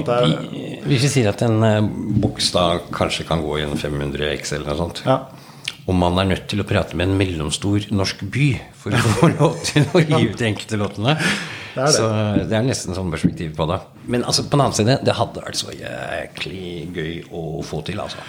Hvis 0.87 1.07
vi 1.07 1.11
sier 1.13 1.31
at 1.33 1.43
en 1.45 1.59
uh, 1.61 1.81
boks 2.23 2.53
da 2.55 2.69
kanskje 2.95 3.27
kan 3.29 3.43
gå 3.45 3.59
i 3.61 3.67
en 3.67 3.77
500 3.77 4.33
X 4.39 4.55
eller 4.57 4.73
noe 4.73 4.79
sånt, 4.79 5.03
ja. 5.05 5.19
og 5.85 5.99
man 5.99 6.17
er 6.23 6.31
nødt 6.33 6.49
til 6.51 6.63
å 6.63 6.69
prate 6.69 6.97
med 6.97 7.11
en 7.11 7.19
mellomstor 7.21 7.91
norsk 7.93 8.25
by 8.33 8.49
for 8.81 8.97
å 8.97 9.05
få 9.19 9.31
lov 9.35 9.61
til 9.67 9.87
å 9.93 10.03
gi 10.03 10.23
ut 10.31 10.41
de 10.41 10.51
enkelte 10.51 10.81
låtene 10.81 11.17
det 11.77 11.85
det. 11.85 11.93
Så 11.93 12.09
det 12.49 12.57
er 12.57 12.67
nesten 12.67 12.97
sånn 12.97 13.13
perspektiv 13.13 13.55
på 13.57 13.69
det. 13.71 13.81
Men 14.09 14.25
altså, 14.25 14.47
på 14.47 14.57
den 14.57 14.65
annen 14.65 14.77
side, 14.77 14.99
det 15.05 15.17
hadde 15.19 15.45
vært 15.45 15.61
så 15.61 15.75
jæklig 15.77 16.69
gøy 16.97 17.17
å 17.37 17.47
få 17.67 17.83
til, 17.87 18.01
altså. 18.03 18.23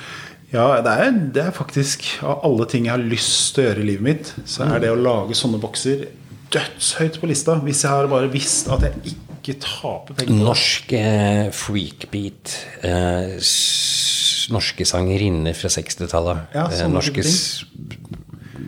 Ja, 0.51 0.69
det 0.84 0.93
er, 1.03 1.09
det 1.35 1.41
er, 1.43 1.49
faktisk 1.51 2.05
Av 2.23 2.45
alle 2.47 2.64
ting 2.72 2.85
jeg 2.85 2.93
har 2.93 3.01
lyst 3.03 3.49
til 3.51 3.65
å 3.65 3.68
gjøre 3.68 3.81
i 3.84 3.88
livet 3.89 4.05
mitt, 4.05 4.30
så 4.47 4.64
er 4.64 4.80
det 4.80 4.93
å 4.93 4.99
lage 4.99 5.35
sånne 5.35 5.59
bokser 5.59 6.05
dødshøyt 6.53 7.19
på 7.21 7.29
lista. 7.29 7.57
Hvis 7.63 7.83
jeg 7.83 7.91
har 7.91 8.07
bare 8.11 8.29
visst 8.31 8.69
at 8.73 8.85
jeg 8.87 9.13
ikke 9.13 9.57
taper 9.63 10.17
penger 10.17 10.43
Norsk 10.43 10.93
eh, 10.97 11.47
freakbeat. 11.55 12.55
Eh, 12.87 13.35
norske 14.53 14.87
sangerinner 14.87 15.55
fra 15.57 15.71
60-tallet. 15.71 16.47
Ja, 16.55 16.67
eh, 16.71 16.87
norske 16.91 17.23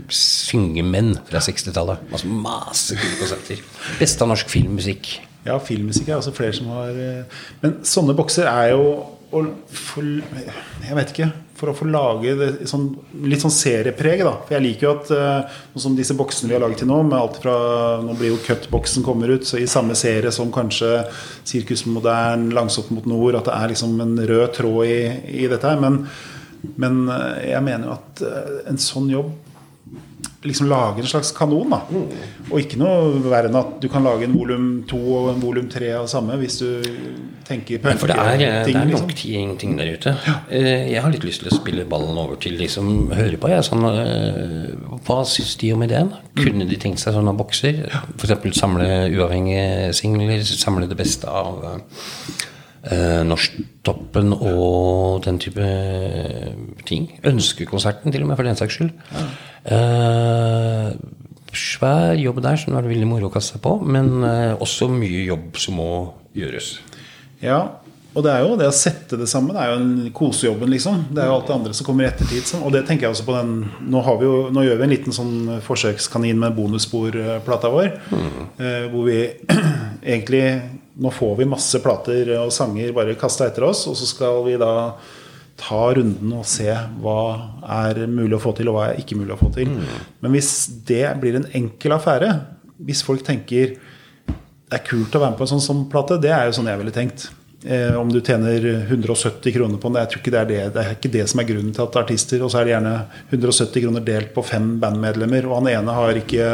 syngemenn 0.09 1.15
fra 1.29 1.41
60-tallet. 1.43 2.05
Altså 2.11 2.27
masse 2.27 2.97
kule 2.97 3.17
konserter. 3.21 3.63
Beste 3.99 4.25
av 4.25 4.31
norsk 4.33 4.51
filmmusikk. 4.51 5.11
Ja, 5.45 5.57
filmmusikk 5.63 6.09
er 6.09 6.19
også 6.19 6.33
flere 6.35 6.53
som 6.55 6.67
har 6.73 6.97
eh, 6.99 7.37
Men 7.61 7.79
sånne 7.87 8.13
bokser 8.17 8.49
er 8.51 8.73
jo 8.73 8.83
Jeg 9.31 10.97
vet 10.97 11.13
ikke 11.13 11.29
for 11.59 11.71
å 11.71 11.75
få 11.75 11.87
lage 11.91 12.35
det, 12.39 12.49
sånn, 12.69 12.87
litt 13.27 13.43
sånn 13.43 13.53
seriepreg. 13.53 14.23
Da. 14.25 14.33
For 14.45 14.55
jeg 14.55 14.65
liker 14.65 14.87
jo 14.87 14.93
at 14.95 15.11
uh, 15.11 15.59
som 15.79 15.97
disse 15.97 16.15
boksene 16.17 16.51
vi 16.51 16.55
har 16.55 16.63
laget 16.63 16.83
til 16.83 16.89
nå, 16.91 17.01
med 17.07 17.19
alt 17.19 17.41
fra 17.43 17.57
Nå 18.03 18.15
blir 18.19 18.33
jo 18.33 18.39
Cut-boksen 18.45 19.05
kommer 19.05 19.33
ut, 19.35 19.47
så 19.47 19.59
i 19.59 19.67
samme 19.69 19.97
serie 19.99 20.31
som 20.35 20.53
kanskje 20.55 21.03
Sirkus 21.43 21.85
Modern, 21.89 22.49
Langsomt 22.55 22.93
mot 22.95 23.07
nord, 23.09 23.37
at 23.39 23.49
det 23.49 23.57
er 23.57 23.73
liksom 23.73 23.99
en 24.03 24.15
rød 24.31 24.47
tråd 24.55 24.81
i, 24.87 24.99
i 25.43 25.51
dette 25.51 25.67
her. 25.67 25.83
Men, 25.83 26.01
men 26.79 27.03
uh, 27.11 27.35
jeg 27.43 27.65
mener 27.67 27.89
jo 27.89 27.97
at 27.97 28.25
uh, 28.25 28.57
en 28.71 28.81
sånn 28.81 29.11
jobb 29.11 29.35
liksom 30.43 30.69
lage 30.71 31.01
en 31.03 31.07
slags 31.07 31.31
kanon. 31.35 31.69
da 31.73 31.81
Og 32.49 32.61
ikke 32.61 32.79
noe 32.79 33.19
verre 33.25 33.49
enn 33.49 33.57
at 33.59 33.75
du 33.83 33.89
kan 33.91 34.05
lage 34.05 34.23
en 34.27 34.35
volum 34.37 34.67
to 34.87 34.99
og 35.17 35.33
en 35.33 35.41
volum 35.43 35.67
tre 35.71 35.91
av 35.97 36.07
samme, 36.11 36.37
hvis 36.39 36.59
du 36.61 36.69
tenker 37.47 37.81
på 37.83 37.91
For 37.99 38.11
det 38.11 38.15
er, 38.15 38.37
ting, 38.63 38.77
det 38.77 38.81
er 38.81 38.91
nok 38.93 39.11
liksom. 39.11 39.57
ting 39.59 39.75
der 39.79 39.91
ute. 39.91 40.15
Ja. 40.27 40.35
Eh, 40.47 40.85
jeg 40.93 41.03
har 41.03 41.11
litt 41.11 41.25
lyst 41.27 41.43
til 41.43 41.51
å 41.51 41.57
spille 41.57 41.87
ballen 41.89 42.17
over 42.21 42.39
til 42.39 42.55
de 42.59 42.69
som 42.71 43.09
hører 43.11 43.35
på. 43.41 43.51
Jeg, 43.51 43.67
sånn, 43.67 43.83
eh, 43.89 44.69
hva 45.07 45.19
syns 45.27 45.57
de 45.59 45.73
om 45.75 45.83
ideen? 45.83 46.13
Kunne 46.39 46.69
de 46.69 46.79
tenkt 46.79 47.03
seg 47.03 47.17
sånne 47.17 47.35
bokser? 47.39 47.83
F.eks. 48.15 48.55
samle 48.55 48.87
uavhengige 49.11 49.91
singler, 49.97 50.45
samle 50.47 50.87
det 50.87 50.99
beste 50.99 51.27
av 51.27 51.67
eh, 52.87 53.21
Norsktoppen 53.27 54.31
og 54.39 55.19
den 55.27 55.43
type 55.43 55.69
ting. 56.87 57.11
Ønskekonserten, 57.27 58.15
til 58.15 58.23
og 58.23 58.31
med, 58.31 58.39
for 58.39 58.47
den 58.47 58.59
saks 58.59 58.79
skyld. 58.79 58.95
Ja. 59.11 59.29
Eh, 59.65 60.87
svær 61.55 62.15
jobb 62.19 62.41
der 62.45 62.59
som 62.61 62.73
det 62.73 62.83
er 62.83 62.91
veldig 62.93 63.09
moro 63.09 63.29
å 63.29 63.33
kaste 63.33 63.57
seg 63.57 63.63
på, 63.65 63.75
men 63.83 64.23
eh, 64.27 64.55
også 64.59 64.89
mye 64.93 65.25
jobb 65.27 65.59
som 65.59 65.79
må 65.81 65.91
gjøres. 66.37 66.77
Ja, 67.43 67.63
og 68.17 68.25
det 68.25 68.31
er 68.33 68.41
jo 68.41 68.55
det 68.57 68.67
å 68.67 68.73
sette 68.73 69.17
det 69.19 69.27
sammen 69.29 69.53
det 69.53 69.61
er 69.61 69.69
jo 69.69 69.77
en 69.79 70.09
kosejobben, 70.15 70.71
liksom. 70.73 71.03
Det 71.13 71.21
er 71.21 71.29
jo 71.29 71.35
alt 71.37 71.47
det 71.49 71.55
andre 71.55 71.75
som 71.77 71.85
kommer 71.87 72.07
i 72.07 72.09
ettertid. 72.09 72.49
Og 72.57 72.73
det 72.73 72.81
tenker 72.87 73.05
jeg 73.05 73.15
også 73.15 73.27
på 73.27 73.35
den 73.37 73.53
Nå, 73.93 74.01
vi 74.19 74.25
jo, 74.25 74.39
nå 74.53 74.65
gjør 74.65 74.81
vi 74.81 74.87
en 74.87 74.93
liten 74.95 75.15
sånn 75.15 75.61
forsøkskanin 75.65 76.41
med 76.41 76.57
bonussporplata 76.57 77.71
vår. 77.73 77.91
Mm. 78.09 78.41
Eh, 78.57 78.83
hvor 78.89 79.05
vi 79.07 79.21
egentlig 80.15 80.43
Nå 80.99 81.13
får 81.15 81.37
vi 81.39 81.47
masse 81.47 81.79
plater 81.79 82.33
og 82.41 82.49
sanger 82.51 82.91
bare 82.91 83.15
kasta 83.15 83.45
etter 83.47 83.63
oss, 83.69 83.85
og 83.87 83.95
så 83.95 84.09
skal 84.09 84.41
vi 84.43 84.57
da 84.59 84.73
ta 85.59 85.81
runden 85.97 86.33
og 86.35 86.47
se 86.47 86.69
hva 87.03 87.19
er 87.83 88.05
mulig 88.07 88.37
å 88.37 88.41
få 88.43 88.53
til, 88.57 88.71
og 88.71 88.77
hva 88.77 88.89
er 88.89 89.01
ikke 89.01 89.17
mulig 89.19 89.35
å 89.35 89.39
få 89.41 89.51
til. 89.55 89.71
Mm. 89.75 90.05
Men 90.23 90.35
hvis 90.35 90.53
det 90.87 91.05
blir 91.21 91.39
en 91.39 91.49
enkel 91.59 91.95
affære, 91.95 92.31
hvis 92.87 93.03
folk 93.05 93.25
tenker 93.27 93.75
det 94.69 94.77
er 94.77 94.85
kult 94.85 95.15
å 95.17 95.21
være 95.21 95.33
med 95.33 95.39
på 95.39 95.45
en 95.47 95.51
sånn, 95.55 95.65
sånn 95.65 95.85
plate, 95.89 96.19
det 96.21 96.29
er 96.29 96.47
jo 96.47 96.55
sånn 96.59 96.69
jeg 96.69 96.79
ville 96.79 96.93
tenkt. 96.93 97.29
Eh, 97.65 97.95
om 97.97 98.11
du 98.11 98.21
tjener 98.21 98.63
170 98.85 99.51
kroner 99.55 99.81
på 99.81 99.89
den, 99.89 99.97
jeg 100.03 100.11
tror 100.11 100.21
ikke 100.21 100.33
det 100.35 100.39
er 100.39 100.51
det, 100.51 100.59
det 100.75 100.83
er 100.83 100.93
ikke 100.95 101.11
det 101.11 101.25
som 101.27 101.41
er 101.41 101.47
grunnen 101.49 101.73
til 101.75 101.83
at 101.83 101.97
artister 101.99 102.45
Og 102.45 102.53
så 102.53 102.61
er 102.61 102.69
det 102.69 102.71
gjerne 102.71 102.93
170 103.33 103.83
kroner 103.83 104.05
delt 104.05 104.31
på 104.35 104.45
fem 104.47 104.69
bandmedlemmer, 104.79 105.49
og 105.49 105.57
han 105.57 105.71
ene 105.73 105.95
har 105.97 106.21
ikke 106.21 106.45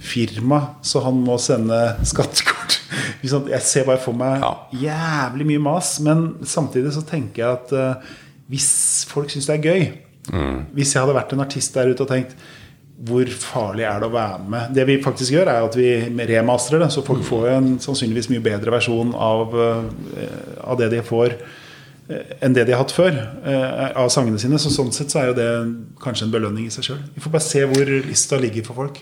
firma, 0.00 0.60
så 0.82 1.02
han 1.04 1.20
må 1.24 1.36
sende 1.40 1.78
skattekort. 2.08 2.78
Jeg 3.22 3.62
ser 3.64 3.86
bare 3.88 4.00
for 4.02 4.16
meg 4.16 4.42
jævlig 4.76 5.46
mye 5.52 5.62
mas, 5.62 5.94
men 6.04 6.24
samtidig 6.48 6.92
så 6.96 7.04
tenker 7.06 7.42
jeg 7.42 7.52
at 7.54 7.70
uh, 7.76 8.10
hvis 8.50 8.72
folk 9.08 9.30
syns 9.32 9.46
det 9.48 9.54
er 9.54 9.62
gøy 9.62 9.84
mm. 10.34 10.58
Hvis 10.76 10.92
jeg 10.92 11.00
hadde 11.00 11.14
vært 11.16 11.32
en 11.32 11.44
artist 11.44 11.72
der 11.76 11.92
ute 11.92 12.04
og 12.04 12.10
tenkt 12.10 12.34
hvor 13.02 13.26
farlig 13.34 13.86
er 13.88 14.02
det 14.02 14.10
å 14.10 14.14
være 14.14 14.50
med? 14.52 14.74
Det 14.76 14.84
vi 14.86 14.98
faktisk 15.02 15.34
gjør, 15.34 15.48
er 15.50 15.64
at 15.66 15.74
vi 15.74 15.88
remasterer 16.28 16.84
det, 16.84 16.90
så 16.94 17.02
folk 17.06 17.22
mm. 17.22 17.28
får 17.30 17.48
en 17.54 17.70
sannsynligvis 17.82 18.28
mye 18.30 18.44
bedre 18.44 18.74
versjon 18.74 19.14
av, 19.16 19.56
uh, 19.56 20.60
av 20.66 20.78
det 20.82 20.92
de 20.92 21.00
får 21.06 21.38
uh, 21.38 22.36
enn 22.44 22.54
det 22.54 22.66
de 22.68 22.76
har 22.76 22.82
hatt 22.82 22.94
før 22.94 23.16
av 23.96 24.12
sangene 24.12 24.38
sine. 24.42 24.60
Så 24.60 24.70
sånn 24.74 24.92
sett 24.94 25.14
så 25.14 25.22
er 25.22 25.30
jo 25.30 25.38
det 25.38 25.50
kanskje 26.02 26.28
en 26.28 26.36
belønning 26.36 26.68
i 26.68 26.74
seg 26.74 26.90
sjøl. 26.90 27.02
Vi 27.14 27.24
får 27.24 27.34
bare 27.38 27.48
se 27.48 27.64
hvor 27.70 27.96
lista 28.10 28.38
ligger 28.42 28.66
for 28.68 28.84
folk. 28.84 29.00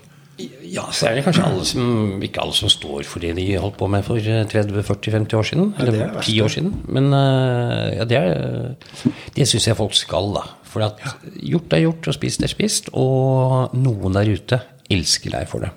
Ja, 0.71 0.87
så 0.95 1.09
er 1.09 1.19
det 1.19 1.25
kanskje 1.27 1.45
alle 1.47 1.67
som, 1.69 2.23
ikke 2.25 2.43
alle 2.43 2.57
som 2.57 2.71
står 2.73 3.05
for 3.09 3.23
det 3.25 3.35
de 3.39 3.47
holdt 3.61 3.79
på 3.81 3.89
med 3.91 4.05
for 4.07 4.21
30-40-50 4.21 5.37
år 5.39 5.49
siden. 5.51 5.73
Eller 5.83 6.17
10 6.21 6.41
år 6.45 6.55
siden. 6.55 6.73
Men 6.89 7.11
eh, 7.17 7.99
ja, 7.99 8.07
det, 8.09 8.21
er, 8.21 9.13
det 9.37 9.49
syns 9.51 9.69
jeg 9.71 9.79
folk 9.79 9.97
skal, 9.99 10.33
da. 10.37 10.47
For 10.71 10.87
at 10.87 11.01
gjort 11.35 11.75
er 11.75 11.85
gjort, 11.87 12.11
og 12.11 12.17
spist 12.17 12.45
er 12.47 12.53
spist. 12.53 12.93
Og 12.95 13.75
noen 13.79 14.19
der 14.19 14.31
ute 14.31 14.61
elsker 14.91 15.35
deg 15.35 15.49
for 15.51 15.67
det. 15.67 15.73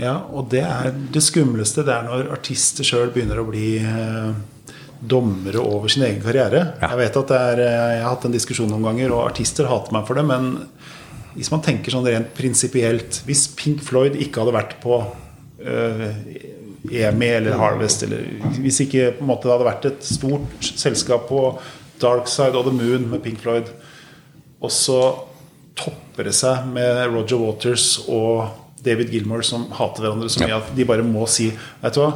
Ja, 0.00 0.16
og 0.32 0.48
det 0.52 0.62
er 0.64 0.94
det 1.12 1.22
skumleste. 1.24 1.84
Det 1.84 1.92
er 1.92 2.08
når 2.08 2.30
artister 2.32 2.86
sjøl 2.86 3.12
begynner 3.12 3.42
å 3.42 3.48
bli 3.50 3.74
eh, 3.84 4.32
dommere 5.00 5.60
over 5.60 5.92
sin 5.92 6.04
egen 6.06 6.22
karriere. 6.24 6.62
Ja. 6.80 6.92
Jeg 6.92 7.00
vet 7.02 7.18
at 7.20 7.34
er, 7.36 7.64
eh, 7.64 7.80
jeg 7.96 8.04
har 8.04 8.14
hatt 8.14 8.26
en 8.28 8.36
diskusjon 8.36 8.70
noen 8.72 8.86
ganger, 8.90 9.12
og 9.16 9.26
artister 9.28 9.68
hater 9.68 9.96
meg 9.96 10.08
for 10.08 10.20
det. 10.20 10.24
men 10.28 10.54
hvis 11.34 11.50
man 11.52 11.62
tenker 11.64 11.94
sånn 11.94 12.06
rent 12.08 12.32
prinsipielt 12.34 13.20
Hvis 13.26 13.46
Pink 13.58 13.82
Floyd 13.86 14.16
ikke 14.18 14.42
hadde 14.42 14.56
vært 14.56 14.76
på 14.82 14.96
uh, 15.00 16.06
EMI 16.90 17.28
eller 17.36 17.58
Harvest, 17.60 18.06
eller 18.06 18.24
hvis 18.56 18.80
ikke 18.86 19.10
på 19.18 19.24
en 19.24 19.28
måte 19.28 19.46
det 19.46 19.52
hadde 19.52 19.68
vært 19.68 19.88
et 19.90 20.06
stort 20.06 20.70
selskap 20.80 21.26
på 21.28 21.42
Dark 22.00 22.30
Side 22.32 22.56
of 22.56 22.64
the 22.64 22.72
Moon 22.72 23.04
med 23.10 23.20
Pink 23.20 23.42
Floyd, 23.42 23.68
og 24.64 24.72
så 24.72 25.00
topper 25.78 26.30
det 26.30 26.34
seg 26.36 26.70
med 26.72 27.02
Roger 27.12 27.40
Waters 27.42 27.86
og 28.08 28.48
David 28.84 29.12
Gilmore 29.12 29.44
som 29.44 29.68
hater 29.76 30.06
hverandre 30.06 30.30
så 30.32 30.44
mye 30.44 30.56
at 30.56 30.72
de 30.76 30.88
bare 30.88 31.04
må 31.04 31.26
si 31.28 31.50
Vet 31.52 31.96
du 31.96 32.00
hva, 32.00 32.12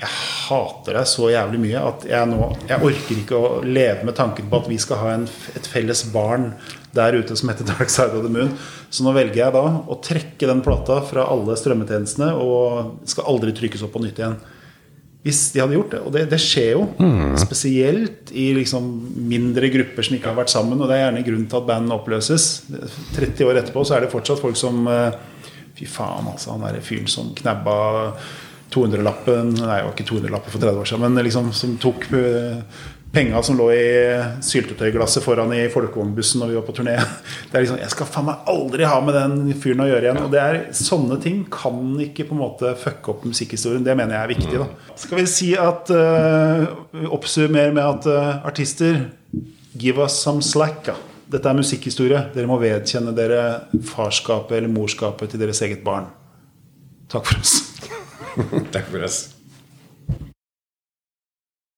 jeg 0.00 0.08
hater 0.48 0.96
deg 0.96 1.08
så 1.08 1.26
jævlig 1.28 1.58
mye 1.60 1.80
at 1.90 2.04
jeg 2.08 2.28
nå 2.30 2.46
Jeg 2.70 2.84
orker 2.88 3.18
ikke 3.20 3.36
å 3.36 3.48
leve 3.66 4.06
med 4.08 4.16
tanken 4.16 4.46
på 4.48 4.60
at 4.62 4.70
vi 4.70 4.78
skal 4.80 5.00
ha 5.02 5.10
en, 5.18 5.26
et 5.52 5.66
felles 5.68 6.06
barn 6.14 6.54
der 6.96 7.18
ute 7.20 7.36
som 7.36 7.52
heter 7.52 7.68
Dark 7.68 7.92
Side 7.92 8.16
of 8.16 8.24
the 8.24 8.32
Moon. 8.32 8.54
Så 8.90 9.04
nå 9.06 9.12
velger 9.14 9.44
jeg 9.44 9.54
da 9.54 9.62
å 9.62 9.98
trekke 10.02 10.48
den 10.48 10.62
plata 10.64 10.96
fra 11.06 11.28
alle 11.30 11.54
strømmetjenestene 11.58 12.32
og 12.40 13.04
skal 13.12 13.28
aldri 13.30 13.54
trykkes 13.54 13.84
opp 13.86 13.94
på 13.94 14.02
nytt 14.02 14.18
igjen. 14.18 14.40
Hvis 15.20 15.42
de 15.52 15.60
hadde 15.60 15.76
gjort 15.76 15.92
det. 15.92 16.00
Og 16.08 16.14
det, 16.16 16.24
det 16.32 16.40
skjer 16.40 16.70
jo. 16.72 16.84
Spesielt 17.38 18.32
i 18.32 18.48
liksom 18.56 18.88
mindre 19.30 19.68
grupper 19.70 20.06
som 20.06 20.16
ikke 20.16 20.32
har 20.32 20.40
vært 20.40 20.52
sammen. 20.54 20.80
Og 20.80 20.88
det 20.88 20.96
er 20.96 21.04
gjerne 21.04 21.26
grunnen 21.28 21.48
til 21.52 21.60
at 21.60 21.68
band 21.68 21.94
oppløses. 21.94 22.46
30 23.18 23.50
år 23.50 23.60
etterpå 23.60 23.84
så 23.84 23.98
er 23.98 24.06
det 24.06 24.14
fortsatt 24.16 24.40
folk 24.40 24.56
som 24.58 24.80
eh, 24.88 25.20
Fy 25.76 25.86
faen, 25.88 26.26
altså. 26.28 26.56
Han 26.56 26.64
derre 26.64 26.80
fyren 26.84 27.06
som 27.08 27.30
knabba 27.36 27.76
200-lappen 28.74 29.52
Nei, 29.56 29.76
det 29.80 29.84
var 29.88 29.92
ikke 29.92 30.08
200-lapper 30.12 30.54
for 30.54 30.62
30 30.62 30.80
år 30.80 30.88
siden, 30.90 31.04
men 31.06 31.26
liksom 31.26 31.52
som 31.56 31.76
tok 31.82 32.06
eh, 32.16 32.62
penga 33.12 33.42
som 33.42 33.58
lå 33.58 33.66
i 33.74 33.86
syltetøyglasset 34.44 35.24
foran 35.24 35.52
i 35.54 35.64
folkevognbussen 35.72 36.42
når 36.42 36.52
vi 36.52 36.58
var 36.58 36.66
på 36.68 36.74
turné. 36.76 36.94
Det 37.50 37.58
er 37.58 37.64
liksom, 37.64 37.80
Jeg 37.82 37.94
skal 37.94 38.10
faen 38.10 38.28
meg 38.28 38.50
aldri 38.52 38.86
ha 38.86 39.00
med 39.02 39.16
den 39.18 39.54
fyren 39.58 39.84
å 39.84 39.88
gjøre 39.90 40.06
igjen. 40.06 40.22
Og 40.22 40.30
det 40.34 40.42
er 40.42 40.60
Sånne 40.76 41.18
ting 41.22 41.42
kan 41.50 41.96
ikke 42.02 42.28
på 42.28 42.36
en 42.36 42.42
måte 42.44 42.74
fucke 42.78 43.14
opp 43.14 43.26
musikkhistorien. 43.26 43.84
Det 43.86 43.96
mener 43.98 44.16
jeg 44.16 44.22
er 44.22 44.34
viktig. 44.34 44.60
da 44.62 44.98
Skal 45.00 45.20
vi 45.20 45.26
si 45.30 45.50
at 45.58 45.90
uh, 45.90 47.10
Oppsummer 47.10 47.74
med 47.74 47.82
at 47.84 48.10
uh, 48.10 48.46
artister 48.46 49.08
Give 49.74 50.02
us 50.02 50.20
some 50.22 50.42
slack. 50.42 50.84
da 50.86 50.96
Dette 51.30 51.50
er 51.50 51.58
musikkhistorie. 51.58 52.24
Dere 52.34 52.50
må 52.50 52.58
vedkjenne 52.62 53.14
dere 53.14 53.42
farskapet 53.86 54.58
eller 54.58 54.72
morskapet 54.72 55.30
til 55.30 55.42
deres 55.42 55.62
eget 55.66 55.84
barn. 55.86 56.10
Takk 57.10 57.26
for 57.26 57.42
oss. 57.42 57.69
Takk 58.72 58.86
for 58.86 59.02
oss. 59.02 59.39